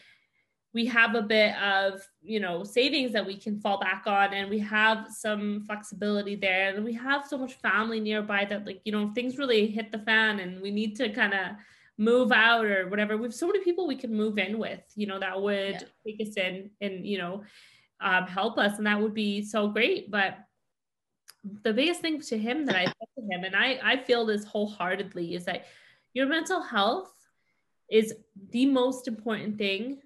we 0.74 0.86
have 0.86 1.16
a 1.16 1.22
bit 1.22 1.56
of, 1.58 2.02
you 2.22 2.40
know, 2.40 2.64
savings 2.64 3.12
that 3.12 3.26
we 3.26 3.36
can 3.36 3.60
fall 3.60 3.80
back 3.80 4.04
on 4.06 4.34
and 4.34 4.50
we 4.50 4.60
have 4.60 5.08
some 5.10 5.64
flexibility 5.66 6.36
there 6.36 6.74
and 6.74 6.86
we 6.86 6.94
have 6.94 7.26
so 7.28 7.38
much 7.38 7.56
family 7.56 8.00
nearby 8.00 8.46
that 8.46 8.66
like, 8.66 8.82
you 8.86 8.92
know, 8.92 9.12
things 9.14 9.38
really 9.38 9.68
hit 9.68 9.92
the 9.92 10.00
fan 10.00 10.40
and 10.40 10.62
we 10.62 10.72
need 10.72 10.96
to 10.96 11.10
kind 11.10 11.34
of 11.34 11.58
move 11.98 12.32
out 12.32 12.66
or 12.66 12.88
whatever. 12.88 13.18
We 13.18 13.24
have 13.24 13.34
so 13.34 13.48
many 13.48 13.60
people 13.64 13.86
we 13.86 13.98
can 13.98 14.16
move 14.16 14.38
in 14.38 14.58
with, 14.58 14.82
you 14.96 15.08
know, 15.08 15.20
that 15.20 15.42
would 15.42 15.74
yeah. 15.74 15.80
take 16.06 16.28
us 16.28 16.36
in 16.36 16.70
and, 16.80 17.06
you 17.06 17.18
know, 17.18 17.44
um, 18.00 18.26
help 18.26 18.58
us. 18.58 18.78
And 18.78 18.88
that 18.88 19.00
would 19.00 19.14
be 19.14 19.44
so 19.44 19.68
great. 19.68 20.10
But 20.10 20.38
the 21.64 21.74
biggest 21.74 22.02
thing 22.02 22.22
to 22.22 22.38
him 22.38 22.66
that 22.66 22.76
I 22.76 22.86
said 22.86 23.08
to 23.18 23.22
him, 23.22 23.44
and 23.44 23.56
I, 23.56 23.80
I 23.84 23.98
feel 23.98 24.26
this 24.26 24.44
wholeheartedly, 24.46 25.36
is 25.36 25.46
that 25.46 25.66
your 26.14 26.28
mental 26.28 26.62
health 26.62 27.14
is 27.90 28.14
the 28.52 28.66
most 28.66 29.08
important 29.08 29.58
thing 29.58 30.02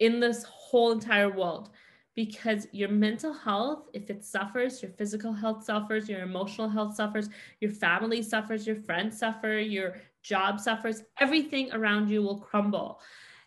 in 0.00 0.20
this 0.20 0.44
whole 0.44 0.92
entire 0.92 1.30
world 1.30 1.70
because 2.14 2.66
your 2.72 2.88
mental 2.88 3.32
health, 3.32 3.88
if 3.92 4.08
it 4.08 4.24
suffers, 4.24 4.82
your 4.82 4.92
physical 4.92 5.32
health 5.32 5.64
suffers, 5.64 6.08
your 6.08 6.22
emotional 6.22 6.68
health 6.68 6.94
suffers, 6.94 7.28
your 7.60 7.72
family 7.72 8.22
suffers, 8.22 8.66
your 8.66 8.76
friends 8.76 9.18
suffer, 9.18 9.58
your 9.58 9.96
job 10.22 10.60
suffers, 10.60 11.02
everything 11.18 11.72
around 11.72 12.08
you 12.08 12.22
will 12.22 12.38
crumble 12.38 13.00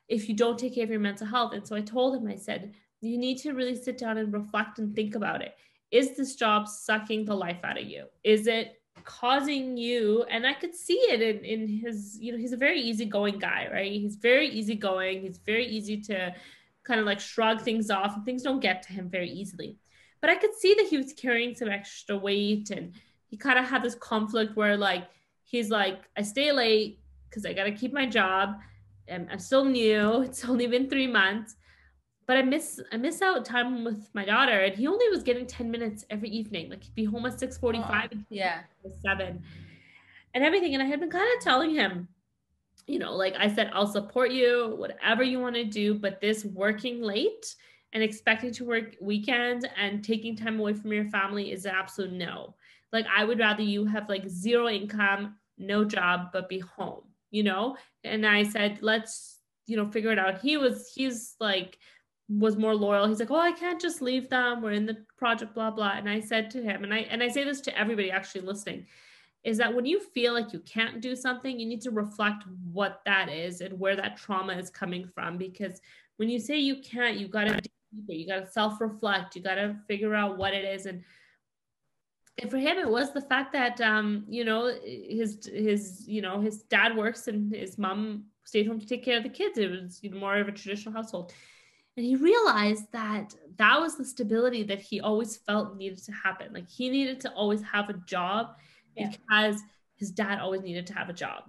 if 0.10 0.30
you 0.30 0.36
don't 0.36 0.60
take 0.60 0.76
care 0.76 0.84
of 0.84 0.90
your 0.90 1.00
mental 1.00 1.28
health. 1.28 1.54
And 1.54 1.66
so 1.66 1.76
I 1.76 1.82
told 1.82 2.16
him, 2.16 2.28
I 2.28 2.36
said, 2.36 2.74
you 3.02 3.18
need 3.18 3.38
to 3.40 3.54
really 3.54 3.76
sit 3.76 3.98
down 3.98 4.18
and 4.18 4.34
reflect 4.34 4.80
and 4.80 4.96
think 4.96 5.16
about 5.16 5.42
it 5.42 5.56
is 5.92 6.18
this 6.18 6.36
job 6.36 6.68
sucking 6.68 7.26
the 7.26 7.36
life 7.36 7.60
out 7.64 7.80
of 7.80 7.86
you? 7.86 8.06
Is 8.24 8.48
it 8.48 8.78
causing 9.04 9.78
you 9.78 10.24
and 10.30 10.46
i 10.46 10.54
could 10.54 10.76
see 10.76 11.00
it 11.10 11.22
in, 11.22 11.46
in 11.46 11.66
his 11.66 12.18
you 12.20 12.32
know 12.32 12.38
he's 12.38 12.52
a 12.52 12.58
very 12.58 12.82
easygoing 12.82 13.40
guy 13.40 13.68
right? 13.72 13.92
He's 13.92 14.16
very 14.16 14.50
easygoing. 14.50 15.22
He's 15.22 15.38
very 15.38 15.66
easy 15.66 16.02
to 16.02 16.34
kind 16.84 17.00
of 17.00 17.06
like 17.06 17.20
shrug 17.20 17.62
things 17.62 17.90
off 17.90 18.16
and 18.16 18.26
things 18.26 18.44
don't 18.44 18.60
get 18.60 18.82
to 18.84 18.94
him 18.94 19.10
very 19.10 19.30
easily. 19.30 19.78
But 20.20 20.30
i 20.30 20.36
could 20.36 20.54
see 20.54 20.74
that 20.74 20.88
he 20.88 20.98
was 20.98 21.14
carrying 21.14 21.56
some 21.56 21.70
extra 21.70 22.18
weight 22.18 22.70
and 22.70 22.94
he 23.28 23.38
kind 23.38 23.60
of 23.60 23.66
had 23.66 23.84
this 23.84 23.96
conflict 23.96 24.56
where 24.56 24.76
like 24.76 25.06
he's 25.44 25.70
like 25.70 26.02
i 26.18 26.22
stay 26.22 26.52
late 26.52 27.00
because 27.30 27.46
i 27.46 27.54
got 27.54 27.66
to 27.66 27.72
keep 27.72 27.94
my 27.94 28.06
job. 28.06 28.60
And 29.08 29.30
i'm 29.32 29.40
still 29.40 29.64
new. 29.64 30.22
It's 30.24 30.44
only 30.44 30.68
been 30.68 30.90
three 30.90 31.08
months 31.08 31.56
but 32.28 32.36
I 32.38 32.42
miss 32.42 32.82
I 32.92 32.98
miss 32.98 33.22
out 33.22 33.46
time 33.46 33.84
with 33.86 34.10
my 34.14 34.26
daughter, 34.26 34.60
and 34.60 34.76
he 34.76 34.86
only 34.86 35.08
was 35.10 35.24
getting 35.24 35.48
ten 35.48 35.72
minutes 35.72 36.06
every 36.10 36.30
evening. 36.30 36.70
Like 36.70 36.84
he'd 36.84 36.94
be 36.94 37.06
home 37.06 37.26
at 37.26 37.40
six 37.40 37.58
forty 37.58 37.82
five, 37.82 38.10
oh, 38.14 38.20
yeah, 38.30 38.60
seven, 39.04 39.42
and 40.34 40.44
everything. 40.44 40.74
And 40.74 40.84
I 40.84 40.86
had 40.86 41.00
been 41.00 41.10
kind 41.10 41.30
of 41.38 41.44
telling 41.44 41.74
him, 41.74 42.08
you 42.86 43.00
know, 43.00 43.16
like 43.16 43.36
I 43.40 43.54
said, 43.54 43.72
I'll 43.74 43.88
support 43.88 44.32
you, 44.32 44.76
whatever 44.78 45.24
you 45.24 45.40
want 45.40 45.56
to 45.56 45.64
do, 45.64 45.96
but 45.96 46.20
this 46.20 46.44
working 46.44 47.02
late 47.02 47.56
and 47.94 48.04
expecting 48.04 48.52
to 48.52 48.66
work 48.66 48.98
weekends 49.00 49.66
and 49.82 50.04
taking 50.04 50.36
time 50.36 50.60
away 50.60 50.74
from 50.74 50.92
your 50.92 51.06
family 51.06 51.54
is 51.54 51.66
an 51.66 51.74
absolute 51.74 52.12
no. 52.12 52.56
Like 52.92 53.06
I 53.16 53.24
would 53.24 53.40
rather 53.40 53.64
you 53.64 53.86
have 53.86 54.10
like 54.10 54.28
zero 54.28 54.68
income, 54.68 55.38
no 55.58 55.86
job, 55.86 56.28
but 56.34 56.50
be 56.50 56.60
home, 56.60 57.04
you 57.32 57.44
know. 57.44 57.78
And 58.04 58.28
I 58.28 58.44
said, 58.44 58.80
let's 58.82 59.40
you 59.66 59.78
know 59.78 59.90
figure 59.90 60.12
it 60.12 60.20
out. 60.20 60.42
He 60.42 60.58
was 60.58 60.92
he's 60.94 61.36
like 61.40 61.78
was 62.30 62.58
more 62.58 62.76
loyal. 62.76 63.08
He's 63.08 63.20
like, 63.20 63.30
"Well, 63.30 63.40
I 63.40 63.52
can't 63.52 63.80
just 63.80 64.02
leave 64.02 64.30
them. 64.30 64.62
We're 64.62 64.72
in 64.72 64.86
the 64.86 64.98
project, 65.18 65.54
blah 65.54 65.72
blah." 65.72 65.94
And 65.96 66.10
I 66.10 66.20
said 66.20 66.52
to 66.52 66.62
him, 66.62 66.84
and 66.84 66.94
I 66.94 67.00
and 67.00 67.24
I 67.24 67.30
say 67.30 67.44
this 67.44 67.62
to 67.62 67.78
everybody 67.78 68.12
actually 68.12 68.42
listening, 68.42 68.86
is 69.44 69.58
that 69.58 69.74
when 69.74 69.86
you 69.86 70.00
feel 70.00 70.34
like 70.34 70.52
you 70.54 70.60
can't 70.60 71.02
do 71.02 71.16
something, 71.16 71.60
you 71.60 71.66
need 71.66 71.82
to 71.82 71.92
reflect 71.92 72.44
what 72.72 73.02
that 73.06 73.30
is 73.30 73.62
and 73.62 73.80
where 73.80 73.96
that 73.96 74.18
trauma 74.18 74.54
is 74.54 74.70
coming 74.70 75.08
from. 75.08 75.38
Because 75.38 75.80
when 76.18 76.30
you 76.30 76.40
say 76.40 76.58
you 76.58 76.82
can't, 76.82 77.18
you 77.18 77.28
got 77.28 77.48
to. 77.48 77.62
You 77.94 78.28
got 78.28 78.46
to 78.46 78.52
self-reflect. 78.52 79.38
You 79.38 79.42
got 79.42 79.56
to 79.56 79.78
figure 79.88 80.14
out 80.14 80.38
what 80.38 80.54
it 80.54 80.66
is. 80.66 80.88
And 80.88 81.04
and 82.38 82.52
for 82.52 82.58
him, 82.58 82.78
it 82.78 82.88
was 82.88 83.14
the 83.14 83.22
fact 83.22 83.54
that 83.54 83.80
um, 83.80 84.26
you 84.28 84.44
know 84.44 84.78
his 84.84 85.50
his 85.52 86.04
you 86.06 86.22
know 86.22 86.42
his 86.42 86.64
dad 86.64 86.96
works 86.98 87.30
and 87.30 87.56
his 87.56 87.78
mom 87.78 88.26
stayed 88.44 88.68
home 88.68 88.80
to 88.80 88.86
take 88.86 89.06
care 89.06 89.18
of 89.18 89.24
the 89.24 89.30
kids. 89.30 89.58
It 89.58 89.72
was 89.72 90.00
you 90.04 90.10
know, 90.10 90.20
more 90.20 90.38
of 90.38 90.50
a 90.50 90.52
traditional 90.52 90.94
household 90.94 91.32
and 91.98 92.06
he 92.06 92.16
realized 92.16 92.86
that 92.94 93.34
that 93.58 93.82
was 93.82 93.98
the 93.98 94.06
stability 94.06 94.62
that 94.64 94.80
he 94.80 95.02
always 95.02 95.38
felt 95.38 95.76
needed 95.76 95.98
to 96.04 96.12
happen. 96.12 96.54
Like 96.54 96.70
he 96.70 96.90
needed 96.90 97.20
to 97.22 97.32
always 97.32 97.64
have 97.64 97.90
a 97.90 97.94
job 98.06 98.56
yeah. 98.96 99.10
because 99.10 99.60
his 99.96 100.12
dad 100.12 100.40
always 100.40 100.62
needed 100.62 100.86
to 100.88 100.94
have 100.94 101.10
a 101.10 101.14
job 101.14 101.44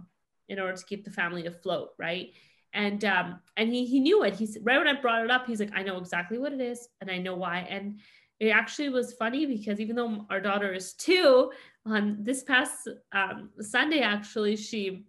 in 0.49 0.59
order 0.59 0.75
to 0.75 0.85
keep 0.87 1.05
the 1.05 1.11
family 1.11 1.47
afloat 1.47 1.91
right? 1.99 2.33
And 2.73 3.05
um 3.05 3.41
and 3.59 3.69
he 3.69 3.85
he 3.85 4.01
knew 4.01 4.25
it. 4.25 4.35
He's 4.35 4.57
right 4.63 4.79
when 4.79 4.89
i 4.89 4.99
brought 4.99 5.25
it 5.25 5.31
up 5.31 5.47
he's 5.47 5.61
like 5.61 5.73
i 5.75 5.83
know 5.83 5.99
exactly 5.99 6.39
what 6.39 6.53
it 6.53 6.61
is 6.61 6.89
and 7.01 7.11
i 7.11 7.19
know 7.19 7.35
why. 7.35 7.67
And 7.69 8.01
it 8.41 8.49
actually 8.49 8.89
was 8.89 9.15
funny 9.15 9.47
because 9.47 9.81
even 9.81 9.97
though 9.97 10.27
our 10.31 10.41
daughter 10.41 10.73
is 10.73 10.95
two 10.95 11.51
on 11.85 12.19
this 12.21 12.43
past 12.43 12.89
um, 13.13 13.51
sunday 13.61 14.01
actually 14.01 14.57
she 14.57 15.07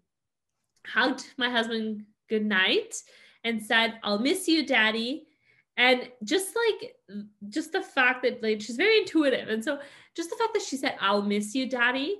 hugged 0.87 1.25
my 1.37 1.49
husband 1.49 2.05
good 2.29 2.45
night 2.45 2.95
and 3.43 3.61
said 3.61 3.99
i'll 4.03 4.19
miss 4.19 4.47
you 4.47 4.65
daddy 4.65 5.27
and 5.79 6.09
just 6.23 6.53
like 6.55 6.95
just 7.47 7.71
the 7.71 7.81
fact 7.81 8.21
that 8.23 8.43
like 8.43 8.61
she's 8.61 8.75
very 8.75 8.99
intuitive. 8.99 9.47
And 9.47 9.63
so 9.63 9.79
just 10.15 10.29
the 10.29 10.35
fact 10.35 10.53
that 10.53 10.61
she 10.61 10.75
said 10.75 10.95
i'll 10.99 11.21
miss 11.21 11.55
you 11.55 11.67
daddy 11.67 12.17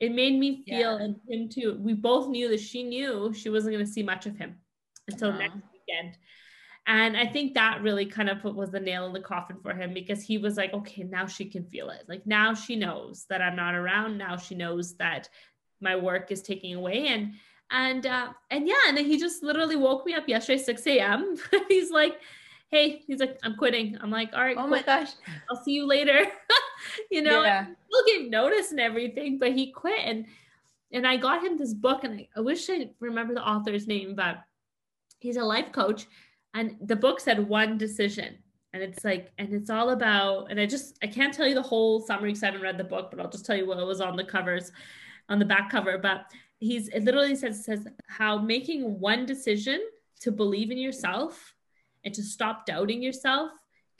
it 0.00 0.12
made 0.12 0.36
me 0.36 0.64
feel 0.64 0.98
yeah. 0.98 1.04
and 1.04 1.16
him 1.28 1.48
too. 1.48 1.78
We 1.78 1.92
both 1.92 2.28
knew 2.28 2.48
that 2.48 2.58
she 2.58 2.82
knew 2.82 3.32
she 3.32 3.50
wasn't 3.50 3.74
going 3.74 3.86
to 3.86 3.92
see 3.92 4.02
much 4.02 4.26
of 4.26 4.36
him 4.36 4.56
until 5.08 5.28
uh-huh. 5.28 5.38
next 5.38 5.54
weekend. 5.54 6.18
And 6.88 7.16
i 7.16 7.24
think 7.24 7.54
that 7.54 7.82
really 7.82 8.06
kind 8.06 8.28
of 8.28 8.42
was 8.42 8.72
the 8.72 8.80
nail 8.80 9.06
in 9.06 9.12
the 9.12 9.20
coffin 9.20 9.58
for 9.62 9.72
him 9.72 9.94
because 9.94 10.20
he 10.20 10.38
was 10.38 10.56
like 10.56 10.74
okay 10.74 11.04
now 11.04 11.26
she 11.26 11.44
can 11.44 11.64
feel 11.66 11.90
it. 11.90 12.04
Like 12.08 12.26
now 12.26 12.54
she 12.54 12.74
knows 12.74 13.26
that 13.28 13.42
i'm 13.42 13.54
not 13.54 13.74
around. 13.74 14.18
Now 14.18 14.36
she 14.36 14.54
knows 14.54 14.96
that 14.96 15.28
my 15.80 15.94
work 15.94 16.32
is 16.32 16.42
taking 16.42 16.74
away. 16.74 17.08
And 17.08 17.34
and 17.70 18.06
uh 18.06 18.28
and 18.50 18.66
yeah 18.66 18.84
and 18.88 18.96
then 18.96 19.06
he 19.06 19.18
just 19.18 19.42
literally 19.42 19.76
woke 19.76 20.04
me 20.04 20.14
up 20.14 20.28
yesterday 20.28 20.62
6 20.62 20.86
a.m 20.88 21.36
he's 21.68 21.90
like 21.90 22.18
hey, 22.72 23.02
he's 23.06 23.20
like, 23.20 23.38
I'm 23.44 23.54
quitting. 23.54 23.98
I'm 24.00 24.10
like, 24.10 24.30
all 24.32 24.40
right. 24.40 24.56
Oh 24.58 24.66
my 24.66 24.82
gosh. 24.82 25.10
I'll 25.48 25.62
see 25.62 25.72
you 25.72 25.86
later. 25.86 26.24
you 27.10 27.22
know, 27.22 27.42
yeah. 27.44 27.66
we'll 27.90 28.06
give 28.06 28.30
notice 28.30 28.70
and 28.70 28.80
everything, 28.80 29.38
but 29.38 29.52
he 29.52 29.70
quit. 29.70 30.00
And 30.04 30.26
and 30.90 31.06
I 31.06 31.16
got 31.16 31.44
him 31.44 31.56
this 31.56 31.72
book, 31.72 32.04
and 32.04 32.20
I, 32.20 32.28
I 32.36 32.40
wish 32.40 32.68
I 32.68 32.90
remember 33.00 33.34
the 33.34 33.46
author's 33.46 33.86
name, 33.86 34.14
but 34.14 34.38
he's 35.20 35.36
a 35.36 35.44
life 35.44 35.72
coach. 35.72 36.06
And 36.54 36.76
the 36.82 36.96
book 36.96 37.20
said 37.20 37.48
one 37.48 37.78
decision. 37.78 38.38
And 38.74 38.82
it's 38.82 39.04
like, 39.04 39.30
and 39.38 39.52
it's 39.52 39.70
all 39.70 39.90
about, 39.90 40.50
and 40.50 40.58
I 40.58 40.64
just 40.64 40.98
I 41.02 41.06
can't 41.06 41.32
tell 41.32 41.46
you 41.46 41.54
the 41.54 41.62
whole 41.62 42.00
summary 42.00 42.30
because 42.30 42.42
I 42.42 42.46
haven't 42.46 42.62
read 42.62 42.78
the 42.78 42.84
book, 42.84 43.10
but 43.10 43.20
I'll 43.20 43.30
just 43.30 43.44
tell 43.44 43.56
you 43.56 43.66
what 43.66 43.86
was 43.86 44.00
on 44.00 44.16
the 44.16 44.24
covers, 44.24 44.72
on 45.28 45.38
the 45.38 45.44
back 45.44 45.70
cover. 45.70 45.98
But 45.98 46.24
he's 46.58 46.88
it 46.88 47.04
literally 47.04 47.36
says 47.36 47.66
says 47.66 47.86
how 48.06 48.38
making 48.38 48.98
one 48.98 49.26
decision 49.26 49.80
to 50.20 50.32
believe 50.32 50.70
in 50.70 50.78
yourself 50.78 51.54
and 52.04 52.14
to 52.14 52.22
stop 52.22 52.66
doubting 52.66 53.02
yourself 53.02 53.50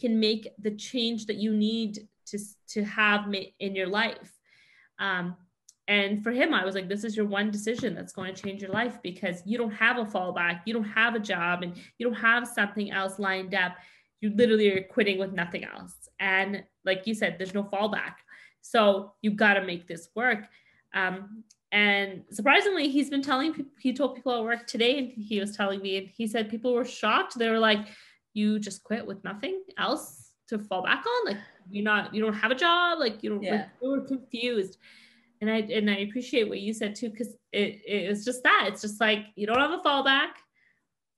can 0.00 0.18
make 0.18 0.48
the 0.58 0.72
change 0.72 1.26
that 1.26 1.36
you 1.36 1.54
need 1.54 2.08
to, 2.26 2.38
to 2.68 2.84
have 2.84 3.32
in 3.60 3.74
your 3.74 3.86
life. 3.86 4.38
Um, 4.98 5.36
and 5.88 6.22
for 6.22 6.30
him, 6.30 6.54
I 6.54 6.64
was 6.64 6.74
like, 6.74 6.88
this 6.88 7.04
is 7.04 7.16
your 7.16 7.26
one 7.26 7.50
decision 7.50 7.94
that's 7.94 8.12
going 8.12 8.34
to 8.34 8.42
change 8.42 8.62
your 8.62 8.70
life 8.70 8.98
because 9.02 9.42
you 9.44 9.58
don't 9.58 9.72
have 9.72 9.98
a 9.98 10.04
fallback, 10.04 10.60
you 10.64 10.72
don't 10.72 10.84
have 10.84 11.14
a 11.14 11.20
job, 11.20 11.62
and 11.62 11.76
you 11.98 12.06
don't 12.06 12.20
have 12.20 12.46
something 12.46 12.90
else 12.90 13.18
lined 13.18 13.54
up. 13.54 13.76
You 14.20 14.30
literally 14.30 14.72
are 14.72 14.84
quitting 14.84 15.18
with 15.18 15.32
nothing 15.32 15.64
else. 15.64 15.94
And 16.20 16.62
like 16.84 17.06
you 17.06 17.14
said, 17.14 17.36
there's 17.36 17.54
no 17.54 17.64
fallback. 17.64 18.14
So 18.60 19.12
you've 19.22 19.36
got 19.36 19.54
to 19.54 19.66
make 19.66 19.88
this 19.88 20.08
work. 20.14 20.44
Um, 20.94 21.42
and 21.72 22.22
surprisingly, 22.30 22.88
he's 22.88 23.10
been 23.10 23.22
telling 23.22 23.52
people, 23.52 23.72
he 23.80 23.92
told 23.92 24.14
people 24.14 24.32
at 24.36 24.44
work 24.44 24.66
today, 24.66 24.98
and 24.98 25.10
he 25.10 25.40
was 25.40 25.56
telling 25.56 25.80
me, 25.80 25.96
and 25.96 26.08
he 26.08 26.26
said 26.26 26.50
people 26.50 26.72
were 26.74 26.84
shocked. 26.84 27.38
They 27.38 27.48
were 27.48 27.58
like, 27.58 27.80
you 28.34 28.58
just 28.58 28.84
quit 28.84 29.06
with 29.06 29.24
nothing 29.24 29.62
else 29.78 30.32
to 30.48 30.58
fall 30.58 30.82
back 30.82 31.04
on? 31.04 31.32
Like 31.32 31.42
you're 31.70 31.84
not, 31.84 32.14
you 32.14 32.22
don't 32.22 32.34
have 32.34 32.50
a 32.50 32.54
job, 32.54 32.98
like 32.98 33.22
you 33.22 33.30
don't, 33.30 33.42
yeah. 33.42 33.52
like, 33.52 33.80
they 33.80 33.88
were 33.88 34.00
confused. 34.02 34.76
And 35.40 35.50
I, 35.50 35.56
and 35.56 35.90
I 35.90 35.96
appreciate 35.96 36.48
what 36.48 36.60
you 36.60 36.72
said 36.72 36.94
too, 36.94 37.10
because 37.10 37.34
it, 37.52 37.80
it 37.86 38.08
was 38.08 38.24
just 38.24 38.44
that. 38.44 38.66
It's 38.68 38.82
just 38.82 39.00
like, 39.00 39.26
you 39.34 39.46
don't 39.46 39.58
have 39.58 39.72
a 39.72 39.82
fallback 39.82 40.30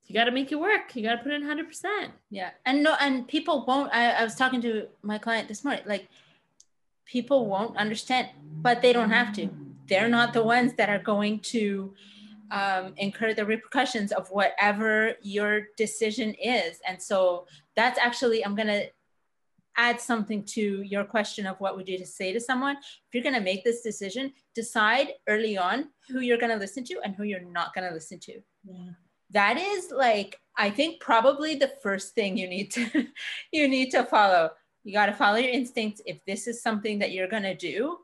you 0.07 0.15
got 0.15 0.25
to 0.25 0.31
make 0.31 0.53
it 0.53 0.61
work. 0.61 0.95
You 0.95 1.03
got 1.03 1.17
to 1.17 1.23
put 1.23 1.33
in 1.33 1.43
100%. 1.43 2.09
Yeah. 2.31 2.51
And 2.67 2.83
no, 2.83 2.95
and 3.01 3.27
people 3.27 3.65
won't. 3.67 3.91
I, 3.93 4.11
I 4.11 4.25
was 4.25 4.35
talking 4.35 4.61
to 4.63 4.87
my 5.03 5.19
client 5.19 5.49
this 5.49 5.65
morning, 5.65 5.83
like, 5.87 6.09
people 7.07 7.47
won't 7.47 7.77
understand, 7.77 8.29
but 8.43 8.83
they 8.83 8.93
don't 8.93 9.11
have 9.11 9.35
to 9.35 9.49
they're 9.87 10.09
not 10.09 10.33
the 10.33 10.43
ones 10.43 10.75
that 10.75 10.89
are 10.89 10.99
going 10.99 11.41
to 11.41 11.95
um, 12.51 12.95
incur 12.97 13.35
the 13.35 13.45
repercussions 13.45 14.13
of 14.13 14.29
whatever 14.29 15.15
your 15.23 15.63
decision 15.77 16.35
is. 16.35 16.79
And 16.87 17.03
so 17.03 17.47
that's 17.77 17.99
actually, 17.99 18.45
I'm 18.45 18.55
going 18.55 18.69
to 18.69 18.87
add 19.77 20.01
something 20.01 20.45
to 20.45 20.83
your 20.83 21.05
question 21.05 21.47
of 21.47 21.59
what 21.59 21.77
would 21.77 21.89
you 21.89 22.05
say 22.05 22.33
to 22.33 22.41
someone. 22.41 22.77
If 22.77 23.15
you're 23.15 23.23
going 23.23 23.35
to 23.35 23.41
make 23.41 23.65
this 23.65 23.83
decision, 23.83 24.33
decide 24.55 25.09
early 25.29 25.57
on 25.59 25.89
who 26.09 26.21
you're 26.21 26.39
going 26.39 26.53
to 26.53 26.59
listen 26.59 26.85
to 26.85 27.01
and 27.05 27.15
who 27.15 27.25
you're 27.25 27.41
not 27.41 27.75
going 27.75 27.89
to 27.89 27.95
listen 27.95 28.21
to. 28.21 28.41
Yeah. 28.65 28.91
That 29.31 29.57
is 29.57 29.91
like, 29.91 30.39
I 30.57 30.71
think 30.71 31.01
probably 31.01 31.57
the 31.57 31.73
first 31.83 32.15
thing 32.15 32.37
you 32.37 32.47
need 32.47 32.71
to, 32.73 33.07
you 33.53 33.69
need 33.69 33.91
to 33.91 34.05
follow. 34.05 34.51
You 34.85 34.93
got 34.93 35.07
to 35.07 35.13
follow 35.13 35.39
your 35.39 35.51
instincts. 35.51 36.03
If 36.07 36.25
this 36.25 36.47
is 36.47 36.63
something 36.63 36.99
that 37.01 37.11
you're 37.11 37.29
going 37.29 37.43
to 37.43 37.57
do, 37.57 37.99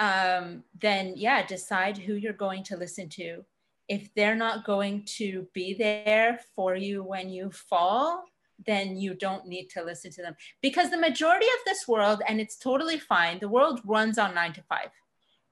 um, 0.00 0.64
then 0.80 1.12
yeah, 1.14 1.46
decide 1.46 1.98
who 1.98 2.14
you're 2.14 2.32
going 2.32 2.64
to 2.64 2.76
listen 2.76 3.08
to. 3.10 3.44
If 3.86 4.12
they're 4.14 4.34
not 4.34 4.64
going 4.64 5.04
to 5.18 5.46
be 5.52 5.74
there 5.74 6.40
for 6.56 6.74
you 6.74 7.04
when 7.04 7.28
you 7.28 7.50
fall, 7.50 8.24
then 8.66 8.96
you 8.96 9.14
don't 9.14 9.46
need 9.46 9.68
to 9.70 9.84
listen 9.84 10.10
to 10.12 10.22
them. 10.22 10.36
Because 10.62 10.90
the 10.90 10.98
majority 10.98 11.46
of 11.46 11.64
this 11.66 11.86
world, 11.86 12.22
and 12.26 12.40
it's 12.40 12.56
totally 12.56 12.98
fine, 12.98 13.38
the 13.40 13.48
world 13.48 13.80
runs 13.84 14.16
on 14.18 14.34
nine 14.34 14.54
to 14.54 14.62
five. 14.62 14.88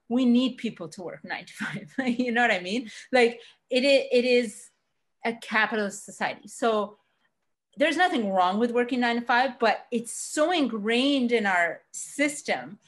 We 0.09 0.25
need 0.25 0.57
people 0.57 0.89
to 0.89 1.03
work 1.03 1.25
nine 1.25 1.45
to 1.45 1.53
five. 1.53 1.93
you 2.19 2.33
know 2.33 2.41
what 2.41 2.51
I 2.51 2.61
mean? 2.61 2.91
Like 3.13 3.41
it, 3.69 3.85
it 3.85 4.25
is 4.25 4.71
a 5.27 5.35
capitalist 5.35 6.07
society. 6.07 6.49
So 6.49 6.97
there's 7.77 7.99
nothing 7.99 8.31
wrong 8.31 8.59
with 8.59 8.73
working 8.73 9.01
nine 9.01 9.17
to 9.17 9.23
five, 9.23 9.59
but 9.59 9.87
it's 9.93 10.13
so 10.13 10.53
ingrained 10.53 11.33
in 11.33 11.45
our 11.45 11.83
system 11.93 12.79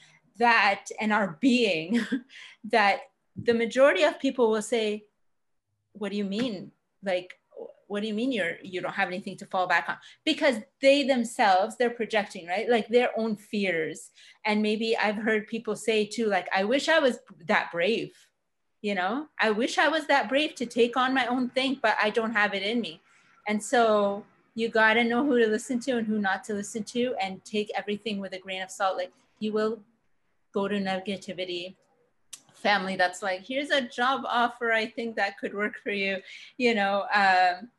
that 0.41 0.85
and 0.99 1.13
our 1.13 1.37
being 1.39 2.05
that 2.65 3.01
the 3.41 3.53
majority 3.53 4.03
of 4.03 4.19
people 4.19 4.51
will 4.51 4.61
say 4.61 5.05
what 5.93 6.11
do 6.11 6.17
you 6.17 6.23
mean? 6.25 6.71
Like 7.03 7.37
what 7.87 8.01
do 8.01 8.07
you 8.07 8.13
mean 8.13 8.31
you're 8.31 8.55
you 8.63 8.79
don't 8.81 8.93
have 8.93 9.09
anything 9.09 9.37
to 9.37 9.45
fall 9.45 9.67
back 9.67 9.85
on? 9.87 9.97
Because 10.25 10.57
they 10.81 11.03
themselves 11.03 11.77
they're 11.77 11.89
projecting 11.89 12.47
right? 12.47 12.69
Like 12.69 12.87
their 12.87 13.09
own 13.17 13.35
fears. 13.35 14.11
And 14.45 14.61
maybe 14.61 14.97
i've 14.97 15.15
heard 15.27 15.47
people 15.47 15.75
say 15.75 16.05
too 16.05 16.27
like 16.27 16.47
i 16.55 16.63
wish 16.63 16.89
i 16.89 16.99
was 16.99 17.19
that 17.47 17.71
brave 17.71 18.11
you 18.81 18.95
know? 18.95 19.27
I 19.39 19.51
wish 19.51 19.77
i 19.77 19.87
was 19.87 20.07
that 20.07 20.27
brave 20.27 20.55
to 20.55 20.65
take 20.65 20.97
on 20.97 21.13
my 21.13 21.27
own 21.27 21.49
thing 21.49 21.77
but 21.81 21.95
i 22.01 22.09
don't 22.09 22.33
have 22.33 22.53
it 22.53 22.63
in 22.63 22.81
me. 22.81 22.99
And 23.47 23.61
so 23.61 24.23
you 24.55 24.69
got 24.69 24.95
to 24.95 25.03
know 25.03 25.25
who 25.25 25.39
to 25.39 25.47
listen 25.47 25.79
to 25.81 25.97
and 25.97 26.07
who 26.07 26.19
not 26.19 26.43
to 26.45 26.53
listen 26.53 26.83
to 26.83 27.15
and 27.21 27.43
take 27.45 27.71
everything 27.75 28.19
with 28.19 28.33
a 28.33 28.39
grain 28.39 28.61
of 28.61 28.71
salt. 28.71 28.97
Like 28.97 29.13
you 29.39 29.53
will 29.53 29.79
go 30.53 30.67
to 30.67 30.75
negativity 30.75 31.75
family 32.53 32.95
that's 32.95 33.23
like 33.23 33.41
here's 33.41 33.71
a 33.71 33.81
job 33.81 34.21
offer 34.27 34.71
i 34.71 34.85
think 34.85 35.15
that 35.15 35.37
could 35.39 35.53
work 35.53 35.77
for 35.83 35.91
you 35.91 36.17
you 36.57 36.75
know 36.75 37.05
um, 37.13 37.69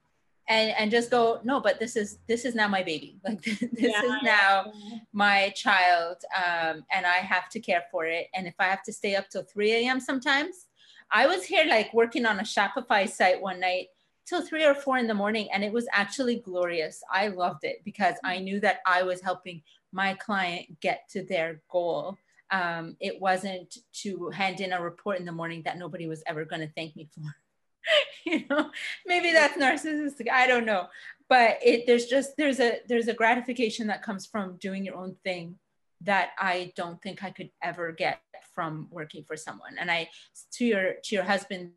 and 0.48 0.74
and 0.76 0.90
just 0.90 1.10
go 1.10 1.40
no 1.44 1.60
but 1.60 1.78
this 1.78 1.96
is 1.96 2.18
this 2.26 2.44
is 2.44 2.54
now 2.54 2.68
my 2.68 2.82
baby. 2.82 3.16
Like 3.24 3.42
this 3.42 3.62
yeah, 3.78 4.02
is 4.02 4.22
now 4.22 4.72
my 5.12 5.50
child 5.50 6.16
um, 6.36 6.84
and 6.90 7.06
i 7.06 7.18
have 7.18 7.48
to 7.50 7.60
care 7.60 7.84
for 7.90 8.06
it. 8.06 8.26
And 8.34 8.46
if 8.46 8.54
i 8.58 8.64
have 8.64 8.82
to 8.84 8.92
stay 8.92 9.14
up 9.14 9.28
till 9.30 9.44
3 9.44 9.72
a.m 9.72 10.00
sometimes 10.00 10.66
i 11.10 11.26
was 11.26 11.44
here 11.44 11.66
like 11.66 11.94
working 11.94 12.26
on 12.26 12.40
a 12.40 12.42
shopify 12.42 13.08
site 13.08 13.40
one 13.40 13.60
night 13.60 13.86
till 14.26 14.42
3 14.42 14.64
or 14.64 14.74
4 14.74 14.98
in 14.98 15.06
the 15.06 15.14
morning 15.14 15.48
and 15.52 15.64
it 15.64 15.72
was 15.72 15.86
actually 15.92 16.36
glorious. 16.36 17.02
I 17.10 17.28
loved 17.28 17.64
it 17.64 17.82
because 17.84 18.16
i 18.24 18.38
knew 18.38 18.58
that 18.60 18.80
i 18.86 19.02
was 19.02 19.20
helping 19.20 19.62
my 19.92 20.14
client 20.14 20.80
get 20.80 21.08
to 21.10 21.22
their 21.22 21.60
goal 21.70 22.18
um, 22.52 22.96
it 23.00 23.20
wasn't 23.20 23.78
to 23.94 24.28
hand 24.28 24.60
in 24.60 24.72
a 24.72 24.80
report 24.80 25.18
in 25.18 25.24
the 25.24 25.32
morning 25.32 25.62
that 25.64 25.78
nobody 25.78 26.06
was 26.06 26.22
ever 26.26 26.44
going 26.44 26.60
to 26.60 26.72
thank 26.76 26.94
me 26.94 27.08
for. 27.12 27.34
you 28.26 28.44
know, 28.48 28.70
maybe 29.06 29.32
that's 29.32 29.56
narcissistic. 29.56 30.30
I 30.30 30.46
don't 30.46 30.66
know, 30.66 30.86
but 31.28 31.58
it 31.64 31.86
there's 31.86 32.06
just 32.06 32.36
there's 32.36 32.60
a 32.60 32.80
there's 32.86 33.08
a 33.08 33.14
gratification 33.14 33.86
that 33.88 34.02
comes 34.02 34.26
from 34.26 34.56
doing 34.58 34.84
your 34.84 34.96
own 34.96 35.16
thing 35.24 35.56
that 36.02 36.30
I 36.38 36.72
don't 36.76 37.00
think 37.02 37.24
I 37.24 37.30
could 37.30 37.50
ever 37.62 37.90
get 37.90 38.20
from 38.54 38.86
working 38.90 39.24
for 39.24 39.36
someone. 39.36 39.76
And 39.80 39.90
I 39.90 40.10
to 40.52 40.64
your 40.64 40.94
to 41.04 41.14
your 41.14 41.24
husband's 41.24 41.72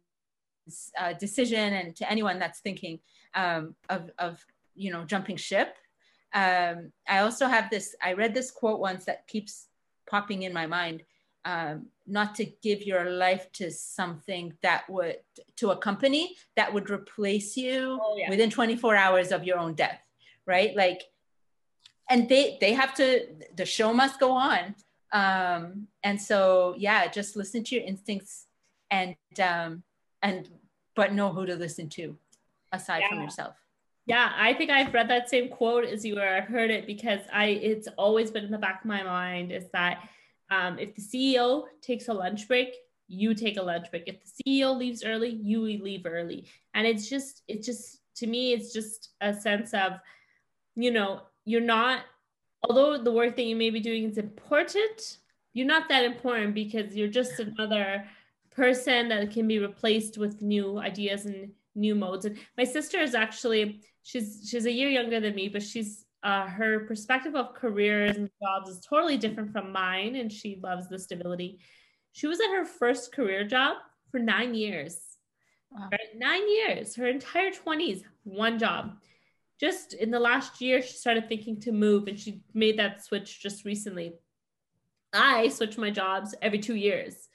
uh, 0.99 1.13
decision 1.13 1.73
and 1.73 1.95
to 1.95 2.11
anyone 2.11 2.37
that's 2.37 2.59
thinking 2.59 2.99
um, 3.33 3.75
of 3.89 4.11
of 4.19 4.45
you 4.75 4.91
know 4.91 5.05
jumping 5.05 5.37
ship. 5.37 5.75
Um, 6.33 6.91
I 7.07 7.19
also 7.19 7.47
have 7.47 7.69
this. 7.69 7.95
I 8.03 8.11
read 8.11 8.33
this 8.33 8.51
quote 8.51 8.81
once 8.81 9.05
that 9.05 9.25
keeps 9.25 9.67
popping 10.07 10.43
in 10.43 10.53
my 10.53 10.65
mind 10.67 11.03
um, 11.45 11.87
not 12.07 12.33
to 12.35 12.45
give 12.45 12.81
your 12.81 13.09
life 13.11 13.51
to 13.53 13.69
something 13.69 14.53
that 14.63 14.89
would 14.89 15.17
to 15.57 15.71
a 15.71 15.77
company 15.77 16.35
that 16.55 16.73
would 16.73 16.89
replace 16.89 17.55
you 17.55 17.99
oh, 18.01 18.17
yeah. 18.17 18.29
within 18.29 18.49
24 18.49 18.95
hours 18.95 19.31
of 19.31 19.43
your 19.43 19.57
own 19.57 19.73
death 19.75 20.01
right 20.45 20.75
like 20.75 21.03
and 22.09 22.29
they 22.29 22.57
they 22.61 22.73
have 22.73 22.93
to 22.95 23.27
the 23.55 23.65
show 23.65 23.93
must 23.93 24.19
go 24.19 24.31
on 24.31 24.75
um 25.13 25.87
and 26.03 26.19
so 26.19 26.75
yeah 26.77 27.07
just 27.07 27.35
listen 27.35 27.63
to 27.63 27.75
your 27.75 27.83
instincts 27.85 28.47
and 28.91 29.15
um 29.39 29.83
and 30.21 30.49
but 30.95 31.13
know 31.13 31.31
who 31.31 31.45
to 31.45 31.55
listen 31.55 31.89
to 31.89 32.17
aside 32.71 33.01
yeah. 33.01 33.09
from 33.09 33.21
yourself 33.21 33.55
yeah, 34.05 34.31
I 34.35 34.53
think 34.53 34.69
I've 34.69 34.93
read 34.93 35.09
that 35.09 35.29
same 35.29 35.49
quote 35.49 35.85
as 35.85 36.05
you 36.05 36.15
were. 36.15 36.27
I've 36.27 36.47
heard 36.47 36.71
it 36.71 36.85
because 36.85 37.21
I 37.33 37.45
it's 37.45 37.87
always 37.97 38.31
been 38.31 38.45
in 38.45 38.51
the 38.51 38.57
back 38.57 38.81
of 38.81 38.85
my 38.85 39.03
mind 39.03 39.51
is 39.51 39.65
that 39.73 40.07
um, 40.51 40.77
if 40.77 40.95
the 40.95 41.01
CEO 41.01 41.63
takes 41.81 42.07
a 42.07 42.13
lunch 42.13 42.47
break, 42.47 42.75
you 43.07 43.33
take 43.33 43.57
a 43.57 43.63
lunch 43.63 43.89
break. 43.89 44.03
If 44.07 44.17
the 44.23 44.43
CEO 44.43 44.77
leaves 44.77 45.03
early, 45.03 45.29
you 45.29 45.61
leave 45.61 46.05
early. 46.05 46.45
And 46.73 46.85
it's 46.85 47.09
just 47.09 47.43
it's 47.47 47.65
just 47.65 47.99
to 48.17 48.27
me 48.27 48.53
it's 48.53 48.71
just 48.73 49.09
a 49.21 49.33
sense 49.33 49.73
of 49.73 49.93
you 50.75 50.91
know, 50.91 51.21
you're 51.45 51.61
not, 51.61 52.01
although 52.63 52.97
the 52.97 53.11
work 53.11 53.35
that 53.35 53.45
you 53.45 53.55
may 53.55 53.69
be 53.69 53.79
doing 53.79 54.03
is 54.03 54.17
important, 54.17 55.17
you're 55.53 55.65
not 55.65 55.87
that 55.89 56.03
important 56.03 56.53
because 56.53 56.95
you're 56.95 57.07
just 57.07 57.39
another 57.39 58.05
person 58.51 59.07
that 59.09 59.31
can 59.31 59.47
be 59.47 59.59
replaced 59.59 60.17
with 60.17 60.41
new 60.41 60.77
ideas 60.79 61.25
and 61.25 61.51
new 61.75 61.95
modes. 61.95 62.25
And 62.25 62.37
my 62.57 62.65
sister 62.65 62.99
is 62.99 63.15
actually, 63.15 63.81
she's 64.05 64.47
she's 64.47 64.65
a 64.65 64.71
year 64.71 64.89
younger 64.89 65.19
than 65.19 65.35
me, 65.35 65.49
but 65.49 65.63
she's 65.63 66.05
uh, 66.23 66.47
her 66.47 66.81
perspective 66.81 67.35
of 67.35 67.53
careers 67.53 68.15
and 68.15 68.29
jobs 68.41 68.69
is 68.69 68.79
totally 68.79 69.17
different 69.17 69.51
from 69.51 69.71
mine, 69.71 70.15
and 70.15 70.31
she 70.31 70.59
loves 70.63 70.87
the 70.87 70.97
stability. 70.97 71.59
She 72.13 72.27
was 72.27 72.39
at 72.39 72.55
her 72.55 72.65
first 72.65 73.13
career 73.13 73.43
job 73.43 73.77
for 74.11 74.19
nine 74.19 74.53
years. 74.53 74.97
Wow. 75.71 75.89
Right? 75.91 76.15
Nine 76.15 76.47
years, 76.47 76.95
her 76.95 77.07
entire 77.07 77.51
20s, 77.51 78.03
one 78.23 78.57
job. 78.57 78.97
Just 79.59 79.93
in 79.93 80.11
the 80.11 80.19
last 80.19 80.61
year, 80.61 80.81
she 80.81 80.93
started 80.93 81.27
thinking 81.27 81.59
to 81.61 81.71
move, 81.71 82.07
and 82.07 82.19
she 82.19 82.41
made 82.53 82.77
that 82.79 83.03
switch 83.03 83.41
just 83.41 83.65
recently. 83.65 84.13
I 85.13 85.49
switch 85.49 85.77
my 85.77 85.89
jobs 85.89 86.35
every 86.41 86.59
two 86.59 86.75
years. 86.75 87.27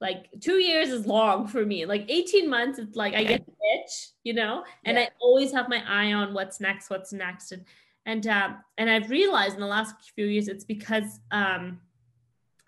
Like 0.00 0.26
two 0.40 0.58
years 0.58 0.90
is 0.90 1.06
long 1.06 1.48
for 1.48 1.66
me. 1.66 1.84
Like 1.84 2.06
18 2.08 2.48
months, 2.48 2.78
it's 2.78 2.96
like 2.96 3.14
I 3.14 3.24
get 3.24 3.44
the 3.44 3.52
itch, 3.74 4.10
you 4.22 4.32
know, 4.32 4.64
and 4.84 4.96
yeah. 4.96 5.04
I 5.04 5.08
always 5.20 5.52
have 5.52 5.68
my 5.68 5.82
eye 5.88 6.12
on 6.12 6.34
what's 6.34 6.60
next, 6.60 6.88
what's 6.88 7.12
next. 7.12 7.52
And 7.52 7.64
and 8.06 8.26
uh, 8.26 8.50
and 8.78 8.88
I've 8.88 9.10
realized 9.10 9.54
in 9.54 9.60
the 9.60 9.66
last 9.66 9.94
few 10.14 10.26
years 10.26 10.48
it's 10.48 10.64
because 10.64 11.20
um, 11.32 11.80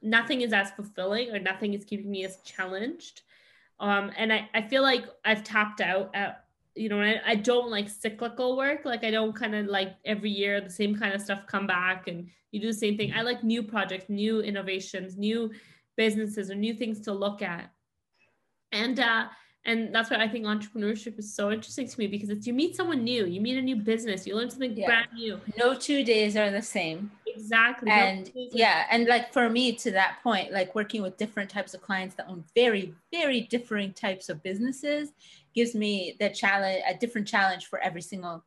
nothing 0.02 0.40
is 0.43 0.52
as 0.52 0.70
fulfilling 0.73 1.31
or 1.31 1.39
nothing 1.39 1.73
is 1.74 1.85
keeping 1.85 2.11
me 2.11 2.24
as 2.24 2.39
challenged. 2.44 3.23
Um, 3.78 4.11
and 4.16 4.32
I, 4.32 4.48
I 4.52 4.62
feel 4.62 4.82
like 4.82 5.05
I've 5.24 5.43
tapped 5.43 5.81
out 5.81 6.11
at 6.15 6.44
you 6.74 6.89
know 6.89 7.01
I, 7.01 7.20
I 7.24 7.35
don't 7.35 7.70
like 7.70 7.89
cyclical 7.89 8.57
work 8.57 8.85
like 8.85 9.02
I 9.02 9.11
don't 9.11 9.35
kind 9.35 9.55
of 9.55 9.66
like 9.66 9.97
every 10.05 10.31
year 10.31 10.61
the 10.61 10.70
same 10.70 10.97
kind 10.97 11.12
of 11.12 11.20
stuff 11.20 11.47
come 11.47 11.66
back 11.66 12.07
and 12.07 12.28
you 12.52 12.61
do 12.61 12.69
the 12.69 12.73
same 12.73 12.97
thing 12.97 13.12
I 13.12 13.23
like 13.23 13.43
new 13.43 13.62
projects 13.62 14.09
new 14.09 14.40
innovations 14.40 15.16
new 15.16 15.51
businesses 16.05 16.51
or 16.51 16.55
new 16.55 16.74
things 16.81 16.98
to 17.06 17.12
look 17.12 17.43
at 17.43 17.70
and 18.72 19.01
uh 19.01 19.24
and 19.66 19.94
that's 19.94 20.09
why 20.10 20.16
I 20.16 20.28
think 20.28 20.47
entrepreneurship 20.47 21.18
is 21.18 21.35
so 21.35 21.51
interesting 21.51 21.86
to 21.86 21.98
me 21.98 22.06
because 22.06 22.31
it's 22.31 22.47
you 22.47 22.55
meet 22.55 22.74
someone 22.74 23.05
new, 23.05 23.27
you 23.27 23.43
meet 23.43 23.59
a 23.59 23.62
new 23.62 23.77
business, 23.77 24.27
you 24.27 24.35
learn 24.35 24.48
something 24.48 24.74
yeah. 24.74 24.86
brand 24.86 25.09
new. 25.14 25.39
No 25.59 25.74
two 25.74 26.02
days 26.02 26.35
are 26.35 26.51
the 26.51 26.62
same. 26.62 27.10
Exactly. 27.27 27.90
And 27.90 28.35
no 28.35 28.48
yeah, 28.52 28.86
and 28.90 29.06
like 29.06 29.35
for 29.35 29.51
me 29.51 29.72
to 29.77 29.90
that 29.90 30.20
point, 30.22 30.51
like 30.51 30.74
working 30.74 31.02
with 31.02 31.18
different 31.18 31.51
types 31.51 31.74
of 31.74 31.82
clients 31.82 32.14
that 32.14 32.27
own 32.28 32.43
very, 32.55 32.94
very 33.12 33.43
differing 33.43 33.93
types 33.93 34.31
of 34.31 34.43
businesses 34.43 35.12
gives 35.55 35.74
me 35.74 36.16
the 36.20 36.31
challenge, 36.31 36.82
a 36.89 36.97
different 36.97 37.28
challenge 37.28 37.66
for 37.66 37.78
every 37.81 38.02
single 38.02 38.43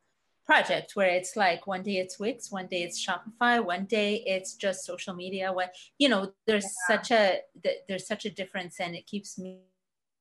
project 0.46 0.96
where 0.96 1.10
it's 1.10 1.36
like 1.36 1.68
one 1.68 1.84
day 1.84 1.98
it's 1.98 2.20
Wix, 2.20 2.52
one 2.52 2.68
day 2.68 2.84
it's 2.84 3.06
Shopify, 3.06 3.64
one 3.64 3.86
day 3.86 4.24
it's 4.26 4.56
just 4.56 4.86
social 4.86 5.14
media. 5.14 5.52
What 5.52 5.74
you 5.98 6.10
know, 6.10 6.34
there's 6.46 6.66
yeah. 6.66 6.96
such 6.96 7.12
a 7.12 7.40
there's 7.88 8.08
such 8.08 8.26
a 8.26 8.30
difference, 8.30 8.80
and 8.80 8.96
it 8.96 9.06
keeps 9.06 9.38
me 9.38 9.60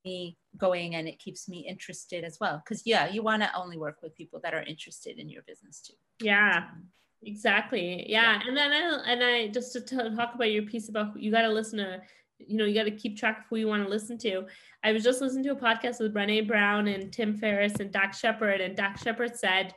me 0.05 0.37
going 0.59 0.95
and 0.95 1.09
it 1.09 1.19
keeps 1.19 1.49
me 1.49 1.59
interested 1.61 2.25
as 2.25 2.39
well 2.41 2.61
because 2.65 2.83
yeah 2.85 3.09
you 3.09 3.23
want 3.23 3.43
to 3.43 3.57
only 3.57 3.79
work 3.79 4.03
with 4.03 4.15
people 4.15 4.41
that 4.43 4.53
are 4.53 4.63
interested 4.63 5.19
in 5.19 5.29
your 5.29 5.43
business 5.43 5.81
too 5.81 5.95
yeah 6.21 6.65
um, 6.73 6.85
exactly 7.23 8.05
yeah, 8.09 8.41
yeah. 8.41 8.49
and 8.49 8.57
then 8.57 8.73
I, 8.73 9.13
and 9.13 9.23
i 9.23 9.49
just 9.49 9.73
to 9.73 9.81
talk 9.81 10.35
about 10.35 10.51
your 10.51 10.65
piece 10.65 10.89
about 10.89 11.19
you 11.21 11.31
got 11.31 11.43
to 11.43 11.49
listen 11.49 11.79
to 11.79 12.03
you 12.39 12.57
know 12.57 12.65
you 12.65 12.75
got 12.75 12.85
to 12.85 12.91
keep 12.91 13.17
track 13.17 13.39
of 13.39 13.45
who 13.49 13.57
you 13.57 13.69
want 13.69 13.85
to 13.85 13.89
listen 13.89 14.19
to 14.19 14.45
i 14.83 14.93
was 14.93 15.05
just 15.05 15.21
listening 15.21 15.45
to 15.45 15.53
a 15.53 15.57
podcast 15.57 16.01
with 16.01 16.13
brene 16.13 16.47
brown 16.47 16.89
and 16.89 17.13
tim 17.13 17.37
ferriss 17.37 17.75
and 17.75 17.93
dax 17.93 18.19
shepard 18.19 18.61
and 18.61 18.77
dax 18.77 19.03
shepard 19.03 19.37
said 19.37 19.73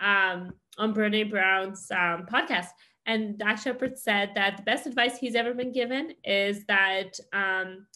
um, 0.00 0.52
on 0.78 0.94
brene 0.94 1.30
brown's 1.30 1.90
um, 1.90 2.26
podcast 2.30 2.68
and 3.06 3.38
dax 3.38 3.62
shepard 3.62 3.98
said 3.98 4.30
that 4.34 4.58
the 4.58 4.62
best 4.62 4.86
advice 4.86 5.18
he's 5.18 5.34
ever 5.34 5.54
been 5.54 5.72
given 5.72 6.12
is 6.24 6.64
that 6.66 7.18
um, 7.32 7.86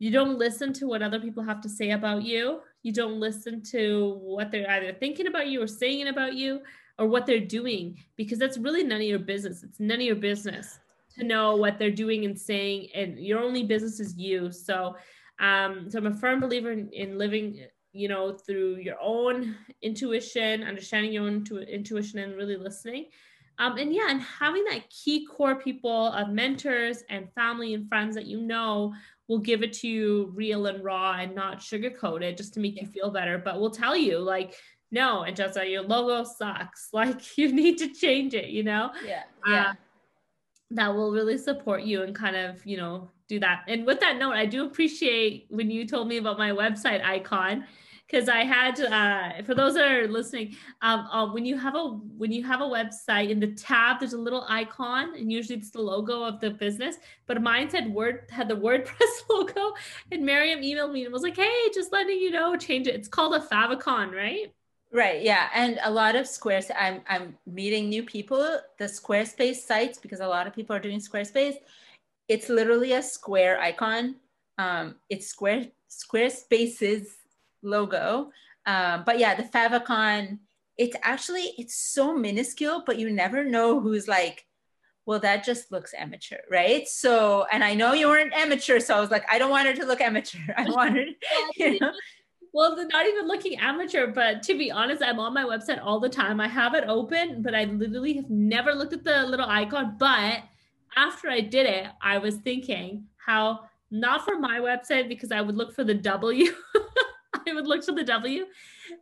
you 0.00 0.10
don't 0.10 0.36
listen 0.36 0.72
to 0.72 0.88
what 0.88 1.00
other 1.00 1.20
people 1.20 1.44
have 1.44 1.60
to 1.60 1.68
say 1.68 1.92
about 1.92 2.24
you. 2.24 2.60
You 2.82 2.92
don't 2.92 3.20
listen 3.20 3.62
to 3.70 4.18
what 4.20 4.50
they're 4.50 4.68
either 4.68 4.92
thinking 4.92 5.28
about 5.28 5.46
you 5.46 5.62
or 5.62 5.68
saying 5.68 6.08
about 6.08 6.34
you 6.34 6.60
or 6.98 7.06
what 7.06 7.24
they're 7.24 7.38
doing 7.38 7.96
because 8.16 8.40
that's 8.40 8.58
really 8.58 8.82
none 8.82 9.00
of 9.00 9.06
your 9.06 9.20
business. 9.20 9.62
It's 9.62 9.78
none 9.78 9.98
of 9.98 10.02
your 10.02 10.16
business 10.16 10.80
to 11.16 11.24
know 11.24 11.54
what 11.54 11.78
they're 11.78 11.92
doing 11.92 12.24
and 12.24 12.36
saying, 12.36 12.88
and 12.96 13.16
your 13.16 13.38
only 13.38 13.62
business 13.62 14.00
is 14.00 14.16
you. 14.16 14.50
So, 14.50 14.96
um, 15.38 15.88
so 15.88 15.98
I'm 15.98 16.06
a 16.08 16.14
firm 16.14 16.40
believer 16.40 16.72
in, 16.72 16.88
in 16.90 17.16
living, 17.16 17.64
you 17.92 18.08
know, 18.08 18.32
through 18.32 18.76
your 18.76 18.96
own 19.00 19.56
intuition, 19.82 20.62
understanding 20.62 21.12
your 21.12 21.24
own 21.24 21.44
intuition, 21.68 22.18
and 22.20 22.36
really 22.36 22.56
listening. 22.56 23.06
Um, 23.58 23.76
and 23.76 23.94
yeah, 23.94 24.08
and 24.08 24.20
having 24.22 24.64
that 24.70 24.88
key 24.88 25.26
core 25.26 25.56
people 25.56 26.08
of 26.08 26.30
mentors 26.30 27.04
and 27.10 27.30
family 27.34 27.74
and 27.74 27.86
friends 27.88 28.14
that 28.14 28.26
you 28.26 28.40
know 28.40 28.94
will 29.28 29.38
give 29.38 29.62
it 29.62 29.72
to 29.74 29.88
you 29.88 30.32
real 30.34 30.66
and 30.66 30.82
raw 30.82 31.12
and 31.12 31.34
not 31.34 31.58
sugarcoated 31.58 32.36
just 32.36 32.54
to 32.54 32.60
make 32.60 32.80
you 32.80 32.86
feel 32.86 33.10
better. 33.10 33.38
But 33.38 33.60
we'll 33.60 33.70
tell 33.70 33.96
you, 33.96 34.18
like, 34.18 34.54
no, 34.90 35.22
and 35.22 35.36
just 35.36 35.56
your 35.64 35.82
logo 35.82 36.24
sucks. 36.24 36.88
Like, 36.92 37.38
you 37.38 37.52
need 37.52 37.78
to 37.78 37.88
change 37.88 38.34
it, 38.34 38.48
you 38.48 38.62
know? 38.62 38.90
Yeah. 39.06 39.22
Yeah. 39.46 39.70
Uh, 39.70 39.72
that 40.72 40.94
will 40.94 41.12
really 41.12 41.36
support 41.36 41.82
you 41.82 42.02
and 42.02 42.14
kind 42.14 42.34
of, 42.34 42.64
you 42.66 42.78
know, 42.78 43.10
do 43.28 43.38
that. 43.40 43.64
And 43.68 43.86
with 43.86 44.00
that 44.00 44.16
note, 44.16 44.32
I 44.32 44.46
do 44.46 44.64
appreciate 44.64 45.46
when 45.50 45.70
you 45.70 45.86
told 45.86 46.08
me 46.08 46.16
about 46.16 46.38
my 46.38 46.50
website 46.50 47.04
icon 47.04 47.64
because 48.12 48.28
I 48.28 48.44
had 48.44 48.78
uh, 48.80 49.42
for 49.42 49.54
those 49.54 49.74
that 49.74 49.90
are 49.90 50.06
listening, 50.06 50.54
um, 50.82 51.08
uh, 51.10 51.26
when 51.32 51.46
you 51.46 51.56
have 51.56 51.74
a 51.74 51.84
when 52.18 52.30
you 52.30 52.44
have 52.44 52.60
a 52.60 52.64
website 52.64 53.30
in 53.30 53.40
the 53.40 53.48
tab, 53.48 54.00
there's 54.00 54.12
a 54.12 54.18
little 54.18 54.44
icon, 54.48 55.14
and 55.16 55.32
usually 55.32 55.58
it's 55.58 55.70
the 55.70 55.80
logo 55.80 56.22
of 56.22 56.38
the 56.38 56.50
business. 56.50 56.96
But 57.26 57.40
mine 57.40 57.70
said 57.70 57.92
word 57.92 58.28
had 58.30 58.48
the 58.48 58.56
WordPress 58.64 59.28
logo, 59.30 59.72
and 60.10 60.24
Miriam 60.24 60.60
emailed 60.60 60.92
me 60.92 61.04
and 61.04 61.12
was 61.12 61.22
like, 61.22 61.36
"Hey, 61.36 61.70
just 61.74 61.90
letting 61.90 62.18
you 62.18 62.30
know, 62.30 62.54
change 62.56 62.86
it. 62.86 62.94
It's 62.94 63.08
called 63.08 63.34
a 63.34 63.40
favicon, 63.40 64.12
right?" 64.12 64.52
Right. 64.92 65.22
Yeah, 65.22 65.48
and 65.54 65.78
a 65.82 65.90
lot 65.90 66.14
of 66.14 66.26
Squares. 66.26 66.70
I'm 66.78 67.00
I'm 67.08 67.38
meeting 67.46 67.88
new 67.88 68.02
people. 68.02 68.60
The 68.78 68.84
Squarespace 68.84 69.56
sites 69.56 69.98
because 69.98 70.20
a 70.20 70.28
lot 70.28 70.46
of 70.46 70.54
people 70.54 70.76
are 70.76 70.80
doing 70.80 71.00
Squarespace. 71.00 71.54
It's 72.28 72.50
literally 72.50 72.92
a 72.92 73.02
square 73.02 73.58
icon. 73.58 74.16
Um, 74.58 74.96
it's 75.08 75.26
square 75.26 75.66
Squarespace's 75.90 77.21
logo. 77.62 78.30
Um, 78.66 79.02
but 79.04 79.18
yeah, 79.18 79.34
the 79.34 79.44
favicon, 79.44 80.38
it's 80.78 80.96
actually 81.02 81.52
it's 81.58 81.74
so 81.74 82.14
minuscule, 82.14 82.82
but 82.86 82.98
you 82.98 83.10
never 83.10 83.44
know 83.44 83.80
who's 83.80 84.08
like, 84.08 84.46
well, 85.04 85.18
that 85.20 85.44
just 85.44 85.72
looks 85.72 85.94
amateur, 85.94 86.38
right? 86.50 86.86
So, 86.86 87.46
and 87.50 87.64
I 87.64 87.74
know 87.74 87.92
you 87.92 88.06
weren't 88.06 88.32
amateur, 88.32 88.78
so 88.78 88.96
I 88.96 89.00
was 89.00 89.10
like, 89.10 89.24
I 89.30 89.38
don't 89.38 89.50
want 89.50 89.66
her 89.66 89.74
to 89.74 89.84
look 89.84 90.00
amateur. 90.00 90.38
I 90.56 90.70
wanted, 90.70 91.16
you 91.56 91.80
know. 91.80 91.92
Well, 92.54 92.76
not 92.76 93.06
even 93.06 93.26
looking 93.26 93.58
amateur, 93.58 94.08
but 94.08 94.42
to 94.44 94.56
be 94.56 94.70
honest, 94.70 95.02
I'm 95.02 95.18
on 95.18 95.32
my 95.32 95.44
website 95.44 95.80
all 95.82 95.98
the 95.98 96.08
time. 96.08 96.38
I 96.38 96.48
have 96.48 96.74
it 96.74 96.84
open, 96.86 97.40
but 97.40 97.54
I 97.54 97.64
literally 97.64 98.12
have 98.14 98.28
never 98.28 98.74
looked 98.74 98.92
at 98.92 99.04
the 99.04 99.24
little 99.24 99.48
icon. 99.48 99.96
But 99.98 100.42
after 100.94 101.30
I 101.30 101.40
did 101.40 101.66
it, 101.66 101.86
I 102.02 102.18
was 102.18 102.36
thinking 102.36 103.06
how 103.16 103.60
not 103.90 104.24
for 104.24 104.38
my 104.38 104.58
website 104.60 105.08
because 105.08 105.32
I 105.32 105.40
would 105.40 105.56
look 105.56 105.74
for 105.74 105.82
the 105.82 105.94
W. 105.94 106.52
I 107.46 107.52
would 107.52 107.66
look 107.66 107.84
for 107.84 107.92
the 107.92 108.04
W. 108.04 108.46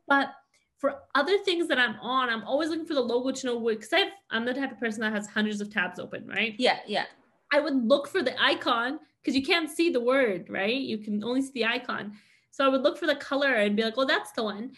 But 0.09 0.33
for 0.79 1.01
other 1.15 1.39
things 1.39 1.69
that 1.69 1.79
I'm 1.79 1.97
on, 2.01 2.31
I'm 2.31 2.45
always 2.45 2.71
looking 2.71 2.87
for 2.87 2.95
the 2.95 3.01
logo 3.01 3.31
to 3.31 3.47
know 3.47 3.57
what, 3.57 3.81
because 3.81 4.09
I'm 4.31 4.45
the 4.45 4.55
type 4.55 4.73
of 4.73 4.81
person 4.81 5.03
that 5.03 5.13
has 5.13 5.27
hundreds 5.27 5.61
of 5.61 5.71
tabs 5.71 5.99
open, 5.99 6.27
right? 6.27 6.55
Yeah, 6.59 6.79
yeah. 6.87 7.05
I 7.53 7.61
would 7.61 7.87
look 7.87 8.09
for 8.09 8.23
the 8.23 8.41
icon 8.43 8.99
because 9.21 9.37
you 9.37 9.43
can't 9.43 9.71
see 9.71 9.91
the 9.91 10.01
word, 10.01 10.47
right? 10.49 10.75
You 10.75 10.99
can 10.99 11.23
only 11.23 11.43
see 11.43 11.53
the 11.55 11.67
icon. 11.67 12.13
So 12.51 12.65
I 12.65 12.69
would 12.69 12.83
look 12.83 12.99
for 12.99 13.07
the 13.07 13.17
color 13.17 13.55
and 13.55 13.77
be 13.77 13.83
like, 13.83 13.95
oh, 13.97 14.07
that's 14.07 14.33
the 14.33 14.43
one. 14.43 14.73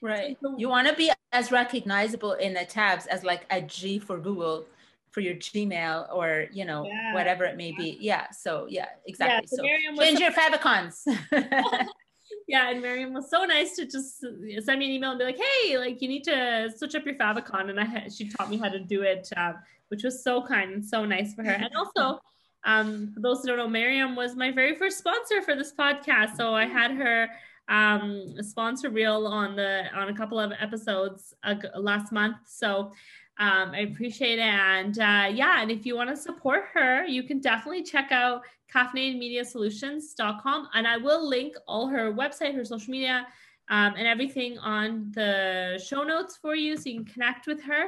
Right. 0.00 0.36
So, 0.42 0.56
you 0.58 0.68
want 0.68 0.88
to 0.88 0.94
be 0.94 1.12
as 1.32 1.52
recognizable 1.52 2.32
in 2.32 2.54
the 2.54 2.64
tabs 2.64 3.06
as 3.06 3.22
like 3.22 3.46
a 3.50 3.60
G 3.60 3.98
for 3.98 4.18
Google 4.18 4.66
for 5.10 5.20
your 5.20 5.34
Gmail 5.34 6.12
or 6.12 6.46
you 6.52 6.64
know 6.64 6.84
yeah. 6.84 7.14
whatever 7.14 7.44
it 7.44 7.56
may 7.56 7.72
be. 7.72 7.98
Yeah. 8.00 8.30
So 8.30 8.66
yeah, 8.68 8.86
exactly. 9.06 9.48
Yeah, 9.62 9.90
so, 9.90 9.96
so 9.96 10.02
change 10.02 10.20
your 10.20 10.32
favicons. 10.32 11.06
yeah, 12.48 12.70
and 12.70 12.80
Miriam 12.82 13.12
was 13.12 13.30
so 13.30 13.44
nice 13.44 13.76
to 13.76 13.84
just 13.84 14.20
send 14.20 14.38
me 14.78 14.86
an 14.86 14.92
email 14.92 15.10
and 15.10 15.18
be 15.18 15.24
like, 15.24 15.38
"Hey, 15.38 15.78
like 15.78 16.02
you 16.02 16.08
need 16.08 16.24
to 16.24 16.70
switch 16.76 16.94
up 16.94 17.04
your 17.04 17.14
favicon," 17.14 17.70
and 17.70 17.80
I 17.80 18.08
she 18.08 18.28
taught 18.28 18.50
me 18.50 18.56
how 18.56 18.68
to 18.68 18.80
do 18.80 19.02
it, 19.02 19.28
uh, 19.36 19.54
which 19.88 20.02
was 20.02 20.22
so 20.22 20.42
kind 20.42 20.72
and 20.72 20.84
so 20.84 21.04
nice 21.04 21.34
for 21.34 21.44
her. 21.44 21.52
And 21.52 21.70
also, 21.76 22.20
um, 22.64 23.12
for 23.14 23.20
those 23.20 23.42
who 23.42 23.48
don't 23.48 23.58
know, 23.58 23.68
Miriam 23.68 24.16
was 24.16 24.36
my 24.36 24.50
very 24.50 24.74
first 24.76 24.98
sponsor 24.98 25.42
for 25.42 25.54
this 25.54 25.72
podcast, 25.72 26.36
so 26.36 26.54
I 26.54 26.66
had 26.66 26.92
her 26.92 27.28
um, 27.68 28.34
sponsor 28.42 28.90
reel 28.90 29.26
on 29.26 29.56
the 29.56 29.84
on 29.94 30.08
a 30.08 30.14
couple 30.14 30.38
of 30.38 30.52
episodes 30.60 31.34
uh, 31.44 31.54
last 31.76 32.12
month. 32.12 32.36
So 32.46 32.92
um, 33.38 33.70
I 33.72 33.80
appreciate 33.80 34.38
it. 34.38 34.42
And 34.42 34.98
uh, 34.98 35.28
yeah, 35.32 35.62
and 35.62 35.70
if 35.70 35.86
you 35.86 35.96
want 35.96 36.10
to 36.10 36.16
support 36.16 36.64
her, 36.74 37.04
you 37.04 37.22
can 37.22 37.40
definitely 37.40 37.82
check 37.82 38.12
out 38.12 38.42
caffeinatedmediasolutions.com. 38.74 40.68
And 40.74 40.86
I 40.86 40.96
will 40.96 41.28
link 41.28 41.56
all 41.66 41.88
her 41.88 42.12
website, 42.12 42.54
her 42.54 42.64
social 42.64 42.90
media, 42.90 43.26
um, 43.68 43.94
and 43.96 44.06
everything 44.06 44.58
on 44.58 45.10
the 45.14 45.82
show 45.84 46.02
notes 46.02 46.36
for 46.36 46.54
you 46.54 46.76
so 46.76 46.88
you 46.88 46.96
can 46.96 47.12
connect 47.12 47.46
with 47.46 47.62
her. 47.62 47.86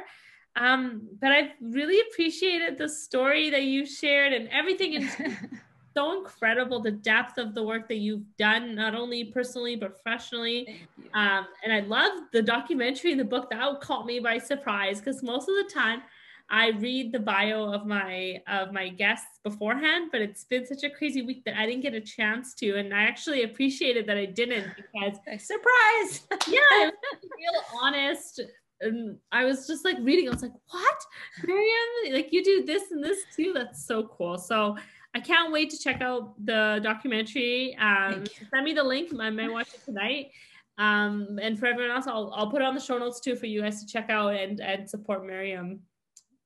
Um, 0.55 1.07
but 1.19 1.31
I've 1.31 1.51
really 1.61 1.99
appreciated 2.09 2.77
the 2.77 2.87
story 2.87 3.49
that 3.49 3.63
you 3.63 3.85
shared 3.85 4.31
and 4.31 4.47
everything 4.49 4.93
is 4.93 5.15
so 5.95 6.17
incredible 6.17 6.79
the 6.81 6.91
depth 6.91 7.37
of 7.37 7.53
the 7.53 7.63
work 7.63 7.87
that 7.89 7.97
you've 7.97 8.23
done, 8.37 8.75
not 8.75 8.95
only 8.95 9.25
personally 9.25 9.75
but 9.75 10.01
professionally. 10.01 10.79
Um, 11.13 11.47
and 11.63 11.73
I 11.73 11.81
love 11.81 12.11
the 12.31 12.41
documentary 12.41 13.11
and 13.11 13.19
the 13.19 13.25
book 13.25 13.49
that 13.49 13.81
caught 13.81 14.05
me 14.05 14.19
by 14.19 14.37
surprise 14.37 14.99
because 14.99 15.23
most 15.23 15.49
of 15.49 15.55
the 15.55 15.69
time 15.73 16.01
I 16.49 16.69
read 16.69 17.11
the 17.11 17.19
bio 17.19 17.73
of 17.73 17.87
my 17.87 18.41
of 18.47 18.71
my 18.71 18.89
guests 18.89 19.39
beforehand, 19.43 20.09
but 20.11 20.21
it's 20.21 20.43
been 20.43 20.65
such 20.65 20.83
a 20.83 20.89
crazy 20.89 21.23
week 21.23 21.43
that 21.45 21.57
I 21.57 21.65
didn't 21.65 21.81
get 21.81 21.95
a 21.95 22.01
chance 22.01 22.53
to, 22.55 22.77
and 22.77 22.93
I 22.93 23.03
actually 23.03 23.43
appreciated 23.43 24.05
that 24.07 24.17
I 24.17 24.25
didn't 24.25 24.67
because 24.75 25.17
surprise. 25.47 26.27
yeah, 26.47 26.59
real 26.81 27.61
honest. 27.81 28.41
And 28.81 29.17
I 29.31 29.45
was 29.45 29.65
just 29.65 29.85
like 29.85 29.97
reading. 30.01 30.27
I 30.27 30.31
was 30.31 30.43
like, 30.43 30.51
"What, 30.69 30.97
Miriam? 31.43 32.13
Like 32.13 32.29
you 32.31 32.43
do 32.43 32.63
this 32.63 32.91
and 32.91 33.03
this 33.03 33.19
too? 33.35 33.51
That's 33.55 33.87
so 33.87 34.03
cool." 34.03 34.37
So 34.37 34.77
I 35.15 35.21
can't 35.21 35.51
wait 35.51 35.71
to 35.71 35.79
check 35.79 36.01
out 36.01 36.33
the 36.45 36.79
documentary. 36.83 37.75
Um, 37.77 38.25
send 38.53 38.65
me 38.65 38.73
the 38.73 38.83
link. 38.83 39.11
I 39.19 39.29
might 39.31 39.51
watch 39.51 39.69
it 39.73 39.83
tonight. 39.83 40.29
Um, 40.77 41.39
and 41.41 41.57
for 41.57 41.65
everyone 41.65 41.95
else, 41.95 42.05
I'll 42.05 42.31
I'll 42.35 42.51
put 42.51 42.61
it 42.61 42.65
on 42.65 42.75
the 42.75 42.81
show 42.81 42.99
notes 42.99 43.19
too 43.19 43.35
for 43.35 43.47
you 43.47 43.63
guys 43.63 43.83
to 43.83 43.91
check 43.91 44.11
out 44.11 44.35
and 44.35 44.59
and 44.59 44.87
support 44.87 45.25
Miriam 45.25 45.79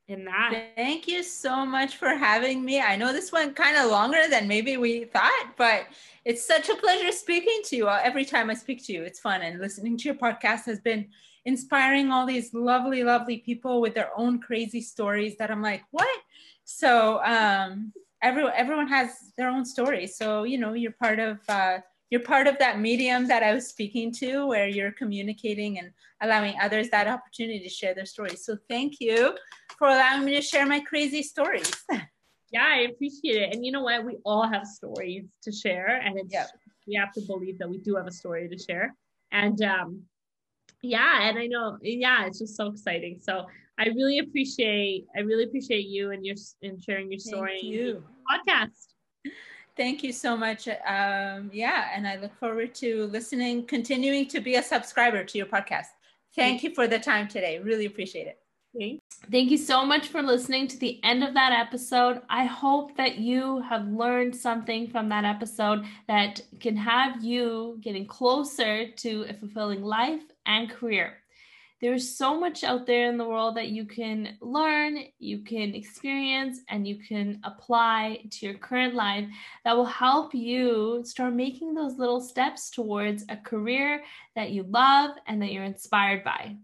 in 0.10 0.26
that. 0.26 0.72
Thank 0.76 1.08
you 1.08 1.24
so 1.24 1.66
much 1.66 1.98
for 1.98 2.10
having 2.10 2.66
me. 2.66 2.82
I 2.82 2.96
know 2.96 3.14
this 3.14 3.32
went 3.32 3.56
kind 3.56 3.78
of 3.78 3.92
longer 3.92 4.28
than 4.30 4.48
maybe 4.48 4.78
we 4.78 5.06
thought, 5.06 5.54
but 5.58 5.86
it's 6.26 6.46
such 6.46 6.70
a 6.70 6.76
pleasure 6.76 7.12
speaking 7.12 7.62
to 7.66 7.76
you. 7.76 7.88
Every 7.88 8.26
time 8.26 8.50
I 8.50 8.56
speak 8.56 8.86
to 8.86 8.94
you, 8.94 9.04
it's 9.04 9.20
fun. 9.20 9.42
And 9.42 9.60
listening 9.60 9.98
to 9.98 10.04
your 10.06 10.16
podcast 10.16 10.66
has 10.66 10.80
been 10.80 11.08
inspiring 11.46 12.12
all 12.12 12.26
these 12.26 12.54
lovely, 12.54 13.04
lovely 13.04 13.38
people 13.38 13.82
with 13.82 13.94
their 13.94 14.10
own 14.18 14.40
crazy 14.40 14.82
stories 14.82 15.38
that 15.38 15.52
I'm 15.52 15.62
like, 15.62 15.84
what? 15.92 16.18
So 16.64 17.24
um, 17.24 17.94
everyone, 18.22 18.54
everyone 18.56 18.88
has 18.88 19.32
their 19.38 19.50
own 19.50 19.66
story. 19.66 20.08
So, 20.08 20.44
you 20.44 20.58
know, 20.58 20.74
you're 20.74 20.92
part 20.92 21.20
of 21.20 21.40
uh, 21.48 21.80
you're 22.10 22.22
part 22.22 22.48
of 22.48 22.58
that 22.60 22.80
medium 22.80 23.28
that 23.28 23.44
I 23.44 23.54
was 23.54 23.68
speaking 23.68 24.12
to 24.14 24.48
where 24.48 24.68
you're 24.68 24.92
communicating 24.92 25.78
and 25.78 25.92
allowing 26.22 26.56
others 26.60 26.90
that 26.90 27.08
opportunity 27.08 27.60
to 27.60 27.70
share 27.70 27.94
their 27.94 28.06
stories. 28.06 28.44
So 28.44 28.58
thank 28.68 28.96
you 29.00 29.36
for 29.78 29.88
allowing 29.88 30.26
me 30.26 30.36
to 30.36 30.42
share 30.42 30.66
my 30.66 30.80
crazy 30.80 31.22
stories. 31.22 31.72
yeah, 32.52 32.66
I 32.68 32.88
appreciate 32.92 33.42
it. 33.42 33.56
And 33.56 33.66
you 33.66 33.72
know 33.72 33.84
what? 33.84 34.04
We 34.06 34.18
all 34.26 34.48
have 34.48 34.66
stories 34.66 35.26
to 35.44 35.52
share 35.52 36.02
and 36.04 36.18
it's 36.18 36.34
yep. 36.34 36.50
we 36.88 36.96
have 36.96 37.14
to 37.14 37.22
believe 37.22 37.60
that 37.60 37.70
we 37.70 37.78
do 37.78 37.96
have 37.96 38.08
a 38.08 38.12
story 38.12 38.50
to 38.50 38.58
share. 38.58 38.96
And 39.32 39.62
um 39.62 40.04
yeah, 40.82 41.30
and 41.30 41.38
I 41.38 41.46
know 41.46 41.78
yeah, 41.82 42.26
it's 42.26 42.40
just 42.40 42.56
so 42.56 42.68
exciting. 42.68 43.20
So 43.22 43.46
I 43.78 43.86
really 43.90 44.20
appreciate 44.20 45.06
I 45.16 45.20
really 45.20 45.44
appreciate 45.44 45.86
you 45.86 46.12
and 46.12 46.26
your 46.26 46.36
and 46.64 46.84
sharing 46.84 47.12
your 47.12 47.20
story 47.20 47.60
Thank 47.62 47.74
you. 47.74 48.04
podcast. 48.30 48.88
Thank 49.76 50.04
you 50.04 50.12
so 50.12 50.36
much. 50.36 50.68
Um, 50.68 51.50
yeah, 51.54 51.90
and 51.94 52.08
I 52.08 52.18
look 52.18 52.36
forward 52.40 52.76
to 52.76 53.06
listening, 53.08 53.66
continuing 53.66 54.28
to 54.28 54.40
be 54.40 54.56
a 54.56 54.64
subscriber 54.64 55.24
to 55.24 55.38
your 55.38 55.48
podcast. 55.48 55.88
Thank 56.36 56.64
you 56.64 56.74
for 56.74 56.88
the 56.88 57.00
time 57.00 57.28
today. 57.28 57.60
Really 57.60 57.86
appreciate 57.86 58.28
it. 58.28 58.40
Thank 59.32 59.50
you 59.50 59.58
so 59.58 59.84
much 59.84 60.10
for 60.10 60.22
listening 60.22 60.68
to 60.68 60.78
the 60.78 61.04
end 61.04 61.24
of 61.24 61.34
that 61.34 61.52
episode. 61.52 62.22
I 62.30 62.46
hope 62.46 62.96
that 62.98 63.18
you 63.18 63.62
have 63.62 63.88
learned 63.88 64.36
something 64.36 64.88
from 64.88 65.10
that 65.10 65.26
episode 65.26 65.86
that 66.08 66.42
can 66.60 66.78
have 66.78 67.24
you 67.24 67.80
getting 67.82 68.06
closer 68.06 68.90
to 68.92 69.26
a 69.28 69.34
fulfilling 69.34 69.84
life 69.84 70.22
and 70.46 70.70
career. 70.70 71.18
There's 71.82 72.18
so 72.18 72.38
much 72.38 72.66
out 72.66 72.86
there 72.86 73.10
in 73.10 73.18
the 73.18 73.28
world 73.28 73.56
that 73.56 73.70
you 73.70 73.86
can 73.86 74.38
learn, 74.42 74.98
you 75.18 75.40
can 75.44 75.74
experience, 75.74 76.60
and 76.68 76.86
you 76.86 76.98
can 76.98 77.40
apply 77.46 78.26
to 78.32 78.46
your 78.46 78.56
current 78.56 78.96
life 78.96 79.26
that 79.64 79.78
will 79.78 79.86
help 79.86 80.36
you 80.36 81.02
start 81.06 81.34
making 81.34 81.74
those 81.74 81.98
little 81.98 82.20
steps 82.20 82.70
towards 82.70 83.24
a 83.30 83.38
career 83.38 84.04
that 84.36 84.52
you 84.52 84.64
love 84.64 85.12
and 85.26 85.42
that 85.42 85.54
you're 85.54 85.64
inspired 85.64 86.22
by. 86.24 86.58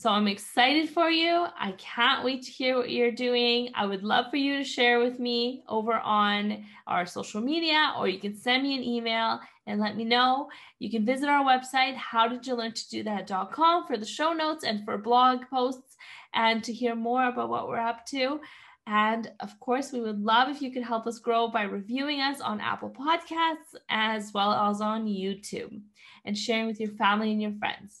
So 0.00 0.08
I'm 0.08 0.28
excited 0.28 0.88
for 0.88 1.10
you. 1.10 1.44
I 1.58 1.72
can't 1.72 2.24
wait 2.24 2.42
to 2.44 2.50
hear 2.50 2.78
what 2.78 2.88
you're 2.88 3.12
doing. 3.12 3.68
I 3.74 3.84
would 3.84 4.02
love 4.02 4.30
for 4.30 4.38
you 4.38 4.56
to 4.56 4.64
share 4.64 4.98
with 4.98 5.18
me 5.18 5.62
over 5.68 5.92
on 5.92 6.64
our 6.86 7.04
social 7.04 7.42
media, 7.42 7.92
or 7.98 8.08
you 8.08 8.18
can 8.18 8.34
send 8.34 8.62
me 8.62 8.74
an 8.74 8.82
email 8.82 9.40
and 9.66 9.78
let 9.78 9.98
me 9.98 10.06
know. 10.06 10.48
You 10.78 10.90
can 10.90 11.04
visit 11.04 11.28
our 11.28 11.44
website, 11.44 11.96
howdidyoullearntodo 11.96 13.04
that.com 13.04 13.86
for 13.86 13.98
the 13.98 14.06
show 14.06 14.32
notes 14.32 14.64
and 14.64 14.86
for 14.86 14.96
blog 14.96 15.40
posts 15.50 15.98
and 16.32 16.64
to 16.64 16.72
hear 16.72 16.94
more 16.94 17.26
about 17.26 17.50
what 17.50 17.68
we're 17.68 17.76
up 17.76 18.06
to. 18.06 18.40
And 18.86 19.30
of 19.40 19.60
course, 19.60 19.92
we 19.92 20.00
would 20.00 20.24
love 20.24 20.48
if 20.48 20.62
you 20.62 20.72
could 20.72 20.82
help 20.82 21.06
us 21.06 21.18
grow 21.18 21.48
by 21.48 21.64
reviewing 21.64 22.22
us 22.22 22.40
on 22.40 22.58
Apple 22.62 22.88
Podcasts 22.88 23.76
as 23.90 24.32
well 24.32 24.52
as 24.52 24.80
on 24.80 25.04
YouTube 25.04 25.78
and 26.24 26.38
sharing 26.38 26.68
with 26.68 26.80
your 26.80 26.92
family 26.92 27.32
and 27.32 27.42
your 27.42 27.52
friends. 27.58 28.00